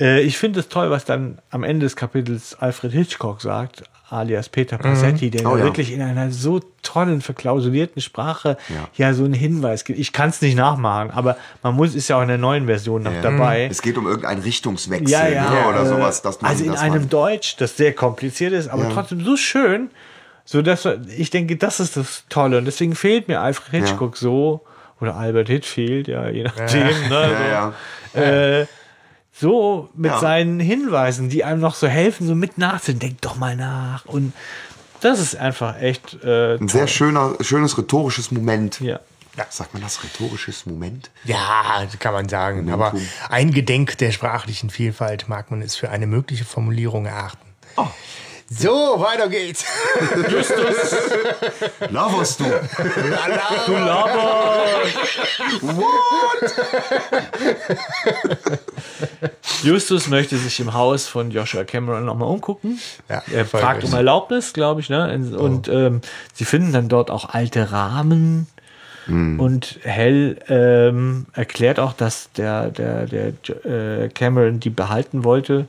Äh, 0.00 0.20
ich 0.22 0.38
finde 0.38 0.60
es 0.60 0.68
toll, 0.68 0.90
was 0.90 1.04
dann 1.04 1.38
am 1.50 1.62
Ende 1.64 1.86
des 1.86 1.96
Kapitels 1.96 2.56
Alfred 2.58 2.92
Hitchcock 2.92 3.40
sagt. 3.40 3.84
alias 4.10 4.48
Peter 4.48 4.76
Passetti, 4.78 5.30
der 5.30 5.46
Oh, 5.46 5.56
ja. 5.56 5.64
wirklich 5.64 5.92
in 5.92 6.02
einer 6.02 6.30
so 6.30 6.60
tollen, 6.82 7.20
verklausulierten 7.20 8.02
Sprache 8.02 8.56
Ja. 8.68 8.88
ja, 9.08 9.14
so 9.14 9.24
einen 9.24 9.32
Hinweis 9.32 9.84
gibt. 9.84 9.98
Ich 9.98 10.12
kann 10.12 10.28
es 10.28 10.40
nicht 10.42 10.56
nachmachen, 10.56 11.10
aber 11.10 11.36
man 11.62 11.74
muss, 11.74 11.94
ist 11.94 12.08
ja 12.08 12.18
auch 12.18 12.22
in 12.22 12.28
der 12.28 12.38
neuen 12.38 12.66
Version 12.66 13.02
noch 13.02 13.20
dabei. 13.22 13.66
Es 13.70 13.82
geht 13.82 13.96
um 13.96 14.06
irgendeinen 14.06 14.42
Richtungswechsel 14.42 15.30
ne? 15.34 15.66
oder 15.68 15.82
äh, 15.82 15.86
sowas. 15.86 16.22
Dass 16.22 16.40
man, 16.40 16.50
also 16.50 16.64
in 16.64 16.72
dass 16.72 16.80
einem 16.80 17.08
Deutsch, 17.08 17.56
das 17.56 17.76
sehr 17.76 17.92
kompliziert 17.92 18.52
ist, 18.52 18.68
aber 18.68 18.88
trotzdem 18.90 19.24
so 19.24 19.36
schön, 19.36 19.90
so 20.44 20.62
dass 20.62 20.86
ich 21.16 21.30
denke, 21.30 21.56
das 21.56 21.80
ist 21.80 21.96
das 21.96 22.24
Tolle. 22.28 22.58
Und 22.58 22.64
deswegen 22.66 22.94
fehlt 22.94 23.28
mir 23.28 23.40
Alfred 23.40 23.84
Hitchcock 23.86 24.16
so, 24.16 24.64
oder 25.00 25.16
Albert 25.16 25.48
Hitfield, 25.48 26.08
ja, 26.08 26.28
je 26.28 26.44
nachdem. 26.44 27.08
Ne, 27.08 27.30
ja, 27.50 27.72
so, 28.14 28.20
Äh, 28.20 28.66
so 29.32 29.88
mit 29.94 30.12
Ja. 30.12 30.20
seinen 30.20 30.60
Hinweisen, 30.60 31.28
die 31.28 31.42
einem 31.44 31.60
noch 31.60 31.74
so 31.74 31.88
helfen, 31.88 32.26
so 32.26 32.34
mit 32.34 32.58
nachzudenken. 32.58 33.00
Denk 33.08 33.20
doch 33.22 33.36
mal 33.36 33.56
nach. 33.56 34.04
Und 34.06 34.32
das 35.00 35.18
ist 35.18 35.36
einfach 35.36 35.80
echt 35.82 36.22
äh, 36.22 36.54
ein 36.56 36.68
sehr 36.68 36.86
schöner, 36.86 37.34
schönes 37.40 37.76
rhetorisches 37.76 38.30
Moment. 38.30 38.80
Ja. 38.80 39.00
Sagt 39.50 39.74
man 39.74 39.82
das 39.82 40.04
rhetorisches 40.04 40.64
Moment? 40.64 41.10
Ja, 41.24 41.84
kann 41.98 42.12
man 42.14 42.28
sagen. 42.28 42.70
Aber 42.72 42.94
eingedenk 43.28 43.98
der 43.98 44.12
sprachlichen 44.12 44.70
Vielfalt 44.70 45.28
mag 45.28 45.50
man 45.50 45.60
es 45.60 45.74
für 45.74 45.90
eine 45.90 46.06
mögliche 46.06 46.44
Formulierung 46.44 47.06
erachten. 47.06 47.44
Oh. 47.76 47.88
So, 48.50 49.00
weiter 49.00 49.28
geht's. 49.28 49.64
Laberst 51.90 52.40
du? 52.40 52.44
Du 53.66 53.72
Laber! 53.72 54.64
Justus 59.62 60.08
möchte 60.08 60.36
sich 60.36 60.60
im 60.60 60.74
Haus 60.74 61.08
von 61.08 61.30
Joshua 61.30 61.64
Cameron 61.64 62.04
nochmal 62.04 62.28
umgucken. 62.28 62.78
Ja, 63.08 63.22
er 63.32 63.46
fragt 63.46 63.84
um 63.84 63.92
Erlaubnis, 63.94 64.52
glaube 64.52 64.82
ich. 64.82 64.90
Ne? 64.90 65.32
Und 65.36 65.68
ähm, 65.68 66.02
sie 66.34 66.44
finden 66.44 66.72
dann 66.72 66.88
dort 66.88 67.10
auch 67.10 67.30
alte 67.30 67.72
Rahmen. 67.72 68.46
Und 69.06 69.80
Hell 69.82 70.38
ähm, 70.48 71.26
erklärt 71.34 71.78
auch, 71.78 71.92
dass 71.92 72.30
der, 72.38 72.70
der, 72.70 73.04
der 73.04 73.34
äh, 73.66 74.08
Cameron 74.08 74.60
die 74.60 74.70
behalten 74.70 75.24
wollte, 75.24 75.66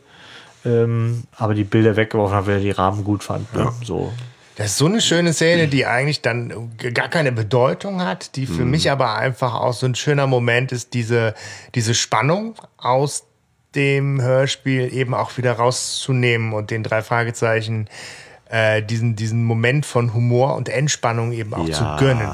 ähm, 0.65 1.23
aber 1.37 1.53
die 1.53 1.63
Bilder 1.63 1.95
weggeworfen 1.95 2.35
hat, 2.35 2.47
weil 2.47 2.55
er 2.55 2.61
die 2.61 2.71
Rahmen 2.71 3.03
gut 3.03 3.23
fand. 3.23 3.53
Ne? 3.53 3.71
So. 3.83 4.11
Das 4.55 4.67
ist 4.67 4.77
so 4.77 4.85
eine 4.85 5.01
schöne 5.01 5.33
Szene, 5.33 5.67
die 5.67 5.85
eigentlich 5.85 6.21
dann 6.21 6.71
gar 6.93 7.09
keine 7.09 7.33
Bedeutung 7.33 8.01
hat, 8.01 8.37
die 8.37 8.45
für 8.47 8.63
mich 8.63 8.89
aber 8.89 9.15
einfach 9.15 9.53
auch 9.53 9.73
so 9.73 9.85
ein 9.85 9.95
schöner 9.95 10.27
Moment 10.27 10.71
ist, 10.71 10.93
diese, 10.93 11.33
diese 11.75 11.93
Spannung 11.93 12.55
aus 12.77 13.25
dem 13.75 14.21
Hörspiel 14.21 14.93
eben 14.93 15.13
auch 15.13 15.37
wieder 15.37 15.53
rauszunehmen 15.53 16.53
und 16.53 16.71
den 16.71 16.83
drei 16.83 17.01
Fragezeichen 17.01 17.89
äh, 18.49 18.81
diesen, 18.81 19.17
diesen 19.17 19.43
Moment 19.43 19.85
von 19.85 20.13
Humor 20.13 20.55
und 20.55 20.69
Entspannung 20.69 21.33
eben 21.33 21.53
auch 21.53 21.69
zu 21.69 21.83
gönnen. 21.99 22.29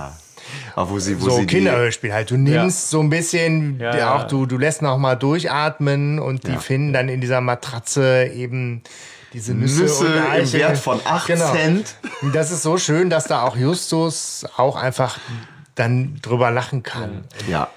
Aber 0.76 0.90
wo 0.90 1.00
sie, 1.00 1.20
wo 1.22 1.26
So 1.26 1.38
sie 1.38 1.46
Kinderhörspiel 1.46 2.14
halt. 2.14 2.32
Du 2.32 2.38
nimmst 2.38 2.90
so 2.90 3.00
ein 3.02 3.10
bisschen, 3.10 3.80
Ja, 3.80 4.16
auch 4.16 4.28
du, 4.28 4.46
du 4.46 4.58
lässt 4.58 4.82
noch 4.82 4.98
mal 4.98 5.16
durchatmen 5.16 6.20
und 6.20 6.48
die 6.48 6.58
finden 6.58 6.94
dann 6.94 7.10
in 7.10 7.22
dieser 7.22 7.42
Matratze 7.42 8.32
eben 8.34 8.84
diese 9.34 9.54
Nüsse, 9.54 9.84
Nüsse 9.84 10.06
und 10.06 10.38
im. 10.40 10.54
Wert 10.54 10.78
von 10.78 11.00
8 11.06 11.38
Cent. 11.38 11.96
Und 12.22 12.36
Das 12.36 12.52
ist 12.52 12.64
so 12.64 12.78
schön, 12.78 13.10
dass 13.10 13.26
da 13.26 13.44
auch 13.44 13.56
Justus 13.56 14.46
auch 14.58 14.76
einfach 14.76 15.18
dann 15.76 16.20
drüber 16.22 16.52
lachen 16.52 16.84
kann. 16.84 17.24
Ja. 17.48 17.70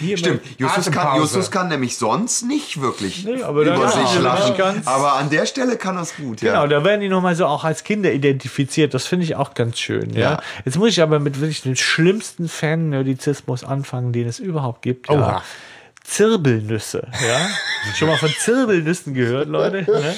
Hier 0.00 0.16
Stimmt, 0.16 0.40
Justus 0.58 0.90
kann. 0.90 1.18
Justus 1.20 1.50
kann 1.50 1.68
nämlich 1.68 1.96
sonst 1.98 2.42
nicht 2.42 2.80
wirklich 2.80 3.24
Nee, 3.24 3.34
über 3.42 3.88
sich 3.90 4.18
lachen. 4.20 4.56
ganz- 4.56 4.86
Aber 4.86 5.12
an 5.14 5.28
der 5.30 5.46
Stelle 5.46 5.76
kann 5.76 5.96
es 5.98 6.16
gut, 6.16 6.40
Genau, 6.40 6.62
ja. 6.62 6.66
da 6.66 6.82
werden 6.84 7.00
die 7.00 7.08
nochmal 7.08 7.36
so 7.36 7.46
auch 7.46 7.64
als 7.64 7.84
Kinder 7.84 8.10
identifiziert. 8.12 8.94
Das 8.94 9.06
finde 9.06 9.24
ich 9.24 9.36
auch 9.36 9.54
ganz 9.54 9.78
schön. 9.78 10.14
Ja? 10.14 10.20
Ja. 10.20 10.42
Jetzt 10.64 10.78
muss 10.78 10.88
ich 10.88 11.02
aber 11.02 11.20
mit 11.20 11.38
wirklich 11.40 11.62
dem 11.62 11.76
schlimmsten 11.76 12.48
Fan-Nerdizismus 12.48 13.62
anfangen, 13.64 14.12
den 14.12 14.26
es 14.26 14.38
überhaupt 14.38 14.82
gibt. 14.82 15.08
Ja. 15.08 15.14
Oha. 15.14 15.42
Zirbelnüsse. 16.10 17.06
Ja? 17.12 17.48
Schon 17.94 18.08
mal 18.08 18.16
von 18.16 18.30
Zirbelnüssen 18.36 19.14
gehört, 19.14 19.48
Leute? 19.48 19.84
Ne? 19.88 20.14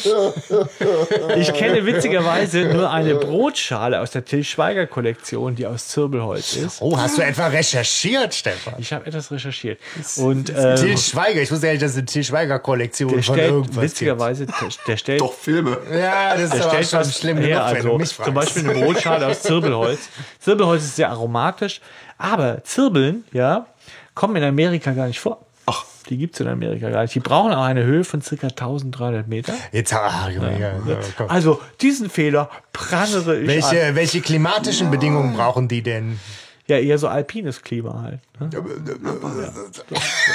Ich 1.36 1.52
kenne 1.52 1.84
witzigerweise 1.84 2.64
nur 2.64 2.90
eine 2.90 3.14
Brotschale 3.14 4.00
aus 4.00 4.10
der 4.10 4.24
Till 4.24 4.42
Schweiger 4.42 4.86
Kollektion, 4.86 5.54
die 5.54 5.66
aus 5.66 5.88
Zirbelholz 5.88 6.56
ist. 6.56 6.80
Oh, 6.80 6.96
hast 6.96 7.18
du 7.18 7.22
etwa 7.22 7.48
recherchiert, 7.48 8.34
Stefan? 8.34 8.74
Ich 8.78 8.90
habe 8.92 9.04
etwas 9.04 9.30
recherchiert. 9.30 9.78
Und 10.16 10.48
ähm, 10.48 10.76
Till 10.76 10.96
Schweiger, 10.96 11.42
ich 11.42 11.52
wusste 11.52 11.66
ja 11.66 11.72
nicht, 11.72 11.82
das 11.82 11.90
ist 11.92 11.98
eine 11.98 12.06
Till 12.06 12.24
Schweiger-Kollektion 12.24 13.12
der 13.12 13.22
von 13.22 13.34
stellt, 13.34 13.50
irgendwas. 13.52 13.82
witzigerweise, 13.84 14.46
der, 14.46 14.54
der 14.86 14.96
stellt 14.96 15.20
Doch, 15.20 15.34
Filme. 15.34 15.76
Ja, 15.92 16.34
das 16.34 16.44
ist 16.44 16.54
Der 16.54 16.62
aber 16.62 16.70
stellt 16.70 16.88
schon 16.88 17.00
was 17.00 17.18
schlimm 17.18 17.36
her, 17.36 17.46
genug, 17.48 17.58
wenn 17.68 17.76
also 17.76 17.88
du 17.90 17.98
mich 17.98 18.08
fragst. 18.08 18.24
zum 18.24 18.34
Beispiel 18.34 18.70
eine 18.70 18.80
Brotschale 18.80 19.26
aus 19.26 19.42
Zirbelholz. 19.42 20.00
Zirbelholz 20.40 20.84
ist 20.84 20.96
sehr 20.96 21.10
aromatisch, 21.10 21.82
aber 22.16 22.64
Zirbeln, 22.64 23.24
ja, 23.32 23.66
kommen 24.14 24.36
in 24.36 24.44
Amerika 24.44 24.92
gar 24.92 25.06
nicht 25.06 25.20
vor. 25.20 25.44
Ach. 25.66 25.84
Die 26.08 26.18
gibt 26.18 26.34
es 26.34 26.40
in 26.40 26.48
Amerika 26.48 26.90
gar 26.90 27.02
nicht. 27.02 27.14
Die 27.14 27.20
brauchen 27.20 27.52
auch 27.52 27.62
eine 27.62 27.84
Höhe 27.84 28.04
von 28.04 28.20
ca. 28.20 28.46
1300 28.46 29.28
Meter. 29.28 29.54
Jetzt, 29.70 29.94
ach, 29.94 30.28
Junge, 30.28 30.58
ja, 30.58 30.72
ja. 30.86 31.26
Also 31.28 31.60
diesen 31.80 32.10
Fehler 32.10 32.50
prangere 32.72 33.38
ich 33.38 33.64
an. 33.64 33.70
Welche, 33.70 33.94
welche 33.94 34.20
klimatischen 34.20 34.90
Bedingungen 34.90 35.34
brauchen 35.34 35.68
die 35.68 35.82
denn? 35.82 36.18
Ja, 36.66 36.78
eher 36.78 36.96
so 36.96 37.08
alpines 37.08 37.62
Klima 37.62 38.02
halt. 38.02 38.20
Ne? 38.40 38.48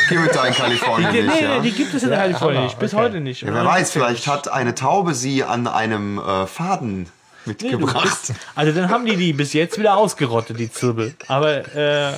Geh 0.09 0.17
mit 0.17 0.35
da 0.35 0.45
in 0.45 0.53
Kalifornien 0.53 1.11
Die, 1.13 1.21
nicht, 1.21 1.35
nee, 1.35 1.43
ja. 1.43 1.57
nee, 1.57 1.69
die 1.69 1.75
gibt 1.75 1.93
es 1.93 2.03
in 2.03 2.09
Kalifornien 2.09 2.57
aber, 2.57 2.65
nicht. 2.65 2.79
Bis 2.79 2.93
okay. 2.93 3.03
heute 3.03 3.19
nicht. 3.21 3.41
ja, 3.41 3.53
wer 3.53 3.65
weiß, 3.65 3.91
vielleicht 3.91 4.27
hat 4.27 4.49
eine 4.51 4.75
Taube 4.75 5.13
sie 5.13 5.43
an 5.43 5.67
einem 5.67 6.19
äh, 6.19 6.45
Faden 6.45 7.09
mitgebracht. 7.47 8.03
bist, 8.03 8.33
also 8.55 8.71
dann 8.71 8.89
haben 8.89 9.05
die 9.05 9.15
die 9.15 9.33
bis 9.33 9.53
jetzt 9.53 9.79
wieder 9.79 9.97
ausgerottet, 9.97 10.59
die 10.59 10.71
Zirbel. 10.71 11.15
Aber 11.27 11.75
äh, 11.75 12.13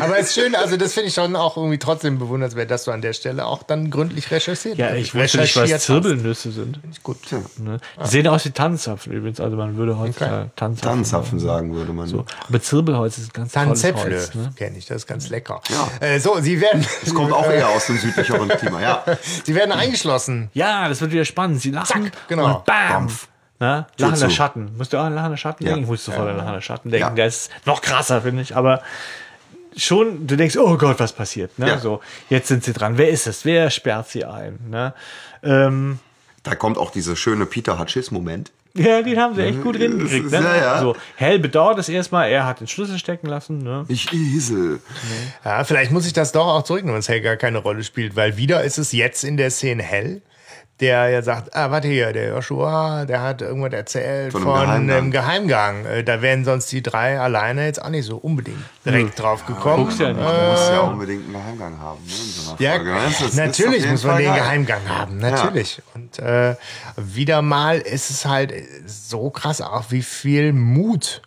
Aber 0.00 0.18
es 0.18 0.28
ist 0.28 0.34
schön, 0.34 0.54
also 0.54 0.76
das 0.76 0.94
finde 0.94 1.08
ich 1.08 1.14
schon 1.14 1.36
auch 1.36 1.56
irgendwie 1.56 1.78
trotzdem 1.78 2.18
bewundernswert, 2.18 2.70
dass 2.70 2.84
du 2.84 2.90
an 2.90 3.02
der 3.02 3.12
Stelle 3.12 3.46
auch 3.46 3.62
dann 3.62 3.90
gründlich 3.90 4.30
recherchiert 4.30 4.78
ja, 4.78 4.94
ich 4.94 5.14
wusste 5.14 5.38
nicht, 5.38 5.56
was 5.56 5.72
hast. 5.72 5.84
Zirbelnüsse 5.84 6.52
sind. 6.52 6.78
Gut. 7.02 7.18
Ne? 7.58 7.78
Die 8.02 8.08
sehen 8.08 8.26
aus 8.28 8.44
wie 8.44 8.50
Tanzzapfen 8.50 9.12
übrigens. 9.12 9.40
Also 9.40 9.56
man 9.56 9.76
würde 9.76 9.98
heutzutage 9.98 10.50
Tanzzapfen. 10.56 10.88
Tannenzapfen 10.88 11.38
sagen 11.38 11.74
würde 11.74 11.92
man. 11.92 12.06
So. 12.06 12.24
Aber 12.48 12.60
Zirbelholz 12.60 13.18
ist 13.18 13.30
ein 13.30 13.32
ganz 13.32 13.52
tolles 13.52 13.66
Tanzäpfle 13.82 14.16
Holz. 14.16 14.34
Ne? 14.34 14.50
kenne 14.56 14.78
ich, 14.78 14.86
das 14.86 14.98
ist 14.98 15.06
ganz 15.06 15.28
lecker. 15.28 15.60
Ja. 15.70 16.06
Äh, 16.06 16.20
so, 16.20 16.38
sie 16.40 16.60
werden, 16.60 16.84
Das 17.04 17.14
kommt 17.14 17.32
auch 17.32 17.48
eher 17.50 17.68
aus 17.68 17.86
dem 17.86 17.98
südlicheren 17.98 18.48
Klima, 18.48 18.80
ja. 18.80 19.04
sie 19.44 19.54
werden 19.54 19.72
eingeschlossen. 19.72 20.50
Ja, 20.54 20.88
das 20.88 21.00
wird 21.00 21.12
wieder 21.12 21.24
spannend. 21.24 21.60
Sie 21.60 21.70
lachen 21.70 22.04
Zack, 22.04 22.28
genau. 22.28 22.58
und 22.58 22.64
bam. 22.64 23.08
Na, 23.60 23.86
lachender. 23.98 24.30
Schatten. 24.30 24.70
Musst 24.76 24.92
du 24.92 24.98
auch 24.98 25.04
an 25.04 25.14
lachender 25.14 25.36
Schatten 25.36 25.64
Ja. 25.64 25.70
denken? 25.70 25.84
Ich 25.84 25.88
muss 25.90 26.04
sofort 26.04 26.28
an 26.28 26.36
lachender 26.36 26.60
Schatten 26.62 26.90
denken. 26.90 27.08
Ja. 27.08 27.14
Der 27.14 27.26
ist 27.26 27.50
noch 27.66 27.80
krasser, 27.82 28.22
finde 28.22 28.42
ich. 28.42 28.54
Aber 28.54 28.82
schon, 29.76 30.26
du 30.26 30.36
denkst, 30.36 30.56
oh 30.56 30.76
Gott, 30.76 31.00
was 31.00 31.12
passiert? 31.12 31.58
Ne? 31.58 31.68
Ja. 31.68 31.78
So, 31.78 32.00
jetzt 32.30 32.48
sind 32.48 32.62
sie 32.64 32.72
dran. 32.72 32.98
Wer 32.98 33.08
ist 33.08 33.26
es? 33.26 33.44
Wer 33.44 33.70
sperrt 33.70 34.08
sie 34.10 34.24
ein? 34.24 34.58
Ne? 34.70 34.94
Ähm, 35.42 35.98
Da 36.44 36.54
kommt 36.54 36.78
auch 36.78 36.90
dieser 36.90 37.16
schöne 37.16 37.46
Peter 37.46 37.78
Hutchis-Moment. 37.78 38.52
ja, 38.74 39.02
den 39.02 39.18
haben 39.18 39.34
sie 39.34 39.42
echt 39.42 39.60
gut 39.62 39.76
hingekriegt. 39.76 40.30
Ne? 40.30 40.40
Ja, 40.40 40.56
ja. 40.56 40.80
So, 40.80 40.94
Hell 41.16 41.40
bedauert 41.40 41.78
es 41.78 41.88
erstmal, 41.88 42.30
er 42.30 42.46
hat 42.46 42.60
den 42.60 42.68
Schlüssel 42.68 42.96
stecken 42.98 43.26
lassen. 43.26 43.58
Ne? 43.58 43.84
Ich 43.88 44.12
Esel. 44.12 44.78
Ja, 45.44 45.64
vielleicht 45.64 45.90
muss 45.90 46.06
ich 46.06 46.12
das 46.12 46.30
doch 46.30 46.46
auch 46.46 46.62
zurücknehmen, 46.62 46.94
wenn 46.94 47.00
es 47.00 47.08
hell 47.08 47.20
gar 47.20 47.36
keine 47.36 47.58
Rolle 47.58 47.82
spielt, 47.82 48.14
weil 48.14 48.36
wieder 48.36 48.62
ist 48.62 48.78
es 48.78 48.92
jetzt 48.92 49.24
in 49.24 49.36
der 49.36 49.50
Szene 49.50 49.82
hell. 49.82 50.22
Der 50.80 51.08
ja 51.08 51.22
sagt, 51.22 51.56
ah, 51.56 51.72
warte 51.72 51.88
hier, 51.88 52.12
der 52.12 52.28
Joshua, 52.28 53.04
der 53.04 53.20
hat 53.20 53.42
irgendwas 53.42 53.72
erzählt 53.72 54.30
Von 54.30 54.42
von, 54.44 54.58
einem 54.60 54.88
einem 54.88 55.10
Geheimgang. 55.10 55.82
Geheimgang. 55.82 55.98
Äh, 55.98 56.04
Da 56.04 56.22
wären 56.22 56.44
sonst 56.44 56.70
die 56.70 56.82
drei 56.84 57.18
alleine 57.18 57.66
jetzt 57.66 57.82
auch 57.82 57.88
nicht 57.88 58.06
so 58.06 58.16
unbedingt 58.18 58.62
direkt 58.84 59.18
drauf 59.18 59.44
gekommen. 59.44 59.90
ja 59.98 60.08
nicht. 60.12 60.20
Man 60.22 60.50
muss 60.50 60.68
ja 60.68 60.80
unbedingt 60.82 61.24
einen 61.24 61.32
Geheimgang 61.32 61.80
haben. 61.80 61.98
Ne, 62.06 62.12
in 62.12 62.30
so 62.32 62.50
einer 62.52 62.60
Ja, 62.60 63.06
ist- 63.08 63.34
natürlich 63.36 63.86
muss 63.90 64.04
man 64.04 64.12
Fall 64.14 64.22
den 64.22 64.30
geil. 64.30 64.38
Geheimgang 64.40 64.88
haben, 64.88 65.18
natürlich. 65.18 65.82
Und 65.94 66.18
äh, 66.20 66.54
wieder 66.96 67.42
mal 67.42 67.78
ist 67.78 68.10
es 68.10 68.24
halt 68.24 68.52
so 68.86 69.30
krass 69.30 69.60
auch, 69.60 69.86
wie 69.90 70.02
viel 70.02 70.52
Mut 70.52 71.22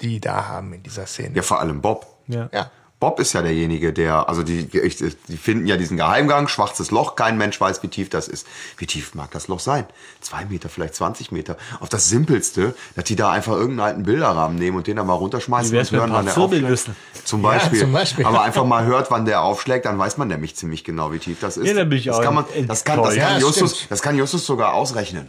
die 0.00 0.20
da 0.20 0.48
haben 0.48 0.72
in 0.72 0.82
dieser 0.82 1.06
Szene. 1.06 1.36
Ja, 1.36 1.42
vor 1.42 1.60
allem 1.60 1.80
Bob. 1.80 2.06
Ja. 2.26 2.48
Ja. 2.52 2.70
Bob 2.98 3.20
ist 3.20 3.34
ja 3.34 3.42
derjenige, 3.42 3.92
der, 3.92 4.26
also 4.26 4.42
die, 4.42 4.64
die 4.66 5.36
finden 5.36 5.66
ja 5.66 5.76
diesen 5.76 5.98
Geheimgang, 5.98 6.48
schwarzes 6.48 6.90
Loch, 6.90 7.14
kein 7.14 7.36
Mensch 7.36 7.60
weiß, 7.60 7.82
wie 7.82 7.88
tief 7.88 8.08
das 8.08 8.26
ist. 8.26 8.46
Wie 8.78 8.86
tief 8.86 9.14
mag 9.14 9.30
das 9.32 9.48
Loch 9.48 9.60
sein? 9.60 9.84
Zwei 10.22 10.46
Meter, 10.46 10.70
vielleicht 10.70 10.94
20 10.94 11.30
Meter. 11.30 11.58
Auf 11.80 11.90
das 11.90 12.08
Simpelste, 12.08 12.74
dass 12.94 13.04
die 13.04 13.14
da 13.14 13.30
einfach 13.30 13.52
irgendeinen 13.52 13.86
alten 13.86 14.02
Bilderrahmen 14.04 14.56
nehmen 14.58 14.78
und 14.78 14.86
den 14.86 14.96
da 14.96 15.04
mal 15.04 15.12
runterschmeißen 15.12 15.72
Wie 15.72 15.78
und 15.78 15.90
hören, 15.90 16.10
wann 16.10 16.24
der 16.24 16.38
aufschlägt. 16.38 16.90
Zum 17.24 17.42
Beispiel. 17.42 17.80
zum 17.80 17.92
Beispiel. 17.92 18.24
Aber 18.24 18.40
einfach 18.42 18.64
mal 18.64 18.86
hört, 18.86 19.10
wann 19.10 19.26
der 19.26 19.42
aufschlägt, 19.42 19.84
dann 19.84 19.98
weiß 19.98 20.16
man 20.16 20.28
nämlich 20.28 20.56
ziemlich 20.56 20.82
genau, 20.82 21.12
wie 21.12 21.18
tief 21.18 21.38
das 21.40 21.58
ist. 21.58 21.66
Ja, 21.66 21.74
da 21.74 21.84
bin 21.84 21.98
ich 21.98 22.06
das 22.06 22.16
auch 22.16 22.22
kann 22.22 22.34
man, 22.34 22.46
das 22.66 22.84
kann, 22.84 23.02
das 23.02 23.14
kann 23.14 23.18
Ja, 23.18 23.38
Justus, 23.38 23.76
stimmt. 23.76 23.90
das 23.90 24.00
kann 24.00 24.16
Justus 24.16 24.46
sogar 24.46 24.72
ausrechnen. 24.72 25.28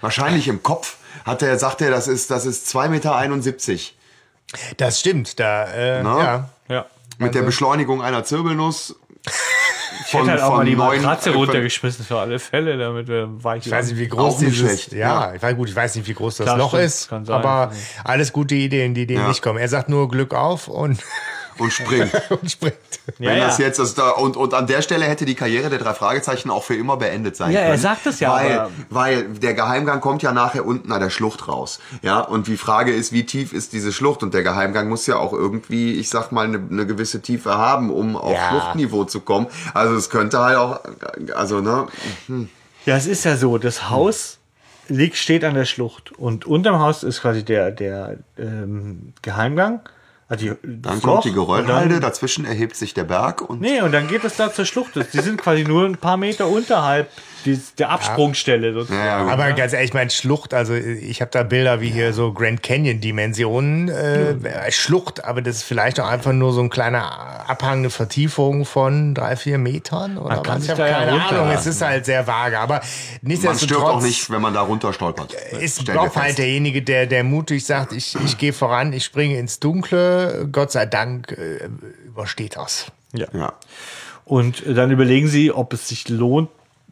Wahrscheinlich 0.00 0.48
im 0.48 0.64
Kopf 0.64 0.96
hat 1.24 1.42
er, 1.42 1.56
sagt 1.60 1.80
er, 1.80 1.92
das 1.92 2.08
ist, 2.08 2.32
das 2.32 2.44
ist 2.44 2.66
2,71 2.74 2.88
Meter. 2.88 4.74
Das 4.78 4.98
stimmt, 4.98 5.38
da, 5.38 5.64
äh, 5.66 6.02
Na? 6.02 6.18
ja. 6.18 6.50
Ja. 6.68 6.86
Mit 7.18 7.34
der 7.34 7.42
Beschleunigung 7.42 8.02
einer 8.02 8.24
Zirbelnuss 8.24 8.96
Ich 10.06 10.12
hätte 10.12 10.30
halt 10.30 10.40
auch 10.42 10.56
mal 10.56 10.64
die 10.64 10.76
Matratze 10.76 11.30
runtergeschmissen 11.34 12.04
für 12.04 12.18
alle 12.18 12.38
Fälle, 12.38 12.76
damit 12.76 13.08
wir 13.08 13.28
weich 13.42 13.66
Ich 13.66 13.72
weiß 13.72 13.90
nicht, 13.90 13.98
wie 13.98 14.08
groß 14.08 14.38
dieses, 14.38 14.58
schlecht, 14.58 14.92
ja, 14.92 15.28
ja. 15.28 15.34
ich 15.34 15.42
weiß 15.42 15.56
gut, 15.56 15.68
ich 15.68 15.76
weiß 15.76 15.94
nicht, 15.96 16.06
wie 16.08 16.14
groß 16.14 16.38
das 16.38 16.46
Klar, 16.46 16.58
Loch 16.58 16.70
stimmt, 16.70 16.84
ist, 16.84 17.12
aber 17.30 17.72
alles 18.04 18.32
gute 18.32 18.54
Ideen, 18.54 18.94
die 18.94 19.06
dem 19.06 19.18
Ja. 19.20 19.28
nicht 19.28 19.42
kommen. 19.42 19.58
Er 19.58 19.68
sagt 19.68 19.88
nur 19.88 20.08
Glück 20.08 20.34
auf 20.34 20.68
und, 20.68 21.02
und 21.58 21.72
springt. 21.72 22.10
und 22.30 22.50
springt. 22.50 22.74
Ja, 23.18 23.30
Wenn 23.30 23.38
ja. 23.38 23.46
das 23.46 23.58
jetzt 23.58 23.78
das 23.78 23.94
da, 23.94 24.10
und, 24.10 24.36
und 24.36 24.54
an 24.54 24.66
der 24.66 24.82
Stelle 24.82 25.04
hätte 25.04 25.24
die 25.24 25.34
Karriere 25.34 25.70
der 25.70 25.78
drei 25.78 25.94
Fragezeichen 25.94 26.50
auch 26.50 26.62
für 26.64 26.74
immer 26.74 26.96
beendet 26.96 27.36
sein 27.36 27.50
Ja, 27.52 27.60
können. 27.60 27.72
er 27.72 27.78
sagt 27.78 28.06
es 28.06 28.20
ja, 28.20 28.32
Weil, 28.32 28.58
aber- 28.58 28.70
weil 28.90 29.24
der 29.34 29.54
Geheimgang 29.54 30.00
kommt 30.00 30.22
ja 30.22 30.32
nachher 30.32 30.64
unten 30.64 30.90
an 30.92 31.00
der 31.00 31.10
Schlucht 31.10 31.46
raus. 31.48 31.80
Ja, 32.02 32.20
und 32.20 32.46
die 32.46 32.56
Frage 32.56 32.92
ist, 32.92 33.12
wie 33.12 33.24
tief 33.26 33.52
ist 33.52 33.72
diese 33.72 33.92
Schlucht? 33.92 34.22
Und 34.22 34.34
der 34.34 34.42
Geheimgang 34.42 34.88
muss 34.88 35.06
ja 35.06 35.16
auch 35.16 35.32
irgendwie, 35.32 35.94
ich 35.94 36.08
sag 36.08 36.32
mal, 36.32 36.46
eine, 36.46 36.60
eine 36.70 36.86
gewisse 36.86 37.20
Tiefe 37.22 37.56
haben, 37.56 37.90
um 37.90 38.16
auf 38.16 38.32
Ja. 38.32 38.48
Schluchtniveau 38.50 39.04
zu 39.04 39.20
kommen. 39.20 39.46
Also 39.74 39.94
es 39.96 40.10
könnte 40.10 40.38
halt 40.38 40.56
auch, 40.56 40.80
also 41.34 41.60
ne, 41.60 41.86
Ja, 42.86 42.96
es 42.96 43.06
ist 43.06 43.24
ja 43.24 43.36
so, 43.36 43.58
das 43.58 43.90
Haus 43.90 44.38
liegt, 44.88 45.16
steht 45.16 45.44
an 45.44 45.54
der 45.54 45.64
Schlucht 45.64 46.12
und 46.12 46.44
unterm 46.46 46.78
Haus 46.78 47.02
ist 47.02 47.22
quasi 47.22 47.42
der, 47.44 47.70
der 47.70 48.16
ähm, 48.38 49.12
Geheimgang. 49.22 49.80
Also 50.28 50.46
die, 50.46 50.80
dann 50.82 51.02
kommt 51.02 51.24
die 51.24 51.32
Geröllhalde, 51.32 52.00
dazwischen 52.00 52.44
erhebt 52.44 52.76
sich 52.76 52.94
der 52.94 53.04
Berg 53.04 53.42
und 53.42 53.60
Nee, 53.60 53.82
und 53.82 53.92
dann 53.92 54.08
geht 54.08 54.24
es 54.24 54.36
da 54.36 54.52
zur 54.52 54.64
Schlucht. 54.64 54.92
Die 55.12 55.20
sind 55.20 55.40
quasi 55.40 55.64
nur 55.64 55.84
ein 55.84 55.96
paar 55.96 56.16
Meter 56.16 56.48
unterhalb 56.48 57.10
dies, 57.44 57.74
der 57.74 57.90
Absprungstelle 57.90 58.72
sozusagen. 58.72 59.00
Ja, 59.00 59.06
ja, 59.18 59.22
gut. 59.24 59.32
Aber 59.32 59.52
ganz 59.52 59.72
ehrlich, 59.72 59.90
ich 59.90 59.94
meine, 59.94 60.10
Schlucht, 60.10 60.54
also 60.54 60.74
ich 60.74 61.20
habe 61.20 61.30
da 61.30 61.42
Bilder 61.42 61.80
wie 61.80 61.90
hier 61.90 62.12
so 62.12 62.32
Grand 62.32 62.62
Canyon-Dimensionen, 62.62 63.88
äh, 63.88 64.70
Schlucht, 64.72 65.24
aber 65.24 65.42
das 65.42 65.56
ist 65.56 65.62
vielleicht 65.64 66.00
auch 66.00 66.08
einfach 66.08 66.32
nur 66.32 66.52
so 66.52 66.60
ein 66.60 66.70
kleiner 66.70 67.48
Abhang, 67.48 67.78
eine 67.78 67.90
Vertiefung 67.90 68.64
von 68.64 69.14
drei, 69.14 69.36
vier 69.36 69.58
Metern 69.58 70.18
oder 70.18 70.38
kann 70.42 70.56
was. 70.58 70.64
Ich 70.64 70.70
habe 70.70 70.82
ja 70.82 70.98
keine 70.98 71.12
runter- 71.12 71.40
Ahnung, 71.42 71.50
es 71.54 71.66
ist 71.66 71.82
halt 71.82 72.04
sehr 72.04 72.26
vage, 72.26 72.58
aber 72.58 72.74
man 72.74 72.82
nichtsdestotrotz. 73.22 73.62
stirbt 73.64 73.82
auch 73.82 74.02
nicht, 74.02 74.30
wenn 74.30 74.40
man 74.42 74.54
da 74.54 74.62
runter 74.62 74.92
stolpert. 74.92 75.32
ist 75.60 75.84
Bob 75.86 76.16
halt 76.16 76.38
derjenige, 76.38 76.82
der, 76.82 77.06
der 77.06 77.24
mutig 77.24 77.64
sagt, 77.64 77.92
ich, 77.92 78.16
ich 78.24 78.38
gehe 78.38 78.52
voran, 78.52 78.92
ich 78.92 79.04
springe 79.04 79.38
ins 79.38 79.60
Dunkle. 79.60 80.48
Gott 80.50 80.72
sei 80.72 80.86
Dank 80.86 81.32
äh, 81.32 81.68
übersteht 82.06 82.56
das. 82.56 82.86
Ja. 83.12 83.26
Ja. 83.32 83.52
Und 84.24 84.62
dann 84.66 84.90
überlegen 84.90 85.28
sie, 85.28 85.52
ob 85.52 85.72
es 85.74 85.88
sich 85.88 86.08
lohnt, 86.08 86.48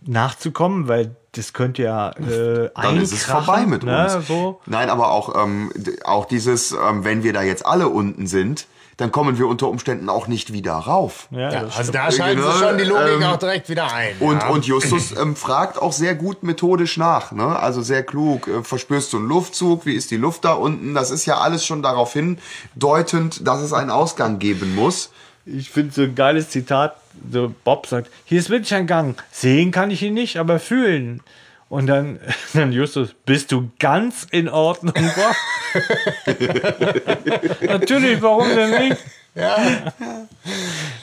nachzukommen, 0.07 0.89
weil 0.89 1.17
das 1.33 1.53
könnte 1.53 1.83
ja 1.83 2.11
äh, 2.11 2.71
Dann 2.75 3.01
ist 3.01 3.13
es 3.13 3.25
vorbei 3.25 3.65
mit 3.65 3.85
ne, 3.85 4.05
uns. 4.17 4.27
So. 4.29 4.61
Nein, 4.67 4.91
aber 4.91 5.11
auch, 5.11 5.43
ähm, 5.43 5.73
auch 6.05 6.27
dieses, 6.27 6.73
ähm, 6.73 7.05
wenn 7.05 7.23
wir 7.23 7.33
da 7.33 7.43
jetzt 7.43 7.65
alle 7.65 7.89
unten 7.89 8.27
sind, 8.27 8.67
dann 8.99 9.11
kommen 9.11 9.39
wir 9.39 9.47
unter 9.47 9.69
Umständen 9.69 10.09
auch 10.09 10.27
nicht 10.27 10.53
wieder 10.53 10.75
rauf. 10.75 11.29
Ja, 11.31 11.51
Ja, 11.51 11.67
also 11.77 11.91
da 11.93 12.13
schalten 12.13 12.41
Genau, 12.41 12.53
sie 12.53 12.59
schon 12.59 12.79
die 12.79 12.85
Logik 12.85 13.15
ähm, 13.15 13.23
auch 13.25 13.39
direkt 13.39 13.69
wieder 13.69 13.93
ein. 13.93 14.15
Und, 14.21 14.43
ja. 14.43 14.49
und 14.49 14.67
Justus 14.67 15.13
ähm, 15.17 15.35
fragt 15.35 15.81
auch 15.81 15.93
sehr 15.93 16.15
gut 16.15 16.43
methodisch 16.43 16.99
nach, 16.99 17.33
ne? 17.33 17.59
Also 17.59 17.81
sehr 17.81 18.03
klug. 18.03 18.47
Äh, 18.49 18.63
verspürst 18.63 19.13
du 19.13 19.17
einen 19.17 19.29
Luftzug? 19.29 19.87
Wie 19.87 19.95
ist 19.95 20.11
die 20.11 20.19
Luft 20.19 20.45
da 20.45 20.53
unten? 20.53 20.95
Das 20.95 21.11
ist 21.11 21.25
ja 21.25 21.39
alles 21.39 21.65
schon 21.65 21.83
darauf 21.83 22.13
hindeutend, 22.13 23.47
dass 23.47 23.61
es 23.63 23.73
einen 23.73 23.91
Ausgang 23.91 24.39
geben 24.39 24.75
muss. 24.75 25.11
Ich 25.47 25.71
finde 25.71 25.93
so 25.93 26.03
ein 26.03 26.15
geiles 26.15 26.51
Zitat. 26.51 26.97
So 27.31 27.55
Bob 27.65 27.87
sagt, 27.87 28.11
hier 28.25 28.39
ist 28.39 28.51
wirklich 28.51 28.75
ein 28.75 28.87
Gang. 28.87 29.23
Sehen 29.31 29.71
kann 29.71 29.91
ich 29.91 30.03
ihn 30.03 30.15
nicht, 30.15 30.37
aber 30.37 30.59
fühlen. 30.59 31.21
Und 31.69 31.87
dann, 31.87 32.21
dann 32.53 32.73
Justus, 32.73 33.15
bist 33.25 33.53
du 33.53 33.71
ganz 33.79 34.27
in 34.31 34.49
Ordnung, 34.49 34.95
Bob? 34.95 35.37
Natürlich, 37.63 38.21
warum 38.21 38.49
denn 38.49 38.89
nicht? 38.89 38.99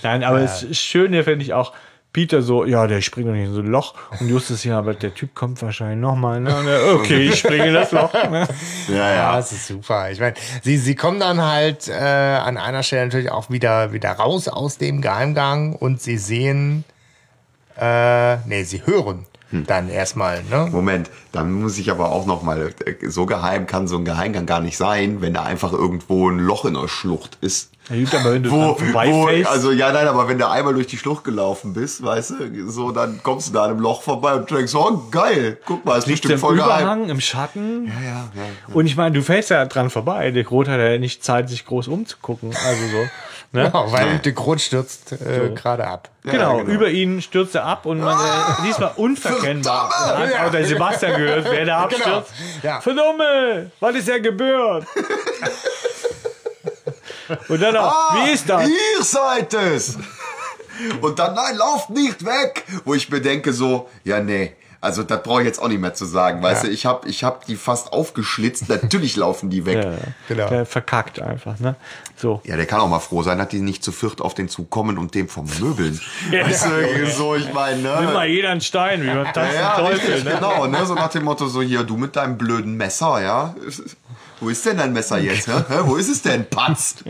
Nein, 0.03 0.23
aber 0.23 0.41
das 0.41 0.77
Schöne 0.77 1.23
finde 1.23 1.43
ich 1.43 1.53
auch, 1.53 1.73
Peter 2.11 2.41
so, 2.41 2.65
ja, 2.65 2.87
der 2.87 3.01
springt 3.01 3.27
doch 3.27 3.33
nicht 3.33 3.45
in 3.45 3.53
so 3.53 3.61
ein 3.61 3.67
Loch. 3.67 3.93
Und 4.19 4.29
Justus, 4.29 4.63
ja, 4.63 4.79
aber 4.79 4.95
der 4.95 5.13
Typ 5.13 5.35
kommt 5.35 5.61
wahrscheinlich 5.61 5.99
nochmal. 5.99 6.39
Ne? 6.39 6.49
Er, 6.49 6.95
Okay, 6.95 7.27
ich 7.27 7.39
springe 7.39 7.67
in 7.67 7.73
das 7.73 7.91
Loch. 7.91 8.11
Ne? 8.13 8.47
Ja, 8.87 9.13
Ja, 9.13 9.35
das 9.35 9.51
ist 9.51 9.67
super. 9.67 10.09
Ich 10.11 10.19
meine, 10.19 10.33
sie, 10.63 10.77
sie 10.77 10.95
kommen 10.95 11.19
dann 11.19 11.41
halt 11.41 11.87
äh, 11.87 11.93
an 11.93 12.57
einer 12.57 12.81
Stelle 12.81 13.05
natürlich 13.05 13.31
auch 13.31 13.51
wieder, 13.51 13.93
wieder 13.93 14.11
raus 14.11 14.47
aus 14.47 14.77
dem 14.79 15.01
Geheimgang 15.01 15.75
und 15.75 16.01
sie 16.01 16.17
sehen, 16.17 16.83
äh, 17.79 18.37
nee, 18.47 18.63
sie 18.63 18.85
hören 18.85 19.25
dann 19.51 19.89
erstmal, 19.89 20.43
ne? 20.43 20.69
Moment, 20.71 21.09
dann 21.31 21.51
muss 21.51 21.79
ich 21.79 21.89
aber 21.89 22.11
auch 22.11 22.27
noch 22.27 22.43
mal, 22.43 22.71
äh, 22.85 23.09
so 23.09 23.25
geheim 23.25 23.65
kann 23.65 23.87
so 23.87 23.97
ein 23.97 24.05
Geheimgang 24.05 24.45
gar 24.45 24.61
nicht 24.61 24.77
sein, 24.77 25.21
wenn 25.21 25.33
da 25.33 25.43
einfach 25.43 25.73
irgendwo 25.73 26.29
ein 26.29 26.37
Loch 26.37 26.65
in 26.65 26.75
der 26.75 26.87
Schlucht 26.87 27.37
ist. 27.41 27.71
Ja, 27.89 27.95
gut, 27.95 28.15
aber 28.15 28.33
wenn 28.33 28.43
du 28.43 28.51
Wo, 28.51 28.55
dran 28.55 28.69
wo, 28.69 28.75
vorbeifällst, 28.75 29.49
also 29.49 29.71
ja, 29.71 29.91
nein, 29.91 30.07
aber 30.07 30.27
wenn 30.27 30.37
du 30.37 30.47
einmal 30.47 30.73
durch 30.73 30.87
die 30.87 30.97
Schlucht 30.97 31.23
gelaufen 31.23 31.73
bist, 31.73 32.03
weißt 32.03 32.31
du, 32.31 32.69
so, 32.69 32.91
dann 32.91 33.21
kommst 33.23 33.49
du 33.49 33.53
da 33.53 33.63
an 33.63 33.71
einem 33.71 33.79
Loch 33.79 34.03
vorbei 34.03 34.35
und 34.35 34.49
denkst, 34.49 34.75
oh 34.75 35.01
geil, 35.09 35.57
guck 35.65 35.83
mal, 35.85 35.97
ist 35.97 36.05
liegt 36.07 36.21
bestimmt 36.21 36.33
im 36.35 36.39
voll 36.39 36.55
geheim. 36.55 36.81
Überhang, 36.81 37.09
im 37.09 37.19
Schatten. 37.21 37.85
Ja, 37.87 37.93
ja, 37.93 38.29
ja. 38.35 38.73
Und 38.75 38.85
ich 38.85 38.95
meine, 38.95 39.15
du 39.15 39.23
fällst 39.23 39.49
ja 39.49 39.65
dran 39.65 39.89
vorbei. 39.89 40.29
Der 40.31 40.47
Rot 40.47 40.67
hat 40.67 40.79
ja 40.79 40.97
nicht 40.97 41.23
Zeit, 41.23 41.49
sich 41.49 41.65
groß 41.65 41.87
umzugucken. 41.87 42.49
Also 42.49 42.87
so. 42.91 43.07
Ne? 43.51 43.65
Genau, 43.65 43.91
weil 43.91 44.19
der 44.19 44.31
Grund 44.33 44.61
stürzt 44.61 45.11
äh, 45.13 45.49
gerade 45.55 45.87
ab. 45.87 46.09
genau, 46.23 46.57
genau. 46.59 46.69
über 46.71 46.89
ihn 46.91 47.19
stürzt 47.19 47.55
er 47.55 47.65
ab 47.65 47.87
und 47.87 47.99
man 47.99 48.15
äh, 48.15 48.67
diesmal 48.67 48.91
unverkennbar. 48.95 49.89
Verdammt! 49.89 50.37
Hat 50.37 50.45
auch 50.47 50.51
der 50.51 50.65
Sebastian 50.65 51.15
gehört, 51.19 51.45
wer 51.49 51.65
da 51.65 51.87
Genau, 51.87 52.17
abstürzt. 52.17 52.33
ja. 52.61 52.79
Verdammt, 52.79 53.71
was 53.79 53.95
ist 53.95 54.07
ja 54.07 54.19
gebührt? 54.19 54.85
und 57.47 57.61
dann 57.61 57.75
auch, 57.77 57.93
Ah, 58.11 58.15
wie 58.25 58.31
ist 58.31 58.49
das? 58.49 58.67
Ihr 58.67 59.03
seid 59.03 59.53
es! 59.53 59.97
Und 61.01 61.19
dann, 61.19 61.35
nein, 61.35 61.57
lauft 61.57 61.89
nicht 61.89 62.23
weg! 62.25 62.63
Wo 62.85 62.93
ich 62.93 63.09
mir 63.09 63.21
denke 63.21 63.51
so, 63.53 63.89
ja, 64.03 64.19
nee. 64.21 64.55
Also, 64.81 65.03
das 65.03 65.21
brauche 65.23 65.41
ich 65.41 65.45
jetzt 65.45 65.61
auch 65.61 65.67
nicht 65.67 65.81
mehr 65.81 65.93
zu 65.93 66.05
sagen. 66.05 66.41
Weißt 66.41 66.63
Ja. 66.63 66.69
du, 66.69 66.73
ich 66.73 66.85
hab, 66.85 67.05
ich 67.05 67.25
hab 67.25 67.45
die 67.45 67.57
fast 67.57 67.91
aufgeschlitzt. 67.91 68.69
Natürlich 68.69 69.17
laufen 69.17 69.49
die 69.49 69.65
weg. 69.65 69.75
Ja, 69.83 69.91
Ja. 69.91 69.97
Genau. 70.29 70.47
Der 70.47 70.65
verkackt 70.65 71.19
einfach, 71.21 71.59
ne? 71.59 71.75
So. 72.21 72.41
der 72.45 72.65
kann 72.65 72.81
auch 72.81 72.89
mal 72.89 72.99
froh 72.99 73.23
sein, 73.23 73.37
dass 73.37 73.47
die 73.47 73.61
nicht 73.61 73.81
zu 73.83 73.91
viert 73.93 74.19
auf 74.21 74.33
den 74.33 74.49
Zug 74.49 74.69
kommen 74.69 74.97
und 74.97 75.15
dem 75.15 75.27
vermöbeln. 75.29 75.99
Ja. 76.31 76.45
Weißt 76.45 76.65
du, 76.65 77.05
so, 77.07 77.35
ich 77.35 77.51
meine, 77.53 77.81
ne? 77.81 77.97
Nimm 78.01 78.13
mal 78.13 78.27
jeder 78.27 78.49
einen 78.49 78.61
Stein, 78.61 79.01
wie 79.01 79.07
beim 79.07 79.31
Tanzen 79.33 79.55
Ja, 79.55 79.77
Teufel, 79.77 79.93
richtig, 80.13 80.23
ne? 80.25 80.31
genau, 80.35 80.67
ne? 80.67 80.85
So 80.85 80.93
nach 80.95 81.09
dem 81.09 81.23
Motto, 81.23 81.47
so 81.47 81.61
hier, 81.61 81.83
du 81.83 81.97
mit 81.97 82.15
deinem 82.15 82.37
blöden 82.37 82.75
Messer, 82.75 83.21
ja? 83.21 83.55
Wo 84.41 84.49
ist 84.49 84.65
denn 84.65 84.77
dein 84.77 84.93
Messer 84.93 85.17
jetzt? 85.19 85.47
Hä? 85.47 85.51
Wo 85.83 85.95
ist 85.95 86.09
es 86.09 86.21
denn? 86.21 86.45
Patzt! 86.49 87.03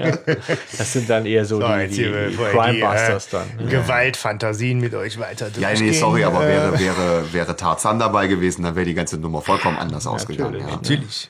Das 0.77 0.93
sind 0.93 1.09
dann 1.09 1.25
eher 1.25 1.45
so, 1.45 1.59
So, 1.59 1.67
die, 1.67 1.87
die, 1.87 1.95
hier, 1.95 2.29
die 2.29 2.35
Crimebusters 2.37 3.25
die, 3.27 3.31
dann. 3.31 3.47
äh, 3.59 3.63
ne? 3.63 3.69
Gewaltfantasien 3.69 4.79
mit 4.79 4.93
euch 4.95 5.19
weiter 5.19 5.49
Ja, 5.59 5.69
nee, 5.73 5.91
sorry, 5.91 6.23
aber 6.23 6.43
Äh, 6.43 6.47
wäre, 6.49 6.79
wäre, 6.79 7.33
wäre 7.33 7.55
Tarzan 7.55 7.99
dabei 7.99 8.27
gewesen, 8.27 8.63
dann 8.63 8.75
wäre 8.75 8.85
die 8.85 8.93
ganze 8.93 9.17
Nummer 9.17 9.41
vollkommen 9.41 9.77
anders 9.77 10.07
ausgegangen. 10.07 10.59
Ja. 10.59 10.67
Natürlich. 10.67 11.29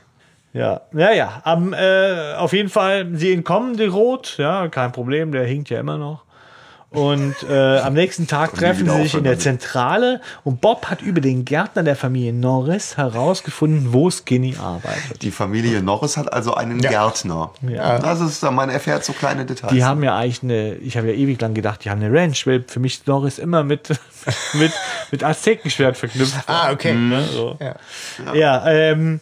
Ja, 0.54 0.82
ja, 0.94 1.12
ja. 1.12 1.42
Am, 1.44 1.74
äh, 1.74 2.34
auf 2.36 2.54
jeden 2.54 2.70
Fall, 2.70 3.08
sie 3.14 3.32
entkommen, 3.34 3.78
die 3.78 3.86
Rot, 3.86 4.36
ja, 4.38 4.68
kein 4.68 4.92
Problem, 4.92 5.32
der 5.32 5.46
hinkt 5.46 5.70
ja 5.70 5.80
immer 5.80 5.98
noch. 5.98 6.24
Und 6.92 7.36
äh, 7.48 7.78
am 7.84 7.94
nächsten 7.94 8.26
Tag 8.26 8.56
treffen 8.56 8.90
sie 8.90 9.04
sich 9.04 9.14
in 9.14 9.24
der. 9.24 9.38
Zentrale 9.38 10.22
und 10.44 10.60
Bob 10.60 10.88
hat 10.88 11.02
über 11.02 11.22
den 11.22 11.46
Gärtner 11.46 11.84
der 11.84 11.96
Familie 11.96 12.34
Norris 12.34 12.98
herausgefunden, 12.98 13.94
wo 13.94 14.10
Skinny 14.10 14.56
arbeitet. 14.60 15.22
Die 15.22 15.30
Familie 15.32 15.84
Norris 15.84 16.18
hat 16.18 16.34
also 16.34 16.56
einen 16.56 16.80
Ja. 16.80 16.90
Gärtner. 16.90 17.52
Ja. 17.62 18.00
Das 18.00 18.20
ist, 18.20 18.42
man 18.42 18.70
erfährt 18.70 19.06
so 19.06 19.14
kleine 19.14 19.46
Details. 19.46 19.72
Die 19.72 19.84
haben 19.84 20.04
ja 20.04 20.18
eigentlich 20.18 20.42
eine, 20.42 20.76
ich 20.76 20.98
habe 20.98 21.08
ja 21.10 21.14
ewig 21.14 21.40
lang 21.40 21.54
gedacht, 21.54 21.86
die 21.86 21.92
haben 21.92 22.02
eine 22.04 22.12
Ranch, 22.12 22.48
weil 22.48 22.66
für 22.68 22.80
mich 22.80 23.06
Norris 23.06 23.38
immer 23.38 23.64
mit, 23.64 23.90
mit, 24.54 24.72
mit 25.12 25.24
Aztekenschwert 25.24 25.96
verknüpft. 25.96 26.36
Ah, 26.48 26.72
okay. 26.72 26.96
Ne, 26.96 27.24
so. 27.24 27.56
Ja. 27.60 27.76
Ja, 28.34 28.68
ähm, 28.68 29.20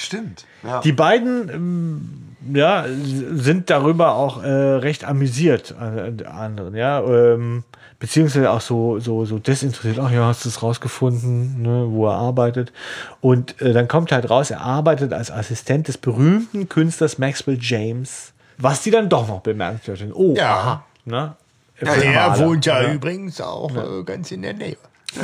Stimmt. 0.00 0.44
Ja. 0.62 0.80
Die 0.80 0.92
beiden 0.92 1.48
ähm, 1.50 2.54
ja, 2.54 2.86
sind 2.88 3.68
darüber 3.70 4.14
auch 4.14 4.42
äh, 4.42 4.48
recht 4.48 5.04
amüsiert, 5.04 5.74
äh, 5.78 6.24
anderen, 6.24 6.74
ja, 6.74 7.00
ähm, 7.02 7.64
beziehungsweise 7.98 8.50
auch 8.50 8.62
so, 8.62 8.98
so, 8.98 9.26
so 9.26 9.38
desinteressiert. 9.38 9.98
Ach 9.98 10.10
ja, 10.10 10.24
hast 10.24 10.44
du 10.44 10.48
es 10.48 10.62
rausgefunden, 10.62 11.60
ne, 11.60 11.86
wo 11.90 12.06
er 12.06 12.14
arbeitet? 12.14 12.72
Und 13.20 13.60
äh, 13.60 13.74
dann 13.74 13.88
kommt 13.88 14.10
halt 14.10 14.30
raus, 14.30 14.50
er 14.50 14.62
arbeitet 14.62 15.12
als 15.12 15.30
Assistent 15.30 15.88
des 15.88 15.98
berühmten 15.98 16.68
Künstlers 16.68 17.18
Maxwell 17.18 17.58
James, 17.60 18.32
was 18.56 18.82
die 18.82 18.90
dann 18.90 19.08
doch 19.10 19.28
noch 19.28 19.40
bemerkt 19.40 19.88
hat. 19.88 19.98
Oh, 20.14 20.34
Ja. 20.34 20.54
aha, 20.56 20.84
ne? 21.04 21.36
Ja, 21.82 22.28
Maler, 22.28 22.46
wohnt 22.46 22.66
ja 22.66 22.82
ne? 22.82 22.94
übrigens 22.94 23.40
auch 23.40 23.74
äh, 23.74 24.02
ganz 24.04 24.30
in 24.32 24.42
der 24.42 24.52
Nähe. 24.54 24.76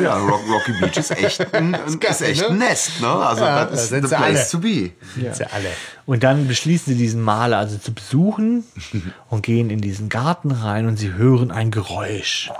Ja, 0.02 0.16
Rock, 0.16 0.40
Rocky 0.50 0.72
Beach 0.80 0.96
ist 0.96 1.10
echt 1.12 1.54
ein, 1.54 1.74
ein, 1.86 2.00
geil, 2.00 2.10
ist 2.10 2.22
echt 2.22 2.44
ein 2.44 2.58
ne? 2.58 2.66
Nest, 2.66 3.00
ne? 3.00 3.08
Also 3.08 3.44
Ja, 3.44 3.64
das 3.66 3.88
da 3.90 3.96
ist 3.96 4.08
the 4.08 4.14
place 4.14 4.20
alle. 4.20 4.48
to 4.50 4.58
be. 4.58 4.90
Sind 5.14 5.36
sie 5.36 5.44
alle. 5.52 5.68
Und 6.06 6.22
dann 6.22 6.46
beschließen 6.46 6.92
sie 6.92 6.98
diesen 6.98 7.20
Maler 7.20 7.58
also 7.58 7.78
zu 7.78 7.92
besuchen 7.92 8.64
und 9.28 9.42
gehen 9.42 9.70
in 9.70 9.80
diesen 9.80 10.08
Garten 10.08 10.50
rein 10.52 10.86
und 10.86 10.96
sie 10.96 11.12
hören 11.12 11.50
ein 11.50 11.70
Geräusch. 11.70 12.50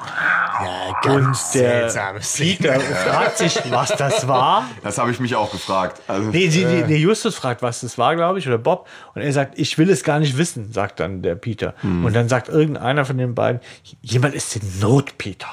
Und 1.05 1.37
der 1.55 1.89
Peter 2.37 2.81
fragt 3.05 3.39
sich, 3.39 3.61
was 3.71 3.91
das 3.91 4.27
war. 4.27 4.65
Das 4.83 4.99
habe 4.99 5.11
ich 5.11 5.21
mich 5.21 5.37
auch 5.37 5.53
gefragt. 5.53 6.01
Also, 6.09 6.31
Nee, 6.31 6.49
die, 6.49 6.65
die, 6.65 6.83
der 6.85 6.99
Justus 6.99 7.35
fragt, 7.37 7.63
was 7.63 7.81
das 7.83 7.99
war, 7.99 8.17
glaube 8.17 8.39
ich, 8.39 8.49
oder 8.49 8.59
Bob. 8.59 8.89
Und 9.15 9.23
er 9.23 9.33
sagt, 9.33 9.59
ich 9.59 9.77
will 9.79 9.91
es 9.91 10.03
gar 10.03 10.19
nicht 10.19 10.39
wissen, 10.39 10.73
sagt 10.73 10.99
dann 11.01 11.23
der 11.23 11.35
Peter. 11.35 11.75
Und 11.83 12.15
dann 12.15 12.29
sagt 12.29 12.49
irgendeiner 12.49 13.05
von 13.05 13.19
den 13.19 13.35
beiden, 13.35 13.61
jemand 14.01 14.35
ist 14.35 14.57
in 14.57 14.63
Not, 14.81 15.19
Peter. 15.19 15.47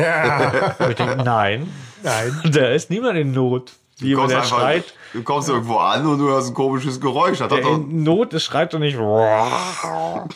Ja, 0.00 0.74
Und 0.78 0.90
ich 0.90 0.96
denke, 0.96 1.11
nein, 1.16 1.68
nein. 2.02 2.40
da 2.52 2.68
ist 2.68 2.90
niemand 2.90 3.16
in 3.18 3.32
Not. 3.32 3.72
du, 4.00 4.06
Jemand, 4.06 4.30
kommst 4.30 4.34
der 4.34 4.42
einfach, 4.42 4.58
schreit, 4.58 4.84
du 5.12 5.22
kommst 5.22 5.48
irgendwo 5.48 5.76
an 5.78 6.06
und 6.06 6.18
du 6.18 6.28
hörst 6.28 6.48
ein 6.48 6.54
komisches 6.54 7.00
Geräusch. 7.00 7.38
Das 7.38 7.50
hat 7.50 7.52
der 7.52 7.62
doch, 7.62 7.74
in 7.74 8.02
Not 8.02 8.32
ist, 8.34 8.44
schreit 8.44 8.72
doch 8.74 8.78
nicht. 8.78 8.96
ja, 8.96 10.26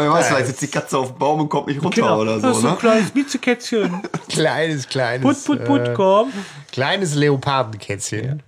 wer 0.00 0.10
weiß, 0.10 0.28
vielleicht 0.28 0.46
sitzt 0.48 0.62
die 0.62 0.68
Katze 0.68 0.98
auf 0.98 1.12
dem 1.12 1.18
Baum 1.18 1.40
und 1.40 1.48
kommt 1.48 1.68
nicht 1.68 1.82
runter 1.82 2.00
Genau, 2.02 2.20
oder 2.20 2.34
das 2.34 2.42
so. 2.42 2.50
ist 2.50 2.60
so 2.60 2.66
ein 2.68 2.72
Ne? 2.74 2.78
kleines 2.78 3.14
Miezekätzchen. 3.14 4.02
Kleines, 4.28 4.88
kleines. 4.88 5.44
Put, 5.44 5.58
put, 5.58 5.64
put, 5.66 5.80
äh, 5.88 5.94
komm. 5.94 6.32
kleines 6.72 7.14
Leopardenkätzchen. 7.14 8.42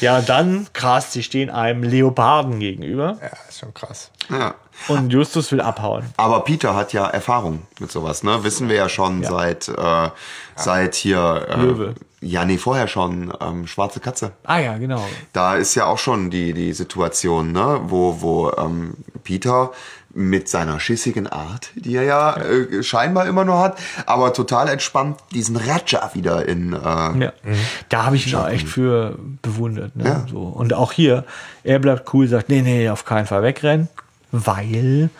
Ja, 0.00 0.20
dann 0.20 0.68
krass, 0.72 1.12
sie 1.12 1.22
stehen 1.22 1.50
einem 1.50 1.82
Leoparden 1.82 2.60
gegenüber 2.60 3.18
Ja. 3.20 3.28
ist 3.48 3.58
schon 3.60 3.74
krass. 3.74 4.10
Ja. 4.30 4.54
Und 4.88 5.10
Justus 5.12 5.52
will 5.52 5.60
abhauen. 5.60 6.04
Aber 6.16 6.40
Peter 6.40 6.74
hat 6.74 6.92
ja 6.92 7.06
Erfahrung 7.06 7.62
mit 7.78 7.90
sowas, 7.92 8.22
ne? 8.22 8.42
Wissen 8.44 8.68
wir 8.68 8.76
ja 8.76 8.88
schon 8.88 9.22
seit, 9.24 9.68
äh, 9.68 10.08
seit 10.56 10.94
hier. 10.94 11.46
Äh, 11.48 11.60
Löwe. 11.60 11.94
Ja, 12.24 12.44
nee, 12.44 12.56
vorher 12.56 12.86
schon 12.86 13.32
ähm, 13.40 13.66
Schwarze 13.66 13.98
Katze. 13.98 14.30
Ah 14.44 14.58
ja, 14.60 14.78
genau. 14.78 15.04
Da 15.32 15.56
ist 15.56 15.74
ja 15.74 15.86
auch 15.86 15.98
schon 15.98 16.30
die, 16.30 16.52
die 16.52 16.72
Situation, 16.72 17.50
ne? 17.50 17.80
wo, 17.82 18.20
wo 18.20 18.52
ähm, 18.52 18.94
Peter 19.24 19.72
mit 20.14 20.48
seiner 20.48 20.78
schissigen 20.78 21.26
Art, 21.26 21.70
die 21.74 21.96
er 21.96 22.04
ja, 22.04 22.36
Äh, 22.36 22.82
scheinbar 22.84 23.26
immer 23.26 23.44
nur 23.44 23.58
hat, 23.58 23.76
aber 24.06 24.32
total 24.32 24.68
entspannt 24.68 25.18
diesen 25.32 25.56
Raja 25.56 26.10
wieder 26.14 26.46
in. 26.46 26.74
Äh, 26.74 26.76
Ja. 27.24 27.32
Da 27.88 28.04
habe 28.04 28.14
ich 28.14 28.28
ihn 28.28 28.36
auch 28.36 28.48
echt 28.48 28.68
für 28.68 29.18
bewundert. 29.42 29.96
Ne? 29.96 30.24
So. 30.30 30.42
Und 30.42 30.74
auch 30.74 30.92
hier, 30.92 31.24
er 31.64 31.80
bleibt 31.80 32.12
cool, 32.14 32.28
sagt, 32.28 32.50
nee, 32.50 32.62
nee, 32.62 32.88
auf 32.88 33.04
keinen 33.04 33.26
Fall 33.26 33.42
wegrennen, 33.42 33.88
weil 34.32 35.10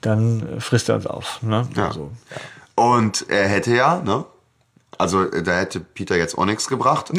dann 0.00 0.60
frisst 0.60 0.88
er 0.88 0.96
uns 0.96 1.06
auf. 1.06 1.42
Ne? 1.42 1.66
Ja. 1.74 1.92
So. 1.92 2.12
Und 2.74 3.28
er 3.28 3.48
hätte 3.48 3.74
ja, 3.74 4.00
ne? 4.00 4.24
Also 4.98 5.22
äh, 5.22 5.42
da 5.42 5.52
hätte 5.52 5.80
Peter 5.80 6.16
jetzt 6.16 6.36
auch 6.36 6.44
nichts 6.44 6.68
gebracht. 6.68 7.12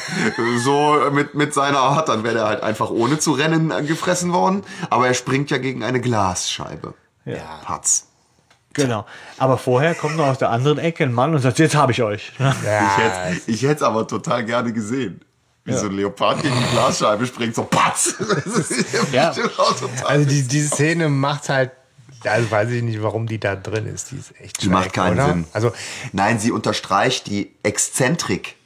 so 0.58 0.96
mit, 1.12 1.34
mit 1.34 1.54
seiner 1.54 1.78
Art, 1.78 2.08
dann 2.08 2.24
wäre 2.24 2.38
er 2.38 2.46
halt 2.46 2.62
einfach 2.62 2.90
ohne 2.90 3.18
zu 3.18 3.32
rennen 3.32 3.70
äh, 3.70 3.82
gefressen 3.82 4.32
worden. 4.32 4.62
Aber 4.90 5.06
er 5.06 5.14
springt 5.14 5.50
ja 5.50 5.58
gegen 5.58 5.82
eine 5.82 6.00
Glasscheibe. 6.00 6.94
Ja. 7.24 7.60
Patz. 7.64 8.08
Genau. 8.74 9.06
Aber 9.38 9.58
vorher 9.58 9.94
kommt 9.94 10.16
noch 10.16 10.26
aus 10.26 10.38
der 10.38 10.50
anderen 10.50 10.78
Ecke 10.78 11.04
ein 11.04 11.12
Mann 11.12 11.34
und 11.34 11.40
sagt, 11.40 11.58
jetzt 11.58 11.74
habe 11.74 11.92
ich 11.92 12.02
euch. 12.02 12.32
Ja, 12.38 12.54
ich 13.46 13.62
hätte 13.62 13.76
es 13.76 13.82
aber 13.82 14.06
total 14.06 14.44
gerne 14.44 14.72
gesehen. 14.72 15.20
Wie 15.64 15.74
so 15.74 15.86
ein 15.86 15.92
Leopard 15.92 16.42
gegen 16.42 16.54
die 16.56 16.70
Glasscheibe 16.72 17.24
springt, 17.26 17.54
so 17.54 17.62
patz. 17.64 18.14
Ja. 19.12 19.32
also 20.04 20.24
die, 20.28 20.42
die 20.42 20.60
Szene 20.62 21.08
macht 21.08 21.48
halt, 21.48 21.70
also 22.24 22.50
weiß 22.50 22.70
ich 22.70 22.82
nicht, 22.82 23.02
warum 23.02 23.26
die 23.26 23.38
da 23.38 23.54
drin 23.54 23.86
ist. 23.86 24.10
Die 24.10 24.16
ist 24.16 24.32
echt 24.40 24.62
Die 24.62 24.68
macht 24.68 24.92
keinen 24.92 25.14
oder? 25.14 25.26
Sinn. 25.28 25.44
Also, 25.52 25.72
Nein, 26.12 26.38
sie 26.40 26.50
unterstreicht 26.50 27.26
die 27.28 27.52
Exzentrik. 27.62 28.56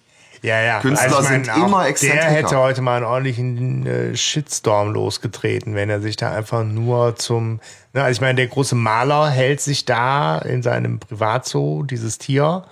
ja, 0.43 0.61
ja. 0.63 0.81
Künstler 0.81 1.17
also, 1.17 1.29
sind 1.29 1.49
immer 1.49 1.81
Der 1.83 1.91
Exzentriker. 1.91 2.31
hätte 2.31 2.59
heute 2.59 2.81
mal 2.81 2.97
einen 2.97 3.05
ordentlichen 3.07 3.87
äh, 3.87 4.17
Shitstorm 4.17 4.93
losgetreten, 4.93 5.75
wenn 5.75 5.91
er 5.91 6.01
sich 6.01 6.17
da 6.17 6.33
einfach 6.33 6.65
nur 6.65 7.17
zum, 7.17 7.61
ne, 7.93 8.03
also 8.05 8.13
ich 8.17 8.21
meine, 8.23 8.37
der 8.37 8.47
große 8.47 8.75
Maler 8.75 9.29
hält 9.29 9.61
sich 9.61 9.85
da 9.85 10.39
in 10.39 10.63
seinem 10.63 10.99
Privatzoo, 10.99 11.83
dieses 11.83 12.17
Tier, 12.19 12.65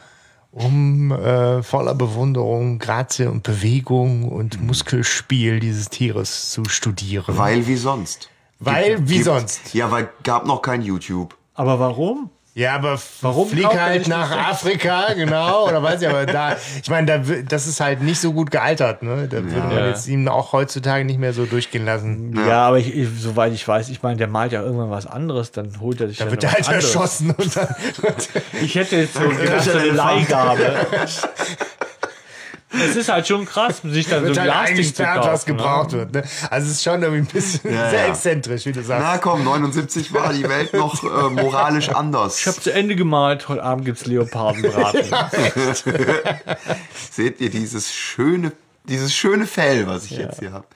um 0.54 1.10
äh, 1.12 1.62
voller 1.62 1.94
Bewunderung, 1.94 2.78
Grazie 2.78 3.26
und 3.26 3.42
Bewegung 3.42 4.28
und 4.28 4.60
Mhm. 4.60 4.68
Muskelspiel 4.68 5.58
dieses 5.60 5.88
Tieres 5.88 6.50
zu 6.52 6.64
studieren. 6.66 7.36
Weil 7.36 7.66
wie 7.66 7.76
sonst. 7.76 8.30
Weil 8.60 9.08
wie 9.08 9.14
Gibt- 9.14 9.24
sonst. 9.26 9.74
Ja, 9.74 9.90
weil 9.90 10.08
gab 10.22 10.46
noch 10.46 10.62
kein 10.62 10.80
YouTube. 10.82 11.36
Aber 11.54 11.78
warum? 11.80 12.30
Ja, 12.56 12.76
aber 12.76 13.00
Warum 13.20 13.48
flieg 13.48 13.66
halt 13.66 14.06
nach 14.06 14.30
Afrika, 14.30 15.12
genau, 15.14 15.66
oder 15.66 15.82
weiß 15.82 16.02
ich, 16.02 16.08
aber 16.08 16.24
da, 16.24 16.56
ich 16.80 16.88
meine, 16.88 17.06
da, 17.18 17.34
das 17.48 17.66
ist 17.66 17.80
halt 17.80 18.00
nicht 18.00 18.20
so 18.20 18.32
gut 18.32 18.52
gealtert, 18.52 19.02
ne? 19.02 19.26
Da 19.28 19.38
würde 19.42 19.56
man 19.66 19.72
Ja. 19.76 19.88
jetzt 19.88 20.06
ihm 20.06 20.28
auch 20.28 20.52
heutzutage 20.52 21.04
nicht 21.04 21.18
mehr 21.18 21.32
so 21.32 21.46
durchgehen 21.46 21.84
lassen. 21.84 22.32
Ja, 22.46 22.68
aber 22.68 22.78
ich, 22.78 22.94
ich, 22.94 23.08
soweit 23.18 23.52
ich 23.52 23.66
weiß, 23.66 23.88
ich 23.88 24.04
meine, 24.04 24.18
der 24.18 24.28
malt 24.28 24.52
ja 24.52 24.62
irgendwann 24.62 24.90
was 24.92 25.04
anderes, 25.08 25.50
dann 25.50 25.80
holt 25.80 26.00
er 26.00 26.06
sich 26.06 26.18
Da 26.18 26.26
ja 26.26 26.30
wird 26.30 26.44
er 26.44 26.52
halt 26.52 26.68
anderes. 26.68 26.84
erschossen 26.94 27.30
und 27.36 27.56
dann, 27.56 27.68
Ich 28.62 28.76
hätte 28.76 28.96
jetzt 28.98 29.14
so 29.14 29.20
gedacht, 29.28 29.64
so 29.64 29.76
eine 29.76 29.90
Leihgabe. 29.90 30.60
Es 32.82 32.96
ist 32.96 33.08
halt 33.08 33.26
schon 33.28 33.44
krass, 33.46 33.82
sich 33.84 34.08
dann 34.08 34.20
so 34.22 34.28
wird 34.28 34.38
ein 34.38 34.54
halt 34.54 34.74
Glasding 34.74 34.94
zu 34.94 35.02
kaufen. 35.04 35.30
was 35.32 35.44
gebraucht 35.46 35.92
wird. 35.92 36.12
Ne? 36.12 36.22
Also 36.50 36.66
es 36.66 36.72
ist 36.74 36.82
schon 36.84 37.02
irgendwie 37.02 37.22
ein 37.22 37.26
bisschen 37.26 37.72
Ja, 37.72 37.90
sehr 37.90 38.00
ja. 38.00 38.06
exzentrisch, 38.08 38.66
wie 38.66 38.72
du 38.72 38.82
sagst. 38.82 39.04
Na 39.06 39.18
komm, 39.18 39.44
79 39.44 40.12
war 40.12 40.32
die 40.32 40.48
Welt 40.48 40.72
noch 40.74 41.02
äh, 41.04 41.30
moralisch 41.30 41.88
anders. 41.94 42.40
Ich 42.40 42.46
habe 42.46 42.60
zu 42.60 42.72
Ende 42.72 42.96
gemalt, 42.96 43.48
heute 43.48 43.62
Abend 43.62 43.84
gibt's 43.84 44.06
Leopardenbraten. 44.06 45.02
Seht 47.10 47.40
ihr 47.40 47.50
dieses 47.50 47.92
schöne, 47.92 48.52
dieses 48.84 49.14
schöne 49.14 49.46
Fell, 49.46 49.86
was 49.86 50.04
ich 50.06 50.12
jetzt 50.12 50.40
hier 50.40 50.52
habe? 50.52 50.66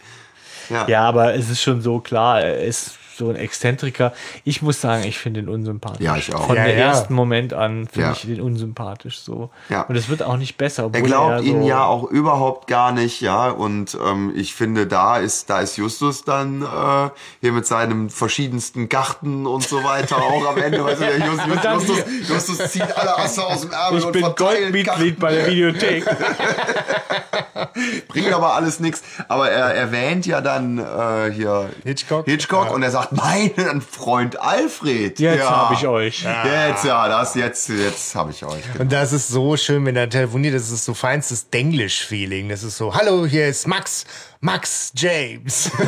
Ja. 0.71 0.87
Ja, 0.89 1.03
aber 1.09 1.35
es 1.35 1.49
ist 1.49 1.63
schon 1.63 1.81
so 1.81 1.99
klar, 2.01 2.45
ist 2.47 2.93
so 3.19 3.29
ein 3.29 3.37
Exzentriker. 3.37 4.13
Ich 4.45 4.63
muss 4.63 4.81
sagen, 4.81 5.05
ich 5.05 5.19
finde 5.19 5.41
ihn 5.41 5.49
unsympathisch. 5.49 6.01
Ja, 6.05 6.17
ich 6.17 6.35
auch. 6.35 6.47
Von 6.47 6.57
Ja, 6.57 6.65
der 6.65 6.75
ja. 6.79 6.87
ersten 6.87 7.13
Moment 7.15 7.53
an 7.53 7.87
finde 7.89 8.09
Ja. 8.09 8.13
ich 8.13 8.25
ihn 8.29 8.41
unsympathisch 8.41 9.19
so. 9.21 9.51
Ja. 9.69 9.83
Und 9.83 9.97
es 9.97 10.09
wird 10.09 10.23
auch 10.23 10.37
nicht 10.37 10.57
besser. 10.57 10.89
Er 10.93 11.03
glaubt 11.03 11.43
ihn 11.45 11.63
so 11.63 11.69
ja 11.69 11.85
auch 11.85 12.05
überhaupt 12.05 12.69
gar 12.69 12.93
nicht, 12.93 13.21
ja. 13.21 13.51
Und 13.51 13.99
ähm, 14.07 14.33
ich 14.37 14.55
finde, 14.55 14.87
da 14.87 15.19
ist, 15.19 15.51
da 15.51 15.61
ist 15.61 15.77
Justus 15.77 16.25
dann 16.25 16.63
äh, 16.63 17.11
hier 17.41 17.53
mit 17.53 17.67
seinem 17.67 18.09
verschiedensten 18.09 18.89
Garten 18.89 19.47
und 19.47 19.65
so 19.65 19.83
weiter 19.85 20.17
auch 20.19 20.47
am 20.49 20.57
Ende. 20.59 20.85
Weißt 20.85 21.01
du, 21.01 21.05
der 21.07 21.19
Just, 21.19 21.47
Just, 21.47 21.65
dann- 21.65 21.75
Justus, 21.81 22.05
Justus 22.29 22.71
zieht 22.71 22.97
alle 22.97 23.19
Asse 23.19 23.45
aus 23.45 23.63
dem 23.63 23.73
Ärmel 23.73 23.99
Ich 23.99 24.07
und 24.07 24.13
bin 24.13 24.23
Goldmitglied 24.37 25.19
bei 25.19 25.35
der 25.35 25.47
Videothek. 25.49 26.05
bringt 28.09 28.33
aber 28.33 28.55
alles 28.55 28.81
nichts. 28.81 29.03
Aber 29.29 29.51
er 29.51 29.75
erwähnt 29.75 30.27
ja 30.27 30.41
dann 30.41 30.79
äh, 30.79 31.33
hier 31.33 31.69
Hitchcock. 31.85 32.25
Hitchcock 32.27 32.67
Ja. 32.67 32.71
und 32.73 32.83
er 32.83 32.91
sagt, 32.91 33.08
mein 33.13 33.81
Freund 33.81 34.41
Alfred. 34.41 35.19
Jetzt 35.19 35.39
ja. 35.39 35.51
habe 35.51 35.75
ich 35.75 35.87
euch. 35.87 36.23
Jetzt, 36.45 36.85
ja, 36.85 37.09
das, 37.09 37.35
jetzt, 37.35 37.69
jetzt 37.69 38.15
habe 38.15 38.31
ich 38.31 38.45
euch. 38.45 38.63
Und 38.79 38.93
das 38.93 39.13
ist 39.13 39.29
so 39.29 39.57
schön, 39.57 39.85
wenn 39.87 39.97
er 39.97 40.09
telefoniert, 40.09 40.55
das 40.55 40.71
ist 40.71 40.85
so 40.85 40.95
feinstes 40.95 41.51
Denglisch-Feeling. 41.51 42.49
Das 42.49 42.63
ist 42.63 42.77
so, 42.77 42.95
hallo, 42.95 43.27
hier 43.27 43.49
ist 43.49 43.67
Max, 43.67 44.05
Max 44.41 44.93
James. 44.95 45.71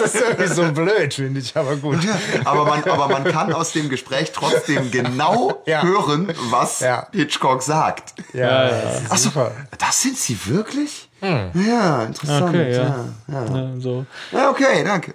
Das 0.00 0.14
ist 0.14 0.20
irgendwie 0.22 0.46
so 0.46 0.72
blöd, 0.72 1.14
finde 1.14 1.40
ich, 1.40 1.56
aber 1.56 1.76
gut. 1.76 1.98
Aber 2.44 2.64
man, 2.64 2.82
aber 2.84 3.08
man 3.08 3.24
kann 3.24 3.52
aus 3.52 3.72
dem 3.72 3.88
Gespräch 3.88 4.32
trotzdem 4.32 4.90
genau 4.90 5.62
Ja. 5.66 5.82
hören, 5.82 6.32
was 6.50 6.80
Ja. 6.80 7.06
Hitchcock 7.12 7.62
sagt. 7.62 8.14
Ja, 8.32 8.68
das 8.68 9.02
ist 9.02 9.06
Ach 9.10 9.16
so, 9.18 9.28
super. 9.30 9.52
das 9.78 10.00
sind 10.02 10.16
sie 10.16 10.38
wirklich? 10.46 11.08
Ja, 11.20 12.04
interessant. 12.04 12.48
Okay, 12.48 12.72
ja. 12.72 12.82
ja. 12.82 13.44
Ja. 13.44 13.44
Ja, 13.44 13.70
so. 13.78 14.06
Ja, 14.32 14.50
okay, 14.50 14.82
danke. 14.84 15.14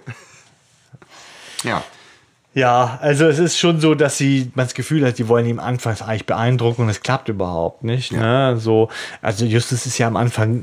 Ja. 1.64 1.82
Ja, 2.56 2.98
also 3.02 3.26
es 3.26 3.38
ist 3.38 3.58
schon 3.58 3.80
so, 3.80 3.94
dass 3.94 4.16
sie 4.16 4.50
man 4.54 4.64
das 4.64 4.72
Gefühl 4.72 5.06
hat, 5.06 5.18
die 5.18 5.28
wollen 5.28 5.44
ihn 5.44 5.58
anfangs 5.58 6.00
eigentlich 6.00 6.24
beeindrucken 6.24 6.82
und 6.84 6.88
es 6.88 7.02
klappt 7.02 7.28
überhaupt 7.28 7.84
nicht. 7.84 8.12
Ne? 8.12 8.56
So, 8.58 8.88
also 9.20 9.44
Justus 9.44 9.84
ist 9.84 9.98
ja 9.98 10.06
am 10.06 10.16
Anfang, 10.16 10.62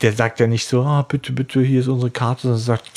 der 0.00 0.14
sagt 0.14 0.40
ja 0.40 0.46
nicht 0.46 0.66
so, 0.66 0.80
ah, 0.84 1.04
bitte, 1.06 1.32
bitte, 1.32 1.60
hier 1.60 1.80
ist 1.80 1.88
unsere 1.88 2.10
Karte, 2.10 2.42
sondern 2.44 2.60
sagt, 2.60 2.90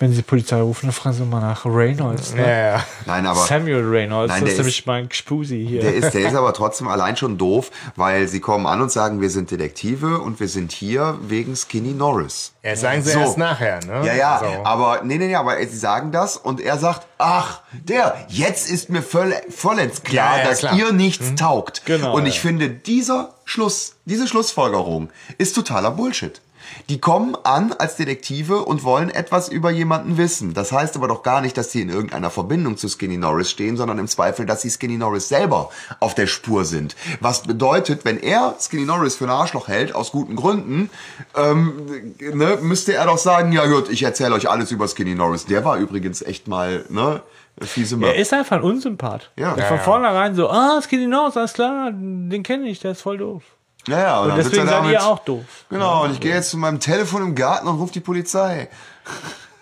wenn 0.00 0.10
sie 0.10 0.16
die 0.16 0.22
Polizei 0.22 0.60
rufen, 0.60 0.86
dann 0.86 0.92
fragen 0.92 1.14
sie 1.14 1.22
mal 1.24 1.38
nach 1.40 1.64
Reynolds. 1.64 2.34
Ja, 2.36 2.42
Ne? 2.42 2.60
ja. 2.72 2.84
Nein, 3.06 3.24
aber 3.24 3.38
Samuel 3.46 3.88
Reynolds, 3.88 4.32
Nein, 4.32 4.40
das 4.40 4.48
der 4.48 4.52
ist 4.54 4.58
nämlich 4.58 4.86
mein 4.86 5.08
Gspusi 5.08 5.64
hier. 5.64 5.82
der 5.82 5.94
ist, 5.94 6.12
der 6.12 6.22
ist 6.26 6.34
aber 6.42 6.52
trotzdem 6.54 6.88
allein 6.88 7.16
schon 7.16 7.38
doof, 7.38 7.70
weil 7.94 8.26
sie 8.26 8.40
kommen 8.40 8.66
an 8.66 8.80
und 8.82 8.90
sagen, 8.90 9.20
wir 9.20 9.30
sind 9.30 9.52
Detektive 9.52 10.18
und 10.18 10.40
wir 10.40 10.48
sind 10.48 10.72
hier 10.72 11.18
wegen 11.28 11.54
Skinny 11.54 11.92
Norris. 11.92 12.52
Ja, 12.64 12.74
sagen 12.74 13.00
sie 13.02 13.10
So. 13.12 13.20
erst 13.20 13.38
nachher, 13.38 13.78
ne? 13.86 14.04
Ja, 14.04 14.14
ja, 14.14 14.38
So. 14.40 14.64
aber 14.64 15.02
nee, 15.04 15.18
nee, 15.18 15.28
nee, 15.28 15.36
aber 15.36 15.56
sie 15.64 15.76
sagen 15.76 16.10
das 16.10 16.36
und 16.36 16.60
er 16.60 16.78
sagt, 16.78 17.06
ach, 17.18 17.60
der, 17.72 17.91
jetzt 18.28 18.70
ist 18.70 18.90
mir 18.90 19.02
voll, 19.02 19.34
vollends 19.48 20.02
klar, 20.02 20.36
Ja, 20.36 20.42
ja, 20.42 20.48
dass 20.48 20.58
klar. 20.60 20.76
ihr 20.76 20.92
nichts 20.92 21.34
taugt. 21.34 21.84
Genau, 21.84 22.14
und 22.14 22.26
ich 22.26 22.36
ja. 22.36 22.40
finde, 22.42 22.70
dieser 22.70 23.34
Schluss, 23.44 23.96
diese 24.04 24.26
Schlussfolgerung 24.26 25.10
ist 25.38 25.54
totaler 25.54 25.90
Bullshit. 25.90 26.40
Die 26.88 27.00
kommen 27.00 27.36
an 27.44 27.72
als 27.72 27.96
Detektive 27.96 28.64
und 28.64 28.84
wollen 28.84 29.10
etwas 29.10 29.48
über 29.48 29.70
jemanden 29.70 30.16
wissen. 30.16 30.54
Das 30.54 30.72
heißt 30.72 30.96
aber 30.96 31.08
doch 31.08 31.22
gar 31.22 31.40
nicht, 31.40 31.56
dass 31.56 31.72
sie 31.72 31.82
in 31.82 31.88
irgendeiner 31.88 32.30
Verbindung 32.30 32.76
zu 32.76 32.88
Skinny 32.88 33.16
Norris 33.16 33.50
stehen, 33.50 33.76
sondern 33.76 33.98
im 33.98 34.08
Zweifel, 34.08 34.46
dass 34.46 34.62
sie 34.62 34.70
Skinny 34.70 34.96
Norris 34.96 35.28
selber 35.28 35.70
auf 36.00 36.14
der 36.14 36.26
Spur 36.26 36.64
sind. 36.64 36.96
Was 37.20 37.42
bedeutet, 37.42 38.04
wenn 38.04 38.18
er 38.18 38.56
Skinny 38.60 38.84
Norris 38.84 39.16
für 39.16 39.24
ein 39.24 39.30
Arschloch 39.30 39.68
hält, 39.68 39.94
aus 39.94 40.12
guten 40.12 40.36
Gründen, 40.36 40.90
ähm, 41.36 42.14
ne, 42.18 42.58
müsste 42.60 42.94
er 42.94 43.06
doch 43.06 43.18
sagen, 43.18 43.52
ja 43.52 43.66
gut, 43.66 43.88
ich 43.88 44.02
erzähle 44.02 44.34
euch 44.34 44.48
alles 44.48 44.70
über 44.70 44.88
Skinny 44.88 45.14
Norris. 45.14 45.46
Der 45.46 45.64
war 45.64 45.76
übrigens 45.76 46.22
echt 46.22 46.48
mal, 46.48 46.84
ne, 46.88 47.22
fiese 47.60 47.98
Er 48.02 48.14
ist 48.16 48.32
einfach 48.32 48.56
ein 48.56 48.62
Unsympath. 48.62 49.30
Ja. 49.36 49.54
Der 49.54 49.64
Ja, 49.64 49.68
von 49.68 49.76
ja. 49.78 49.82
vornherein 49.82 50.34
so, 50.34 50.48
ah, 50.50 50.80
Skinny 50.82 51.06
Norris, 51.06 51.36
alles 51.36 51.52
klar, 51.52 51.90
den 51.92 52.42
kenne 52.42 52.68
ich, 52.68 52.80
der 52.80 52.92
ist 52.92 53.02
voll 53.02 53.18
doof. 53.18 53.42
Ja, 53.88 53.98
ja, 53.98 54.20
Und 54.20 54.28
dann 54.28 54.36
sitzt 54.38 54.52
deswegen 54.52 54.68
er 54.68 54.82
seid 54.82 54.92
ihr 54.92 55.04
auch 55.04 55.18
doof. 55.20 55.44
Genau, 55.68 56.04
und 56.04 56.12
ich 56.12 56.20
gehe 56.20 56.32
jetzt 56.34 56.50
zu 56.50 56.56
meinem 56.56 56.78
Telefon 56.78 57.22
im 57.22 57.34
Garten 57.34 57.66
und 57.66 57.78
rufe 57.80 57.92
die 57.92 58.00
Polizei. 58.00 58.68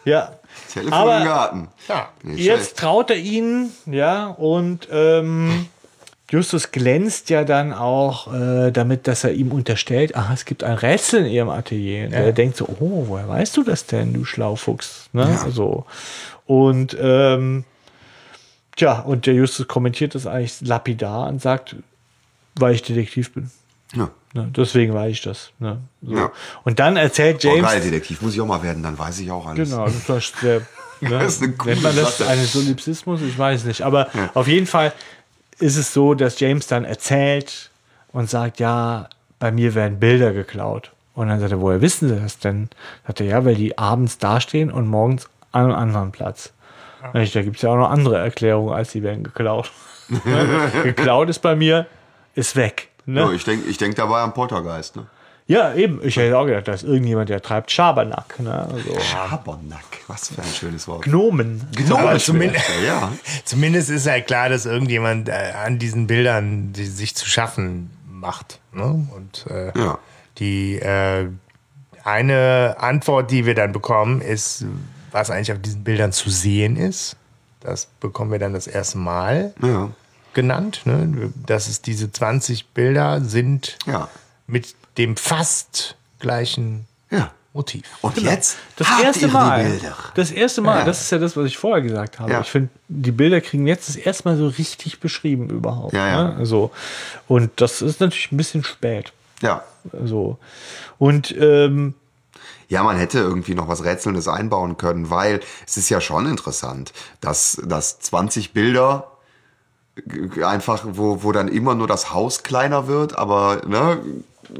Ja. 0.05 0.33
Telefon 0.73 0.93
Aber 0.93 1.19
im 1.19 1.25
Garten. 1.25 1.69
Ja. 1.89 2.09
Nicht 2.23 2.41
Jetzt 2.45 2.59
schlecht. 2.59 2.79
traut 2.79 3.11
er 3.11 3.17
ihnen, 3.17 3.73
ja, 3.87 4.27
und 4.29 4.89
ähm, 4.93 5.67
Justus 6.31 6.71
glänzt 6.71 7.29
ja 7.31 7.45
dann 7.45 7.73
auch 7.73 8.33
äh, 8.33 8.71
damit, 8.71 9.09
dass 9.09 9.25
er 9.25 9.33
ihm 9.33 9.51
unterstellt, 9.53 10.15
ah, 10.17 10.31
es 10.33 10.45
gibt 10.45 10.63
ein 10.63 10.75
Rätsel 10.75 11.25
in 11.27 11.33
ihrem 11.33 11.49
Atelier. 11.49 12.07
Und 12.07 12.13
Er 12.13 12.33
denkt 12.33 12.57
so, 12.57 12.67
oh, 12.79 13.05
woher 13.09 13.29
weißt 13.29 13.57
du 13.57 13.65
das 13.65 13.87
denn, 13.87 14.13
du 14.13 14.25
Schlaufuchs? 14.25 15.09
Ne? 15.13 15.39
So. 15.51 15.87
Und 16.47 16.97
ähm, 17.01 17.65
tja, 18.81 19.01
und 19.01 19.27
der 19.27 19.35
Justus 19.35 19.69
kommentiert 19.69 20.15
das 20.15 20.27
eigentlich 20.27 20.61
lapidar 20.63 21.29
und 21.29 21.41
sagt, 21.41 21.77
weil 22.57 22.75
ich 22.75 22.83
Detektiv 22.83 23.33
bin. 23.33 23.51
Ja. 23.95 24.11
Ne? 24.35 24.49
Deswegen 24.57 24.95
weiß 24.95 25.11
ich 25.13 25.23
das. 25.23 25.51
Ne? 25.59 25.79
So. 26.03 26.15
Ja. 26.17 26.33
Und 26.65 26.79
dann 26.79 26.97
erzählt 26.97 27.45
Oh, 27.45 27.49
James. 27.49 27.71
geil, 27.71 27.81
Detektiv 27.81 28.23
muss 28.23 28.35
ich 28.35 28.41
auch 28.41 28.47
mal 28.47 28.63
werden, 28.63 28.83
dann 28.83 28.99
weiß 28.99 29.19
ich 29.21 29.31
auch 29.31 29.47
alles. 29.47 29.71
Genau, 29.71 29.87
das 29.87 30.09
ist 30.25 30.35
der, 30.43 30.61
ne, 31.01 31.11
Das 31.11 31.35
ist 31.35 31.43
eine 31.43 31.53
coole 31.53 31.73
nennt 31.75 31.83
man 31.83 31.97
das 31.97 32.19
Sache. 32.19 32.31
einen 32.31 32.45
Solipsismus? 32.45 33.23
Ich 33.23 33.39
weiß 33.39 33.65
nicht. 33.65 33.83
Aber 33.83 34.09
auf 34.35 34.47
jeden 34.47 34.67
Fall 34.67 34.93
ist 35.59 35.77
es 35.77 35.93
so, 35.93 36.15
dass 36.15 36.39
James 36.41 36.67
dann 36.69 36.85
erzählt 36.85 37.71
und 38.13 38.31
sagt, 38.31 38.61
ja, 38.61 39.09
bei 39.39 39.51
mir 39.53 39.75
werden 39.75 39.99
Bilder 39.99 40.33
geklaut. 40.33 40.93
Und 41.15 41.29
dann 41.29 41.41
sagt 41.41 41.53
er, 41.53 41.61
woher 41.61 41.81
wissen 41.83 42.09
Sie 42.09 42.17
das 42.21 42.39
denn? 42.39 42.69
Sagt 43.07 43.21
er, 43.21 43.27
ja, 43.27 43.45
weil 43.45 43.57
die 43.57 43.77
abends 43.77 44.19
dastehen 44.19 44.71
und 44.71 44.87
morgens 44.87 45.29
an 45.53 45.65
einem 45.65 45.75
anderen 45.75 46.13
Platz. 46.13 46.53
Ich, 47.15 47.33
Da 47.33 47.43
gibt 47.43 47.57
es 47.57 47.63
ja 47.63 47.71
auch 47.71 47.77
noch 47.77 47.91
andere 47.91 48.19
Erklärungen, 48.19 48.73
als 48.73 48.93
die 48.93 49.03
werden 49.03 49.25
geklaut. 49.25 49.71
Geklaut 50.83 51.29
ist 51.29 51.39
bei 51.39 51.55
mir, 51.55 51.87
ist 52.35 52.57
weg. 52.57 52.89
Ne? 53.07 53.21
Ja, 53.21 53.33
ich 53.33 53.45
denke 53.45 53.69
ich 53.69 53.79
denk 53.79 53.97
dabei 53.97 54.21
am 54.21 54.35
Poltergeist. 54.35 54.97
Ne? 54.97 55.07
Ja, 55.47 55.75
eben. 55.75 56.01
Ich 56.05 56.17
hätte 56.17 56.39
auch 56.39 56.47
gedacht, 56.47 56.69
da 56.69 56.75
ist 56.75 56.85
irgendjemand, 56.85 57.29
der 57.29 57.43
treibt 57.43 57.73
Schabernack. 57.73 58.39
Ne? 58.39 58.69
Also, 58.73 59.01
Schabernack, 59.01 59.85
was 60.07 60.29
für 60.29 60.43
ein 60.43 60.49
schönes 60.49 60.87
Wort. 60.87 61.03
Gnomen. 61.03 61.67
Aber 61.91 62.19
zumindest, 62.19 62.65
Ja, 62.87 63.11
zumindest 63.45 63.91
ist 63.91 64.07
halt 64.07 64.29
klar, 64.29 64.49
dass 64.49 64.65
irgendjemand 64.65 65.29
äh, 65.29 65.53
an 65.65 65.81
diesen 65.81 66.07
Bildern 66.07 66.73
die 66.73 66.87
sich 66.87 67.17
zu 67.17 67.27
schaffen 67.27 67.91
macht. 68.09 68.61
Ne? 68.73 69.09
Und 69.17 69.47
äh, 69.51 69.77
ja. 69.77 69.99
die 70.39 70.77
äh, 70.79 71.27
eine 72.05 72.77
Antwort, 72.79 73.33
die 73.33 73.45
wir 73.45 73.57
dann 73.57 73.73
bekommen, 73.73 74.21
ist, 74.21 74.65
was 75.13 75.31
eigentlich 75.31 75.53
auf 75.53 75.61
diesen 75.61 75.85
Bildern 75.85 76.13
zu 76.13 76.31
sehen 76.31 76.77
ist. 76.77 77.17
Das 77.61 77.87
bekommen 78.01 78.31
wir 78.33 78.39
dann 78.39 78.53
das 78.55 78.67
erste 78.67 78.99
Mal 78.99 79.53
Ja, 79.63 79.91
genannt. 80.35 80.83
Ne? 80.85 81.33
Dass 81.47 81.69
es 81.69 81.83
diese 81.83 82.11
20 82.11 82.69
Bilder 82.69 83.21
sind 83.21 83.77
ja, 83.87 84.09
mit 84.47 84.75
dem 84.99 85.17
fast 85.17 85.97
gleichen 86.19 86.87
ja. 87.11 87.31
Motiv. 87.53 87.83
Und 88.01 88.17
jetzt 88.19 88.59
Das 88.77 88.89
habt 88.89 89.03
erste 89.03 89.23
ihr 89.23 89.29
die 89.29 89.33
Mal. 89.35 89.65
Bilder. 89.65 89.97
Das 90.15 90.31
erste 90.31 90.61
Mal, 90.63 90.79
Ja. 90.81 90.85
das 90.85 91.01
ist 91.01 91.11
ja 91.11 91.19
das, 91.19 91.37
was 91.37 91.47
ich 91.47 91.59
vorher 91.59 91.83
gesagt 91.83 92.21
habe. 92.21 92.31
Ja. 92.31 92.41
Ich 92.43 92.49
finde, 92.51 92.69
die 92.89 93.11
Bilder 93.11 93.41
kriegen 93.41 93.67
jetzt 93.67 93.89
das 93.89 93.97
erste 93.97 94.29
Mal 94.29 94.37
so 94.37 94.47
richtig 94.47 95.01
beschrieben 95.01 95.51
überhaupt. 95.51 95.93
Ja, 95.93 96.07
ja. 96.07 96.25
Ne? 96.29 96.37
Also, 96.37 96.71
und 97.27 97.51
das 97.57 97.83
ist 97.83 98.01
natürlich 98.01 98.31
ein 98.31 98.37
bisschen 98.37 98.63
spät. 98.63 99.13
Ja. 99.43 99.65
So. 100.05 100.39
Und 100.99 101.35
ähm, 101.39 101.95
Ja, 102.71 102.83
man 102.85 102.97
hätte 102.97 103.19
irgendwie 103.19 103.55
noch 103.55 103.69
was 103.69 103.85
Rätselndes 103.85 104.29
einbauen 104.29 104.77
können, 104.77 105.11
weil 105.11 105.41
es 105.67 105.77
ist 105.77 105.91
ja 105.91 106.01
schon 106.01 106.27
interessant, 106.27 106.93
dass, 107.21 107.61
dass 107.65 107.99
20 108.01 108.53
Bilder 108.53 109.09
einfach, 110.43 110.85
wo, 110.85 111.23
wo 111.23 111.33
dann 111.33 111.49
immer 111.49 111.75
nur 111.75 111.87
das 111.89 112.15
Haus 112.15 112.43
kleiner 112.43 112.87
wird, 112.87 113.19
aber, 113.19 113.63
ne, 113.67 113.99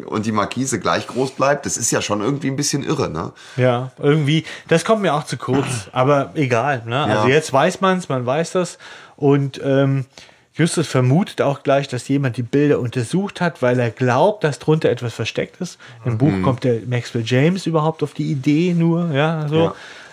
und 0.07 0.27
die 0.27 0.33
Markise 0.33 0.79
gleich 0.79 1.07
groß 1.07 1.33
bleibt, 1.33 1.67
das 1.67 1.77
ist 1.77 1.91
ja 1.91 2.03
schon 2.03 2.21
irgendwie 2.21 2.49
ein 2.49 2.57
bisschen 2.57 2.83
irre, 2.83 3.09
ne? 3.09 3.33
ja, 3.57 3.91
irgendwie, 3.99 4.45
das 4.69 4.85
kommt 4.85 5.03
mir 5.03 5.15
auch 5.15 5.25
zu 5.25 5.37
kurz, 5.37 5.89
aber 5.93 6.33
egal. 6.35 6.83
Ne? 6.87 7.03
Also 7.03 7.29
Ja. 7.29 7.35
jetzt 7.35 7.53
weiß 7.53 7.81
man 7.81 7.99
es, 7.99 8.09
man 8.09 8.27
weiß 8.27 8.53
das. 8.53 8.79
Und 9.17 9.61
ähm, 9.65 10.07
Justus 10.61 10.87
vermutet 10.87 11.41
auch 11.41 11.63
gleich, 11.63 11.89
dass 11.89 12.07
jemand 12.09 12.37
die 12.37 12.43
Bilder 12.43 12.81
untersucht 12.81 13.41
hat, 13.41 13.63
weil 13.63 13.79
er 13.81 13.89
glaubt, 13.91 14.45
dass 14.45 14.59
drunter 14.59 14.91
etwas 14.91 15.15
versteckt 15.15 15.59
ist. 15.61 15.79
Im 16.05 16.19
Buch 16.19 16.31
Mhm. 16.31 16.43
kommt 16.43 16.65
der 16.65 16.81
Maxwell 16.87 17.23
James 17.25 17.65
überhaupt 17.65 18.03
auf 18.03 18.13
die 18.13 18.31
Idee 18.31 18.75
nur, 18.75 19.11
ja, 19.15 19.49
so. 19.49 19.73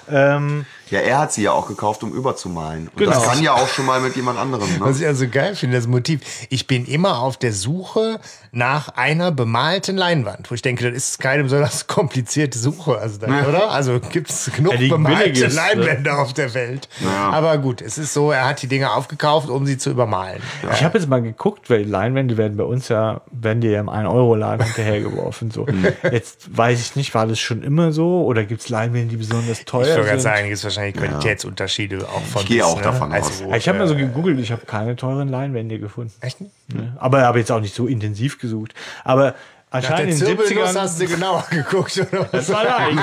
Ähm, 0.09 0.65
Ja, 0.89 0.99
er 0.99 1.19
hat 1.19 1.33
sie 1.33 1.43
ja 1.43 1.51
auch 1.51 1.67
gekauft, 1.67 2.03
um 2.03 2.13
überzumalen. 2.13 2.87
Und 2.87 2.97
Genau. 2.97 3.11
das 3.11 3.23
kann 3.25 3.41
ja 3.43 3.53
auch 3.53 3.67
schon 3.67 3.85
mal 3.85 3.99
mit 3.99 4.15
jemand 4.15 4.39
anderem, 4.39 4.67
Was 4.79 4.95
ne? 4.97 5.01
ich 5.03 5.07
also 5.07 5.27
geil 5.27 5.55
finde, 5.55 5.75
das 5.77 5.87
Motiv. 5.87 6.21
Ich 6.49 6.67
bin 6.67 6.85
immer 6.85 7.19
auf 7.19 7.37
der 7.37 7.53
Suche 7.53 8.19
nach 8.51 8.89
einer 8.89 9.31
bemalten 9.31 9.97
Leinwand, 9.97 10.49
wo 10.49 10.55
ich 10.55 10.61
denke, 10.61 10.89
das 10.89 10.95
ist 11.09 11.19
keine 11.19 11.43
besonders 11.43 11.87
komplizierte 11.87 12.57
Suche, 12.57 12.97
also 12.97 13.17
dann, 13.19 13.45
oder? 13.45 13.69
Also 13.71 13.99
gibt 13.99 14.29
es 14.29 14.49
genug 14.55 14.73
Ja, 14.73 14.79
die 14.79 14.87
bemalte 14.89 15.29
ist, 15.29 15.41
ne? 15.41 15.47
Leinwände 15.55 16.17
auf 16.17 16.33
der 16.33 16.53
Welt. 16.53 16.87
Ja. 17.03 17.29
Aber 17.31 17.57
gut, 17.57 17.81
es 17.81 17.97
ist 17.97 18.13
so, 18.13 18.31
er 18.31 18.45
hat 18.47 18.61
die 18.61 18.67
Dinge 18.67 18.91
aufgekauft, 18.93 19.49
um 19.49 19.65
sie 19.65 19.77
zu 19.77 19.89
übermalen. 19.91 20.41
Ich 20.73 20.83
habe 20.83 20.97
jetzt 20.97 21.07
mal 21.07 21.21
geguckt, 21.21 21.69
weil 21.69 21.83
die 21.83 21.89
Leinwände 21.89 22.37
werden 22.37 22.57
bei 22.57 22.63
uns 22.63 22.87
ja, 22.87 23.21
werden 23.31 23.61
dir 23.61 23.71
ja 23.71 23.79
im 23.81 23.89
1-Euro-Laden 23.89 24.65
hinterhergeworfen. 24.65 25.51
So. 25.51 25.65
Mhm. 25.65 25.87
Jetzt 26.11 26.55
weiß 26.55 26.79
ich 26.79 26.95
nicht, 26.95 27.13
war 27.13 27.27
das 27.27 27.39
schon 27.39 27.61
immer 27.63 27.91
so 27.91 28.23
oder 28.25 28.43
gibt 28.45 28.61
es 28.61 28.69
Leinwände, 28.69 29.09
die 29.09 29.17
besonders 29.17 29.59
Ich 29.59 29.65
teuer 29.65 29.95
gerade 29.97 30.09
sind? 30.11 30.21
sagen, 30.21 30.51
es 30.51 30.61
gibt 30.61 30.76
wahrscheinlich 30.77 30.95
Qualitätsunterschiede 30.95 32.07
auch 32.07 32.21
von 32.21 32.41
Ich 32.41 32.47
gehe 32.47 32.65
auch 32.65 32.81
davon 32.81 33.13
aus. 33.13 33.43
wo, 33.43 33.49
Ja, 33.51 33.57
ich 33.57 33.67
habe 33.67 33.77
mal 33.79 33.87
so 33.87 33.93
äh, 33.95 33.97
gegoogelt, 33.97 34.39
ich 34.39 34.51
habe 34.51 34.65
keine 34.65 34.95
teuren 34.95 35.29
Leinwände 35.29 35.79
gefunden. 35.79 36.13
Echt 36.21 36.41
nicht? 36.41 36.51
Ne? 36.73 36.95
Aber 36.99 37.21
habe 37.21 37.39
jetzt 37.39 37.51
auch 37.51 37.59
nicht 37.59 37.75
so 37.75 37.87
intensiv 37.87 38.39
gesucht. 38.39 38.73
Aber 39.03 39.25
Nach 39.25 39.33
der 39.33 39.35
anscheinend 39.71 40.13
in 40.13 40.19
den 40.19 40.27
Zirbelnuss 40.27 40.69
70ern... 40.69 40.79
hast 40.79 41.01
du 41.01 41.07
genauer 41.07 41.45
geguckt, 41.49 41.97
oder 41.97 42.21
was? 42.21 42.31
Das 42.31 42.49
war 42.49 42.63
leicht. 42.63 42.99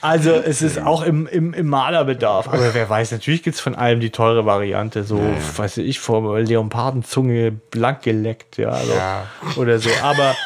Also 0.00 0.32
es 0.32 0.60
ist 0.60 0.78
auch 0.78 1.02
im, 1.02 1.26
im, 1.26 1.54
im 1.54 1.66
Malerbedarf. 1.66 2.48
Aber 2.48 2.74
wer 2.74 2.90
weiß, 2.90 3.12
natürlich 3.12 3.42
gibt 3.42 3.56
es 3.56 3.60
von 3.62 3.74
allem 3.74 4.00
die 4.00 4.10
teure 4.10 4.44
Variante. 4.44 5.02
So, 5.02 5.18
weiß 5.56 5.78
ich, 5.78 5.98
vor 5.98 6.38
Leopardenzunge 6.40 7.52
blank 7.52 8.02
geleckt, 8.02 8.58
ja, 8.58 8.68
also, 8.68 8.92
Ja. 8.92 9.26
Oder 9.56 9.78
so. 9.78 9.88
Aber 10.02 10.36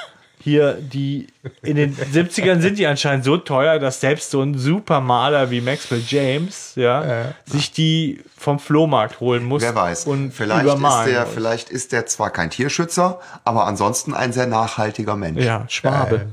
hier, 0.41 0.75
die 0.75 1.27
in 1.63 1.77
den 1.77 1.97
70ern 1.97 2.61
sind 2.61 2.79
die 2.79 2.87
anscheinend 2.87 3.25
so 3.25 3.37
teuer, 3.37 3.79
dass 3.79 4.01
selbst 4.01 4.31
so 4.31 4.43
ein 4.43 4.57
Supermaler 4.57 5.51
wie 5.51 5.61
Maxwell 5.61 6.03
James, 6.07 6.73
ja, 6.77 7.35
sich 7.45 7.73
die 7.73 8.23
vom 8.37 8.59
Flohmarkt 8.59 9.21
holen 9.21 9.45
muss. 9.45 9.63
Wer 9.63 9.75
weiß. 9.75 10.07
Und 10.07 10.33
vielleicht, 10.33 10.65
ist 10.67 11.07
der, 11.07 11.25
muss. 11.25 11.35
vielleicht 11.35 11.71
ist 11.71 11.93
der 11.93 12.07
zwar 12.07 12.31
kein 12.31 12.51
Tierschützer, 12.51 13.21
aber 13.45 13.67
ansonsten 13.67 14.15
ein 14.15 14.33
sehr 14.33 14.47
nachhaltiger 14.47 15.17
Mensch. 15.17 15.45
Ja, 15.45 15.65
Schwabe. 15.69 16.27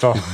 Doch. 0.00 0.16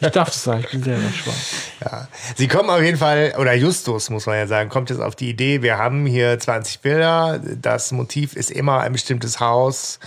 Ich 0.00 0.10
darf 0.10 0.28
das 0.28 0.44
sagen, 0.44 0.60
ich 0.60 0.70
bin 0.70 0.82
selber 0.82 1.10
Schwabe. 1.10 1.36
Ja. 1.84 2.08
Sie 2.36 2.46
kommen 2.46 2.70
auf 2.70 2.82
jeden 2.82 2.98
Fall, 2.98 3.34
oder 3.38 3.54
Justus 3.54 4.10
muss 4.10 4.26
man 4.26 4.36
ja 4.36 4.46
sagen, 4.46 4.68
kommt 4.70 4.90
jetzt 4.90 5.00
auf 5.00 5.16
die 5.16 5.30
Idee, 5.30 5.62
wir 5.62 5.78
haben 5.78 6.06
hier 6.06 6.38
20 6.38 6.80
Bilder, 6.80 7.40
das 7.60 7.90
Motiv 7.90 8.36
ist 8.36 8.50
immer 8.50 8.80
ein 8.80 8.92
bestimmtes 8.92 9.40
Haus 9.40 9.98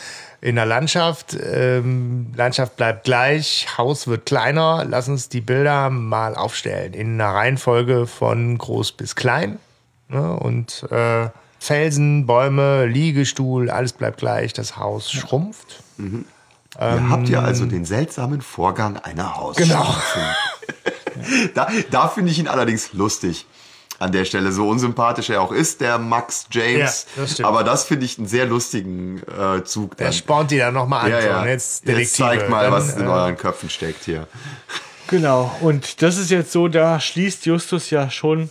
in 0.41 0.55
der 0.55 0.65
Landschaft. 0.65 1.35
Ähm, 1.41 2.33
Landschaft 2.35 2.75
bleibt 2.77 3.05
gleich, 3.05 3.67
Haus 3.77 4.07
wird 4.07 4.25
kleiner. 4.25 4.85
Lass 4.87 5.07
uns 5.07 5.29
die 5.29 5.41
Bilder 5.41 5.89
mal 5.89 6.35
aufstellen 6.35 6.93
in 6.93 7.19
einer 7.19 7.33
Reihenfolge 7.33 8.07
von 8.07 8.57
groß 8.57 8.93
bis 8.93 9.15
klein. 9.15 9.59
Ne? 10.09 10.33
Und 10.33 10.85
äh, 10.91 11.29
Felsen, 11.59 12.25
Bäume, 12.27 12.85
Liegestuhl, 12.85 13.69
alles 13.69 13.93
bleibt 13.93 14.19
gleich, 14.19 14.53
das 14.53 14.77
Haus 14.77 15.11
schrumpft. 15.11 15.83
Ihr 16.79 17.09
habt 17.09 17.27
ja 17.29 17.41
also 17.41 17.65
den 17.65 17.85
seltsamen 17.85 18.41
Vorgang 18.41 18.97
einer 18.97 19.33
Genau. 19.55 19.87
Hausschrankung. 19.87 20.35
da 21.55 21.67
da 21.89 22.07
finde 22.07 22.31
ich 22.31 22.37
ihn 22.37 22.47
allerdings 22.47 22.93
lustig. 22.93 23.47
An 23.99 24.11
der 24.11 24.25
Stelle, 24.25 24.51
so 24.51 24.69
unsympathisch 24.69 25.29
er 25.31 25.41
auch 25.41 25.51
ist, 25.51 25.81
der 25.81 25.97
Max 25.97 26.45
James. 26.51 27.07
Ja, 27.15 27.23
das. 27.23 27.41
Aber 27.41 27.63
das 27.63 27.85
finde 27.85 28.05
ich 28.05 28.19
einen 28.19 28.27
sehr 28.27 28.45
lustigen 28.45 29.21
äh, 29.23 29.63
Zug. 29.63 29.97
Der 29.97 30.07
Dann. 30.07 30.13
spornt 30.13 30.51
die 30.51 30.57
dann 30.59 30.75
nochmal 30.75 31.05
an. 31.05 31.11
Ja, 31.11 31.19
ja. 31.19 31.41
und 31.41 31.47
Jetzt, 31.47 31.87
Jetzt, 31.87 32.15
zeigt 32.15 32.49
mal, 32.49 32.65
Dann, 32.65 32.73
was 32.73 32.95
in 32.95 33.05
äh, 33.05 33.09
euren 33.09 33.37
Köpfen 33.37 33.69
steckt 33.69 34.03
hier. 34.05 34.27
Genau. 35.07 35.55
Und 35.61 36.01
das 36.01 36.17
ist 36.17 36.29
jetzt 36.29 36.51
so, 36.51 36.67
da 36.67 36.99
schließt 36.99 37.45
Justus 37.45 37.89
ja 37.89 38.09
schon 38.09 38.49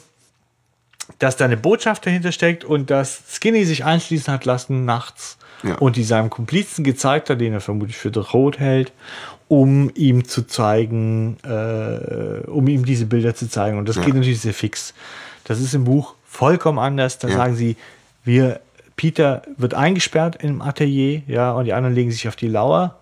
dass 1.19 1.37
da 1.37 1.45
eine 1.45 1.57
Botschaft 1.57 2.05
dahinter 2.07 2.33
steckt 2.33 2.65
und 2.65 2.91
dass 2.91 3.23
Skinny 3.29 3.65
sich 3.65 3.85
einschließen 3.85 4.33
hat 4.33 4.45
lassen 4.45 4.85
nachts 4.85 5.39
Ja. 5.63 5.77
und 5.77 5.97
die 5.97 6.05
seinem 6.05 6.31
Komplizen 6.31 6.85
gezeigt 6.85 7.31
hat, 7.31 7.41
den 7.41 7.53
er 7.53 7.61
vermutlich 7.61 7.97
für 7.97 8.11
rot 8.33 8.59
hält, 8.59 8.93
um 9.49 9.91
ihm 9.95 10.27
zu 10.27 10.43
zeigen, 10.47 11.37
äh, 11.45 12.47
um 12.49 12.67
ihm 12.69 12.85
diese 12.85 13.07
Bilder 13.07 13.35
zu 13.35 13.49
zeigen. 13.49 13.79
Und 13.79 13.89
das 13.89 13.97
geht 14.01 14.15
natürlich 14.15 14.41
sehr 14.41 14.55
fix. 14.55 14.93
Das 15.45 15.61
ist 15.61 15.75
im 15.75 15.85
Buch 15.85 16.15
vollkommen 16.27 16.79
anders. 16.79 17.19
Da 17.19 17.29
Ja. 17.29 17.37
sagen 17.37 17.55
sie, 17.55 17.77
wir, 18.25 18.61
Peter 18.97 19.43
wird 19.57 19.75
eingesperrt 19.75 20.43
im 20.43 20.61
Atelier, 20.63 21.23
ja, 21.29 21.53
und 21.53 21.65
die 21.67 21.73
anderen 21.73 21.95
legen 21.95 22.11
sich 22.11 22.27
auf 22.29 22.35
die 22.37 22.49
Lauer 22.49 22.97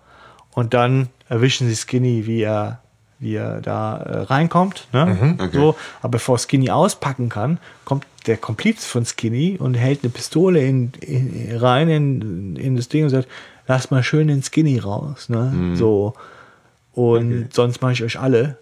und 0.53 0.73
dann 0.73 1.09
erwischen 1.29 1.67
sie 1.67 1.75
Skinny, 1.75 2.27
wie 2.27 2.41
er, 2.41 2.79
wie 3.25 3.35
er 3.35 3.59
da 3.59 3.97
äh, 3.97 4.17
reinkommt. 4.21 4.87
Ne? 4.93 5.35
Okay. 5.39 5.57
So, 5.57 5.75
aber 6.01 6.11
bevor 6.11 6.37
Skinny 6.37 6.69
auspacken 6.69 7.27
kann, 7.27 7.57
kommt 7.83 8.05
der 8.27 8.37
Kompliz 8.37 8.85
von 8.85 9.03
Skinny 9.03 9.57
und 9.59 9.73
hält 9.73 10.03
eine 10.03 10.11
Pistole 10.11 10.65
in, 10.65 10.91
in, 11.01 11.57
rein 11.57 11.89
in, 11.89 12.55
in 12.55 12.75
das 12.75 12.87
Ding 12.87 13.03
und 13.03 13.09
sagt, 13.09 13.27
lass 13.67 13.89
mal 13.89 14.03
schön 14.03 14.27
den 14.27 14.43
Skinny 14.43 14.77
raus. 14.77 15.27
Ne? 15.27 15.51
Mhm. 15.53 15.75
So. 15.75 16.13
Und 16.93 17.53
sonst 17.53 17.81
mache 17.81 17.93
ich 17.93 18.03
euch 18.03 18.19
alle. 18.19 18.57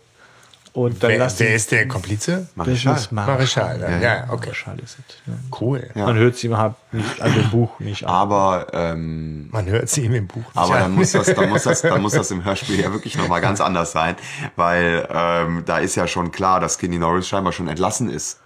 Und 0.73 1.03
dann 1.03 1.11
Wer, 1.11 1.19
lasst 1.19 1.39
wer 1.39 1.53
ist 1.53 1.71
der 1.71 1.87
Komplize? 1.87 2.47
Marischal. 2.55 2.99
Marischal, 3.11 3.79
ja, 3.79 3.99
ja, 3.99 4.23
okay. 4.29 4.47
Marischal 4.47 4.79
ist 4.79 4.97
es, 4.97 5.15
ja. 5.27 5.33
Cool. 5.61 5.87
Man 5.93 6.15
hört 6.15 6.35
sie 6.35 6.47
überhaupt 6.47 6.91
nicht, 6.91 7.21
also 7.21 7.39
im 7.39 7.49
Buch 7.51 7.79
nicht 7.79 8.03
an. 8.05 8.09
Aber, 8.09 8.67
ähm, 8.73 9.49
Man 9.51 9.67
hört 9.67 9.87
sie 9.89 10.05
ihm 10.05 10.15
im 10.15 10.25
Buch. 10.25 10.37
nicht 10.37 10.57
aber 10.57 10.73
an. 10.73 10.81
dann 10.81 10.91
muss 10.95 11.11
das, 11.11 11.31
dann 11.31 11.49
muss 11.49 11.63
das, 11.63 11.81
dann 11.83 12.01
muss 12.01 12.13
das 12.13 12.31
im 12.31 12.43
Hörspiel 12.43 12.79
ja 12.79 12.91
wirklich 12.91 13.15
nochmal 13.15 13.39
ganz 13.39 13.61
anders 13.61 13.91
sein, 13.91 14.15
weil 14.55 15.07
ähm, 15.11 15.61
da 15.67 15.77
ist 15.77 15.93
ja 15.93 16.07
schon 16.07 16.31
klar, 16.31 16.59
dass 16.59 16.79
Skinny 16.79 16.97
Norris 16.97 17.27
scheinbar 17.27 17.53
schon 17.53 17.67
entlassen 17.67 18.09
ist 18.09 18.39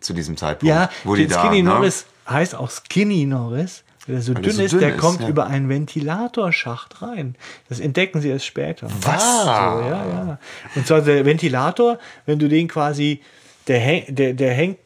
zu 0.00 0.12
diesem 0.12 0.36
Zeitpunkt. 0.36 0.74
Ja, 0.74 0.90
wo 1.04 1.14
die 1.14 1.28
da, 1.28 1.40
Skinny 1.40 1.62
ne? 1.62 1.70
Norris 1.70 2.06
heißt 2.28 2.56
auch 2.56 2.68
Skinny 2.70 3.26
Norris, 3.26 3.84
weil 4.06 4.16
er 4.16 4.22
so 4.22 4.34
dünn 4.34 4.52
so 4.52 4.62
ist, 4.62 4.72
dünn 4.72 4.80
der 4.80 4.94
ist, 4.94 5.00
kommt 5.00 5.20
ja. 5.20 5.28
über 5.28 5.46
einen 5.46 5.68
Ventilatorschacht 5.68 7.02
rein. 7.02 7.36
Das 7.68 7.80
entdecken 7.80 8.20
sie 8.20 8.28
erst 8.28 8.46
später. 8.46 8.88
Was? 9.02 9.42
So, 9.42 9.48
ja, 9.48 10.04
ja. 10.08 10.38
Und 10.74 10.86
zwar 10.86 11.00
der 11.00 11.24
Ventilator, 11.24 11.98
wenn 12.24 12.38
du 12.38 12.48
den 12.48 12.68
quasi, 12.68 13.20
der, 13.68 13.80
häng- 13.80 14.12
der, 14.12 14.34
der 14.34 14.52
hängt 14.52 14.78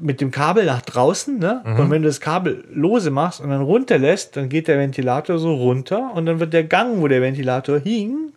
mit 0.00 0.20
dem 0.20 0.30
Kabel 0.32 0.64
nach 0.64 0.82
draußen, 0.82 1.38
ne? 1.38 1.62
Mhm. 1.64 1.78
Und 1.78 1.90
wenn 1.90 2.02
du 2.02 2.08
das 2.08 2.20
Kabel 2.20 2.64
lose 2.72 3.10
machst 3.10 3.40
und 3.40 3.50
dann 3.50 3.62
runterlässt, 3.62 4.36
dann 4.36 4.48
geht 4.48 4.66
der 4.66 4.78
Ventilator 4.78 5.38
so 5.38 5.54
runter 5.54 6.12
und 6.14 6.26
dann 6.26 6.40
wird 6.40 6.52
der 6.52 6.64
Gang, 6.64 7.00
wo 7.00 7.06
der 7.06 7.22
Ventilator 7.22 7.78
hing, 7.78 8.32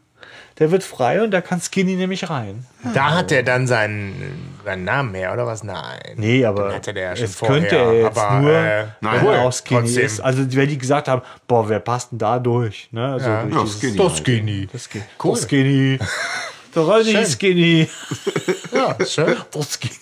der 0.60 0.72
wird 0.72 0.84
frei 0.84 1.22
und 1.22 1.32
da 1.32 1.42
kann 1.42 1.62
Skinny 1.62 1.96
nämlich 1.96 2.30
rein. 2.30 2.66
Da 2.94 3.12
hat 3.16 3.32
er 3.32 3.44
dann 3.44 3.68
seinen, 3.68 4.56
seinen 4.66 4.84
Namen 4.86 5.14
her, 5.14 5.34
oder 5.34 5.46
was? 5.46 5.64
Nein. 5.64 6.00
Nee, 6.16 6.46
aber 6.46 6.70
Den 6.70 6.76
hatte 6.76 6.94
der 6.94 7.04
ja 7.10 7.16
schon 7.16 7.26
es 7.26 7.36
vorher. 7.36 7.60
könnte 7.60 7.76
er 7.78 7.94
jetzt 7.94 8.18
aber, 8.18 8.40
nur, 8.42 8.52
äh, 8.54 8.86
Nein. 9.02 9.22
wenn 9.22 9.28
er 9.34 9.42
auch 9.42 9.54
Skinny 9.54 9.82
trotzdem. 9.82 10.06
ist. 10.06 10.20
Also 10.20 10.40
wenn 10.56 10.68
die 10.70 10.78
gesagt 10.78 11.08
haben, 11.08 11.22
boah, 11.48 11.70
wer 11.70 11.80
passt 11.80 12.12
denn 12.12 12.18
da 12.20 12.40
durch? 12.40 12.88
Ne? 12.92 13.06
Also 13.14 13.28
Ja. 13.30 13.44
durch 13.44 13.54
Ja, 13.56 13.62
dieses- 13.64 13.78
Skinny. 13.80 13.98
Das 13.98 14.04
halt. 14.14 14.18
Skinny. 14.26 14.68
Das 14.72 14.84
Skinny. 14.86 15.04
Cool. 15.24 15.32
Das 15.36 15.44
Skinny. 15.48 16.00
Der 16.76 16.84
Ronny. 16.84 17.26
Skinny. 17.26 17.90
Ja, 18.74 18.96
schön. 19.06 19.36
Das 19.52 19.74
Skinny. 19.74 19.96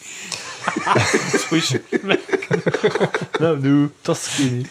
Frisch. 1.47 1.75
Na, 3.39 3.53
du, 3.53 3.91
das 4.03 4.29
Skinny. 4.31 4.65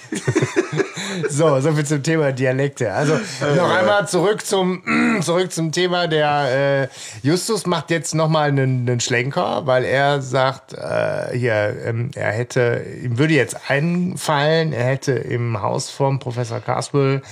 So, 1.29 1.61
soviel 1.61 1.85
zum 1.85 2.03
Thema 2.03 2.33
Dialekte. 2.33 2.93
Also 2.93 3.15
noch 3.57 3.71
einmal 3.71 4.07
zurück 4.09 4.45
zum, 4.45 4.83
zurück 5.23 5.53
zum 5.53 5.73
Thema. 5.73 6.07
Der 6.07 6.89
äh, 7.23 7.27
Justus 7.27 7.67
macht 7.67 7.91
jetzt 7.91 8.15
nochmal 8.15 8.49
einen, 8.49 8.89
einen 8.89 9.01
Schlenker, 9.01 9.67
weil 9.67 9.85
er 9.85 10.21
sagt, 10.23 10.73
äh, 10.73 11.37
hier, 11.37 11.77
ähm, 11.85 12.11
er 12.15 12.33
hätte, 12.33 12.85
ihm 13.03 13.19
würde 13.19 13.35
jetzt 13.35 13.71
einfallen, 13.71 14.73
er 14.73 14.85
hätte 14.85 15.13
im 15.13 15.61
Haus 15.61 15.91
vom 15.91 16.19
Professor 16.19 16.61
Carswell 16.61 17.23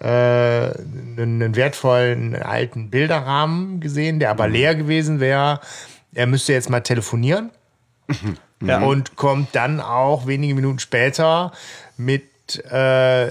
äh, 0.00 0.04
einen, 0.04 0.72
einen 1.16 1.56
wertvollen 1.56 2.36
alten 2.36 2.90
Bilderrahmen 2.90 3.80
gesehen, 3.80 4.18
der 4.20 4.30
aber 4.30 4.48
leer 4.48 4.74
gewesen 4.74 5.20
wäre. 5.20 5.60
Er 6.14 6.26
müsste 6.26 6.52
jetzt 6.52 6.70
mal 6.70 6.80
telefonieren 6.80 7.50
Ja. 8.60 8.80
und 8.80 9.14
kommt 9.14 9.54
dann 9.54 9.80
auch 9.80 10.26
wenige 10.26 10.52
Minuten 10.56 10.80
später 10.80 11.52
mit 11.96 12.24
äh, 12.56 13.30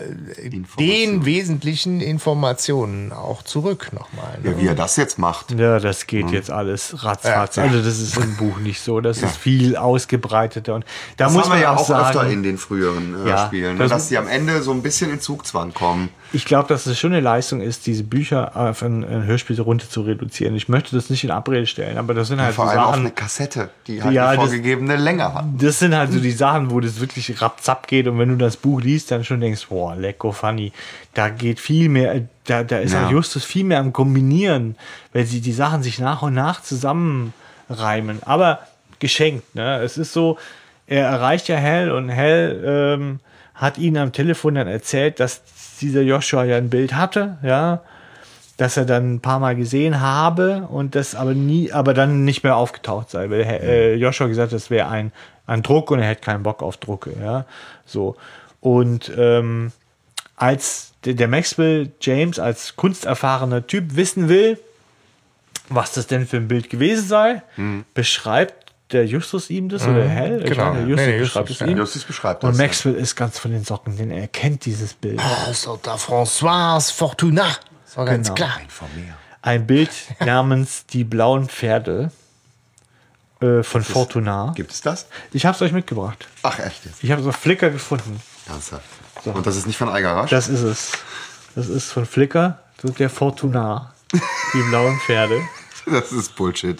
den 0.78 1.26
wesentlichen 1.26 2.02
Informationen 2.02 3.12
auch 3.12 3.44
zurück 3.44 3.90
nochmal. 3.94 4.38
Ne? 4.44 4.52
Ja, 4.52 4.58
wie 4.62 4.68
er 4.68 4.76
das 4.76 4.96
jetzt 4.96 5.18
macht. 5.20 5.52
Ja, 5.52 5.80
das 5.80 6.08
geht 6.08 6.30
jetzt 6.32 6.52
alles 6.52 7.04
ratzfatz. 7.04 7.56
Ja, 7.58 7.66
ja. 7.66 7.72
Also 7.72 7.84
das 7.84 8.00
ist 8.00 8.18
im 8.18 8.36
Buch 8.38 8.60
nicht 8.60 8.82
so. 8.82 9.02
Das 9.02 9.22
ist 9.22 9.36
viel 9.38 9.76
ausgebreiteter. 9.76 10.76
Und 10.76 10.86
da 11.18 11.26
Das 11.26 11.34
muss 11.34 11.44
haben 11.44 11.50
man 11.50 11.58
wir 11.60 11.64
ja 11.64 11.76
auch, 11.76 11.80
auch 11.82 11.88
sagen, 11.88 12.06
öfter 12.18 12.30
in 12.30 12.44
den 12.44 12.58
früheren 12.58 13.12
Ja, 13.26 13.40
Hörspielen, 13.42 13.74
ne, 13.78 13.84
das- 13.84 13.92
dass 13.92 14.10
die 14.10 14.18
am 14.18 14.28
Ende 14.28 14.62
so 14.62 14.72
ein 14.72 14.82
bisschen 14.82 15.12
in 15.12 15.20
Zugzwang 15.20 15.74
kommen. 15.74 16.10
Ich 16.34 16.46
glaube, 16.46 16.68
dass 16.68 16.86
es 16.86 17.00
schon 17.00 17.14
eine 17.14 17.22
Leistung 17.22 17.62
ist, 17.62 17.86
diese 17.88 18.04
Bücher 18.04 18.56
auf 18.56 18.82
ein, 18.84 19.04
ein 19.06 19.26
Hörspiel 19.26 19.60
runter 19.62 19.90
zu 19.90 20.02
reduzieren. 20.02 20.56
Ich 20.56 20.68
möchte 20.68 20.96
das 20.96 21.10
nicht 21.10 21.24
in 21.24 21.32
Abrede 21.32 21.66
stellen, 21.66 21.98
aber 21.98 22.14
das 22.14 22.28
sind 22.28 22.42
halt 22.42 22.54
Vor 22.54 22.66
so 22.66 22.72
allem 22.72 22.80
auf 22.82 22.90
Sachen. 22.92 23.00
eine 23.02 23.12
Kassette, 23.12 23.70
die 23.88 24.04
halt 24.04 24.14
Ja, 24.14 24.28
eine 24.30 24.38
das- 24.38 24.46
vorgegebene 24.48 24.96
Länge 24.98 25.34
hat. 25.34 25.46
Das 25.58 25.80
sind 25.80 25.96
halt 25.96 26.12
so 26.12 26.20
die 26.20 26.32
Sachen, 26.32 26.70
wo 26.72 26.80
das 26.80 27.00
wirklich 27.00 27.42
rapzapp 27.42 27.88
geht 27.88 28.08
und 28.08 28.20
wenn 28.20 28.30
du 28.30 28.36
das 28.36 28.58
Buch 28.58 28.82
liest, 28.82 29.12
dann 29.12 29.24
schon 29.24 29.40
denkst, 29.40 29.68
boah, 29.70 29.96
lecko 29.96 30.32
funny. 30.32 30.74
Da 31.14 31.30
geht 31.30 31.60
viel 31.60 31.88
mehr, 31.90 32.22
da, 32.46 32.64
da 32.64 32.80
ist 32.80 32.94
Ja. 32.94 33.02
halt 33.04 33.12
Justus 33.12 33.46
viel 33.46 33.64
mehr 33.64 33.80
am 33.80 33.94
Kombinieren, 33.94 34.76
weil 35.14 35.26
sie 35.26 35.40
die 35.42 35.54
Sachen 35.54 35.82
sich 35.82 35.98
nach 36.00 36.22
und 36.22 36.34
nach 36.34 36.62
zusammenreimen. 36.62 38.20
Aber 38.26 38.60
geschenkt, 39.00 39.56
ne? 39.56 39.78
Es 39.82 39.98
ist 39.98 40.14
so, 40.14 40.38
er 40.88 41.06
erreicht 41.08 41.48
ja 41.48 41.56
Hell 41.58 41.92
und 41.92 42.10
Hell 42.10 42.64
ähm, 43.00 43.20
hat 43.54 43.78
ihn 43.78 43.98
am 43.98 44.12
Telefon 44.12 44.56
dann 44.56 44.68
erzählt, 44.68 45.20
dass 45.20 45.42
dieser 45.82 46.02
Joshua 46.02 46.44
ja 46.44 46.58
ein 46.58 46.70
Bild 46.70 46.96
hatte, 46.96 47.38
ja, 47.44 47.82
dass 48.58 48.76
er 48.76 48.86
dann 48.86 49.16
ein 49.16 49.20
paar 49.20 49.40
Mal 49.40 49.56
gesehen 49.56 50.02
habe 50.02 50.68
und 50.70 50.96
das 50.96 51.14
aber 51.16 51.34
nie, 51.34 51.72
aber 51.72 51.94
dann 51.94 52.26
nicht 52.26 52.44
mehr 52.44 52.56
aufgetaucht 52.56 53.10
sei, 53.12 53.30
weil 53.30 53.42
äh, 53.42 53.96
Joshua 53.96 54.28
gesagt 54.28 54.52
hat, 54.52 54.56
das 54.56 54.70
wäre 54.70 54.90
ein, 54.90 55.12
ein 55.46 55.62
Druck 55.62 55.92
und 55.92 56.00
er 56.00 56.08
hätte 56.08 56.22
keinen 56.22 56.44
Bock 56.44 56.64
auf 56.64 56.78
Drucke, 56.78 57.14
ja, 57.22 57.46
so. 57.86 58.16
Und 58.60 59.12
ähm, 59.16 59.72
als 60.36 60.94
der, 61.06 61.14
der 61.14 61.28
Maxwell 61.28 61.92
James 62.02 62.40
als 62.40 62.76
kunsterfahrener 62.76 63.66
Typ 63.68 63.96
wissen 63.96 64.28
will, 64.30 64.60
was 65.70 65.94
das 65.94 66.08
denn 66.08 66.26
für 66.26 66.38
ein 66.38 66.48
Bild 66.48 66.70
gewesen 66.70 67.08
sei, 67.08 67.42
beschreibt 67.94 68.57
der 68.92 69.06
Justus 69.06 69.50
ihm 69.50 69.70
das 69.70 69.84
oder 69.84 70.08
Hell? 70.08 70.42
Ich 70.44 70.52
Genau. 70.52 70.74
meine, 70.74 70.80
der 70.86 70.88
Justus 70.88 71.06
Nee, 71.06 71.12
nee, 71.14 71.20
beschreibt 71.20 71.50
Justus, 71.50 71.62
es 71.62 71.68
ja. 71.68 71.74
ihm. 71.74 71.78
Justus 71.78 72.04
beschreibt 72.04 72.44
Und 72.44 72.50
das. 72.52 72.58
Maxwell 72.58 72.96
ist 72.96 73.16
ganz 73.16 73.38
von 73.40 73.52
den 73.52 73.64
Socken, 73.64 73.98
denn 73.98 74.12
er 74.12 74.28
kennt 74.28 74.66
dieses 74.66 74.94
Bild. 74.94 75.20
Also 75.48 75.80
da 75.82 75.96
Françoise 75.96 76.94
Fortuna. 76.94 77.48
Das 77.86 77.98
war 77.98 78.06
ganz 78.06 78.28
Genau. 78.28 78.36
klar. 78.36 78.62
Ein 79.42 79.68
Bild 79.68 79.92
namens 80.26 80.86
Die 80.88 81.04
blauen 81.04 81.48
Pferde 81.50 82.12
äh, 83.42 83.62
von 83.64 83.84
Fortuna. 83.84 84.54
Gibt 84.56 84.72
es 84.72 84.82
das? 84.82 85.08
Ich 85.32 85.46
habe 85.46 85.56
es 85.56 85.62
euch 85.62 85.72
mitgebracht. 85.72 86.28
Ach, 86.44 86.58
echt 86.60 86.86
jetzt? 86.86 87.04
Ich 87.04 87.12
habe 87.12 87.22
es 87.22 87.28
auf 87.28 87.36
Flickr 87.36 87.70
gefunden. 87.70 88.22
Ernsthaft. 88.48 88.84
Und 89.26 89.46
das 89.46 89.56
ist 89.58 89.68
nicht 89.68 89.78
von 89.78 89.90
Algarasch? 89.90 90.30
Das 90.30 90.48
ist 90.48 90.62
es. 90.62 90.92
Das 91.56 91.68
ist 91.68 91.92
von 91.92 92.06
Flickr, 92.06 92.60
so 92.82 92.90
der 92.90 93.10
Fortuna. 93.10 93.94
Die 94.14 94.62
blauen 94.70 94.98
Pferde. 95.06 95.42
Das 95.90 96.12
ist 96.12 96.36
Bullshit. 96.36 96.78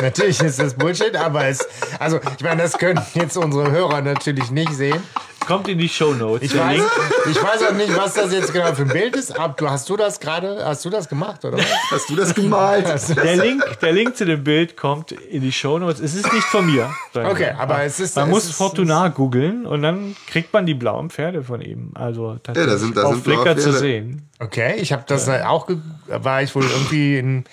Natürlich 0.00 0.40
ist 0.42 0.58
das 0.58 0.74
Bullshit, 0.74 1.14
aber 1.16 1.46
es, 1.46 1.66
also 1.98 2.20
ich 2.38 2.44
meine, 2.44 2.62
das 2.62 2.76
können 2.78 3.00
jetzt 3.14 3.36
unsere 3.36 3.70
Hörer 3.70 4.02
natürlich 4.02 4.50
nicht 4.50 4.72
sehen. 4.74 5.02
Kommt 5.46 5.68
in 5.68 5.78
die 5.78 5.88
Show 5.88 6.12
Notes. 6.12 6.42
Ich 6.50 6.58
weiß, 6.58 6.82
ich 7.30 7.40
weiß 7.40 7.62
auch 7.68 7.72
nicht, 7.74 7.96
was 7.96 8.14
das 8.14 8.32
jetzt 8.32 8.52
genau 8.52 8.74
für 8.74 8.82
ein 8.82 8.88
Bild 8.88 9.14
ist. 9.14 9.38
Aber 9.38 9.54
du 9.56 9.70
hast 9.70 9.88
du 9.88 9.96
das 9.96 10.18
gerade, 10.18 10.60
hast 10.64 10.84
du 10.84 10.90
das 10.90 11.08
gemacht 11.08 11.44
oder 11.44 11.56
was? 11.58 11.66
Hast 11.92 12.10
du 12.10 12.16
das 12.16 12.34
gemalt? 12.34 12.84
Das- 12.88 13.06
Der 13.14 13.36
Link, 13.36 13.62
der 13.80 13.92
Link 13.92 14.16
zu 14.16 14.24
dem 14.26 14.42
Bild 14.42 14.76
kommt 14.76 15.12
in 15.12 15.42
die 15.42 15.52
Show 15.52 15.78
Notes. 15.78 16.00
Es 16.00 16.14
ist 16.16 16.32
nicht 16.32 16.44
von 16.44 16.66
mir. 16.66 16.90
Okay, 17.14 17.52
aber 17.56 17.84
es 17.84 18.00
ist- 18.00 18.16
Man 18.16 18.24
es 18.28 18.30
muss 18.34 18.44
ist- 18.46 18.56
Fortuna 18.56 19.06
googeln 19.08 19.66
und 19.66 19.82
dann 19.82 20.16
kriegt 20.26 20.52
man 20.52 20.66
die 20.66 20.74
blauen 20.74 21.10
Pferde 21.10 21.44
von 21.44 21.60
ihm. 21.60 21.92
Also 21.94 22.36
tatsächlich 22.42 22.72
da 22.74 22.78
sind- 22.78 22.96
da 22.96 23.02
auf 23.04 23.22
Flickr 23.22 23.56
zu 23.56 23.72
sehen. 23.72 24.28
Okay, 24.40 24.74
ich 24.78 24.92
habe 24.92 25.04
das 25.06 25.28
auch, 25.28 25.68
ge- 25.68 25.78
war 26.08 26.42
ich 26.42 26.52
wohl 26.56 26.64
irgendwie 26.64 27.18
in, 27.18 27.44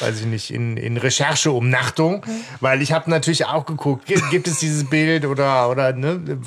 weiß 0.00 0.20
ich 0.20 0.26
nicht, 0.26 0.52
in, 0.52 0.76
in 0.76 0.96
Rechercheumnachtung, 0.96 2.24
weil 2.60 2.82
ich 2.82 2.92
habe 2.92 3.10
natürlich 3.10 3.46
auch 3.46 3.66
geguckt, 3.66 4.06
gi- 4.06 4.22
gibt 4.30 4.48
es 4.48 4.58
dieses 4.58 4.88
Bild 4.88 5.24
oder, 5.26 5.68
oder 5.70 5.92
ne, 5.92 6.38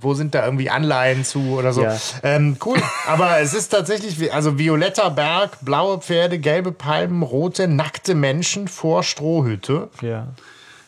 wo 0.00 0.14
sind 0.14 0.34
da 0.34 0.44
irgendwie 0.44 0.68
Anleihen 0.68 1.24
zu 1.24 1.50
oder 1.58 1.72
so. 1.72 1.82
Ja. 1.84 1.96
Ähm, 2.22 2.56
cool, 2.64 2.78
aber 3.06 3.38
es 3.38 3.54
ist 3.54 3.68
tatsächlich, 3.68 4.32
also 4.32 4.58
violetter 4.58 5.10
Berg, 5.10 5.58
blaue 5.62 6.00
Pferde, 6.00 6.38
gelbe 6.38 6.72
Palmen, 6.72 7.22
rote, 7.22 7.68
nackte 7.68 8.14
Menschen 8.14 8.66
vor 8.68 9.02
Strohhütte. 9.04 9.90
Ja. 10.00 10.28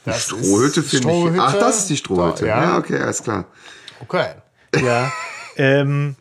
Das 0.05 0.25
Strohhütte 0.25 0.81
ist 0.81 0.91
finde 0.91 1.09
ich. 1.09 1.15
Strohhütte. 1.15 1.43
Ach, 1.43 1.53
das 1.55 1.79
ist 1.79 1.91
die 1.91 1.97
Strohhütte. 1.97 2.47
Ja. 2.47 2.63
Ja, 2.63 2.79
okay, 2.79 2.99
alles 2.99 3.23
klar. 3.23 3.45
Okay. 4.01 4.27
Ja. 4.85 5.13
ähm, 5.57 6.17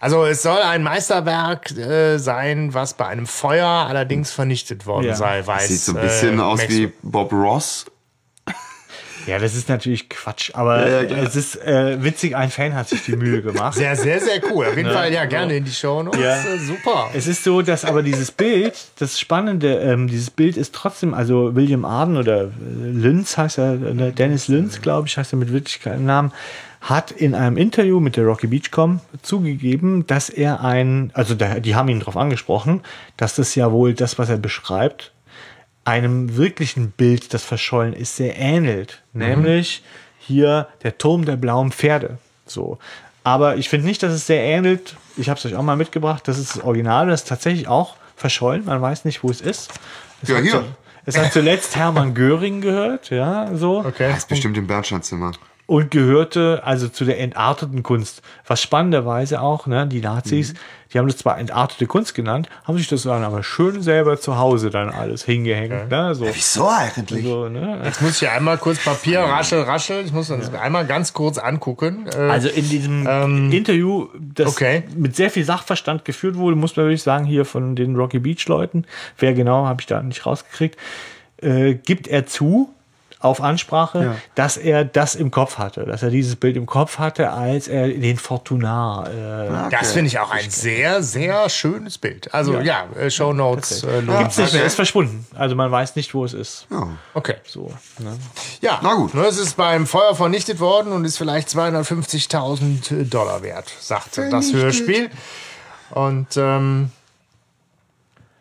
Also 0.00 0.24
es 0.24 0.42
soll 0.42 0.58
ein 0.62 0.82
Meisterwerk 0.82 1.76
äh, 1.76 2.18
sein, 2.18 2.72
was 2.72 2.94
bei 2.94 3.06
einem 3.06 3.26
Feuer 3.26 3.66
allerdings 3.66 4.30
vernichtet 4.30 4.86
worden 4.86 5.06
Ja. 5.06 5.14
sei. 5.16 5.44
Weiß, 5.46 5.68
Sieht 5.68 5.80
so 5.80 5.96
ein 5.96 6.00
bisschen 6.02 6.38
äh, 6.38 6.42
aus 6.42 6.60
wie 6.68 6.92
Bob 7.02 7.32
Ross. 7.32 7.86
Ja, 9.26 9.38
das 9.38 9.54
ist 9.54 9.68
natürlich 9.68 10.08
Quatsch, 10.08 10.52
aber 10.54 10.88
Ja, 10.88 11.02
ja, 11.02 11.16
es 11.24 11.36
ist 11.36 11.56
äh, 11.56 12.02
witzig, 12.02 12.34
ein 12.34 12.50
Fan 12.50 12.74
hat 12.74 12.88
sich 12.88 13.04
die 13.04 13.14
Mühe 13.14 13.42
gemacht. 13.42 13.74
Sehr, 13.74 13.94
sehr, 13.94 14.20
sehr 14.20 14.40
cool. 14.50 14.66
Auf 14.66 14.76
jeden 14.76 14.90
Fall, 14.90 15.12
ja, 15.12 15.26
gerne 15.26 15.54
in 15.56 15.64
die 15.66 15.70
Show 15.70 16.02
Notes. 16.02 16.18
Ja. 16.18 16.36
Äh, 16.44 16.58
Super. 16.58 17.10
Es 17.12 17.26
ist 17.26 17.44
so, 17.44 17.60
dass 17.60 17.84
aber 17.84 18.02
dieses 18.02 18.30
Bild, 18.30 18.74
das 19.00 19.20
Spannende, 19.20 19.74
ähm, 19.80 20.06
dieses 20.08 20.30
Bild 20.30 20.56
ist 20.56 20.74
trotzdem, 20.74 21.12
also 21.12 21.54
William 21.54 21.84
Arden 21.84 22.16
oder 22.16 22.44
äh, 22.44 22.48
Lynch 22.58 23.36
heißt 23.36 23.58
er, 23.58 23.74
äh, 23.74 24.12
Dennis 24.12 24.48
Lynch, 24.48 24.80
glaube 24.80 25.08
ich, 25.08 25.18
heißt 25.18 25.34
er 25.34 25.36
mit 25.36 25.52
Wirklichkeitsnamen, 25.52 26.32
hat 26.80 27.10
in 27.10 27.34
einem 27.34 27.56
Interview 27.56 27.98
mit 28.00 28.16
der 28.16 28.24
Rocky 28.24 28.46
Beachcom 28.46 29.00
zugegeben, 29.22 30.06
dass 30.06 30.28
er 30.30 30.62
ein, 30.64 31.10
also 31.14 31.34
die 31.34 31.74
haben 31.74 31.88
ihn 31.88 31.98
darauf 31.98 32.16
angesprochen, 32.16 32.82
dass 33.16 33.34
das 33.34 33.54
ja 33.54 33.72
wohl 33.72 33.94
das, 33.94 34.18
was 34.18 34.28
er 34.28 34.36
beschreibt, 34.38 35.12
einem 35.84 36.36
wirklichen 36.36 36.90
Bild, 36.92 37.32
das 37.34 37.42
verschollen 37.44 37.94
ist, 37.94 38.16
sehr 38.16 38.38
ähnelt. 38.38 39.02
Nämlich 39.12 39.82
hier 40.18 40.68
der 40.82 40.98
Turm 40.98 41.24
der 41.24 41.36
blauen 41.36 41.72
Pferde. 41.72 42.18
So. 42.46 42.78
Aber 43.24 43.56
ich 43.56 43.68
finde 43.68 43.86
nicht, 43.86 44.02
dass 44.02 44.12
es 44.12 44.26
sehr 44.26 44.42
ähnelt. 44.42 44.96
Ich 45.16 45.28
habe 45.28 45.38
es 45.38 45.46
euch 45.46 45.54
auch 45.56 45.62
mal 45.62 45.76
mitgebracht. 45.76 46.28
Das 46.28 46.38
ist 46.38 46.56
das 46.56 46.62
Original. 46.64 47.08
Das 47.08 47.22
ist 47.22 47.28
tatsächlich 47.28 47.68
auch 47.68 47.96
verschollen. 48.16 48.64
Man 48.66 48.80
weiß 48.80 49.04
nicht, 49.04 49.22
wo 49.22 49.30
es 49.30 49.40
ist. 49.40 49.70
Es 50.22 50.28
Ja, 50.28 50.36
hat 50.36 50.42
hier. 50.42 50.52
zu- 50.52 50.64
Es 51.06 51.16
hat 51.18 51.32
zuletzt 51.32 51.74
Hermann 51.76 52.12
Göring 52.14 52.60
gehört, 52.60 53.08
ja, 53.08 53.54
so. 53.56 53.78
Okay. 53.78 54.08
Das 54.10 54.18
ist 54.18 54.28
bestimmt 54.28 54.58
im 54.58 54.66
Bernsteinzimmer. 54.66 55.32
Und 55.68 55.90
gehörte 55.90 56.62
also 56.64 56.88
zu 56.88 57.04
der 57.04 57.20
entarteten 57.20 57.82
Kunst. 57.82 58.22
Was 58.46 58.62
spannenderweise 58.62 59.42
auch, 59.42 59.66
ne, 59.66 59.86
die 59.86 60.00
Nazis, 60.00 60.54
die 60.90 60.98
haben 60.98 61.06
das 61.06 61.18
zwar 61.18 61.38
entartete 61.38 61.86
Kunst 61.86 62.14
genannt, 62.14 62.48
haben 62.64 62.78
sich 62.78 62.88
das 62.88 63.02
dann 63.02 63.22
aber 63.22 63.42
schön 63.42 63.82
selber 63.82 64.18
zu 64.18 64.38
Hause 64.38 64.70
dann 64.70 64.88
alles 64.88 65.26
hingehängt, 65.26 65.90
ne, 65.90 66.14
so. 66.14 66.24
Wieso 66.24 66.70
eigentlich? 66.70 67.22
so 67.22 67.50
ne? 67.50 67.82
Jetzt 67.84 68.00
muss 68.00 68.12
ich 68.12 68.20
hier 68.20 68.32
einmal 68.32 68.56
kurz 68.56 68.82
Papier, 68.82 69.20
raschel, 69.20 69.60
raschel. 69.60 70.06
Ich 70.06 70.12
muss 70.12 70.28
das 70.28 70.54
einmal 70.54 70.86
ganz 70.86 71.12
kurz 71.12 71.36
angucken. 71.36 72.06
Äh, 72.16 72.16
Also 72.16 72.48
in 72.48 72.66
diesem 72.66 73.50
Interview, 73.52 74.08
das 74.18 74.48
okay. 74.48 74.84
mit 74.96 75.16
sehr 75.16 75.28
viel 75.28 75.44
Sachverstand 75.44 76.06
geführt 76.06 76.36
wurde, 76.36 76.56
muss 76.56 76.76
man 76.76 76.86
wirklich 76.86 77.02
sagen, 77.02 77.26
hier 77.26 77.44
von 77.44 77.76
den 77.76 77.94
Rocky 77.94 78.20
Beach 78.20 78.48
Leuten, 78.48 78.86
wer 79.18 79.34
genau, 79.34 79.66
habe 79.66 79.82
ich 79.82 79.86
da 79.86 80.02
nicht 80.02 80.24
rausgekriegt, 80.24 80.78
äh, 81.42 81.74
gibt 81.74 82.08
er 82.08 82.24
zu, 82.24 82.70
auf 83.20 83.40
Ansprache, 83.40 84.16
dass 84.36 84.56
er 84.56 84.84
das 84.84 85.14
im 85.16 85.30
Kopf 85.32 85.58
hatte, 85.58 85.84
dass 85.84 86.02
er 86.04 86.10
dieses 86.10 86.36
Bild 86.36 86.56
im 86.56 86.66
Kopf 86.66 86.98
hatte, 86.98 87.30
als 87.32 87.66
er 87.66 87.88
den 87.88 88.16
Fortunar 88.16 89.08
äh, 89.08 89.70
das 89.70 89.92
finde 89.92 90.06
ich 90.08 90.18
auch 90.18 90.30
ein 90.30 90.48
sehr, 90.50 91.02
sehr 91.02 91.48
schönes 91.48 91.98
Bild. 91.98 92.32
Also 92.32 92.60
ja, 92.60 92.84
äh, 92.96 93.10
Show 93.10 93.32
Notes. 93.32 93.82
Äh, 93.82 94.00
lohnt 94.00 94.18
gibt's 94.20 94.38
nicht 94.38 94.52
mehr, 94.52 94.64
ist 94.64 94.76
verschwunden. 94.76 95.26
Also 95.34 95.56
man 95.56 95.70
weiß 95.70 95.96
nicht, 95.96 96.14
wo 96.14 96.24
es 96.24 96.32
ist. 96.32 96.66
Okay. 97.14 97.34
So, 97.44 97.72
ne? 97.98 98.16
Ja, 98.60 98.78
Na 98.82 98.94
gut. 98.94 99.14
Es 99.14 99.38
ist 99.38 99.56
beim 99.56 99.86
Feuer 99.86 100.14
vernichtet 100.14 100.60
worden 100.60 100.92
und 100.92 101.04
ist 101.04 101.18
vielleicht 101.18 101.48
250.000 101.48 103.08
Dollar 103.08 103.42
wert, 103.42 103.72
sagte 103.80 104.28
das 104.30 104.52
Hörspiel. 104.52 105.10
Und 105.90 106.36
ähm, 106.36 106.90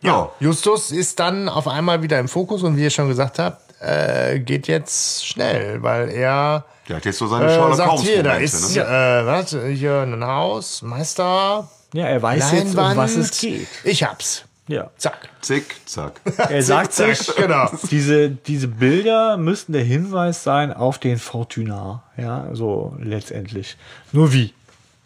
Ja. 0.01 0.29
Justus 0.39 0.91
ist 0.91 1.19
dann 1.19 1.49
auf 1.49 1.67
einmal 1.67 2.01
wieder 2.03 2.19
im 2.19 2.27
Fokus 2.27 2.63
und 2.63 2.77
wie 2.77 2.83
ihr 2.83 2.89
schon 2.89 3.07
gesagt 3.07 3.39
habt, 3.39 3.66
äh, 3.79 4.39
geht 4.39 4.67
jetzt 4.67 5.25
schnell, 5.25 5.81
weil 5.83 6.09
er 6.09 6.65
Der 6.87 6.97
hat 6.97 7.05
jetzt 7.05 7.17
so 7.17 7.27
seine 7.27 7.45
äh, 7.45 7.49
Sherlock 7.49 7.75
sagt, 7.75 7.91
Holmes 7.91 8.07
hier, 8.07 8.23
da 8.23 8.35
ist 8.37 8.75
ne? 8.75 8.81
äh, 8.81 9.25
was, 9.25 9.49
hier 9.51 10.01
ein 10.01 10.23
Haus, 10.23 10.81
Meister, 10.81 11.69
Ja, 11.93 12.05
er 12.05 12.21
weiß 12.21 12.51
jetzt, 12.53 12.69
um 12.69 12.75
Leinwand. 12.75 12.97
was 12.97 13.15
es 13.15 13.39
geht. 13.39 13.67
Ich 13.83 14.03
hab's. 14.03 14.43
Ja. 14.67 14.89
Zack. 14.97 15.29
Zick, 15.41 15.75
zack. 15.85 16.19
Er 16.49 16.61
sagt 16.61 16.91
zack, 16.91 17.15
sich, 17.15 17.35
genau. 17.35 17.71
diese, 17.91 18.29
diese 18.29 18.67
Bilder 18.67 19.37
müssten 19.37 19.71
der 19.71 19.83
Hinweis 19.83 20.43
sein 20.43 20.73
auf 20.73 20.97
den 20.97 21.19
Fortunar. 21.19 22.03
Ja, 22.17 22.49
so 22.51 22.93
letztendlich. 22.99 23.77
Nur 24.11 24.33
wie? 24.33 24.53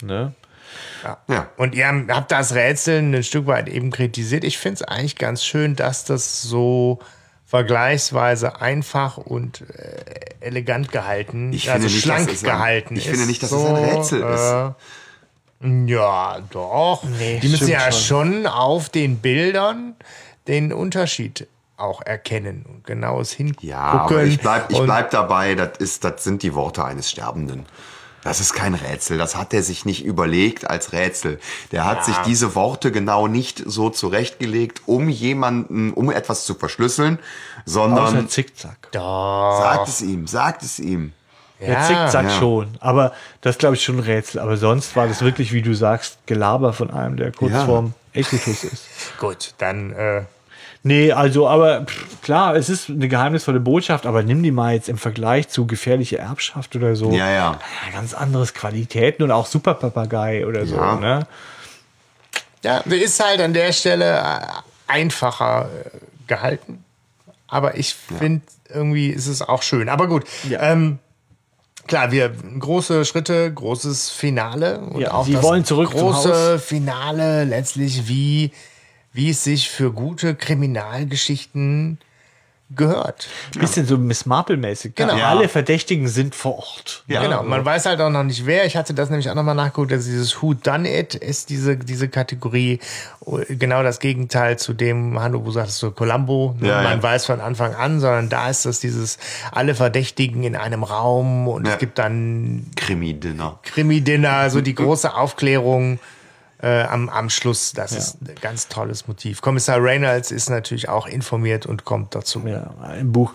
Ne? 0.01 0.33
Ja. 1.27 1.47
Und 1.57 1.75
ihr 1.75 1.85
habt 2.09 2.31
das 2.31 2.55
Rätseln 2.55 3.13
ein 3.13 3.23
Stück 3.23 3.45
weit 3.45 3.67
eben 3.67 3.91
kritisiert. 3.91 4.43
Ich 4.43 4.57
finde 4.57 4.75
es 4.75 4.83
eigentlich 4.83 5.17
ganz 5.17 5.43
schön, 5.43 5.75
dass 5.75 6.05
das 6.05 6.41
so 6.41 6.99
vergleichsweise 7.51 8.61
einfach 8.61 9.17
und 9.17 9.61
äh, 9.77 10.05
elegant 10.39 10.89
gehalten, 10.93 11.51
Ich 11.51 11.69
also 11.69 11.81
finde 11.81 11.93
nicht, 11.93 12.03
schlank 12.03 12.29
ein- 12.29 12.43
gehalten 12.43 12.95
ich 12.95 13.05
ist. 13.05 13.11
finde 13.11 13.25
nicht, 13.27 13.43
dass 13.43 13.51
es 13.51 13.65
ein 13.65 13.75
Rätsel 13.75 14.21
ist. 14.23 15.65
Äh, 15.67 15.85
ja, 15.85 16.39
doch. 16.49 17.03
Nee, 17.03 17.41
Die 17.43 17.49
müssen 17.49 17.67
ja 17.67 17.91
schon. 17.91 18.33
schon 18.35 18.47
auf 18.47 18.87
den 18.87 19.17
Bildern 19.17 19.95
den 20.47 20.71
Unterschied 20.71 21.45
auch 21.75 22.01
erkennen 22.01 22.65
und 22.67 22.85
genaues 22.85 23.33
hingucken. 23.33 23.67
Ja, 23.69 23.79
aber 23.81 24.23
ich 24.23 24.39
bleib, 24.39 24.71
ich 24.71 24.79
bleib 24.79 25.11
dabei, 25.11 25.53
das, 25.55 25.77
ist, 25.79 26.05
das 26.05 26.23
sind 26.23 26.43
die 26.43 26.55
Worte 26.55 26.85
eines 26.85 27.11
Sterbenden. 27.11 27.65
Das 28.23 28.39
ist 28.39 28.53
kein 28.53 28.75
Rätsel, 28.75 29.17
das 29.17 29.35
hat 29.35 29.53
er 29.53 29.63
sich 29.63 29.83
nicht 29.85 30.05
überlegt 30.05 30.69
als 30.69 30.93
Rätsel. 30.93 31.39
Der 31.71 31.85
hat 31.85 32.05
sich 32.05 32.15
diese 32.17 32.53
Worte 32.53 32.91
genau 32.91 33.27
nicht 33.27 33.63
so 33.65 33.89
zurechtgelegt, 33.89 34.83
um 34.85 35.09
jemanden, 35.09 35.91
um 35.93 36.11
etwas 36.11 36.45
zu 36.45 36.53
verschlüsseln, 36.53 37.17
sondern 37.65 38.05
Außer 38.17 38.27
Zickzack. 38.27 38.89
sagt 38.93 39.87
es 39.87 40.01
ihm, 40.01 40.27
sagt 40.27 40.61
es 40.63 40.79
ihm. 40.79 41.13
Der 41.59 41.81
Zickzack 41.83 42.25
ja. 42.25 42.39
schon. 42.39 42.69
Aber 42.79 43.13
das 43.41 43.57
glaube 43.57 43.75
ich 43.75 43.83
schon 43.83 43.97
ein 43.97 44.03
Rätsel. 44.03 44.39
Aber 44.39 44.57
sonst 44.57 44.95
war 44.95 45.07
das 45.07 45.21
wirklich, 45.21 45.51
wie 45.53 45.61
du 45.61 45.75
sagst, 45.75 46.17
Gelaber 46.25 46.73
von 46.73 46.89
einem, 46.91 47.17
der 47.17 47.31
kurz 47.31 47.53
Ja. 47.53 47.65
vorm 47.65 47.93
Equitus 48.13 48.63
ist. 48.63 48.83
Gut, 49.19 49.53
dann 49.59 49.93
äh, 49.93 50.23
Nee, 50.83 51.11
also, 51.11 51.47
aber 51.47 51.85
pff, 51.85 52.21
klar, 52.21 52.55
es 52.55 52.67
ist 52.69 52.89
eine 52.89 53.07
geheimnisvolle 53.07 53.59
Botschaft, 53.59 54.05
aber 54.07 54.23
nimm 54.23 54.41
die 54.41 54.51
mal 54.51 54.73
jetzt 54.73 54.89
im 54.89 54.97
Vergleich 54.97 55.47
zu 55.47 55.67
gefährliche 55.67 56.17
Erbschaft 56.17 56.75
oder 56.75 56.95
so. 56.95 57.11
Ja, 57.11 57.29
ja. 57.29 57.59
ganz 57.93 58.13
anderes 58.15 58.53
Qualitäten 58.53 59.21
und 59.23 59.31
auch 59.31 59.45
Superpapagei 59.45 60.45
oder 60.47 60.65
so, 60.65 60.75
Ja. 60.75 60.95
ne? 60.95 61.27
Ja, 62.63 62.77
ist 62.77 63.23
halt 63.23 63.41
an 63.41 63.53
der 63.53 63.73
Stelle 63.73 64.19
äh, 64.19 64.39
einfacher 64.87 65.69
äh, 65.85 65.89
gehalten. 66.27 66.83
Aber 67.47 67.77
ich 67.77 67.93
finde, 67.95 68.41
irgendwie 68.69 69.07
ist 69.09 69.27
es 69.27 69.41
auch 69.41 69.61
schön. 69.63 69.89
Aber 69.89 70.07
gut. 70.07 70.25
Ja. 70.47 70.71
Ähm, 70.71 70.99
klar, 71.87 72.11
wir 72.11 72.29
große 72.29 73.03
Schritte, 73.05 73.51
großes 73.53 74.09
Finale. 74.09 74.79
Und 74.79 75.01
Ja, 75.01 75.13
auch 75.13 75.25
sie 75.25 75.33
das 75.33 75.43
wollen 75.43 75.65
zurück 75.65 75.91
zum 75.91 75.99
große 75.99 76.59
Finale 76.59 77.43
letztlich, 77.43 78.07
wie, 78.07 78.51
wie 79.13 79.29
es 79.29 79.43
sich 79.43 79.69
für 79.69 79.91
gute 79.91 80.35
Kriminalgeschichten 80.35 81.97
gehört. 82.75 83.27
Bisschen 83.59 83.85
so 83.85 83.97
Miss 83.97 84.25
Marple-mäßig. 84.25 84.95
Genau. 84.95 85.17
Ja. 85.17 85.29
Alle 85.29 85.49
Verdächtigen 85.49 86.07
sind 86.07 86.35
vor 86.35 86.59
Ort. 86.59 87.03
Ja. 87.07 87.21
Genau, 87.21 87.43
man 87.43 87.65
weiß 87.65 87.85
halt 87.85 87.99
auch 87.99 88.09
noch 88.09 88.23
nicht 88.23 88.45
wer. 88.45 88.65
Ich 88.65 88.77
hatte 88.77 88.93
das 88.93 89.09
nämlich 89.09 89.29
auch 89.29 89.35
nochmal 89.35 89.55
nachgeguckt, 89.55 89.91
dass 89.91 90.05
dieses 90.05 90.41
Who 90.41 90.53
Done 90.53 90.89
It 90.89 91.15
ist 91.15 91.49
diese, 91.49 91.75
diese 91.75 92.07
Kategorie 92.07 92.79
genau 93.49 93.83
das 93.83 93.99
Gegenteil 93.99 94.57
zu 94.57 94.73
dem, 94.73 95.19
Hanno, 95.19 95.39
du 95.39 95.51
sagtest 95.51 95.79
so 95.79 95.91
Columbo, 95.91 96.55
ne? 96.59 96.69
Ja, 96.69 96.81
man 96.81 96.97
ja. 96.97 97.03
weiß 97.03 97.25
von 97.25 97.41
Anfang 97.41 97.75
an, 97.75 97.99
sondern 97.99 98.29
da 98.29 98.49
ist 98.49 98.65
das 98.65 98.79
dieses 98.79 99.17
alle 99.51 99.75
Verdächtigen 99.75 100.43
in 100.43 100.55
einem 100.55 100.83
Raum 100.83 101.49
und 101.49 101.67
Ja. 101.67 101.73
es 101.73 101.79
gibt 101.79 101.99
dann 101.99 102.67
Krimi-Dinner. 102.77 103.59
Krimi-Dinner, 103.63 104.49
so 104.49 104.61
die 104.61 104.75
große 104.75 105.13
Aufklärung 105.13 105.99
äh, 106.61 106.83
am, 106.83 107.09
am 107.09 107.29
Schluss. 107.29 107.73
Das 107.73 107.91
ist 107.91 108.21
ein 108.21 108.35
ganz 108.41 108.67
tolles 108.67 109.07
Motiv. 109.07 109.41
Kommissar 109.41 109.81
Reynolds 109.81 110.31
ist 110.31 110.49
natürlich 110.49 110.89
auch 110.89 111.07
informiert 111.07 111.65
und 111.65 111.85
kommt 111.85 112.13
dazu. 112.13 112.41
Ja, 112.45 112.71
im 112.99 113.11
Buch 113.11 113.33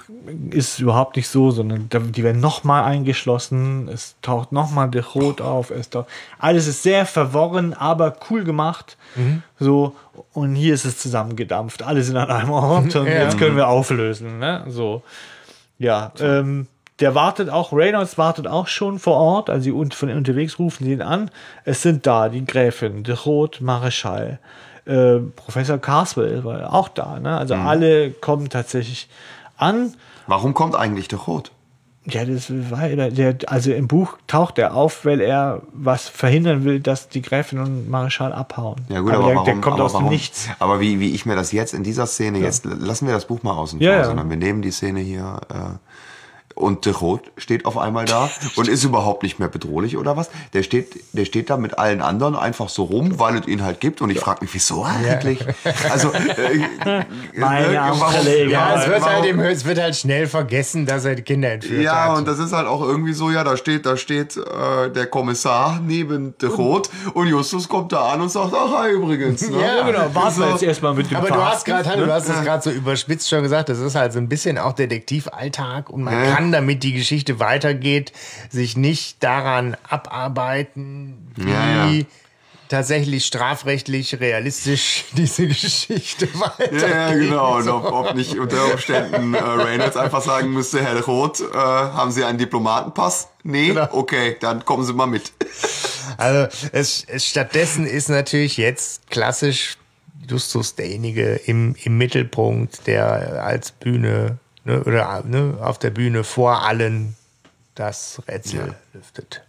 ist 0.51 0.75
es 0.75 0.79
überhaupt 0.79 1.17
nicht 1.17 1.29
so, 1.29 1.51
sondern 1.51 1.89
die 1.91 2.23
werden 2.23 2.41
nochmal 2.41 2.85
eingeschlossen, 2.85 3.89
es 3.89 4.15
taucht 4.23 4.53
nochmal 4.53 4.91
der 4.91 5.05
Rot 5.05 5.41
auf, 5.41 5.71
es 5.71 5.91
taucht, 5.91 6.07
alles 6.39 6.67
ist 6.67 6.83
sehr 6.83 7.07
verworren, 7.07 7.75
aber 7.75 8.17
cool 8.31 8.45
gemacht. 8.45 8.97
So, 9.59 9.95
und 10.33 10.55
hier 10.55 10.75
ist 10.75 10.85
es 10.85 10.99
zusammengedampft. 10.99 11.83
Alle 11.83 12.03
sind 12.03 12.17
an 12.17 12.31
einem 12.31 12.51
Ort 12.51 12.95
und 12.95 13.07
Ja. 13.07 13.23
jetzt 13.25 13.39
können 13.39 13.57
wir 13.57 13.69
auflösen. 13.69 14.39
Ne? 14.39 14.65
So. 14.69 15.03
Ja, 15.79 16.13
ähm, 16.21 16.67
der 17.01 17.15
wartet 17.15 17.51
auch, 17.51 17.73
Reynolds 17.73 18.17
wartet 18.19 18.47
auch 18.47 18.67
schon 18.69 18.99
vor 18.99 19.17
Ort, 19.17 19.51
also 19.51 19.65
sie 19.65 19.73
un- 19.73 19.93
von 19.93 20.11
unterwegs 20.11 20.59
rufen 20.59 20.85
sie 20.85 20.93
ihn 20.93 21.03
an. 21.03 21.31
Es 21.65 21.83
sind 21.83 22.07
da 22.07 22.29
die 22.29 22.45
Gräfin, 22.45 23.03
der 23.05 23.19
Rot, 23.21 23.61
Mareschall, 23.61 24.39
äh, 24.87 25.19
Professor 25.35 25.79
Carswell 25.79 26.45
war 26.45 26.73
auch 26.73 26.89
da. 26.89 27.19
Ne? 27.21 27.37
Also 27.37 27.55
alle 27.55 28.11
kommen 28.13 28.49
tatsächlich 28.49 29.09
an. 29.59 29.95
Warum 30.27 30.55
kommt 30.55 30.75
eigentlich 30.75 31.09
der 31.09 31.19
Rot? 31.19 31.53
Ja, 32.09 32.25
das 32.25 32.53
war 32.71 32.89
der, 32.89 33.35
also 33.49 33.73
im 33.73 33.89
Buch 33.89 34.17
taucht 34.29 34.59
er 34.59 34.77
auf, 34.77 35.05
weil 35.05 35.21
er 35.21 35.63
was 35.73 36.09
verhindern 36.09 36.63
will, 36.63 36.79
dass 36.79 37.09
die 37.09 37.21
Gräfin 37.21 37.59
und 37.59 37.91
Mareschall 37.91 38.33
abhauen. 38.33 38.77
Ja 38.89 39.01
gut, 39.01 39.13
aber, 39.13 39.25
der, 39.27 39.35
warum, 39.35 39.45
der 39.45 39.55
kommt 39.57 39.75
aber 39.75 39.85
aus 39.87 39.93
dem 39.93 40.03
warum, 40.03 40.11
Nichts. 40.11 40.49
Aber 40.61 40.79
wie, 40.79 41.01
wie 41.01 41.11
ich 41.17 41.27
mir 41.27 41.35
das 41.35 41.51
jetzt 41.51 41.75
in 41.75 41.83
dieser 41.83 42.07
Szene, 42.07 42.39
jetzt 42.39 42.65
lassen 42.65 43.09
wir 43.09 43.15
das 43.15 43.25
Buch 43.27 43.43
mal 43.43 43.55
außen 43.55 43.81
Ja, 43.81 43.91
vor, 43.91 43.99
ja. 43.99 44.05
sondern 44.05 44.31
wir 44.31 44.37
nehmen 44.37 44.63
die 44.63 44.71
Szene 44.71 45.01
hier 45.01 45.41
äh, 45.53 45.55
und 46.57 46.85
de 46.87 46.93
Rot 46.95 47.21
steht 47.37 47.65
auf 47.67 47.79
einmal 47.79 48.05
da 48.07 48.29
und 48.57 48.67
ist 48.67 48.83
überhaupt 48.83 49.23
nicht 49.23 49.39
mehr 49.39 49.49
bedrohlich 49.49 49.97
oder 49.97 50.17
was? 50.17 50.31
Der 50.55 50.65
steht, 50.65 50.89
der 51.13 51.25
steht 51.25 51.49
da 51.51 51.57
mit 51.57 51.79
allen 51.79 52.03
anderen 52.03 52.35
einfach 52.35 52.69
so 52.69 52.83
rum, 52.85 53.19
weil 53.21 53.37
es 53.37 53.47
ihn 53.47 53.63
halt 53.63 53.79
gibt. 53.81 54.01
Und 54.03 54.11
ich 54.11 54.19
frage 54.19 54.39
mich, 54.43 54.53
wieso 54.55 54.83
eigentlich? 54.85 55.39
Also, 55.91 56.13
äh, 56.13 57.05
Meine 57.37 57.67
äh, 57.69 57.77
warum- 57.77 58.01
Kollegen. 58.01 58.51
Ja, 58.51 58.75
es 58.81 58.89
wird, 58.89 59.03
warum- 59.03 59.39
halt 59.39 59.53
es 59.57 59.65
wird 59.65 59.79
halt 59.81 59.97
schnell 59.97 60.27
vergessen, 60.27 60.87
dass 60.87 61.05
er 61.05 61.15
die 61.15 61.23
Kinder 61.23 61.53
entführt 61.53 61.83
Ja, 61.83 62.09
hat. 62.11 62.19
und 62.19 62.27
das 62.27 62.39
ist 62.39 62.53
halt 62.53 62.67
auch 62.67 62.81
irgendwie 62.83 63.13
so, 63.13 63.31
ja, 63.31 63.45
da 63.45 63.57
steht, 63.57 63.87
da 63.87 63.97
steht 63.97 64.37
äh, 64.37 64.91
der 64.91 65.07
Kommissar 65.07 65.81
neben 65.85 66.37
de 66.39 66.49
Rot 66.49 66.89
und 67.15 67.29
Justus 67.29 67.69
kommt 67.69 67.93
da 67.93 68.13
an 68.13 68.21
und 68.23 68.31
sagt, 68.31 68.53
ach, 68.55 68.79
hi 68.83 68.91
übrigens. 68.93 69.47
Ne? 69.57 69.61
Ja, 69.61 69.87
Genau, 69.87 70.15
warten 70.15 70.39
wir 70.41 70.47
So. 70.47 70.53
jetzt 70.53 70.63
erstmal 70.63 70.95
mit 70.95 71.11
dem 71.11 71.19
Aber 71.19 71.29
du 71.29 71.45
hast 71.45 71.65
gerade, 71.65 71.89
ne? 71.91 72.07
du 72.07 72.13
hast 72.13 72.29
es 72.29 72.43
gerade 72.43 72.63
so 72.63 72.71
überspitzt 72.71 73.29
schon 73.29 73.43
gesagt, 73.43 73.69
das 73.69 73.79
ist 73.79 73.95
halt 73.95 74.13
so 74.13 74.19
ein 74.19 74.29
bisschen 74.29 74.59
auch 74.59 74.73
Detektivalltag 74.73 75.91
und 75.91 76.03
man 76.03 76.15
Ja. 76.15 76.35
Kann, 76.47 76.53
damit 76.53 76.83
die 76.83 76.93
Geschichte 76.93 77.41
weitergeht, 77.41 78.13
sich 78.51 78.77
nicht 78.77 79.23
daran 79.23 79.77
abarbeiten, 79.89 81.33
wie 81.37 81.51
Ja, 81.51 81.89
ja. 81.89 82.05
tatsächlich 82.69 83.25
strafrechtlich 83.25 84.21
realistisch 84.21 85.05
diese 85.13 85.47
Geschichte 85.47 86.29
weitergeht. 86.35 86.83
Ja, 86.83 86.89
ja, 86.89 87.15
genau. 87.15 87.57
Und 87.57 87.69
ob, 87.69 87.93
ob 87.93 88.15
nicht 88.15 88.39
unter 88.39 88.73
Umständen 88.73 89.35
äh, 89.35 89.39
Reynolds 89.39 89.97
einfach 89.97 90.23
sagen 90.23 90.53
müsste, 90.53 90.83
Herr 90.83 91.01
Roth, 91.05 91.41
äh, 91.41 91.55
haben 91.55 92.11
Sie 92.11 92.25
einen 92.25 92.39
Diplomatenpass? 92.39 93.29
Nee? 93.43 93.69
Genau. 93.69 93.89
Okay, 93.93 94.37
dann 94.41 94.65
kommen 94.65 94.85
Sie 94.85 94.93
mal 94.93 95.07
mit. 95.07 95.33
Also 96.17 96.49
es, 96.73 97.05
es 97.07 97.27
stattdessen 97.27 97.87
ist 97.87 98.09
natürlich 98.09 98.57
jetzt 98.57 99.11
klassisch 99.11 99.77
Justus 100.29 100.75
derjenige 100.75 101.35
im, 101.47 101.77
im 101.85 101.99
Mittelpunkt, 101.99 102.87
der 102.87 103.45
als 103.45 103.71
Bühne 103.71 104.39
ne, 104.67 104.83
oder 104.85 105.23
ne, 105.25 105.57
auf 105.61 105.79
der 105.79 105.91
Bühne 105.91 106.23
vor 106.25 106.63
allen 106.65 107.17
das 107.75 108.21
Rätsel 108.29 108.69
Ja. 108.69 108.75
lüftet. 108.93 109.43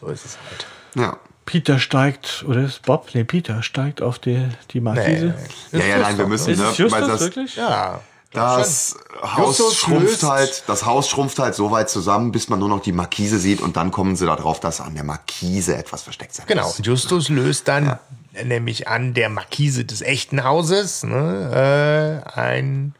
So 0.00 0.06
ist 0.08 0.24
es 0.24 0.38
halt. 0.50 0.66
Ja. 0.94 1.16
Peter 1.46 1.78
steigt, 1.78 2.44
oder 2.48 2.62
ist 2.64 2.82
Bob? 2.82 3.08
Nee, 3.12 3.24
Peter 3.24 3.62
steigt 3.62 4.00
auf 4.00 4.18
die, 4.18 4.48
die 4.70 4.80
Markise. 4.80 5.34
Nee. 5.72 5.78
Ja, 5.80 5.84
ja, 5.86 5.98
nein, 5.98 6.16
wir 6.18 6.26
müssen, 6.26 6.50
Ist 6.50 6.58
ne? 6.58 6.68
es 6.70 6.78
Justus 6.78 7.00
weil 7.00 7.08
das, 7.08 7.20
wirklich? 7.20 7.56
Ja. 7.56 8.00
das 8.32 8.96
Haus 9.22 9.58
Justus 9.58 9.76
schrumpft 9.76 10.22
löst- 10.22 10.28
halt, 10.28 10.64
das 10.66 10.84
Haus 10.86 11.08
schrumpft 11.08 11.38
halt 11.38 11.54
so 11.54 11.70
weit 11.70 11.90
zusammen, 11.90 12.32
bis 12.32 12.48
man 12.48 12.58
nur 12.58 12.68
noch 12.70 12.80
die 12.80 12.92
Markise 12.92 13.38
sieht 13.38 13.60
und 13.60 13.76
dann 13.76 13.90
kommen 13.90 14.16
sie 14.16 14.24
darauf, 14.26 14.58
dass 14.58 14.80
an 14.80 14.94
der 14.94 15.04
Markise 15.04 15.76
etwas 15.76 16.02
versteckt 16.02 16.34
sein 16.34 16.46
Genau. 16.46 16.64
muss. 16.66 16.80
Justus 16.82 17.28
löst 17.28 17.68
dann 17.68 17.98
nämlich 18.42 18.88
an 18.88 19.12
der 19.14 19.28
Markise 19.28 19.84
des 19.84 20.00
echten 20.02 20.44
Hauses 20.44 21.02
ne, 21.04 22.22
äh, 22.26 22.38
ein 22.40 22.94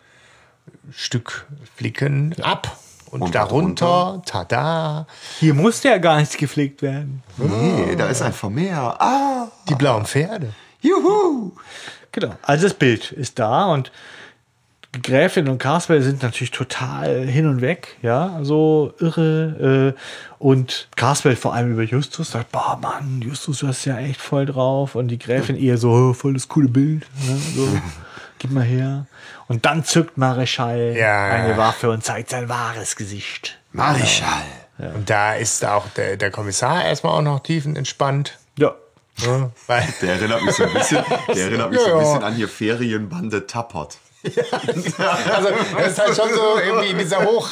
Stück 0.92 1.46
Flicken 1.76 2.34
ab. 2.42 2.76
Und, 3.10 3.22
Und 3.22 3.34
darunter, 3.36 4.22
tada, 4.26 5.06
Hier 5.38 5.54
musste 5.54 5.86
ja 5.88 5.98
gar 5.98 6.16
nichts 6.18 6.36
gepflegt 6.36 6.82
werden. 6.82 7.22
Nee, 7.36 7.94
da 7.94 8.08
ist 8.08 8.22
ein 8.22 8.32
Vermehr. 8.32 9.00
Ah, 9.00 9.46
die 9.68 9.76
blauen 9.76 10.04
Pferde. 10.04 10.52
juhu. 10.80 11.52
Genau. 12.10 12.34
Also 12.42 12.64
das 12.66 12.74
Bild 12.74 13.12
ist 13.12 13.38
da 13.38 13.66
und 13.66 13.92
die 14.96 15.02
Gräfin 15.02 15.48
und 15.48 15.58
Casper 15.58 16.00
sind 16.02 16.22
natürlich 16.22 16.50
total 16.52 17.24
hin 17.26 17.46
und 17.48 17.60
weg, 17.60 17.96
ja, 18.02 18.38
so 18.42 18.94
irre. 18.98 19.94
Äh, 19.96 20.00
und 20.38 20.88
Casper 20.96 21.34
vor 21.36 21.54
allem 21.54 21.72
über 21.72 21.82
Justus 21.82 22.30
sagt, 22.32 22.52
boah 22.52 22.78
Mann, 22.80 23.20
Justus, 23.22 23.58
du 23.60 23.68
hast 23.68 23.84
ja 23.84 23.96
echt 23.98 24.20
voll 24.20 24.46
drauf. 24.46 24.94
Und 24.94 25.08
die 25.08 25.18
Gräfin 25.18 25.56
eher 25.56 25.78
so, 25.78 25.90
oh, 25.90 26.12
voll 26.12 26.34
das 26.34 26.48
coole 26.48 26.68
Bild, 26.68 27.06
ne, 27.26 27.36
so, 27.56 27.68
gib 28.44 28.52
mal 28.52 28.62
her. 28.62 29.06
Und 29.48 29.64
dann 29.64 29.84
zückt 29.84 30.18
Mareschall 30.18 30.94
Ja. 30.94 31.30
eine 31.30 31.56
Waffe 31.56 31.88
und 31.90 32.04
zeigt 32.04 32.28
sein 32.28 32.50
wahres 32.50 32.94
Gesicht. 32.94 33.58
Marischal. 33.72 34.42
Und 34.78 35.08
da 35.08 35.32
ist 35.34 35.64
auch 35.64 35.88
der, 35.96 36.18
der 36.18 36.30
Kommissar 36.30 36.84
erstmal 36.84 37.14
auch 37.14 37.22
noch 37.22 37.40
tiefenentspannt. 37.40 38.38
Ja. 38.58 38.74
Weil, 39.66 39.88
Der 40.02 40.14
erinnert 40.14 40.42
mich 40.42 40.56
so 40.56 40.64
ein 40.64 40.72
bisschen, 40.74 41.02
der 41.34 41.44
erinnert 41.44 41.70
mich 41.70 41.80
so 41.80 41.86
Ja, 41.86 41.92
ein 41.94 41.98
ja. 42.00 42.04
bisschen 42.04 42.22
an 42.24 42.34
hier 42.34 42.48
Ferienbande 42.48 43.46
Tappert. 43.46 43.96
also, 45.34 45.48
er 45.78 45.86
ist 45.86 45.98
halt 45.98 46.16
schon 46.16 46.28
so 46.34 46.58
irgendwie 46.64 46.88
in 46.88 46.98
dieser, 46.98 47.24
hoch, 47.24 47.48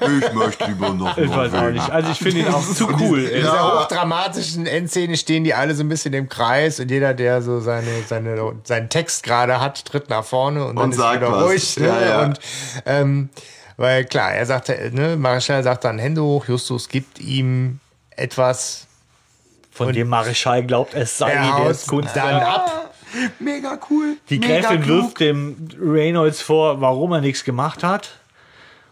Ich 0.00 0.32
möchte 0.32 0.64
lieber 0.66 0.90
noch 0.90 1.16
Ich 1.18 1.28
weiß 1.30 1.52
auch 1.54 1.70
nicht. 1.70 1.90
Also 1.90 2.10
ich 2.10 2.18
finde 2.18 2.40
ihn 2.40 2.48
auch 2.48 2.64
zu 2.66 2.88
cool. 3.00 3.22
in 3.24 3.42
dieser 3.42 3.80
hochdramatischen 3.82 4.66
Endszene 4.66 5.16
stehen 5.16 5.44
die 5.44 5.52
alle 5.54 5.74
so 5.74 5.82
ein 5.82 5.88
bisschen 5.88 6.14
im 6.14 6.28
Kreis 6.28 6.80
und 6.80 6.90
jeder, 6.90 7.12
der 7.14 7.42
so 7.42 7.60
seine, 7.60 8.02
seine, 8.08 8.52
seinen 8.64 8.88
Text 8.88 9.22
gerade 9.22 9.60
hat, 9.60 9.84
tritt 9.84 10.08
nach 10.08 10.24
vorne 10.24 10.64
und 10.64 10.76
dann 10.76 10.84
Und 10.86 10.90
ist 10.92 10.96
sagt 10.98 11.16
wieder 11.20 11.32
was. 11.32 11.44
ruhig. 11.44 11.76
Ne? 11.78 11.86
Ja, 11.86 12.00
ja. 12.00 12.22
Und, 12.22 12.40
ähm, 12.86 13.28
weil 13.76 14.04
klar, 14.06 14.32
er 14.32 14.46
sagte, 14.46 14.90
ne, 14.92 15.16
Marschall 15.16 15.62
sagt 15.62 15.84
dann 15.84 15.98
Hände 15.98 16.22
hoch, 16.22 16.46
Justus 16.48 16.88
gibt 16.88 17.18
ihm 17.20 17.80
etwas, 18.10 18.86
Von 19.70 19.92
dem 19.92 20.08
Mareschal 20.08 20.64
glaubt, 20.64 20.94
es 20.94 21.18
sei 21.18 21.32
er 21.32 21.58
haut 21.58 21.68
das 21.70 21.86
Kunst. 21.86 22.16
dann 22.16 22.36
ab. 22.42 22.94
Mega 23.38 23.78
cool. 23.90 24.16
Die 24.30 24.40
Gräfin 24.40 24.86
wirft 24.86 25.20
dem 25.20 25.68
Reynolds 25.80 26.42
vor, 26.42 26.80
warum 26.80 27.12
er 27.12 27.20
nichts 27.20 27.44
gemacht 27.44 27.82
hat. 27.82 28.18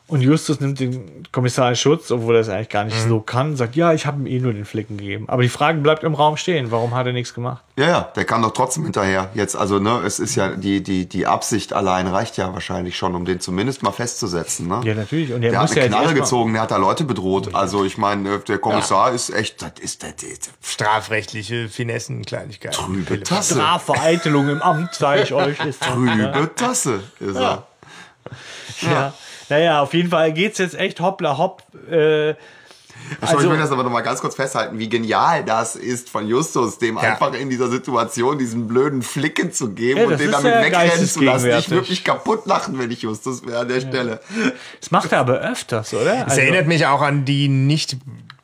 Und 0.07 0.21
Justus 0.21 0.61
nimmt 0.61 0.81
den 0.81 1.23
Kommissar 1.33 1.71
in 1.71 1.77
Schutz, 1.77 2.11
obwohl 2.11 2.35
er 2.35 2.43
es 2.43 2.51
eigentlich 2.51 2.69
gar 2.69 2.85
nicht 2.85 3.05
Mhm. 3.05 3.09
so 3.09 3.21
kann. 3.21 3.57
Sagt, 3.57 3.75
ja, 3.75 3.95
ich 3.95 4.05
habe 4.05 4.21
ihm 4.21 4.27
eh 4.27 4.39
nur 4.39 4.53
den 4.53 4.67
Flicken 4.67 4.99
gegeben. 4.99 5.25
Aber 5.31 5.41
die 5.41 5.49
Frage 5.49 5.79
bleibt 5.81 6.05
im 6.05 6.13
Raum 6.13 6.37
stehen. 6.37 6.71
Warum 6.71 6.95
hat 6.95 7.07
er 7.07 7.15
nichts 7.15 7.33
gemacht? 7.33 7.65
Ja, 7.77 7.87
ja, 7.89 8.01
der 8.15 8.27
kann 8.27 8.43
doch 8.43 8.53
trotzdem 8.53 8.83
hinterher. 8.85 9.31
Jetzt, 9.33 9.57
also, 9.57 9.79
ne, 9.79 10.03
es 10.05 10.19
ist 10.21 10.35
ja, 10.35 10.51
die, 10.51 10.83
die, 10.83 11.09
die 11.09 11.27
Absicht 11.27 11.73
allein 11.73 12.07
reicht 12.07 12.37
ja 12.37 12.53
wahrscheinlich 12.53 12.99
schon, 12.99 13.15
um 13.15 13.25
den 13.25 13.41
zumindest 13.41 13.83
mal 13.83 13.93
festzusetzen, 13.93 14.69
ne? 14.69 14.83
Ja, 14.85 14.95
natürlich. 14.95 15.33
Und 15.33 15.43
er 15.43 15.53
Der 15.53 15.61
hat 15.61 15.69
muss 15.71 15.77
eine 15.77 15.87
ja 15.87 15.89
Knarre 15.89 16.13
gezogen, 16.15 16.53
der 16.53 16.63
hat 16.63 16.71
da 16.71 16.77
Leute 16.77 17.05
bedroht. 17.05 17.55
Also, 17.55 17.83
ich 17.87 17.97
meine, 17.97 18.41
der 18.41 18.59
Kommissar 18.59 19.11
ist 19.13 19.31
echt, 19.31 19.63
das 19.63 19.73
ist, 19.81 20.05
ist 20.05 20.51
Strafrechtliche 20.63 21.71
Finessen, 21.71 22.27
Kleinigkeiten. 22.27 22.75
trübe 22.77 23.23
Tasse. 23.23 23.55
Strafvereitelung 23.55 24.51
im 24.51 24.61
Amt, 24.61 24.95
sage 24.95 25.23
ich 25.23 25.33
euch. 25.33 25.59
Ist 25.65 25.81
Trübe 25.83 26.51
Tasse 26.55 27.03
ist 27.21 27.37
er. 27.37 27.67
ja. 28.83 29.15
Naja, 29.49 29.83
auf 29.83 29.95
jeden 29.95 30.11
Fall 30.11 30.33
geht's 30.33 30.59
jetzt 30.59 30.75
echt 30.75 31.01
hoppla 31.01 31.37
hopp. 31.39 31.63
Äh, 31.91 32.35
Schau, 33.21 33.27
ich 33.27 33.31
Also- 33.37 33.51
will 33.51 33.59
das 33.59 33.71
aber 33.73 33.83
noch 33.83 33.91
mal 33.91 34.01
ganz 34.03 34.21
kurz 34.21 34.37
festhalten, 34.37 34.79
wie 34.79 34.89
genial 34.89 35.45
das 35.45 35.75
ist 35.77 36.09
von 36.09 36.27
Justus, 36.27 36.79
dem 36.79 36.97
einfach 36.97 37.35
in 37.35 37.51
dieser 37.51 37.69
Situation 37.69 38.39
diesen 38.39 38.67
blöden 38.69 39.03
Flicken 39.03 39.53
zu 39.53 39.71
geben 39.75 40.01
Ja, 40.01 40.07
und 40.07 40.19
den 40.21 40.31
damit 40.31 40.55
ja 40.55 40.63
wegrennen 40.63 41.07
zu 41.07 41.21
lassen. 41.23 41.51
Ich 41.51 41.71
würde 41.71 41.89
mich 41.91 42.05
kaputt 42.05 42.47
lachen, 42.47 42.79
wenn 42.79 42.91
ich 42.91 43.03
Justus 43.03 43.45
wäre 43.47 43.59
an 43.61 43.69
der 43.69 43.81
Stelle. 43.81 44.21
das 44.81 44.91
macht 44.91 45.13
er 45.13 45.19
aber 45.21 45.35
öfters, 45.41 45.93
oder? 45.93 46.19
Es 46.19 46.25
Also- 46.25 46.41
erinnert 46.43 46.67
mich 46.69 46.87
auch 46.87 47.03
an 47.03 47.25
die 47.27 47.49
nicht 47.49 47.97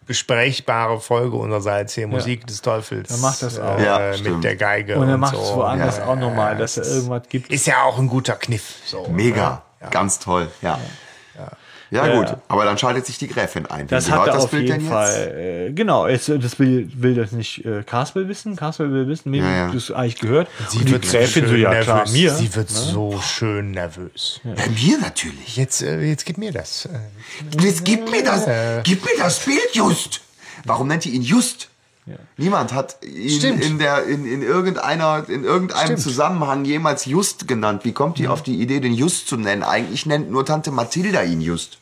besprechbare 0.06 1.00
Folge 1.00 1.36
unsererseits 1.36 1.94
hier, 1.94 2.08
Musik 2.08 2.46
des 2.46 2.60
Teufels. 2.60 3.10
Er 3.10 3.16
macht 3.18 3.42
das 3.42 3.58
auch. 3.60 3.78
Äh, 3.78 3.84
Ja, 3.84 3.98
mit 4.10 4.18
stimmt. 4.18 4.44
der 4.44 4.56
Geige. 4.56 4.96
und 4.96 5.08
er 5.08 5.16
macht 5.16 5.36
es 5.36 5.48
so. 5.48 5.56
woanders 5.56 5.98
Ja, 5.98 6.06
auch 6.06 6.16
nochmal, 6.16 6.56
dass 6.56 6.74
das 6.74 6.88
er 6.88 6.94
irgendwas 6.96 7.22
gibt. 7.28 7.50
Ist 7.52 7.66
ja 7.66 7.84
auch 7.84 7.96
ein 7.98 8.08
guter 8.08 8.34
Kniff. 8.34 8.74
So, 8.84 9.06
Mega, 9.08 9.62
ne? 9.80 9.90
ganz 9.90 10.18
toll, 10.18 10.48
ja. 10.62 10.78
Ja, 11.38 11.50
Ja, 12.06 12.16
gut, 12.16 12.28
ja. 12.28 12.40
aber 12.48 12.64
dann 12.64 12.76
schaltet 12.78 13.06
sich 13.06 13.18
die 13.18 13.26
Gräfin 13.28 13.66
ein. 13.66 13.86
Das 13.88 14.04
gehört 14.06 14.20
hat 14.20 14.28
er 14.28 14.34
das 14.34 14.44
auf 14.44 14.50
Bild 14.50 14.64
jeden 14.68 14.80
denn 14.80 14.88
Fall. 14.88 15.68
Äh, 15.68 15.72
genau, 15.72 16.06
jetzt, 16.06 16.28
äh, 16.28 16.38
das 16.38 16.58
will, 16.58 16.88
will 16.94 17.14
das 17.14 17.32
nicht 17.32 17.64
äh, 17.64 17.82
Casper 17.82 18.28
wissen. 18.28 18.54
Casper 18.56 18.92
will 18.92 19.08
wissen, 19.08 19.32
wem 19.32 19.42
Ja, 19.42 19.56
ja. 19.66 19.72
das 19.72 19.90
eigentlich 19.90 20.20
gehört. 20.20 20.48
Sie 20.68 20.78
Und 20.78 20.88
die 20.88 20.92
wird 20.92 21.02
Gräfin 21.02 21.44
so, 21.44 21.48
schön 21.50 21.60
ja 21.62 21.70
nervös. 21.70 21.84
klar, 21.86 22.08
mir. 22.10 22.34
Sie 22.34 22.54
wird 22.54 22.68
so 22.70 23.20
schön 23.20 23.70
nervös. 23.72 24.40
Bei 24.44 24.68
mir 24.68 24.98
natürlich. 24.98 25.56
Jetzt, 25.56 25.82
äh, 25.82 26.00
jetzt 26.02 26.26
gib 26.26 26.36
mir 26.38 26.52
das. 26.52 26.84
Äh, 26.86 26.90
Jetzt 27.60 27.84
gib 27.84 28.08
mir 28.10 28.22
das, 28.22 28.44
gib 28.84 29.04
mir 29.04 29.16
das 29.18 29.40
Bild 29.40 29.70
just. 29.72 30.20
Warum 30.64 30.88
nennt 30.88 31.06
ihr 31.06 31.12
ihn 31.12 31.22
just? 31.22 31.69
Niemand 32.36 32.72
hat 32.72 32.96
ihn 33.02 33.30
Stimmt. 33.30 33.64
in, 33.64 33.78
der, 33.78 34.04
in, 34.04 34.24
in, 34.24 34.42
irgendeiner, 34.42 35.28
in 35.28 35.44
irgendeinem 35.44 35.84
Stimmt. 35.86 36.00
Zusammenhang 36.00 36.64
jemals 36.64 37.04
Just 37.04 37.46
genannt. 37.48 37.84
Wie 37.84 37.92
kommt 37.92 38.18
die 38.18 38.28
auf 38.28 38.42
die 38.42 38.60
Idee, 38.60 38.80
den 38.80 38.94
Just 38.94 39.28
zu 39.28 39.36
nennen? 39.36 39.62
Eigentlich 39.62 40.06
nennt 40.06 40.30
nur 40.30 40.44
Tante 40.46 40.70
Mathilda 40.70 41.22
ihn 41.22 41.40
Just. 41.40 41.78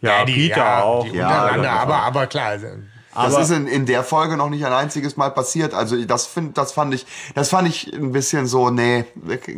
Ja, 0.00 0.24
die, 0.24 0.32
Peter 0.32 0.56
ja, 0.56 0.82
auch. 0.82 1.04
Die 1.04 1.16
Ja, 1.16 1.28
untereinander, 1.28 1.64
ja, 1.64 1.80
aber, 1.80 1.96
aber 1.96 2.26
klar. 2.26 2.58
Das 3.14 3.38
ist 3.38 3.50
in, 3.50 3.66
in 3.66 3.84
der 3.86 4.04
Folge 4.04 4.36
noch 4.36 4.48
nicht 4.48 4.64
ein 4.64 4.72
einziges 4.72 5.16
Mal 5.16 5.30
passiert. 5.30 5.74
Also 5.74 6.02
das, 6.04 6.26
find, 6.26 6.56
das, 6.56 6.72
fand 6.72 6.94
ich, 6.94 7.04
das 7.34 7.50
fand 7.50 7.68
ich 7.68 7.92
ein 7.92 8.12
bisschen 8.12 8.46
so, 8.46 8.70
nee, 8.70 9.04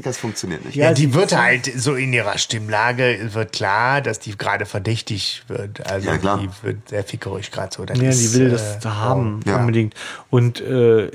das 0.02 0.18
funktioniert 0.18 0.64
nicht. 0.64 0.74
Ja, 0.74 0.92
die 0.92 1.14
wird 1.14 1.36
halt 1.36 1.70
so 1.76 1.94
in 1.94 2.12
ihrer 2.12 2.36
Stimmlage, 2.38 3.30
wird 3.32 3.52
klar, 3.52 4.00
dass 4.00 4.18
die 4.18 4.36
gerade 4.36 4.66
verdächtig 4.66 5.44
wird. 5.48 5.86
Also 5.88 6.08
Ja, 6.08 6.18
klar. 6.18 6.38
die 6.38 6.48
wird 6.66 6.88
sehr 6.88 7.04
fickerig 7.04 7.50
gerade 7.52 7.74
so. 7.74 7.84
Das 7.84 7.96
Ja, 7.96 8.02
die 8.04 8.08
ist, 8.10 8.34
will 8.38 8.48
äh, 8.48 8.50
das 8.50 8.78
da 8.80 8.96
haben, 8.96 9.40
Ja. 9.46 9.56
unbedingt. 9.58 9.94
Und 10.30 10.60
äh, 10.60 11.10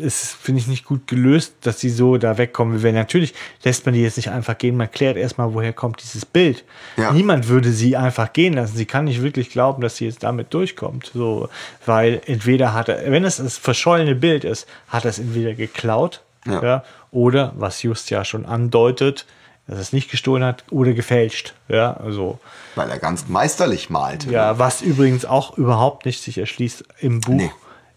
es 0.00 0.32
finde 0.40 0.60
ich 0.60 0.66
nicht 0.66 0.84
gut 0.84 1.06
gelöst, 1.06 1.54
dass 1.62 1.80
sie 1.80 1.90
so 1.90 2.18
da 2.18 2.36
wegkommen 2.38 2.82
will. 2.82 2.92
Natürlich 2.92 3.34
lässt 3.64 3.86
man 3.86 3.94
die 3.94 4.02
jetzt 4.02 4.16
nicht 4.16 4.30
einfach 4.30 4.58
gehen. 4.58 4.76
Man 4.76 4.90
klärt 4.90 5.16
erstmal, 5.16 5.54
woher 5.54 5.72
kommt 5.72 6.02
dieses 6.02 6.26
Bild. 6.26 6.64
Ja. 6.96 7.12
Niemand 7.12 7.48
würde 7.48 7.70
sie 7.72 7.96
einfach 7.96 8.32
gehen 8.32 8.54
lassen. 8.54 8.76
Sie 8.76 8.84
kann 8.86 9.04
nicht 9.06 9.22
wirklich 9.22 9.50
glauben, 9.50 9.80
dass 9.80 9.96
sie 9.96 10.04
jetzt 10.06 10.22
damit 10.22 10.52
durchkommt. 10.52 11.10
So, 11.14 11.48
weil 11.86 12.20
entweder 12.26 12.72
hat 12.74 12.88
er, 12.88 13.10
wenn 13.10 13.24
es 13.24 13.36
das 13.36 13.56
verschollene 13.58 14.14
Bild 14.14 14.44
ist, 14.44 14.66
hat 14.88 15.04
er 15.04 15.10
es 15.10 15.18
entweder 15.18 15.54
geklaut, 15.54 16.20
Ja. 16.46 16.62
ja, 16.62 16.84
oder 17.10 17.52
was 17.56 17.82
Just 17.82 18.10
ja 18.10 18.24
schon 18.24 18.46
andeutet, 18.46 19.26
dass 19.66 19.76
er 19.78 19.82
es 19.82 19.92
nicht 19.92 20.10
gestohlen 20.10 20.42
hat 20.44 20.64
oder 20.70 20.92
gefälscht. 20.92 21.54
Ja, 21.68 21.94
also. 21.94 22.38
Weil 22.74 22.90
er 22.90 22.98
ganz 22.98 23.28
meisterlich 23.28 23.90
malt. 23.90 24.24
Ja, 24.24 24.58
was 24.58 24.82
übrigens 24.82 25.24
auch 25.24 25.56
überhaupt 25.56 26.04
nicht 26.06 26.22
sich 26.22 26.38
erschließt 26.38 26.84
im 27.00 27.20
Buch, 27.20 27.34
Nee. 27.34 27.50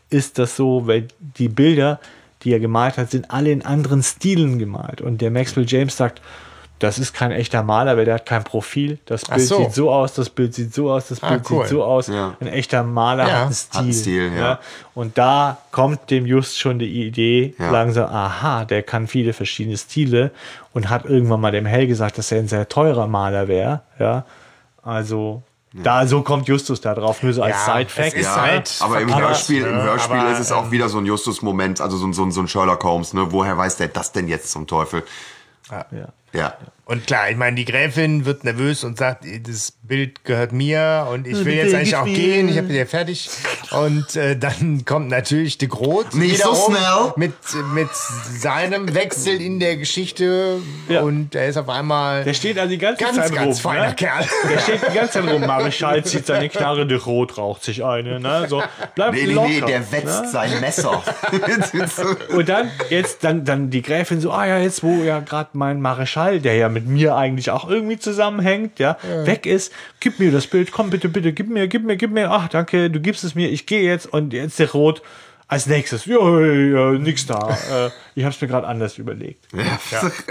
ist 0.10 0.38
das 0.38 0.56
so, 0.56 0.86
weil 0.88 1.08
die 1.20 1.50
Bilder, 1.50 2.00
die 2.44 2.52
er 2.54 2.60
gemalt 2.60 2.98
hat, 2.98 3.10
sind 3.10 3.32
alle 3.32 3.52
in 3.52 3.66
anderen 3.66 4.04
Stilen 4.04 4.60
gemalt. 4.60 5.02
Und 5.02 5.22
der 5.22 5.32
Maxwell 5.32 5.66
James 5.68 5.98
sagt, 5.98 6.22
das 6.86 6.98
ist 7.00 7.14
kein 7.14 7.32
echter 7.32 7.64
Maler, 7.64 7.98
weil 7.98 8.06
der 8.06 8.16
hat 8.16 8.26
kein 8.26 8.44
Profil. 8.44 9.00
Das 9.06 9.26
Bild 9.26 9.42
so. 9.42 9.58
sieht 9.58 9.74
so 9.74 9.92
aus, 9.92 10.14
das 10.14 10.30
Bild 10.30 10.54
sieht 10.54 10.74
so 10.74 10.92
aus, 10.92 11.08
das 11.10 11.22
Ah, 11.22 11.30
Bild 11.30 11.50
cool. 11.50 11.62
sieht 11.64 11.70
so 11.72 11.84
aus. 11.84 12.08
Ja. 12.08 12.36
Ein 12.40 12.48
echter 12.48 12.84
Maler 12.84 13.28
Ja. 13.28 13.34
hat 13.34 13.40
einen 13.42 13.50
Hat 13.50 13.56
Stil. 13.56 13.82
einen 13.82 13.94
Stil, 13.94 14.32
ja. 14.38 14.60
Und 14.94 15.18
da 15.18 15.58
kommt 15.72 16.10
dem 16.12 16.26
Just 16.26 16.60
schon 16.60 16.80
die 16.80 17.06
Idee, 17.08 17.54
Ja. 17.60 17.70
langsam, 17.72 18.10
aha, 18.10 18.66
der 18.66 18.84
kann 18.84 19.08
viele 19.08 19.34
verschiedene 19.34 19.78
Stile 19.78 20.32
und 20.74 20.90
hat 20.90 21.06
irgendwann 21.06 21.42
mal 21.42 21.52
dem 21.52 21.66
Hell 21.66 21.88
gesagt, 21.88 22.18
dass 22.18 22.32
er 22.32 22.40
ein 22.40 22.48
sehr 22.48 22.68
teurer 22.70 23.08
Maler 23.08 23.48
wäre. 23.48 23.82
Ja, 24.00 24.26
also 24.84 25.44
da 25.74 26.08
so 26.08 26.22
kommt 26.22 26.48
Justus 26.48 26.80
da 26.80 26.94
drauf, 26.94 27.22
nur 27.22 27.34
so 27.34 27.42
als 27.44 27.56
Ja, 27.68 27.74
Side-Fact. 27.76 28.16
Ja, 28.18 28.42
halt 28.42 28.76
aber 28.80 29.02
im 29.02 29.14
Hörspiel, 29.14 29.66
im 29.66 29.76
ne? 29.76 29.84
Hörspiel 29.84 30.18
Aber, 30.20 30.32
ist 30.32 30.40
es 30.40 30.52
auch 30.54 30.72
wieder 30.72 30.88
so 30.88 31.00
ein 31.00 31.06
Justus-Moment, 31.06 31.82
also 31.82 31.98
so, 31.98 32.06
ein- 32.08 32.14
so, 32.14 32.30
so 32.32 32.40
ein 32.40 32.48
Sherlock 32.48 32.82
Holmes, 32.86 33.14
ne? 33.14 33.28
Woher 33.34 33.58
weiß 33.58 33.76
der 33.76 33.90
das 33.90 34.14
denn 34.14 34.30
jetzt 34.30 34.52
zum 34.52 34.68
Teufel? 34.68 35.04
Ja. 35.70 35.86
Ja. 36.32 36.54
Und 36.88 37.08
klar, 37.08 37.32
ich 37.32 37.36
meine, 37.36 37.56
die 37.56 37.66
Gräfin 37.66 38.26
wird 38.26 38.44
nervös 38.44 38.84
und 38.84 39.00
sagt, 39.00 39.26
das 39.48 39.72
Bild 39.82 40.24
gehört 40.24 40.52
mir 40.52 41.08
und 41.12 41.26
ich 41.26 41.44
will 41.44 41.56
jetzt 41.56 41.74
eigentlich 41.74 41.96
auch 41.96 42.06
gehen, 42.06 42.48
ich 42.48 42.60
habe 42.60 42.72
ja 42.72 42.86
fertig. 42.86 43.28
Und 43.72 44.16
äh, 44.16 44.38
dann 44.38 44.86
kommt 44.86 45.10
natürlich 45.10 45.58
de 45.58 45.68
Groot 45.68 46.14
Nicht 46.14 46.38
so 46.44 46.52
wiederum 46.52 46.76
schnell. 46.76 47.14
mit, 47.16 47.34
mit 47.74 47.90
seinem 48.40 48.94
Wechsel 48.94 49.42
in 49.42 49.60
der 49.60 49.78
Geschichte 49.78 50.60
Ja. 50.88 51.02
und 51.02 51.34
er 51.34 51.48
ist 51.48 51.58
auf 51.58 51.70
einmal 51.70 52.24
Der 52.24 52.36
steht 52.36 52.60
also 52.60 52.70
die 52.70 52.78
ganze 52.78 53.04
ganz, 53.04 53.18
Zeit 53.18 53.34
ganz 53.34 53.56
rum. 53.58 53.64
feiner 53.72 53.88
ne? 53.88 53.96
Kerl. 53.96 54.26
Der 54.48 54.60
steht 54.60 54.82
die 54.88 54.94
ganze 54.96 55.14
Zeit 55.14 55.28
rum. 55.34 55.42
Marischal 55.42 56.06
zieht 56.06 56.28
seine 56.28 56.50
Knarre, 56.50 56.86
der 56.86 57.00
Rot 57.00 57.40
raucht 57.40 57.64
sich 57.64 57.84
eine. 57.84 58.20
Ne? 58.20 58.46
So, 58.48 58.62
bleib 58.94 59.14
Nee, 59.14 59.24
nee, 59.26 59.34
locker. 59.34 59.48
nee, 59.50 59.62
der 59.62 59.92
wetzt 59.92 60.32
sein 60.32 60.60
Messer. 60.62 61.02
Und 62.30 62.48
dann, 62.48 62.70
jetzt, 62.92 63.24
dann, 63.24 63.44
dann 63.44 63.72
die 63.72 63.82
Gräfin 63.82 64.22
so, 64.22 64.32
ah 64.32 64.46
ja, 64.46 64.60
jetzt, 64.60 64.84
wo 64.84 65.04
ja 65.04 65.20
gerade 65.20 65.50
mein 65.54 65.82
Marischal, 65.82 66.40
der 66.40 66.56
ja 66.56 66.70
mit 66.76 66.86
mir 66.88 67.16
eigentlich 67.16 67.50
auch 67.50 67.68
irgendwie 67.68 67.98
zusammenhängt, 67.98 68.78
ja, 68.80 68.98
weg 69.24 69.46
ist, 69.48 69.72
gib 70.00 70.20
mir 70.20 70.32
das 70.32 70.46
Bild, 70.46 70.72
komm 70.72 70.92
bitte, 70.92 71.10
bitte, 71.10 71.34
gib 71.34 71.50
mir, 71.50 71.68
gib 71.68 71.84
mir, 71.86 71.96
gib 71.96 72.12
mir, 72.12 72.30
ach 72.30 72.48
danke, 72.50 72.92
du 72.92 73.00
gibst 73.00 73.24
es 73.24 73.34
mir, 73.34 73.50
ich 73.50 73.66
gehe 73.66 73.82
jetzt 73.82 74.06
und 74.14 74.34
jetzt 74.34 74.60
der 74.60 74.72
Rot 74.72 75.02
als 75.48 75.68
nächstes, 75.68 76.06
ja, 76.06 76.18
ja, 76.18 76.92
nix 76.94 77.28
da, 77.28 77.56
äh, 77.72 77.92
ich 78.16 78.26
hab's 78.26 78.42
mir 78.42 78.48
gerade 78.48 78.66
anders 78.68 78.98
überlegt. 78.98 79.48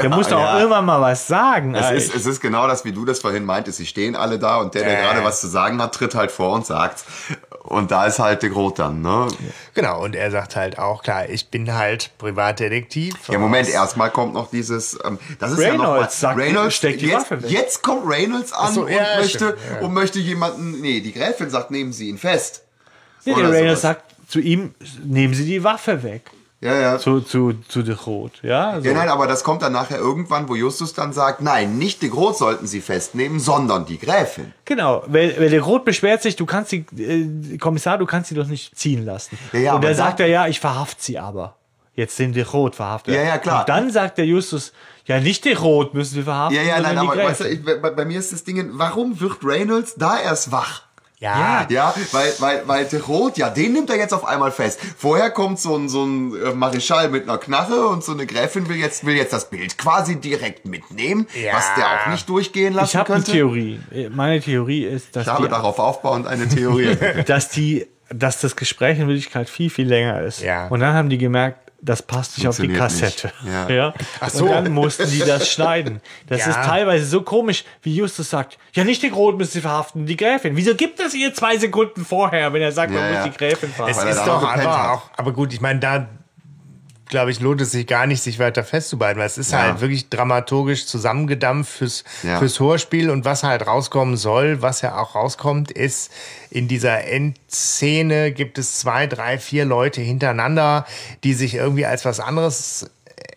Der 0.02 0.08
muss 0.10 0.26
doch 0.28 0.38
auch 0.38 0.42
Ja. 0.54 0.58
irgendwann 0.58 0.84
mal 0.84 1.00
was 1.00 1.28
sagen. 1.28 1.74
Es 1.76 1.90
ist, 1.92 2.14
es 2.16 2.26
ist 2.26 2.40
genau 2.40 2.66
das, 2.66 2.84
wie 2.84 2.90
du 2.92 3.04
das 3.04 3.20
vorhin 3.20 3.44
meintest. 3.44 3.78
Sie 3.78 3.86
stehen 3.86 4.16
alle 4.16 4.40
da 4.40 4.56
und 4.56 4.74
der, 4.74 4.82
der 4.82 4.92
Ja. 4.94 5.00
gerade 5.02 5.24
was 5.24 5.40
zu 5.40 5.46
sagen 5.46 5.80
hat, 5.80 5.94
tritt 5.94 6.14
halt 6.16 6.32
vor 6.32 6.52
und 6.52 6.66
sagt's. 6.66 7.04
Und 7.64 7.90
da 7.90 8.04
ist 8.04 8.18
halt 8.18 8.42
der 8.42 8.50
Grot 8.50 8.78
dann, 8.78 9.00
ne? 9.00 9.26
Genau, 9.72 10.04
und 10.04 10.14
er 10.14 10.30
sagt 10.30 10.54
halt 10.54 10.78
auch, 10.78 11.02
klar, 11.02 11.30
ich 11.30 11.48
bin 11.48 11.72
halt 11.72 12.10
Privatdetektiv. 12.18 13.14
Ja, 13.28 13.38
Moment, 13.38 13.70
erstmal 13.70 14.10
kommt 14.10 14.34
noch 14.34 14.50
dieses, 14.50 14.98
ähm, 15.02 15.18
das 15.38 15.52
ist 15.52 15.60
ja 15.60 15.72
noch 15.72 15.84
mal, 15.84 16.02
Reynolds 16.02 16.20
sagt, 16.20 16.72
steck 16.74 16.98
die 16.98 17.06
jetzt, 17.06 17.22
Waffe 17.22 17.42
weg. 17.42 17.50
jetzt 17.50 17.82
kommt 17.82 18.06
Reynolds 18.06 18.52
an 18.52 18.74
so, 18.74 18.82
und, 18.82 18.90
ja, 18.90 19.16
möchte, 19.16 19.38
stimmt, 19.38 19.56
ja. 19.72 19.86
und 19.86 19.94
möchte 19.94 20.18
jemanden, 20.18 20.82
nee, 20.82 21.00
die 21.00 21.14
Gräfin 21.14 21.48
sagt, 21.48 21.70
nehmen 21.70 21.94
Sie 21.94 22.10
ihn 22.10 22.18
fest. 22.18 22.64
Nee, 23.24 23.32
Reynolds 23.32 23.58
sowas. 23.58 23.80
sagt 23.80 24.14
zu 24.28 24.40
ihm, 24.40 24.74
nehmen 25.02 25.32
Sie 25.32 25.46
die 25.46 25.64
Waffe 25.64 26.02
weg. 26.02 26.30
Ja, 26.64 26.80
ja. 26.80 26.98
Zu, 26.98 27.20
zu, 27.20 27.52
zu 27.68 27.82
der 27.82 27.96
Rot. 27.96 28.32
Ja, 28.42 28.80
so. 28.80 28.86
Ja, 28.88 28.94
nein, 28.94 29.10
aber 29.10 29.26
das 29.26 29.44
kommt 29.44 29.60
dann 29.60 29.74
nachher 29.74 29.98
irgendwann, 29.98 30.48
wo 30.48 30.54
Justus 30.54 30.94
dann 30.94 31.12
sagt, 31.12 31.42
nein, 31.42 31.76
nicht 31.76 32.00
die 32.00 32.08
Groß 32.08 32.38
sollten 32.38 32.66
sie 32.66 32.80
festnehmen, 32.80 33.38
sondern 33.38 33.84
die 33.84 33.98
Gräfin. 33.98 34.54
Genau, 34.64 35.02
weil, 35.06 35.38
weil 35.38 35.50
der 35.50 35.60
Rot 35.60 35.84
beschwert 35.84 36.22
sich, 36.22 36.36
du 36.36 36.46
kannst 36.46 36.72
die, 36.72 36.86
äh, 36.96 37.58
Kommissar, 37.58 37.98
du 37.98 38.06
kannst 38.06 38.30
sie 38.30 38.34
doch 38.34 38.46
nicht 38.46 38.76
ziehen 38.78 39.04
lassen. 39.04 39.36
Ja, 39.52 39.58
ja, 39.60 39.74
und 39.74 39.84
dann 39.84 39.90
da- 39.92 39.96
sagt 39.96 40.20
er, 40.20 40.26
ja, 40.26 40.46
ich 40.46 40.58
verhaft 40.58 41.02
sie 41.02 41.18
aber. 41.18 41.56
Jetzt 41.96 42.16
sind 42.16 42.32
die 42.32 42.40
Rot 42.40 42.74
verhaftet. 42.76 43.14
Ja, 43.14 43.22
ja, 43.22 43.36
klar. 43.38 43.60
Und 43.60 43.68
dann 43.68 43.90
sagt 43.90 44.16
der 44.18 44.24
Justus, 44.26 44.72
ja, 45.04 45.20
nicht 45.20 45.44
die 45.44 45.52
Rot 45.52 45.92
müssen 45.92 46.16
wir 46.16 46.24
verhaften, 46.24 46.56
Ja, 46.56 46.62
ja, 46.62 46.80
nein, 46.80 46.96
aber 46.96 47.14
weißt 47.14 47.40
du, 47.40 47.44
ich, 47.50 47.62
bei, 47.62 47.76
bei 47.78 48.04
mir 48.06 48.18
ist 48.18 48.32
das 48.32 48.42
Ding, 48.42 48.70
warum 48.72 49.20
wird 49.20 49.44
Reynolds 49.44 49.94
da 49.96 50.18
erst 50.18 50.50
wach? 50.50 50.82
Ja, 51.24 51.66
Ja, 51.70 51.94
weil, 52.12 52.32
weil, 52.38 52.62
weil 52.66 52.84
der 52.84 53.02
Rot, 53.02 53.36
ja, 53.38 53.50
den 53.50 53.72
nimmt 53.72 53.90
er 53.90 53.96
jetzt 53.96 54.12
auf 54.14 54.24
einmal 54.24 54.52
fest. 54.52 54.78
Vorher 54.96 55.30
kommt 55.30 55.58
so 55.58 55.76
ein, 55.76 55.88
so 55.88 56.04
ein 56.04 56.34
äh, 56.34 56.52
Marischal 56.54 57.08
mit 57.08 57.24
einer 57.28 57.38
Knarre 57.38 57.86
und 57.88 58.04
so 58.04 58.12
eine 58.12 58.26
Gräfin 58.26 58.68
will 58.68 58.76
jetzt, 58.76 59.04
will 59.06 59.14
jetzt 59.16 59.32
das 59.32 59.50
Bild 59.50 59.78
quasi 59.78 60.16
direkt 60.20 60.66
mitnehmen, 60.66 61.26
Ja. 61.34 61.54
was 61.56 61.74
der 61.76 61.86
auch 61.86 62.06
nicht 62.10 62.28
durchgehen 62.28 62.74
lassen 62.74 62.90
ich 62.90 62.96
habe 62.96 63.12
eine 63.14 63.22
könnte. 63.22 63.32
Theorie. 63.32 63.80
Meine 64.12 64.40
Theorie 64.40 64.84
ist, 64.84 65.14
dass, 65.16 65.26
Ich 65.26 65.32
habe 65.32 65.44
die, 65.44 65.48
darauf 65.48 65.78
aufbauend 65.78 66.26
eine 66.26 66.48
Theorie. 66.48 66.96
dass, 67.26 67.48
die, 67.48 67.86
dass 68.10 68.40
das 68.40 68.54
Gespräch 68.56 68.98
in 68.98 69.08
Wirklichkeit 69.08 69.48
viel, 69.48 69.70
viel 69.70 69.88
länger 69.88 70.20
ist. 70.22 70.42
Ja. 70.42 70.68
Und 70.68 70.80
dann 70.80 70.94
haben 70.94 71.08
die 71.08 71.18
gemerkt, 71.18 71.63
das 71.84 72.02
passt 72.02 72.38
nicht 72.38 72.48
auf 72.48 72.56
die. 72.56 72.68
Kassette. 72.68 73.32
Ja. 73.68 73.92
Ach 74.20 74.30
so. 74.30 74.44
Und 74.44 74.50
dann 74.50 74.72
mussten 74.72 75.10
die 75.10 75.18
das 75.18 75.48
schneiden. 75.50 76.00
Das 76.26 76.40
Ja. 76.40 76.48
ist 76.50 76.56
teilweise 76.66 77.04
so 77.06 77.22
komisch, 77.22 77.64
wie 77.82 77.94
Justus 77.94 78.30
sagt, 78.30 78.58
ja, 78.72 78.84
nicht 78.84 79.02
die 79.02 79.08
Rot 79.08 79.36
müssen 79.36 79.52
sie 79.52 79.60
verhaften, 79.60 80.06
die 80.06 80.16
Gräfin. 80.16 80.56
Wieso 80.56 80.74
gibt 80.74 80.98
es 81.00 81.14
ihr 81.14 81.34
zwei 81.34 81.58
Sekunden 81.58 82.04
vorher, 82.04 82.52
wenn 82.52 82.62
er 82.62 82.72
sagt, 82.72 82.92
man 82.92 83.02
Ja, 83.02 83.08
muss 83.08 83.18
ja. 83.18 83.28
die 83.28 83.36
Gräfin 83.36 83.68
es 83.70 83.76
verhaften? 83.76 84.06
Er 84.06 84.10
ist 84.12 84.24
doch 84.26 84.42
auch, 84.42 85.10
aber 85.16 85.32
gut, 85.32 85.52
ich 85.52 85.60
meine, 85.60 85.80
da 85.80 86.08
glaube 87.14 87.30
ich, 87.30 87.40
lohnt 87.40 87.60
es 87.60 87.70
sich 87.70 87.86
gar 87.86 88.06
nicht, 88.06 88.22
sich 88.22 88.38
weiter 88.38 88.64
festzubehalten, 88.64 89.18
weil 89.20 89.26
es 89.26 89.38
ist 89.38 89.52
Ja. 89.52 89.60
halt 89.62 89.80
wirklich 89.80 90.08
dramaturgisch 90.10 90.86
zusammengedampft 90.86 91.72
fürs, 91.72 92.04
Ja. 92.22 92.38
fürs 92.38 92.58
Hörspiel 92.60 93.08
und 93.10 93.24
was 93.24 93.42
halt 93.44 93.66
rauskommen 93.66 94.16
soll, 94.16 94.60
was 94.62 94.80
ja 94.82 94.98
auch 94.98 95.14
rauskommt, 95.14 95.70
ist, 95.70 96.10
in 96.50 96.68
dieser 96.68 97.04
Endszene 97.04 98.32
gibt 98.32 98.58
es 98.58 98.78
zwei, 98.80 99.06
drei, 99.06 99.38
vier 99.38 99.64
Leute 99.64 100.00
hintereinander, 100.00 100.86
die 101.22 101.34
sich 101.34 101.54
irgendwie 101.54 101.86
als 101.86 102.04
was 102.04 102.20
anderes 102.20 102.90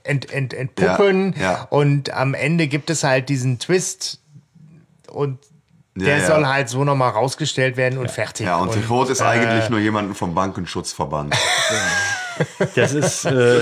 ent, 0.04 0.32
ent, 0.32 0.54
entpuppen 0.54 1.34
Ja, 1.38 1.41
ja. 1.41 1.68
und 1.70 2.12
am 2.14 2.34
Ende 2.34 2.68
gibt 2.68 2.90
es 2.90 3.04
halt 3.04 3.30
diesen 3.30 3.60
Twist 3.60 4.20
und 5.10 5.40
der 5.95 6.20
ja. 6.20 6.28
soll 6.28 6.45
halt 6.45 6.70
so 6.70 6.84
nochmal 6.84 7.10
rausgestellt 7.10 7.76
werden 7.76 7.98
und 7.98 8.12
fertig. 8.12 8.45
Ja, 8.45 8.58
und, 8.58 8.72
der 8.74 8.82
und 8.84 8.90
Rot 8.90 9.10
ist 9.10 9.22
äh, 9.22 9.24
eigentlich 9.24 9.70
nur 9.70 9.80
jemanden 9.80 10.14
vom 10.16 10.34
Bankenschutzverband. 10.36 11.36
Das 12.76 12.94
ist, 12.94 13.26
äh, 13.26 13.62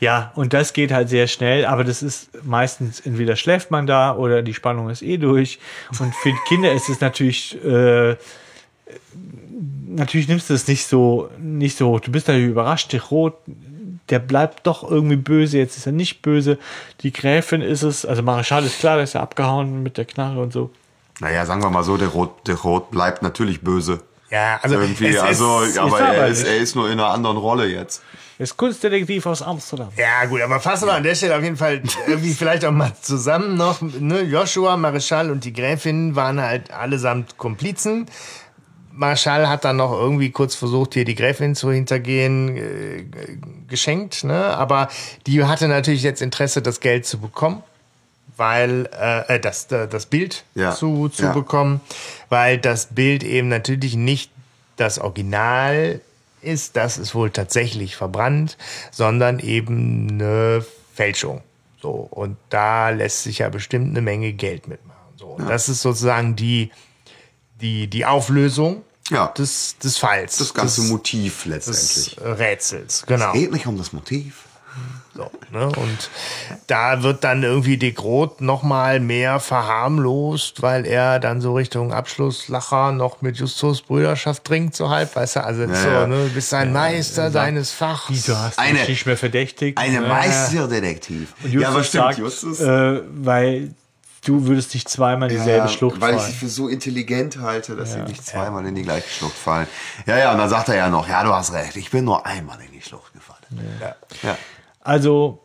ja, 0.00 0.32
und 0.34 0.52
das 0.52 0.72
geht 0.72 0.92
halt 0.92 1.08
sehr 1.08 1.28
schnell, 1.28 1.64
aber 1.64 1.84
das 1.84 2.02
ist 2.02 2.30
meistens 2.44 3.00
entweder 3.00 3.36
schläft 3.36 3.70
man 3.70 3.86
da 3.86 4.16
oder 4.16 4.42
die 4.42 4.54
Spannung 4.54 4.90
ist 4.90 5.02
eh 5.02 5.16
durch. 5.16 5.60
Und 6.00 6.14
für 6.14 6.32
Kinder 6.48 6.72
ist 6.72 6.88
es 6.88 7.00
natürlich, 7.00 7.56
äh, 7.64 8.16
natürlich 9.86 10.26
nimmst 10.28 10.50
du 10.50 10.54
es 10.54 10.66
nicht 10.66 10.86
so, 10.86 11.30
nicht 11.38 11.76
so 11.76 11.88
hoch. 11.88 12.00
Du 12.00 12.10
bist 12.10 12.26
natürlich 12.26 12.50
überrascht, 12.50 12.92
der 12.92 13.02
Rot, 13.02 13.34
der 14.08 14.18
bleibt 14.18 14.66
doch 14.66 14.88
irgendwie 14.90 15.16
böse, 15.16 15.58
jetzt 15.58 15.76
ist 15.76 15.86
er 15.86 15.92
nicht 15.92 16.20
böse. 16.20 16.58
Die 17.02 17.12
Gräfin 17.12 17.62
ist 17.62 17.82
es, 17.82 18.04
also 18.04 18.22
Marischal 18.22 18.64
ist 18.64 18.80
klar, 18.80 18.96
der 18.96 19.04
ist 19.04 19.12
ja 19.12 19.22
abgehauen 19.22 19.82
mit 19.82 19.98
der 19.98 20.04
Knarre 20.04 20.42
und 20.42 20.52
so. 20.52 20.70
Naja, 21.20 21.46
sagen 21.46 21.62
wir 21.62 21.70
mal 21.70 21.84
so, 21.84 21.96
der 21.96 22.08
Rot, 22.08 22.48
der 22.48 22.56
Rot 22.56 22.90
bleibt 22.90 23.22
natürlich 23.22 23.60
böse. 23.60 24.00
Ja, 24.32 24.58
also 24.62 24.76
Irgendwie, 24.80 25.08
es 25.08 25.16
ist- 25.16 25.20
also, 25.22 25.60
es 25.62 25.76
aber 25.78 26.00
er 26.00 26.26
ist, 26.28 26.42
er 26.44 26.56
ist 26.56 26.74
nur 26.74 26.86
in 26.86 26.98
einer 26.98 27.10
anderen 27.10 27.36
Rolle 27.36 27.66
jetzt. 27.66 28.02
Er 28.38 28.44
ist 28.44 28.56
Kunstdetektiv 28.56 29.26
aus 29.26 29.42
Amsterdam. 29.42 29.90
Ja, 29.96 30.24
gut, 30.24 30.40
aber 30.40 30.58
fassen 30.58 30.86
wir 30.88 30.94
an 30.94 31.02
der 31.02 31.14
Stelle 31.14 31.36
auf 31.36 31.42
jeden 31.42 31.58
Fall 31.58 31.82
irgendwie 32.08 32.32
vielleicht 32.32 32.64
auch 32.64 32.72
mal 32.72 32.92
zusammen 33.00 33.56
noch. 33.56 33.82
Ne? 33.82 34.22
Joshua, 34.22 34.76
Marischal 34.78 35.30
und 35.30 35.44
die 35.44 35.52
Gräfin 35.52 36.16
waren 36.16 36.40
halt 36.40 36.72
allesamt 36.72 37.36
Komplizen. 37.36 38.06
Marischal 38.94 39.48
hat 39.48 39.64
dann 39.64 39.76
noch 39.76 39.92
irgendwie 39.92 40.30
kurz 40.30 40.54
versucht, 40.54 40.94
hier 40.94 41.04
die 41.04 41.14
Gräfin 41.14 41.54
zu 41.54 41.70
hintergehen, 41.70 42.56
äh, 42.56 43.04
geschenkt, 43.68 44.24
ne? 44.24 44.44
Aber 44.56 44.88
die 45.26 45.44
hatte 45.44 45.68
natürlich 45.68 46.02
jetzt 46.02 46.20
Interesse, 46.20 46.60
das 46.62 46.80
Geld 46.80 47.06
zu 47.06 47.18
bekommen, 47.18 47.62
weil 48.36 48.88
äh, 48.98 49.34
äh, 49.36 49.40
das, 49.40 49.70
äh, 49.72 49.86
das 49.88 50.06
Bild 50.06 50.44
Ja, 50.54 50.74
zu, 50.74 51.08
zu 51.08 51.22
ja. 51.24 51.32
bekommen, 51.32 51.80
weil 52.28 52.58
das 52.58 52.86
Bild 52.86 53.22
eben 53.22 53.48
natürlich 53.48 53.94
nicht 53.94 54.30
das 54.76 54.98
Original 54.98 56.00
ist, 56.40 56.76
das 56.76 56.98
ist 56.98 57.14
wohl 57.14 57.30
tatsächlich 57.30 57.94
verbrannt, 57.94 58.56
sondern 58.90 59.38
eben 59.38 60.08
eine 60.10 60.64
Fälschung. 60.94 61.42
So, 61.80 61.90
und 62.10 62.36
da 62.48 62.90
lässt 62.90 63.22
sich 63.24 63.38
ja 63.38 63.48
bestimmt 63.48 63.90
eine 63.90 64.00
Menge 64.00 64.32
Geld 64.32 64.66
mitmachen. 64.68 64.98
So, 65.16 65.26
und 65.26 65.48
das 65.48 65.68
ist 65.68 65.82
sozusagen 65.82 66.34
die, 66.36 66.70
die, 67.60 67.86
die 67.88 68.04
Auflösung 68.06 68.82
Ja. 69.10 69.28
des, 69.28 69.76
des 69.78 69.98
Falls. 69.98 70.38
Das 70.38 70.54
ganze 70.54 70.80
des, 70.80 70.90
Motiv 70.90 71.44
des 71.44 71.66
letztendlich. 71.66 72.38
Rätsels. 72.38 73.04
Genau. 73.06 73.32
geht 73.32 73.52
nicht 73.52 73.66
um 73.66 73.76
das 73.78 73.92
Motiv. 73.92 74.44
So, 75.14 75.30
ne? 75.50 75.66
Und 75.66 76.10
da 76.68 77.02
wird 77.02 77.22
dann 77.22 77.42
irgendwie 77.42 77.76
De 77.76 77.92
Groot 77.92 78.40
noch 78.40 78.62
mal 78.62 78.98
mehr 78.98 79.40
verharmlost, 79.40 80.62
weil 80.62 80.86
er 80.86 81.20
dann 81.20 81.42
so 81.42 81.54
Richtung 81.54 81.92
Abschlusslacher 81.92 82.92
noch 82.92 83.20
mit 83.20 83.36
Justus 83.36 83.82
Brüderschaft 83.82 84.44
trinkt, 84.44 84.74
so 84.74 84.88
halb, 84.88 85.14
weißt 85.14 85.36
du, 85.36 85.44
also 85.44 85.66
so, 85.66 85.88
ja. 85.88 86.06
ne? 86.06 86.24
du 86.28 86.30
bist 86.30 86.54
ein 86.54 86.72
Meister 86.72 87.30
deines 87.30 87.72
Fachs. 87.72 88.24
Du 88.24 88.36
hast 88.36 88.58
Eine- 88.58 88.78
mich 88.78 88.88
nicht 88.88 89.06
mehr 89.06 89.18
verdächtigt. 89.18 89.76
Eine 89.76 90.00
Ja. 90.02 90.08
Meisterdetektiv. 90.08 91.34
Und 91.42 91.52
Justus 91.52 91.62
ja, 91.62 91.68
aber 91.68 91.84
stimmt, 91.84 92.04
sagt, 92.04 92.18
Justus. 92.18 92.60
Äh, 92.60 93.00
weil 93.12 93.74
du 94.24 94.46
würdest 94.46 94.72
dich 94.72 94.86
zweimal 94.86 95.30
in 95.30 95.36
dieselbe 95.38 95.68
Schlucht 95.68 96.00
weil 96.00 96.14
ich 96.14 96.20
fallen. 96.20 96.32
sie 96.32 96.38
für 96.38 96.48
so 96.48 96.68
intelligent 96.68 97.38
halte, 97.38 97.76
dass 97.76 97.92
sie 97.92 98.00
nicht 98.00 98.24
zweimal 98.24 98.64
in 98.64 98.74
die 98.74 98.82
gleiche 98.82 99.08
Schlucht 99.10 99.36
fallen. 99.36 99.66
Ja, 100.06 100.16
ja, 100.16 100.32
und 100.32 100.38
dann 100.38 100.48
sagt 100.48 100.68
er 100.68 100.76
ja 100.76 100.88
noch, 100.88 101.08
ja, 101.08 101.22
du 101.22 101.34
hast 101.34 101.52
recht, 101.52 101.76
ich 101.76 101.90
bin 101.90 102.04
nur 102.04 102.24
einmal 102.24 102.58
in 102.62 102.72
die 102.72 102.80
Schlucht 102.80 103.12
gefallen. 103.12 103.42
Ja. 103.80 103.94
ja. 104.22 104.38
Also, 104.82 105.38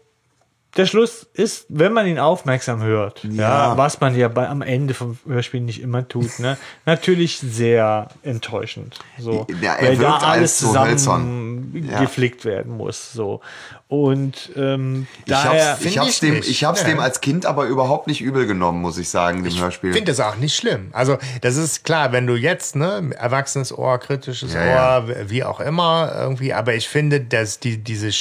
der 0.76 0.86
Schluss 0.86 1.26
ist, 1.34 1.66
wenn 1.70 1.92
man 1.94 2.06
ihn 2.06 2.20
aufmerksam 2.20 2.84
hört, 2.84 3.24
ja, 3.24 3.72
Ja. 3.72 3.78
was 3.78 4.00
man 4.00 4.16
ja 4.16 4.28
bei, 4.28 4.48
am 4.48 4.62
Ende 4.62 4.94
vom 4.94 5.18
Hörspiel 5.26 5.62
nicht 5.62 5.82
immer 5.82 6.08
tut, 6.08 6.38
ne, 6.40 6.56
natürlich 6.86 7.40
sehr 7.40 8.10
enttäuschend. 8.22 9.00
So, 9.18 9.48
Ja, 9.62 9.74
er 9.74 9.88
weil 9.90 9.96
da 9.98 10.02
wirkt 10.02 10.24
alles 10.24 10.42
als 10.52 10.60
so 10.60 10.68
zusammen 10.68 10.90
hölzern. 10.92 11.88
Ja. 11.90 12.02
geflickt 12.02 12.46
werden 12.46 12.78
muss. 12.78 13.12
So. 13.12 13.42
Und 13.88 14.52
ähm, 14.56 15.08
Ich 15.20 15.32
daher. 15.32 15.72
hab's, 15.72 15.82
ich 15.86 15.98
hab's, 15.98 16.10
ich 16.10 16.20
dem, 16.20 16.34
nicht. 16.36 16.48
ich 16.50 16.64
hab's 16.64 16.84
dem 16.84 17.00
als 17.00 17.22
Kind 17.22 17.46
aber 17.48 17.66
überhaupt 17.66 18.06
nicht 18.08 18.22
übel 18.22 18.46
genommen, 18.46 18.80
muss 18.82 18.98
ich 19.00 19.10
sagen, 19.10 19.44
dem 19.44 19.58
Hörspiel. 19.60 19.90
Ich 19.92 19.96
finde 19.96 20.12
das 20.12 20.20
auch 20.20 20.36
nicht 20.36 20.56
schlimm. 20.56 20.90
Also, 20.92 21.18
das 21.42 21.56
ist 21.56 21.86
klar, 21.86 22.12
wenn 22.12 22.28
du 22.28 22.36
jetzt, 22.36 22.76
ne, 22.76 23.10
erwachsenes 23.18 23.76
Ohr, 23.76 23.98
kritisches 23.98 24.54
Ja, 24.54 25.00
Ohr, 25.00 25.08
wie 25.30 25.44
auch 25.44 25.60
immer, 25.60 26.12
irgendwie, 26.16 26.54
aber 26.54 26.76
ich 26.76 26.88
finde, 26.88 27.22
dass 27.22 27.60
die, 27.60 27.78
diese 27.78 28.12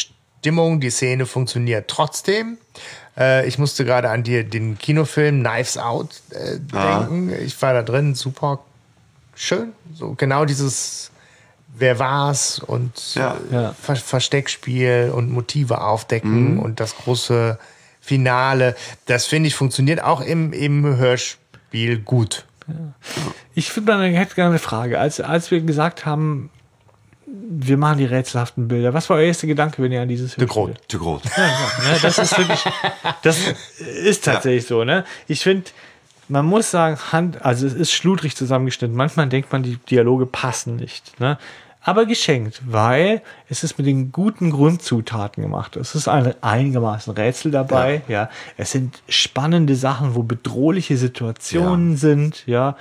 Stimmung, 0.46 0.78
die 0.78 0.90
Szene 0.90 1.26
funktioniert 1.26 1.88
trotzdem. 1.88 2.56
Äh, 3.18 3.48
ich 3.48 3.58
musste 3.58 3.84
gerade 3.84 4.10
an 4.10 4.22
die, 4.22 4.44
den 4.44 4.78
Kinofilm 4.78 5.42
Knives 5.42 5.76
Out 5.76 6.22
äh, 6.30 6.60
denken. 6.60 7.32
Ich 7.44 7.60
war 7.60 7.72
da 7.72 7.82
drin, 7.82 8.14
super 8.14 8.60
schön. 9.34 9.72
So 9.92 10.14
genau 10.14 10.44
dieses 10.44 11.10
Wer 11.76 11.98
war's 11.98 12.60
und 12.60 12.92
Ja. 13.16 13.36
äh, 13.50 13.54
Ja. 13.54 13.72
Ver 13.72 13.96
Versteckspiel 13.96 15.10
und 15.12 15.32
Motive 15.32 15.80
aufdecken 15.80 16.60
und 16.60 16.78
das 16.78 16.96
große 16.96 17.58
Finale. 18.00 18.76
Das 19.06 19.26
finde 19.26 19.48
ich 19.48 19.56
funktioniert 19.56 20.00
auch 20.00 20.20
im, 20.20 20.52
im 20.52 20.96
Hörspiel 20.96 21.98
gut. 21.98 22.44
Ich 23.56 23.72
finde, 23.72 23.96
man 23.96 24.12
hätte 24.12 24.36
gerne 24.36 24.50
eine 24.50 24.58
Frage. 24.60 25.00
Als, 25.00 25.20
als 25.20 25.50
wir 25.50 25.60
gesagt 25.60 26.06
haben, 26.06 26.50
wir 27.26 27.76
machen 27.76 27.98
die 27.98 28.04
rätselhaften 28.04 28.68
Bilder, 28.68 28.94
was 28.94 29.10
war 29.10 29.16
euer 29.16 29.26
erster 29.26 29.46
Gedanke, 29.46 29.82
wenn 29.82 29.90
ihr 29.90 30.00
an 30.00 30.08
dieses 30.08 30.36
De 30.36 30.46
Hörspiel 30.46 30.64
Groot. 30.64 30.80
Zu 30.88 30.98
groß. 30.98 31.22
Ne, 31.24 31.98
das 32.00 32.18
ist 32.18 32.38
wirklich, 32.38 32.64
das 33.22 33.38
ist 33.78 34.24
tatsächlich 34.24 34.66
so. 34.66 34.84
Ne? 34.84 35.04
Ich 35.26 35.42
finde, 35.42 35.64
man 36.28 36.46
muss 36.46 36.70
sagen, 36.70 36.96
Hand, 37.12 37.44
also 37.44 37.66
es 37.66 37.74
ist 37.74 37.92
schludrig 37.92 38.36
zusammengeschnitten. 38.36 38.96
Manchmal 38.96 39.28
denkt 39.28 39.52
man, 39.52 39.62
die 39.62 39.76
Dialoge 39.76 40.26
passen 40.26 40.76
nicht. 40.76 41.18
Ne? 41.20 41.38
Aber 41.82 42.04
geschenkt, 42.04 42.62
weil 42.66 43.22
es 43.48 43.62
ist 43.62 43.78
mit 43.78 43.86
den 43.86 44.10
guten 44.10 44.50
Grundzutaten 44.50 45.42
gemacht. 45.42 45.76
Es 45.76 45.94
ist 45.94 46.08
ein 46.08 46.34
einigermaßen 46.42 47.12
Rätsel 47.12 47.52
dabei. 47.52 48.02
Ja. 48.08 48.28
Es 48.56 48.72
sind 48.72 49.02
spannende 49.08 49.76
Sachen, 49.76 50.16
wo 50.16 50.24
bedrohliche 50.24 50.96
Situationen 50.96 51.96
sind. 51.96 52.44
Ja. 52.46 52.76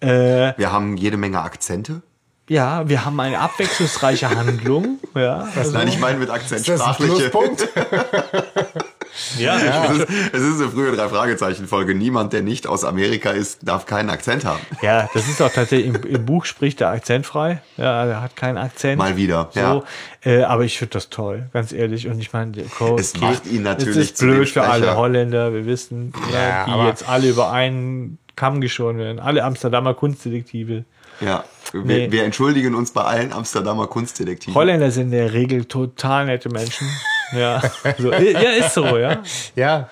Äh, 0.00 0.58
Wir 0.58 0.72
haben 0.72 0.96
jede 0.96 1.16
Menge 1.16 1.40
Akzente. 1.40 2.02
Ja, 2.48 2.88
wir 2.88 3.04
haben 3.04 3.18
eine 3.20 3.38
abwechslungsreiche 3.40 4.30
Handlung. 4.30 4.98
Ja, 5.14 5.48
also, 5.56 5.72
Nein, 5.72 5.88
ich 5.88 5.98
meine 5.98 6.18
mit 6.18 6.30
Akzent 6.30 6.64
sprachliche. 6.66 7.30
Pluspunkt? 7.30 7.68
ja, 9.38 9.56
Es 9.56 9.98
ist, 9.98 10.08
es 10.32 10.42
ist 10.42 10.60
eine 10.60 10.70
frühe 10.70 10.94
Drei-Fragezeichen-Folge. 10.94 11.94
Niemand, 11.94 12.32
der 12.32 12.42
nicht 12.42 12.66
aus 12.66 12.84
Amerika 12.84 13.30
ist, 13.30 13.60
darf 13.66 13.86
keinen 13.86 14.10
Akzent 14.10 14.44
haben. 14.44 14.60
Ja, 14.82 15.08
das 15.14 15.26
ist 15.28 15.40
auch 15.42 15.52
tatsächlich, 15.52 15.88
im, 15.94 16.02
im 16.02 16.24
Buch 16.26 16.44
spricht 16.44 16.80
er 16.80 16.90
akzentfrei. 16.90 17.62
Ja, 17.76 18.04
er 18.04 18.22
hat 18.22 18.36
keinen 18.36 18.58
Akzent. 18.58 18.98
Mal 18.98 19.16
wieder, 19.16 19.48
So, 19.52 19.60
ja. 19.60 19.82
äh, 20.24 20.42
aber 20.44 20.64
ich 20.64 20.78
finde 20.78 20.92
das 20.92 21.08
toll, 21.08 21.48
ganz 21.52 21.72
ehrlich. 21.72 22.08
Und 22.08 22.20
ich 22.20 22.32
meine, 22.32 22.52
Es 22.98 23.18
macht 23.18 23.46
ihn 23.46 23.62
natürlich 23.62 23.96
Es 23.96 24.10
ist 24.12 24.18
blöd 24.18 24.48
für 24.48 24.62
alle. 24.62 24.96
Holländer. 24.96 25.52
Wir 25.52 25.66
wissen, 25.66 26.12
Ja, 26.32 26.66
ja, 26.66 26.82
die 26.82 26.86
jetzt 26.88 27.08
alle 27.08 27.28
über 27.28 27.50
einen 27.50 28.18
Kamm 28.36 28.60
geschoren 28.60 28.98
werden. 28.98 29.18
Alle 29.18 29.44
Amsterdamer 29.44 29.94
Kunstdetektive. 29.94 30.84
Ja. 31.20 31.44
Wir, 31.72 31.82
Nee. 31.82 32.12
wir 32.12 32.24
entschuldigen 32.24 32.74
uns 32.74 32.90
bei 32.92 33.02
allen 33.02 33.32
Amsterdamer 33.32 33.86
Kunstdetektiven. 33.86 34.54
Holländer 34.54 34.90
sind 34.90 35.06
in 35.06 35.10
der 35.12 35.32
Regel 35.32 35.64
total 35.64 36.26
nette 36.26 36.48
Menschen. 36.48 36.88
Ja, 37.32 37.60
so, 37.98 38.12
ja 38.12 38.50
ist 38.50 38.72
so, 38.74 38.98
ja. 38.98 39.20
ja. 39.56 39.90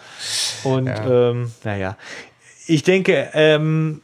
Und 0.63 0.87
ähm, 0.89 1.51
naja, 1.65 1.97
ich 2.69 2.85
denke, 2.85 3.29
ähm, 3.35 4.03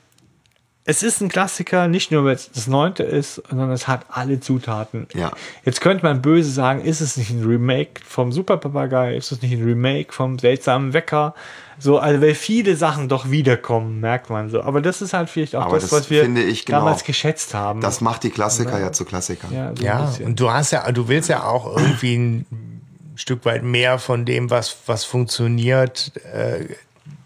es 0.90 1.04
ist 1.04 1.20
ein 1.20 1.28
Klassiker, 1.28 1.86
nicht 1.86 2.10
nur 2.10 2.24
weil 2.24 2.34
es 2.34 2.50
das 2.50 2.66
neunte 2.66 3.04
ist, 3.04 3.40
sondern 3.48 3.70
es 3.70 3.86
hat 3.86 4.06
alle 4.08 4.40
Zutaten. 4.40 5.06
Ja. 5.14 5.30
Jetzt 5.64 5.80
könnte 5.80 6.04
man 6.04 6.20
böse 6.20 6.50
sagen, 6.50 6.80
ist 6.80 7.00
es 7.00 7.16
nicht 7.16 7.30
ein 7.30 7.44
Remake 7.44 8.00
vom 8.04 8.32
Super 8.32 8.56
Papagei? 8.56 9.16
Ist 9.16 9.30
es 9.30 9.40
nicht 9.40 9.52
ein 9.52 9.62
Remake 9.62 10.12
vom 10.12 10.40
seltsamen 10.40 10.92
Wecker? 10.92 11.34
So, 11.78 11.98
also 11.98 12.20
weil 12.20 12.34
viele 12.34 12.74
Sachen 12.74 13.08
doch 13.08 13.30
wiederkommen, 13.30 14.00
merkt 14.00 14.30
man 14.30 14.50
so. 14.50 14.62
Aber 14.62 14.82
das 14.82 15.00
ist 15.00 15.12
halt 15.12 15.30
vielleicht 15.30 15.54
auch 15.54 15.72
das, 15.72 15.84
das 15.84 15.92
was 15.92 16.10
wir 16.10 16.24
finde 16.24 16.42
ich 16.42 16.66
genau. 16.66 16.80
damals 16.80 17.04
geschätzt 17.04 17.54
haben. 17.54 17.80
Das 17.80 18.00
macht 18.00 18.24
die 18.24 18.30
Klassiker 18.30 18.80
ja, 18.80 18.90
zu 18.90 19.04
Klassikern. 19.04 19.52
ja, 19.52 19.72
so 19.74 19.84
Ja, 19.84 20.12
und 20.26 20.40
du 20.40 20.50
hast 20.50 20.72
ja, 20.72 20.90
du 20.90 21.06
willst 21.06 21.28
ja 21.28 21.44
auch 21.44 21.76
irgendwie 21.76 22.16
ein 22.16 22.46
Stück 23.14 23.44
weit 23.44 23.62
mehr 23.62 24.00
von 24.00 24.24
dem, 24.24 24.50
was, 24.50 24.76
was 24.86 25.04
funktioniert. 25.04 26.12
Äh, 26.32 26.66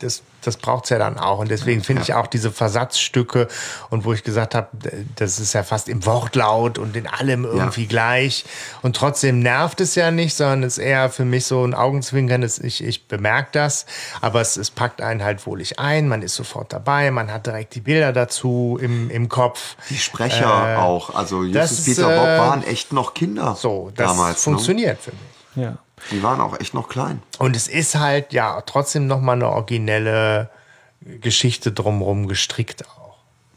das, 0.01 0.23
das 0.47 0.57
braucht 0.57 0.85
es 0.85 0.91
ja 0.91 0.99
dann 0.99 1.19
auch. 1.19 1.39
Und 1.39 1.51
deswegen 1.51 1.83
finde 1.83 2.03
ich 2.03 2.15
auch 2.15 2.27
diese 2.27 2.51
Versatzstücke 2.53 3.49
und 3.91 4.05
wo 4.05 4.13
ich 4.13 4.23
gesagt 4.25 4.55
habe, 4.55 4.69
das 5.17 5.39
ist 5.41 5.53
ja 5.53 5.63
fast 5.63 5.89
im 5.89 6.05
Wortlaut 6.07 6.79
und 6.79 6.97
in 6.97 7.07
allem 7.07 7.45
irgendwie 7.45 7.87
gleich. 7.87 8.45
Und 8.83 8.97
trotzdem 8.97 9.41
nervt 9.41 9.81
es 9.81 9.95
ja 9.95 10.11
nicht, 10.11 10.35
sondern 10.37 10.63
es 10.63 10.79
ist 10.79 10.85
eher 10.85 11.11
für 11.11 11.25
mich 11.25 11.47
so 11.47 11.65
ein 11.65 11.75
Augenzwinkern. 11.75 12.43
Es- 12.43 12.59
Ich, 12.59 12.83
ich 12.85 13.09
bemerke 13.09 13.49
das, 13.53 13.87
aber 14.21 14.41
es, 14.41 14.57
es 14.57 14.71
packt 14.71 15.01
einen 15.01 15.23
halt 15.23 15.47
wohlig 15.47 15.79
ein. 15.79 16.09
Man 16.09 16.23
ist 16.23 16.35
sofort 16.35 16.73
dabei. 16.73 17.11
Man 17.11 17.33
hat 17.33 17.47
direkt 17.47 17.75
die 17.75 17.81
Bilder 17.81 18.13
dazu 18.13 18.79
im, 18.81 19.11
im 19.11 19.29
Kopf. 19.29 19.77
Die 19.91 19.99
Sprecher 19.99 20.75
Äh, 20.75 20.77
auch. 20.77 21.15
Also 21.15 21.43
das 21.45 21.71
Justus 21.71 21.89
ist, 21.89 21.97
Peter 21.97 22.11
äh, 22.13 22.19
Bob 22.19 22.47
waren 22.49 22.63
echt 22.65 22.93
noch 22.93 23.15
Kinder 23.15 23.57
So, 23.59 23.91
das 23.95 24.09
damals. 24.11 24.37
Ne? 24.39 24.43
funktioniert 24.53 25.01
für 25.01 25.13
mich. 25.13 25.65
ja. 25.67 25.77
Die 26.11 26.23
waren 26.23 26.41
auch 26.41 26.59
echt 26.61 26.75
noch 26.75 26.89
klein. 26.89 27.23
Und 27.39 27.57
es 27.57 27.69
ist 27.69 27.95
halt 27.95 28.33
ja 28.33 28.61
trotzdem 28.63 29.07
noch 29.07 29.21
mal 29.21 29.33
eine 29.33 29.49
originelle 29.49 30.51
Geschichte 31.01 31.73
drumherum 31.73 32.29
gestrickt 32.29 32.87
auch. 32.89 33.04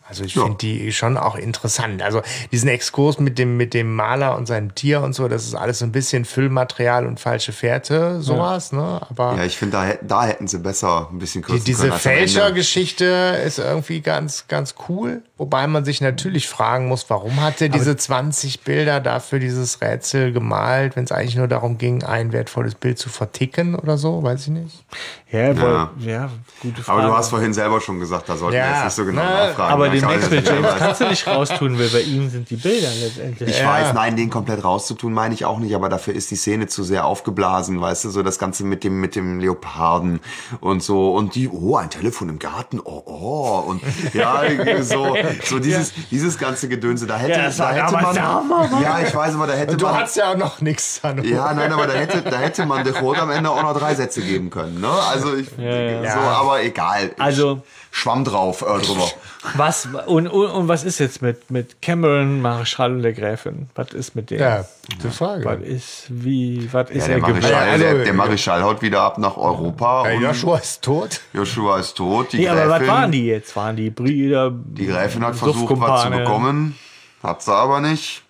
Also 0.09 0.23
ich 0.23 0.35
Ja. 0.35 0.43
finde 0.43 0.57
die 0.59 0.91
schon 0.93 1.17
auch 1.17 1.35
interessant. 1.35 2.01
Also 2.01 2.21
diesen 2.51 2.69
Exkurs 2.69 3.19
mit 3.19 3.37
dem, 3.37 3.57
mit 3.57 3.73
dem 3.73 3.93
Maler 3.95 4.37
und 4.37 4.45
seinem 4.45 4.73
Tier 4.75 5.01
und 5.01 5.13
so, 5.13 5.27
das 5.27 5.43
ist 5.45 5.55
alles 5.55 5.79
so 5.79 5.85
ein 5.85 5.91
bisschen 5.91 6.23
Füllmaterial 6.25 7.05
und 7.05 7.19
falsche 7.19 7.51
Fährte, 7.51 8.21
sowas, 8.21 8.71
ne? 8.71 9.01
Aber 9.09 9.35
Ja, 9.35 9.43
ich 9.43 9.57
finde, 9.57 9.77
da, 9.77 9.93
da 10.01 10.25
hätten 10.25 10.47
sie 10.47 10.59
besser 10.59 11.09
ein 11.11 11.19
bisschen 11.19 11.41
die, 11.41 11.47
kürzen 11.47 11.65
diese. 11.65 11.91
Fälschergeschichte 11.91 13.05
ist 13.45 13.59
irgendwie 13.59 14.01
ganz, 14.01 14.45
ganz 14.47 14.75
cool. 14.87 15.21
Wobei 15.37 15.67
man 15.67 15.85
sich 15.85 16.01
natürlich 16.01 16.47
fragen 16.47 16.87
muss, 16.87 17.09
warum 17.09 17.41
hat 17.41 17.61
er 17.61 17.69
diese 17.69 17.95
20 17.95 18.61
Bilder 18.61 18.99
dafür 18.99 19.39
dieses 19.39 19.81
Rätsel 19.81 20.31
gemalt, 20.31 20.95
wenn 20.95 21.03
es 21.03 21.11
eigentlich 21.11 21.35
nur 21.35 21.47
darum 21.47 21.77
ging, 21.77 22.03
ein 22.03 22.31
wertvolles 22.31 22.75
Bild 22.75 22.97
zu 22.97 23.09
verticken 23.09 23.75
oder 23.75 23.97
so, 23.97 24.23
weiß 24.23 24.41
ich 24.43 24.47
nicht. 24.47 24.85
Ja, 25.31 25.51
ja. 25.51 25.53
Ja. 25.53 25.91
ja, 25.99 26.29
gute 26.61 26.81
Frage. 26.81 26.99
Aber 27.01 27.07
du 27.09 27.15
hast 27.15 27.29
vorhin 27.29 27.53
selber 27.53 27.81
schon 27.81 27.99
gesagt, 27.99 28.29
da 28.29 28.37
sollten 28.37 28.53
wir 28.53 28.59
Ja, 28.61 28.75
jetzt 28.75 28.83
nicht 28.85 28.93
so 28.93 29.05
genau 29.05 29.21
na, 29.23 29.47
nachfragen. 29.47 29.73
aber 29.73 29.93
Ich 29.93 29.96
den 30.01 30.07
weiß 30.09 30.13
Max 30.15 30.23
es 30.25 30.31
mit 30.31 30.39
nicht, 30.43 30.53
James 30.53 30.75
kannst 30.77 31.01
du 31.01 31.07
nicht 31.07 31.27
raustun, 31.27 31.79
weil 31.79 31.89
bei 31.89 32.01
ihm 32.01 32.29
sind 32.29 32.49
die 32.49 32.55
Bilder 32.55 32.89
letztendlich. 33.01 33.49
Ich 33.49 33.59
Ja. 33.59 33.67
weiß, 33.71 33.93
nein, 33.93 34.15
den 34.15 34.29
komplett 34.29 34.63
rauszutun 34.63 35.13
meine 35.13 35.33
ich 35.33 35.45
auch 35.45 35.59
nicht, 35.59 35.73
aber 35.75 35.89
dafür 35.89 36.13
ist 36.13 36.31
die 36.31 36.35
Szene 36.35 36.67
zu 36.67 36.83
sehr 36.83 37.05
aufgeblasen, 37.05 37.79
weißt 37.81 38.05
du, 38.05 38.09
so 38.09 38.23
das 38.23 38.39
Ganze 38.39 38.63
mit 38.63 38.83
dem, 38.83 38.99
mit 39.01 39.15
dem 39.15 39.39
Leoparden 39.39 40.19
und 40.61 40.81
so 40.83 41.13
und 41.13 41.35
die, 41.35 41.47
oh, 41.49 41.75
ein 41.77 41.89
Telefon 41.89 42.29
im 42.29 42.39
Garten, 42.39 42.79
oh, 42.83 43.01
oh, 43.05 43.63
und 43.67 43.81
ja, 44.13 44.41
so, 44.81 45.15
so 45.43 45.59
dieses, 45.59 45.93
dieses 46.11 46.37
ganze 46.37 46.67
Gedönse, 46.69 47.07
da 47.07 47.17
hätte, 47.17 47.39
Ja, 47.39 47.49
da 47.49 47.71
hätte 47.71 47.93
man, 47.93 48.21
Hammer, 48.21 48.69
ja, 48.81 48.99
ich 49.05 49.13
weiß, 49.13 49.35
aber 49.35 49.47
da 49.47 49.53
hätte 49.53 49.77
Du 49.77 49.85
man, 49.85 49.95
hast 50.01 50.15
ja 50.15 50.31
auch 50.31 50.37
noch 50.37 50.61
nichts 50.61 50.99
an. 51.03 51.23
ja, 51.23 51.53
nein, 51.53 51.71
aber 51.71 51.87
da 51.87 51.93
hätte, 51.93 52.21
da 52.21 52.37
hätte 52.37 52.65
man 52.65 52.83
der 52.83 52.97
Rot 52.99 53.17
am 53.19 53.29
Ende 53.31 53.49
auch 53.49 53.61
noch 53.63 53.77
drei 53.77 53.95
Sätze 53.95 54.21
geben 54.21 54.49
können, 54.49 54.79
ne, 54.81 54.89
also 54.89 55.35
ich, 55.35 55.47
ja. 55.57 56.11
so, 56.13 56.19
aber 56.19 56.63
egal. 56.63 57.11
Ich 57.15 57.21
Also- 57.21 57.61
Schwamm 57.97 58.23
drauf 58.23 58.61
äh, 58.61 58.79
drüber. 58.85 59.07
Was 59.55 59.87
und, 60.05 60.27
und, 60.27 60.47
und 60.51 60.67
was 60.67 60.83
ist 60.83 60.99
jetzt 60.99 61.21
mit, 61.21 61.49
mit 61.49 61.81
Cameron, 61.81 62.41
Marschall 62.41 62.91
und 62.91 63.01
der 63.01 63.13
Gräfin? 63.13 63.69
Was 63.75 63.89
ist 63.93 64.15
mit 64.15 64.29
dem? 64.29 64.39
Ja, 64.39 64.65
gute 64.91 65.07
Was 65.09 65.17
Frage. 65.17 65.53
ist, 65.63 66.05
wie, 66.09 66.69
was 66.71 66.89
ist 66.91 67.07
Ja, 67.07 67.07
der 67.07 67.15
er 67.15 67.21
Marischal, 67.21 67.49
geworden? 67.51 67.69
Also, 67.69 67.83
der, 67.85 68.03
der 68.03 68.13
Marischal 68.13 68.63
haut 68.63 68.81
wieder 68.81 69.01
ab 69.01 69.17
nach 69.17 69.35
Europa 69.37 70.09
Ja, 70.09 70.15
und 70.17 70.21
Joshua 70.23 70.57
ist 70.59 70.81
tot. 70.83 71.21
Joshua 71.33 71.79
ist 71.79 71.95
tot. 71.95 72.33
Die 72.33 72.37
Nee, 72.37 72.49
aber 72.49 72.69
was 72.69 72.79
Gräfin- 72.79 72.87
waren 72.87 73.11
die 73.11 73.25
jetzt? 73.25 73.55
Waren 73.55 73.75
die 73.75 73.89
Brüder? 73.89 74.51
Die 74.53 74.85
Gräfin 74.85 75.23
hat 75.25 75.35
versucht, 75.35 75.79
was 75.79 76.03
zu 76.03 76.09
bekommen, 76.11 76.77
hat 77.23 77.41
sie 77.41 77.53
aber 77.53 77.79
nicht. 77.81 78.23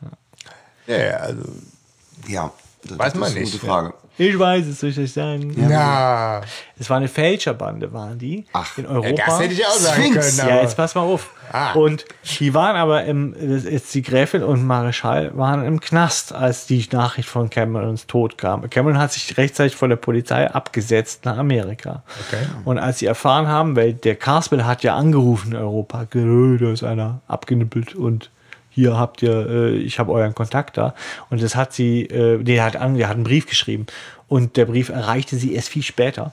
Ja, 0.86 0.98
ja, 0.98 1.16
also 1.18 1.42
Ja, 2.28 2.52
Weiß 2.84 3.16
man 3.16 3.22
das 3.24 3.30
ist 3.32 3.36
eine 3.36 3.40
nicht. 3.42 3.54
gute 3.54 3.66
Frage. 3.66 3.94
Ich 4.20 4.38
weiß 4.40 4.66
es, 4.66 4.80
soll 4.80 4.90
ich 4.90 5.00
euch 5.00 5.14
sagen. 5.14 5.56
Ja, 5.70 6.42
Es 6.80 6.90
war 6.90 6.98
eine 6.98 7.08
Fälscherbande, 7.08 7.92
waren 7.94 8.18
die 8.18 8.46
Ach, 8.54 8.78
in 8.78 8.86
Europa. 8.88 9.24
das 9.26 9.40
hätte 9.40 9.54
ich 9.54 9.66
auch 9.66 9.72
sagen 9.72 10.02
Sphinx. 10.02 10.38
können. 10.38 10.50
Ja, 10.50 10.54
aber- 10.56 10.64
jetzt 10.64 10.76
pass 10.78 10.96
mal 10.96 11.02
auf. 11.02 11.30
Ah. 11.52 11.74
Und 11.74 12.04
die 12.40 12.54
waren 12.54 12.76
aber 12.76 13.06
im, 13.06 13.34
jetzt 13.64 13.94
die 13.96 14.02
Gräfin 14.02 14.44
und 14.44 14.66
Marischal 14.66 15.32
waren 15.38 15.64
im 15.66 15.80
Knast, 15.80 16.34
als 16.34 16.66
die 16.66 16.86
Nachricht 16.92 17.30
von 17.30 17.50
Camerons 17.50 18.06
Tod 18.08 18.38
kam. 18.38 18.70
Cameron 18.70 18.98
hat 18.98 19.14
sich 19.14 19.38
rechtzeitig 19.38 19.76
von 19.76 19.90
der 19.90 19.96
Polizei 19.98 20.50
abgesetzt 20.52 21.24
nach 21.26 21.38
Amerika. 21.38 22.04
Okay. 22.28 22.42
Und 22.66 22.80
als 22.80 23.00
sie 23.00 23.06
erfahren 23.06 23.48
haben, 23.48 23.76
weil 23.78 23.94
der 23.94 24.16
Carswell 24.16 24.64
hat 24.66 24.84
ja 24.84 24.96
angerufen 24.98 25.52
in 25.54 25.58
Europa, 25.58 26.04
gesagt, 26.04 26.16
"Äh, 26.16 26.58
da 26.66 26.72
ist 26.74 26.84
einer 26.84 27.22
abgenippelt 27.28 27.96
und 27.96 28.30
hier 28.78 28.96
habt 28.96 29.24
ihr, 29.24 29.50
äh, 29.50 29.70
ich 29.78 29.98
habe 29.98 30.12
euren 30.12 30.36
Kontakt 30.36 30.78
da. 30.78 30.94
Und 31.32 31.42
das 31.42 31.56
hat 31.56 31.74
sie, 31.74 32.04
äh, 32.04 32.44
der 32.44 32.64
hat 32.64 32.76
an, 32.76 32.96
der 32.96 33.08
hat 33.10 33.16
einen 33.16 33.24
Brief 33.24 33.48
geschrieben. 33.48 33.88
Und 34.28 34.56
der 34.56 34.66
Brief 34.66 34.90
erreichte 34.90 35.36
sie 35.36 35.56
erst 35.56 35.70
viel 35.70 35.82
später. 35.82 36.32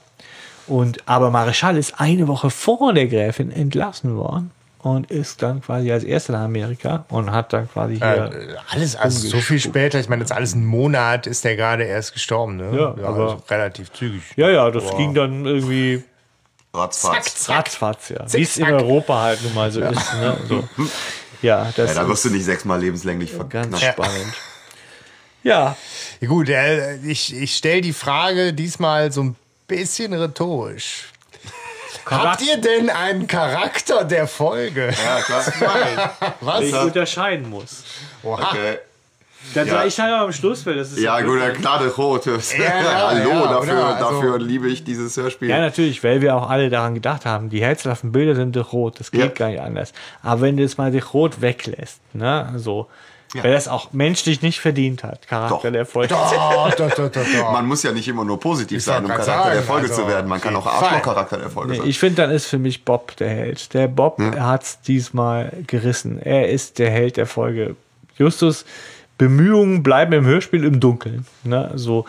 Und 0.67 0.99
aber 1.07 1.31
Marischal 1.31 1.75
ist 1.75 1.99
eine 1.99 2.27
Woche 2.27 2.51
vor 2.51 2.93
der 2.93 3.07
Gräfin 3.07 3.51
entlassen 3.51 4.15
worden 4.15 4.51
und 4.83 5.09
ist 5.09 5.41
dann 5.41 5.61
quasi 5.63 5.91
als 5.91 6.03
erster 6.03 6.33
nach 6.33 6.41
Amerika 6.41 7.05
und 7.09 7.31
hat 7.31 7.51
dann 7.51 7.67
quasi 7.67 7.95
hier. 7.97 8.31
Äh, 8.31 8.55
alles, 8.71 8.95
also 8.95 9.27
so 9.27 9.37
viel 9.37 9.59
später, 9.59 9.99
ich 9.99 10.07
meine, 10.07 10.21
jetzt 10.21 10.31
alles 10.31 10.53
einen 10.53 10.65
Monat 10.65 11.25
ist 11.25 11.45
der 11.45 11.55
gerade 11.55 11.83
erst 11.85 12.13
gestorben, 12.13 12.57
ne? 12.57 12.77
Ja, 12.77 12.89
aber- 12.89 13.07
also 13.07 13.43
relativ 13.49 13.91
zügig. 13.91 14.21
ja, 14.35 14.51
ja, 14.51 14.69
das 14.69 14.95
ging 14.97 15.15
dann 15.15 15.45
irgendwie 15.47 16.03
Ratzfatz. 16.75 17.49
ratzfatz, 17.49 18.09
ja. 18.09 18.25
Wie 18.31 18.41
es 18.43 18.57
in. 18.57 18.65
Europa 18.65 19.21
halt 19.21 19.43
nun 19.43 19.55
mal 19.55 19.71
so 19.71 19.81
ist. 19.81 20.13
Ne? 20.13 20.37
So. 20.47 20.63
Ja, 21.45 21.71
das 21.75 21.95
Ja, 21.95 22.01
da 22.01 22.07
wirst 22.09 22.25
du 22.25 22.29
ist 22.29 22.33
nicht 22.35 22.45
sechsmal 22.45 22.79
lebenslänglich 22.81 23.31
ganz 23.49 23.77
verknackt. 23.77 23.83
spannend. 23.93 24.33
Ja, 25.43 25.77
Ja, 26.21 26.27
gut, 26.27 26.49
äh, 26.49 26.95
ich, 26.97 27.35
ich 27.35 27.55
stelle 27.55 27.81
die 27.81 27.93
Frage 27.93 28.51
diesmal 28.53 29.11
so 29.11 29.21
ein 29.23 29.35
bisschen 29.67 30.13
rhetorisch. 30.13 31.05
Habt 32.05 32.41
ihr 32.41 32.57
denn 32.57 32.89
einen 32.89 33.25
Charakter 33.27 34.03
der 34.03 34.27
Folge? 34.27 34.93
Ja, 35.03 35.21
klar. 35.21 36.35
Was? 36.41 36.61
ich 36.63 36.73
unterscheiden 36.73 37.49
muss. 37.49 37.83
Oha. 38.23 38.49
Okay. 38.51 38.77
Das 39.53 39.67
Ja. 39.67 39.73
sage 39.75 39.87
ich 39.87 39.95
dann 39.95 40.11
am 40.13 40.31
Schluss, 40.33 40.65
weil 40.65 40.75
das 40.75 40.91
ist 40.91 40.99
Ja, 40.99 41.19
gut, 41.21 41.31
blöd. 41.33 41.55
klar, 41.55 41.79
der 41.79 41.89
Rot. 41.95 42.25
ja, 42.25 42.33
Hallo, 43.07 43.29
ja, 43.29 43.47
dafür? 43.47 43.85
Also- 43.85 44.03
dafür 44.15 44.39
liebe 44.39 44.67
ich 44.67 44.83
dieses 44.83 45.15
Hörspiel. 45.15 45.49
Ja, 45.49 45.59
natürlich, 45.59 46.03
weil 46.03 46.21
wir 46.21 46.35
auch 46.35 46.49
alle 46.49 46.69
daran 46.69 46.93
gedacht 46.93 47.25
haben, 47.25 47.49
die 47.49 47.61
herzhaften 47.61 48.11
Bilder 48.11 48.35
sind 48.35 48.55
durch 48.55 48.73
rot, 48.73 48.99
das 48.99 49.11
geht 49.11 49.21
Ja. 49.21 49.27
gar 49.27 49.49
nicht 49.49 49.61
anders. 49.61 49.93
Aber 50.23 50.41
wenn 50.41 50.57
du 50.57 50.63
jetzt 50.63 50.77
mal 50.77 50.91
durch 50.91 51.13
rot 51.13 51.41
weglässt, 51.41 51.99
ne, 52.13 52.53
so, 52.57 52.87
weil 53.33 53.51
das 53.51 53.67
auch 53.67 53.91
menschlich 53.91 54.41
nicht 54.41 54.59
verdient 54.61 55.03
hat, 55.03 55.27
Charakter 55.27 55.55
Doch. 55.63 55.71
der 55.73 55.85
Folge. 55.85 56.13
Doch, 56.13 56.31
doch, 56.75 56.89
doch, 56.89 57.09
doch, 57.09 57.11
doch. 57.11 57.51
Man 57.51 57.65
muss 57.65 57.83
ja 57.83 57.91
nicht 57.91 58.07
immer 58.07 58.23
nur 58.23 58.39
positiv 58.39 58.81
sein, 58.81 59.03
um 59.03 59.09
Charakter 59.11 59.51
der 59.53 59.61
Folge 59.63 59.89
also, 59.89 60.03
zu 60.03 60.07
werden. 60.07 60.27
Man 60.29 60.39
kann 60.39 60.55
auch. 60.55 60.65
Arschloch-Charakter 60.65 61.37
der 61.37 61.49
Folge 61.49 61.71
Nee, 61.73 61.77
sein. 61.79 61.87
ich 61.87 61.99
finde, 61.99 62.21
dann 62.21 62.31
ist 62.31 62.45
für 62.45 62.57
mich 62.59 62.85
Bob 62.85 63.15
der 63.17 63.29
Held. 63.29 63.73
Der 63.73 63.87
Bob 63.89 64.19
hat's 64.39 64.79
diesmal 64.81 65.51
gerissen. 65.67 66.21
Er 66.21 66.49
ist 66.49 66.79
der 66.79 66.89
Held 66.91 67.17
der 67.17 67.25
Folge. 67.25 67.75
Justus 68.17 68.63
Bemühungen 69.17 69.83
bleiben 69.83 70.13
im 70.13 70.25
Hörspiel 70.25 70.63
im 70.63 70.79
Dunkeln. 70.79 71.25
Ne? 71.43 71.71
So. 71.75 72.05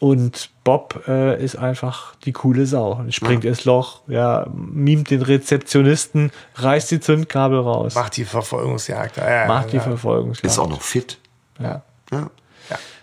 Und 0.00 0.50
Bob 0.62 1.02
äh, 1.08 1.42
ist 1.42 1.56
einfach 1.56 2.14
die 2.24 2.32
coole 2.32 2.66
Sau. 2.66 3.04
Springt 3.10 3.44
ins 3.44 3.64
Loch, 3.64 4.02
ja, 4.06 4.46
mimt 4.54 5.10
den 5.10 5.22
Rezeptionisten, 5.22 6.30
reißt 6.54 6.92
die 6.92 7.00
Zündkabel 7.00 7.58
raus, 7.58 7.96
Macht 7.96 8.16
die 8.16 8.24
Verfolgungsjagd. 8.24 9.16
Ja, 9.16 9.46
macht 9.46 9.72
die 9.72 9.76
ja. 9.76 9.82
Verfolgungsjagd. 9.82 10.46
Ist 10.46 10.58
auch 10.58 10.68
noch 10.68 10.82
fit. 10.82 11.18
Ja. 11.58 11.82
Ja. 12.12 12.30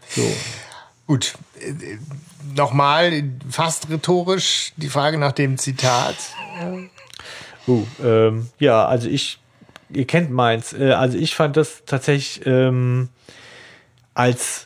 So. 0.07 0.21
Gut. 1.07 1.35
Nochmal, 2.55 3.23
fast 3.49 3.89
rhetorisch, 3.89 4.71
die 4.77 4.89
Frage 4.89 5.17
nach 5.17 5.33
dem 5.33 5.57
Zitat. 5.57 6.15
Uh, 7.67 7.85
ähm, 8.03 8.49
ja, 8.59 8.85
also 8.85 9.09
ich, 9.09 9.39
ihr 9.89 10.05
kennt 10.05 10.31
meins. 10.31 10.73
Äh, 10.73 10.91
also 10.91 11.17
ich 11.17 11.35
fand 11.35 11.57
das 11.57 11.83
tatsächlich, 11.85 12.45
ähm, 12.45 13.09
als 14.15 14.65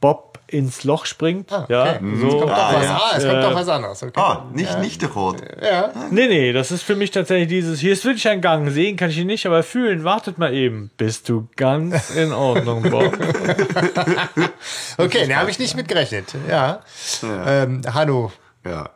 Bob 0.00 0.38
ins 0.50 0.84
Loch 0.84 1.04
springt. 1.04 1.52
Ah, 1.52 1.66
Ja, 1.68 1.82
okay. 1.96 1.98
so. 2.20 2.26
Es 2.26 2.32
kommt 2.32 2.42
doch 2.50 2.72
was, 2.72 2.84
ja, 2.84 2.96
ah, 2.96 3.16
es 3.16 3.24
kommt 3.24 3.36
äh, 3.36 3.42
doch 3.42 3.54
was 3.54 3.68
anderes. 3.68 4.02
Okay. 4.02 4.12
Ah, 4.20 4.46
nicht, 4.52 4.78
nicht 4.78 5.02
der 5.02 5.10
Rot. 5.10 5.36
Ja. 5.62 5.92
Nee, 6.10 6.26
nee, 6.28 6.52
das 6.54 6.70
ist 6.70 6.82
für 6.82 6.96
mich 6.96 7.10
tatsächlich 7.10 7.48
dieses, 7.48 7.80
hier 7.80 7.92
ist 7.92 8.04
wirklich 8.06 8.26
ein 8.28 8.40
Gang, 8.40 8.70
sehen 8.70 8.96
kann 8.96 9.10
ich 9.10 9.18
ihn 9.18 9.26
nicht, 9.26 9.44
aber 9.46 9.62
fühlen, 9.62 10.04
wartet 10.04 10.38
mal 10.38 10.54
eben. 10.54 10.90
Bist 10.96 11.28
du 11.28 11.48
ganz 11.56 12.10
in 12.10 12.32
Ordnung, 12.32 12.82
Bob? 12.90 13.16
Okay, 14.96 15.26
da 15.28 15.36
habe 15.36 15.50
ich 15.50 15.58
nicht 15.58 15.76
mit 15.76 15.86
gerechnet. 15.88 16.34
Ja. 16.48 16.80
Ähm, 17.22 17.82
Hanno. 17.92 18.32
Ja. 18.64 18.90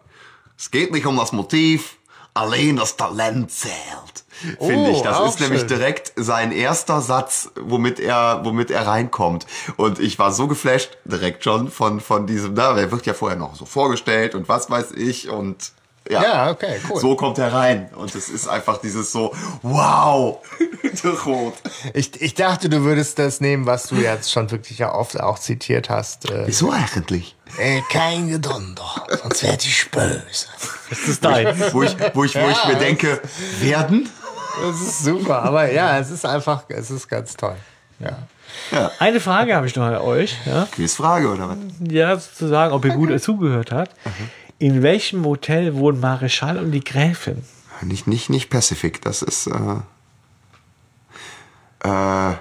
Es 0.58 0.70
geht 0.70 0.92
nicht 0.92 1.06
um 1.06 1.16
das 1.16 1.32
Motiv, 1.32 1.96
allein 2.34 2.76
das 2.76 2.96
Talent 2.96 3.50
zählt. 3.50 4.24
Finde 4.60 4.90
ich. 4.90 5.02
Das 5.02 5.18
auch 5.18 5.28
ist 5.28 5.40
nämlich 5.40 5.60
schön. 5.60 5.68
direkt 5.68 6.12
sein 6.16 6.52
erster 6.52 7.00
Satz, 7.00 7.50
womit 7.60 8.00
er, 8.00 8.40
womit 8.44 8.70
er 8.70 8.86
reinkommt. 8.86 9.46
Und 9.76 9.98
ich 9.98 10.18
war 10.18 10.32
so 10.32 10.46
geflasht 10.46 10.96
direkt 11.04 11.44
schon 11.44 11.70
von, 11.70 12.00
von 12.00 12.26
diesem, 12.26 12.54
da, 12.54 12.76
er 12.76 12.90
wird 12.90 13.06
ja 13.06 13.14
vorher 13.14 13.38
noch 13.38 13.54
so 13.56 13.64
vorgestellt 13.64 14.34
und 14.34 14.48
was 14.48 14.70
weiß 14.70 14.92
ich 14.92 15.28
und 15.28 15.72
ja. 16.10 16.22
Ja, 16.22 16.50
okay, 16.50 16.80
cool. 16.90 17.00
So 17.00 17.14
kommt 17.14 17.38
er 17.38 17.52
rein. 17.52 17.88
Und 17.94 18.12
es 18.16 18.28
ist 18.28 18.48
einfach 18.48 18.78
dieses 18.78 19.12
so, 19.12 19.32
wow, 19.62 20.38
der 21.04 21.12
Rot. 21.12 21.54
Ich, 21.94 22.20
ich 22.20 22.34
dachte, 22.34 22.68
du 22.68 22.82
würdest 22.82 23.20
das 23.20 23.40
nehmen, 23.40 23.66
was 23.66 23.84
du 23.84 23.94
jetzt 23.94 24.32
schon 24.32 24.50
wirklich 24.50 24.78
ja 24.78 24.92
oft 24.92 25.20
auch 25.20 25.38
zitiert 25.38 25.90
hast. 25.90 26.28
Äh, 26.28 26.46
Wieso 26.46 26.72
eigentlich? 26.72 27.36
äh, 27.58 27.80
kein 27.90 28.28
Gedonder, 28.28 29.06
sonst 29.22 29.42
werde 29.42 29.62
ich 29.64 29.90
böse. 29.90 30.46
Das 30.90 31.08
ist 31.08 31.24
dein. 31.24 31.46
Wo 31.72 31.82
ich, 31.82 31.96
wo 32.14 32.24
ich, 32.24 32.34
wo 32.34 32.48
ich 32.48 32.64
mir 32.66 32.76
denke, 32.76 33.20
werden? 33.60 34.08
Das 34.60 34.80
ist 34.80 35.04
super, 35.04 35.42
aber 35.42 35.70
ja, 35.72 35.98
es 35.98 36.10
ist 36.10 36.24
einfach, 36.26 36.64
es 36.68 36.90
ist 36.90 37.08
ganz 37.08 37.36
toll. 37.36 37.56
Ja. 37.98 38.18
Eine 38.98 39.20
Frage 39.20 39.54
habe 39.54 39.66
ich 39.66 39.74
noch 39.76 39.84
an 39.84 39.96
euch. 39.96 40.36
Ja, 40.44 40.66
Quizfrage 40.72 41.28
oder 41.32 41.48
was? 41.50 41.56
ja 41.80 42.16
sozusagen, 42.18 42.72
ob 42.74 42.84
ihr 42.84 42.92
gut 42.94 43.18
zugehört 43.22 43.72
habt. 43.72 43.94
In 44.58 44.82
welchem 44.82 45.24
Hotel 45.24 45.74
wohnen 45.74 46.00
Marischal 46.00 46.58
und 46.58 46.70
die 46.72 46.84
Gräfin? 46.84 47.42
Nicht, 47.80 48.06
nicht, 48.06 48.28
nicht 48.30 48.50
Pacific, 48.50 49.00
das 49.02 49.22
ist, 49.22 49.46
äh, 49.48 49.80
äh, 51.88 52.34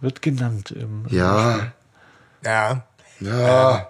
Wird 0.00 0.22
genannt 0.22 0.70
im. 0.70 1.04
ja, 1.10 1.72
Ja. 2.44 2.82
ja. 3.20 3.88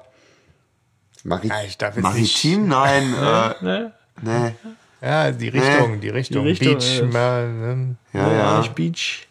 Mari 1.25 1.49
Ja, 1.49 1.63
ich 1.63 1.77
darf 1.77 1.95
jetzt 1.97 2.03
Maritim? 2.03 2.69
Nein, 2.69 3.15
äh, 3.23 3.65
Ne? 3.65 3.93
nee. 4.23 4.55
Ja, 5.01 5.31
die 5.31 5.49
Richtung, 5.49 6.01
die 6.01 6.09
Richtung. 6.09 6.43
Die 6.43 6.49
Richtung 6.51 6.75
Beach, 6.75 7.01
ist- 7.01 7.13
mal, 7.13 7.49
ne? 7.49 7.97
Ja, 8.13 8.33
ja, 8.33 8.59
Nicht 8.59 8.75
Beach. 8.75 9.27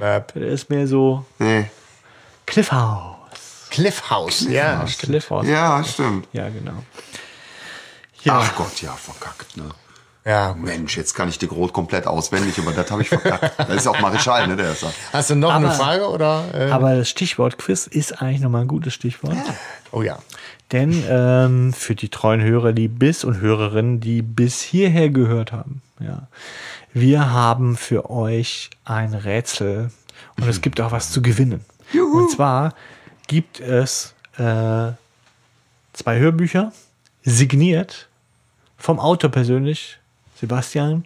Äh, 0.00 0.20
Der 0.34 0.42
ist 0.48 0.68
mehr 0.70 0.86
so 0.88 1.24
nee. 1.38 1.70
Cliff 2.46 2.72
House. 2.72 3.68
Cliff 3.70 4.10
House. 4.10 4.40
Ja, 4.48 4.86
stimmt. 4.88 5.10
Cliff 5.10 5.30
House. 5.30 5.46
Ja, 5.46 5.84
stimmt. 5.84 6.26
Ja, 6.32 6.48
genau. 6.48 6.82
Ja, 8.22 8.38
Ach 8.42 8.54
Gott, 8.56 8.80
ja, 8.82 8.92
verkackt, 8.92 9.56
ne? 9.56 9.68
Ja. 10.24 10.54
Mensch, 10.54 10.96
jetzt 10.96 11.14
kann 11.14 11.28
ich 11.28 11.38
die 11.38 11.44
Rot 11.46 11.72
komplett 11.74 12.06
auswendig, 12.06 12.58
aber 12.58 12.72
das 12.72 12.90
habe 12.90 13.02
ich 13.02 13.08
verkackt. 13.08 13.58
Das 13.58 13.68
ist 13.76 13.86
auch 13.86 14.00
Marischal, 14.00 14.46
ne, 14.48 14.56
der 14.56 14.72
ist 14.72 14.82
da. 14.82 14.90
Hast 15.12 15.28
du 15.30 15.34
noch 15.34 15.52
eine 15.54 15.66
Aber- 15.66 15.74
Frage 15.76 16.08
oder? 16.08 16.44
Äh? 16.54 16.70
aber 16.70 16.96
das 16.96 17.10
Stichwort 17.10 17.58
Quiz 17.58 17.86
ist 17.86 18.20
eigentlich 18.22 18.40
nochmal 18.40 18.62
ein 18.62 18.68
gutes 18.68 18.94
Stichwort. 18.94 19.36
Oh 19.92 20.00
ja. 20.02 20.18
Denn 20.74 21.04
ähm, 21.08 21.72
für 21.72 21.94
die 21.94 22.08
treuen 22.08 22.42
Hörer, 22.42 22.72
die 22.72 22.88
bis 22.88 23.22
und 23.22 23.40
Hörerinnen, 23.40 24.00
die 24.00 24.22
bis 24.22 24.60
hierher 24.60 25.08
gehört 25.08 25.52
haben, 25.52 25.82
ja, 26.00 26.26
wir 26.92 27.30
haben 27.30 27.76
für 27.76 28.10
euch 28.10 28.70
ein 28.84 29.14
Rätsel 29.14 29.92
und 30.36 30.48
es 30.48 30.62
gibt 30.62 30.80
auch 30.80 30.90
was 30.90 31.12
zu 31.12 31.22
gewinnen. 31.22 31.64
Und 31.92 32.28
zwar 32.32 32.74
gibt 33.28 33.60
es 33.60 34.16
äh, 34.36 34.90
zwei 35.92 36.18
Hörbücher, 36.18 36.72
signiert 37.22 38.08
vom 38.76 38.98
Autor 38.98 39.30
persönlich, 39.30 40.00
Sebastian. 40.40 41.04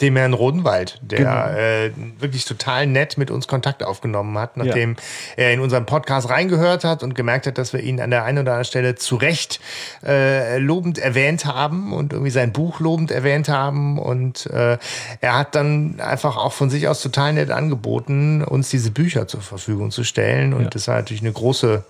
Dem 0.00 0.16
Herrn 0.16 0.32
Rodenwald, 0.32 0.98
der 1.02 1.18
Genau. 1.18 1.46
äh, 1.48 1.90
wirklich 2.20 2.44
total 2.46 2.86
nett 2.86 3.18
mit 3.18 3.30
uns 3.30 3.46
Kontakt 3.48 3.82
aufgenommen 3.82 4.38
hat, 4.38 4.56
nachdem 4.56 4.96
er 5.36 5.52
in 5.52 5.60
unseren 5.60 5.84
Podcast 5.86 6.30
reingehört 6.30 6.84
hat 6.84 7.02
und 7.02 7.14
gemerkt 7.14 7.46
hat, 7.46 7.58
dass 7.58 7.72
wir 7.72 7.80
ihn 7.80 8.00
an 8.00 8.10
der 8.10 8.24
einen 8.24 8.38
oder 8.38 8.52
anderen 8.52 8.64
Stelle 8.64 8.94
zu 8.94 9.16
Recht 9.16 9.60
äh, 10.06 10.56
lobend 10.58 10.98
erwähnt 10.98 11.44
haben 11.44 11.92
und 11.92 12.12
irgendwie 12.12 12.30
sein 12.30 12.52
Buch 12.52 12.80
lobend 12.80 13.10
erwähnt 13.10 13.48
haben. 13.48 13.98
Und 13.98 14.46
äh, 14.46 14.78
er 15.20 15.38
hat 15.38 15.54
dann 15.54 16.00
einfach 16.00 16.36
auch 16.36 16.52
von 16.52 16.70
sich 16.70 16.88
aus 16.88 17.02
total 17.02 17.34
nett 17.34 17.50
angeboten, 17.50 18.42
uns 18.42 18.70
diese 18.70 18.90
Bücher 18.90 19.28
zur 19.28 19.42
Verfügung 19.42 19.90
zu 19.90 20.04
stellen. 20.04 20.54
Und 20.54 20.62
Ja. 20.64 20.70
das 20.70 20.88
war 20.88 20.96
natürlich 20.96 21.22
eine 21.22 21.32
große 21.32 21.84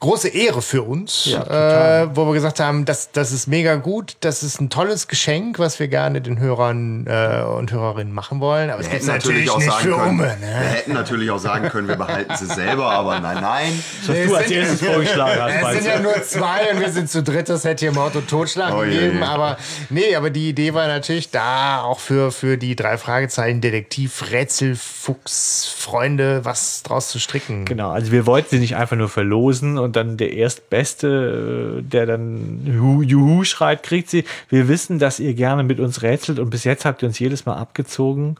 große 0.00 0.28
Ehre 0.28 0.62
für 0.62 0.82
uns, 0.82 1.26
ja, 1.26 2.02
äh, 2.02 2.08
wo 2.14 2.26
wir 2.26 2.34
gesagt 2.34 2.60
haben, 2.60 2.84
das, 2.84 3.12
das 3.12 3.32
ist 3.32 3.46
mega 3.46 3.76
gut, 3.76 4.16
das 4.20 4.42
ist 4.42 4.60
ein 4.60 4.70
tolles 4.70 5.08
Geschenk, 5.08 5.58
was 5.58 5.78
wir 5.78 5.88
gerne 5.88 6.20
den 6.20 6.38
Hörern 6.38 7.06
äh, 7.06 7.42
und 7.42 7.72
Hörerinnen 7.72 8.12
machen 8.12 8.40
wollen. 8.40 8.70
Aber 8.70 8.80
es 8.80 8.90
gibt 8.90 9.06
natürlich, 9.06 9.50
auch 9.50 9.58
nicht 9.58 9.70
sagen 9.70 9.82
für 9.82 9.96
können, 9.96 10.08
Umme, 10.08 10.36
ne? 10.40 10.40
Wir 10.40 10.68
hätten 10.68 10.92
natürlich 10.92 11.30
auch 11.30 11.38
sagen 11.38 11.68
können, 11.68 11.88
wir 11.88 11.96
behalten 11.96 12.34
sie 12.36 12.46
selber, 12.46 12.90
aber 12.90 13.20
nein, 13.20 13.38
nein. 13.40 13.82
Das 14.06 14.16
nee, 14.16 14.26
du 14.26 14.34
als 14.34 14.50
erstes 14.50 14.80
vorgeschlagen 14.82 15.42
hast. 15.42 15.56
Es 15.76 15.82
sind 15.82 15.86
ja 15.86 16.00
nur 16.00 16.22
zwei 16.22 16.72
und 16.72 16.80
wir 16.80 16.90
sind 16.90 17.10
zu 17.10 17.22
dritt, 17.22 17.48
das 17.48 17.64
hätte 17.64 17.86
hier 17.86 17.92
Mord 17.92 18.16
und 18.16 18.28
Totschlag 18.28 18.72
oh, 18.72 18.80
gegeben. 18.80 19.14
Je, 19.14 19.18
je. 19.18 19.22
Aber 19.22 19.56
nee, 19.90 20.14
aber 20.14 20.30
die 20.30 20.48
Idee 20.48 20.74
war 20.74 20.86
natürlich 20.86 21.30
da 21.30 21.82
auch 21.82 22.00
für, 22.00 22.30
für 22.30 22.56
die 22.56 22.76
drei 22.76 22.98
Fragezeichen 22.98 23.60
Detektiv, 23.60 24.30
Rätsel, 24.30 24.76
Fuchs, 24.76 25.74
Freunde, 25.76 26.44
was 26.44 26.82
draus 26.82 27.08
zu 27.08 27.18
stricken. 27.18 27.64
Genau, 27.64 27.90
also 27.90 28.12
wir 28.12 28.26
wollten 28.26 28.48
sie 28.50 28.58
nicht 28.58 28.76
einfach 28.76 28.96
nur 28.96 29.08
verlosen 29.08 29.78
und 29.86 29.96
dann 29.96 30.18
der 30.18 30.34
Erstbeste, 30.34 31.78
äh, 31.78 31.82
der 31.82 32.04
dann 32.04 32.60
Juhu, 32.66 33.02
Juhu 33.02 33.44
schreit, 33.44 33.82
kriegt 33.82 34.10
sie. 34.10 34.24
Wir 34.50 34.68
wissen, 34.68 34.98
dass 34.98 35.18
ihr 35.18 35.32
gerne 35.32 35.62
mit 35.62 35.80
uns 35.80 36.02
rätselt 36.02 36.38
und 36.38 36.50
bis 36.50 36.64
jetzt 36.64 36.84
habt 36.84 37.02
ihr 37.02 37.08
uns 37.08 37.18
jedes 37.18 37.46
Mal 37.46 37.56
abgezogen. 37.56 38.36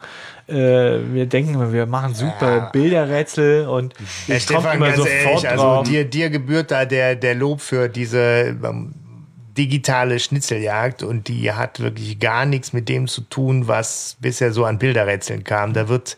Äh, 0.49 0.55
wir 1.13 1.27
denken, 1.27 1.73
wir 1.73 1.87
machen 1.87 2.15
super 2.15 2.57
ja. 2.57 2.69
Bilderrätsel 2.71 3.67
und 3.67 3.95
ja, 4.27 4.39
Stefan, 4.39 4.77
immer 4.77 4.95
sofort 4.95 5.45
ehrlich, 5.45 5.49
also 5.49 5.83
dir, 5.83 6.05
dir 6.05 6.29
gebührt 6.29 6.71
da 6.71 6.85
der, 6.85 7.17
der 7.17 7.35
Lob 7.35 7.61
für 7.61 7.89
diese 7.89 8.57
ähm, 8.63 8.93
digitale 9.57 10.19
Schnitzeljagd 10.19 11.03
und 11.03 11.29
die 11.29 11.53
hat 11.53 11.81
wirklich 11.81 12.19
gar 12.19 12.47
nichts 12.47 12.73
mit 12.73 12.89
dem 12.89 13.09
zu 13.09 13.23
tun, 13.23 13.69
was 13.69 14.17
bisher 14.21 14.53
so 14.53 14.65
an 14.65 14.79
Bilderrätseln 14.79 15.45
kam. 15.45 15.73
Da 15.73 15.89
wird 15.89 16.17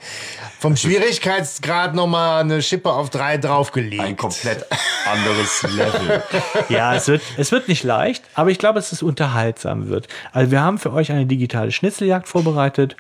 vom 0.59 0.77
Schwierigkeitsgrad 0.77 1.94
nochmal 1.94 2.43
eine 2.43 2.62
Schippe 2.62 2.90
auf 2.93 3.10
drei 3.10 3.39
draufgelegt. 3.39 4.02
Ein 4.02 4.16
komplett 4.16 4.66
anderes 5.06 5.62
Level. 5.62 6.23
ja, 6.69 6.94
es 6.94 7.09
wird, 7.09 7.23
es 7.36 7.52
wird 7.52 7.69
nicht 7.69 7.85
leicht, 7.85 8.24
aber 8.35 8.51
ich 8.51 8.59
glaube, 8.59 8.74
dass 8.74 8.93
es 8.93 9.02
unterhaltsam 9.02 9.89
wird. 9.89 10.09
Also 10.32 10.51
wir 10.51 10.60
haben 10.60 10.78
für 10.78 10.93
euch 10.93 11.12
eine 11.12 11.27
digitale 11.27 11.73
Schnitzeljagd 11.73 12.28
vorbereitet, 12.28 12.97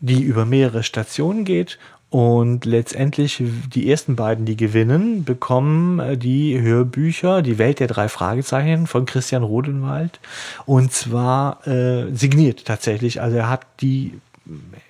die 0.00 0.22
über 0.22 0.46
mehrere 0.46 0.82
Stationen 0.82 1.44
geht 1.44 1.78
und 2.10 2.64
letztendlich 2.64 3.40
die 3.72 3.88
ersten 3.88 4.16
beiden, 4.16 4.44
die 4.44 4.56
gewinnen, 4.56 5.24
bekommen 5.24 6.00
äh, 6.00 6.16
die 6.16 6.60
Hörbücher 6.60 7.40
Die 7.40 7.56
Welt 7.58 7.78
der 7.78 7.86
drei 7.86 8.08
Fragezeichen 8.08 8.88
von 8.88 9.06
Christian 9.06 9.44
Rodenwald. 9.44 10.18
Und 10.66 10.92
zwar 10.92 11.66
äh, 11.68 12.12
signiert 12.12 12.64
tatsächlich. 12.64 13.22
Also 13.22 13.36
er 13.36 13.48
hat 13.48 13.64
die 13.80 14.14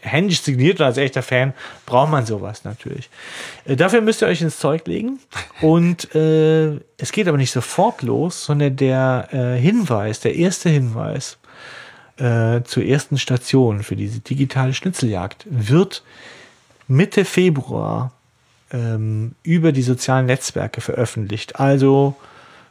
händisch 0.01 0.41
signiert 0.41 0.81
und 0.81 0.87
als 0.87 0.97
echter 0.97 1.23
Fan 1.23 1.53
braucht 1.85 2.11
man 2.11 2.25
sowas 2.25 2.65
natürlich. 2.65 3.11
Äh, 3.67 3.77
dafür 3.77 4.01
müsst 4.01 4.23
ihr 4.23 4.29
euch 4.29 4.41
ins 4.41 4.59
Zeug 4.59 4.87
legen. 4.87 5.19
Und 5.61 6.15
äh, 6.15 6.81
es 6.97 7.13
geht 7.13 7.29
aber 7.29 7.37
nicht 7.37 7.53
sofort 7.53 8.01
los, 8.01 8.47
sondern 8.47 8.77
der 8.77 9.29
äh, 9.33 9.61
Hinweis, 9.61 10.21
der 10.21 10.37
erste 10.37 10.71
Hinweis 10.71 11.37
äh, 12.17 12.63
zur 12.63 12.85
ersten 12.85 13.19
Station 13.19 13.83
für 13.83 13.97
diese 13.97 14.21
digitale 14.21 14.73
Schnitzeljagd 14.73 15.45
wird 15.51 16.03
Mitte 16.91 17.25
Februar 17.25 18.12
ähm, 18.73 19.37
über 19.43 19.73
die 19.73 19.83
sozialen 19.83 20.27
Netzwerke 20.27 20.81
veröffentlicht. 20.81 21.59
Also, 21.59 22.17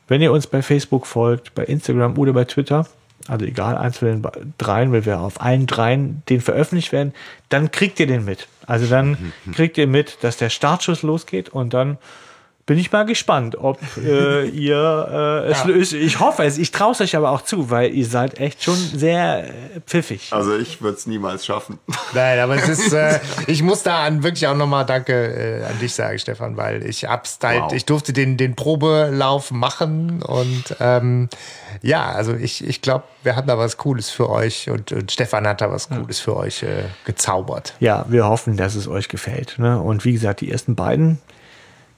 wenn 0.08 0.22
ihr 0.22 0.32
uns 0.32 0.48
bei 0.48 0.62
Facebook 0.62 1.08
folgt, 1.08 1.56
bei 1.56 1.64
Instagram 1.64 2.18
oder 2.18 2.34
bei 2.34 2.46
Twitter, 2.46 2.88
also 3.28 3.46
egal, 3.46 3.78
eins 3.78 3.98
von 3.98 4.08
den 4.08 4.28
dreien, 4.58 4.92
weil 4.92 5.06
wir 5.06 5.20
auf 5.20 5.42
allen 5.42 5.68
dreien 5.68 6.24
den 6.30 6.42
veröffentlicht 6.42 6.92
werden, 6.92 7.14
dann 7.50 7.72
kriegt 7.72 8.00
ihr 8.00 8.08
den 8.08 8.26
mit. 8.26 8.48
Also 8.66 8.88
dann 8.88 9.34
kriegt 9.54 9.78
ihr 9.78 9.88
mit, 9.88 10.18
dass 10.22 10.38
der 10.38 10.50
Startschuss 10.50 11.02
losgeht 11.02 11.50
und 11.50 11.74
dann 11.74 11.98
bin 12.70 12.78
ich 12.78 12.92
mal 12.92 13.04
gespannt, 13.04 13.58
ob 13.60 13.80
äh, 13.98 14.46
ihr 14.50 15.44
äh, 15.48 15.52
es 15.52 15.58
ja. 15.58 15.66
löst. 15.66 15.94
Ich 15.94 16.20
hoffe 16.20 16.44
es, 16.44 16.60
ich 16.60 16.70
traue 16.70 16.92
es 16.92 17.02
euch 17.02 17.16
aber 17.16 17.32
auch 17.32 17.42
zu, 17.42 17.72
weil 17.72 17.92
ihr 17.96 18.06
seid 18.06 18.40
echt 18.40 18.64
schon 18.64 18.76
sehr 18.76 19.46
äh, 19.46 19.52
pfiffig. 19.88 20.32
Also 20.32 20.56
ich 20.56 20.80
würde 20.80 20.96
es 20.96 21.08
niemals 21.08 21.48
schaffen. 21.48 21.80
Nein, 22.14 22.38
aber 22.38 22.58
es 22.58 22.70
ist, 22.70 22.94
äh, 22.94 23.20
ich 23.48 23.64
muss 23.64 23.82
da 23.82 24.04
an, 24.04 24.22
wirklich 24.22 24.46
auch 24.46 24.56
nochmal 24.56 24.86
Danke 24.86 25.14
äh, 25.14 25.66
an 25.66 25.80
dich 25.80 25.96
sagen, 25.96 26.20
Stefan, 26.20 26.58
weil 26.58 26.86
ich 26.86 27.06
hab's 27.06 27.40
halt, 27.42 27.64
wow. 27.64 27.74
ich 27.74 27.86
durfte 27.86 28.14
den, 28.14 28.38
den 28.38 28.56
Probelauf 28.56 29.50
machen 29.50 30.22
und 30.22 30.76
ähm, 30.80 31.28
ja, 31.82 32.12
also 32.12 32.36
ich, 32.36 32.64
ich 32.64 32.84
glaube, 32.84 33.06
wir 33.24 33.36
hatten 33.36 33.48
da 33.48 33.58
was 33.58 33.78
Cooles 33.78 34.12
für 34.12 34.30
euch 34.30 34.70
und, 34.70 34.92
und 34.92 35.12
Stefan 35.12 35.48
hat 35.48 35.62
da 35.62 35.72
was 35.72 35.90
Cooles 35.90 36.20
für 36.20 36.38
euch 36.38 36.62
äh, 36.62 36.84
gezaubert. 37.06 37.74
Ja, 37.80 38.06
wir 38.10 38.28
hoffen, 38.28 38.58
dass 38.58 38.76
es 38.76 38.88
euch 38.88 39.10
gefällt. 39.10 39.58
Ne? 39.58 39.82
Und 39.82 40.06
wie 40.06 40.14
gesagt, 40.14 40.42
die 40.42 40.52
ersten 40.52 40.76
beiden, 40.76 41.20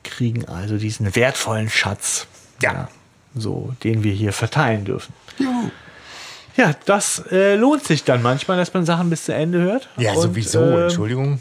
kriegen 0.03 0.45
also 0.45 0.77
diesen 0.77 1.15
wertvollen 1.15 1.69
Schatz, 1.69 2.27
ja. 2.61 2.73
ja 2.73 2.89
so, 3.35 3.73
den 3.83 4.03
wir 4.03 4.13
hier 4.13 4.33
verteilen 4.33 4.85
dürfen. 4.85 5.13
Juhu. 5.37 5.71
Ja, 6.57 6.75
das 6.85 7.23
äh, 7.31 7.55
lohnt 7.55 7.85
sich 7.85 8.03
dann 8.03 8.21
manchmal, 8.21 8.57
dass 8.57 8.73
man 8.73 8.85
Sachen 8.85 9.09
bis 9.09 9.25
zu 9.25 9.33
Ende 9.33 9.59
hört. 9.59 9.87
Ja, 9.97 10.13
Und, 10.13 10.21
sowieso, 10.21 10.59
äh, 10.59 10.83
Entschuldigung. 10.83 11.39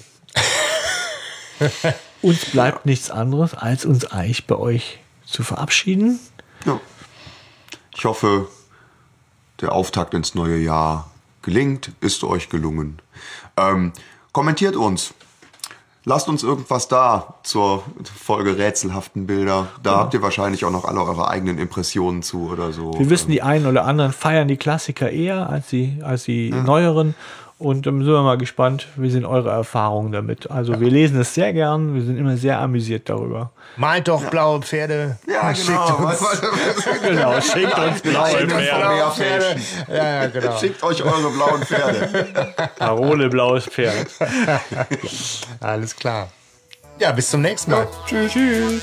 uns 2.22 2.44
bleibt 2.46 2.86
nichts 2.86 3.10
anderes, 3.10 3.54
als 3.54 3.84
uns 3.84 4.04
eigentlich 4.04 4.46
bei 4.46 4.56
euch 4.56 5.00
zu 5.26 5.42
verabschieden. 5.42 6.20
Ja. 6.64 6.80
Ich 7.96 8.04
hoffe, 8.04 8.48
der 9.60 9.72
Auftakt 9.72 10.14
ins 10.14 10.34
neue 10.34 10.58
Jahr 10.58 11.10
gelingt, 11.42 11.90
ist 12.00 12.22
euch 12.22 12.48
gelungen. 12.48 13.02
Ähm, 13.56 13.92
kommentiert 14.32 14.76
uns, 14.76 15.12
Lasst 16.04 16.28
uns 16.28 16.42
irgendwas 16.42 16.88
da 16.88 17.34
zur 17.42 17.82
Folge 18.18 18.56
rätselhaften 18.56 19.26
Bilder. 19.26 19.68
Da 19.82 19.90
genau. 19.90 20.02
habt 20.02 20.14
ihr 20.14 20.22
wahrscheinlich 20.22 20.64
auch 20.64 20.70
noch 20.70 20.86
alle 20.86 21.02
eure 21.02 21.28
eigenen 21.28 21.58
Impressionen 21.58 22.22
zu 22.22 22.50
oder 22.50 22.72
so. 22.72 22.98
Wir 22.98 23.10
wissen, 23.10 23.30
die 23.30 23.42
einen 23.42 23.66
oder 23.66 23.84
anderen 23.84 24.12
feiern 24.12 24.48
die 24.48 24.56
Klassiker 24.56 25.10
eher 25.10 25.50
als 25.50 25.68
die, 25.68 25.98
als 26.02 26.24
die 26.24 26.48
ja. 26.48 26.62
neueren. 26.62 27.14
Und 27.60 27.86
dann 27.86 27.98
sind 27.98 28.10
wir 28.10 28.22
mal 28.22 28.38
gespannt, 28.38 28.86
wie 28.96 29.10
sind 29.10 29.26
eure 29.26 29.50
Erfahrungen 29.50 30.12
damit. 30.12 30.50
Also 30.50 30.72
ja. 30.72 30.80
wir 30.80 30.88
lesen 30.88 31.20
es 31.20 31.34
sehr 31.34 31.52
gern, 31.52 31.94
wir 31.94 32.00
sind 32.00 32.16
immer 32.16 32.38
sehr 32.38 32.58
amüsiert 32.58 33.10
darüber. 33.10 33.50
Malt 33.76 34.08
doch 34.08 34.22
ja. 34.22 34.30
blaue 34.30 34.62
Pferde. 34.62 35.18
Ja, 35.28 35.54
schickt 35.54 35.68
genau. 35.68 36.08
Uns. 36.08 36.40
genau, 37.02 37.38
schickt 37.42 37.78
uns 37.78 38.00
blaue 38.00 38.28
Pferde. 38.28 38.46
Blaue 38.80 39.10
Pferde. 39.10 39.56
Ja, 39.88 39.94
ja, 39.94 40.26
genau. 40.28 40.58
Schickt 40.58 40.82
euch 40.82 41.04
eure 41.04 41.30
blauen 41.30 41.62
Pferde. 41.62 42.26
Parole 42.78 43.28
blaues 43.28 43.66
Pferd. 43.66 44.08
Alles 45.60 45.94
klar. 45.94 46.28
Ja, 46.98 47.12
bis 47.12 47.28
zum 47.28 47.42
nächsten 47.42 47.72
Mal. 47.72 47.86
tschüss. 48.06 48.32
Tschüss. 48.32 48.82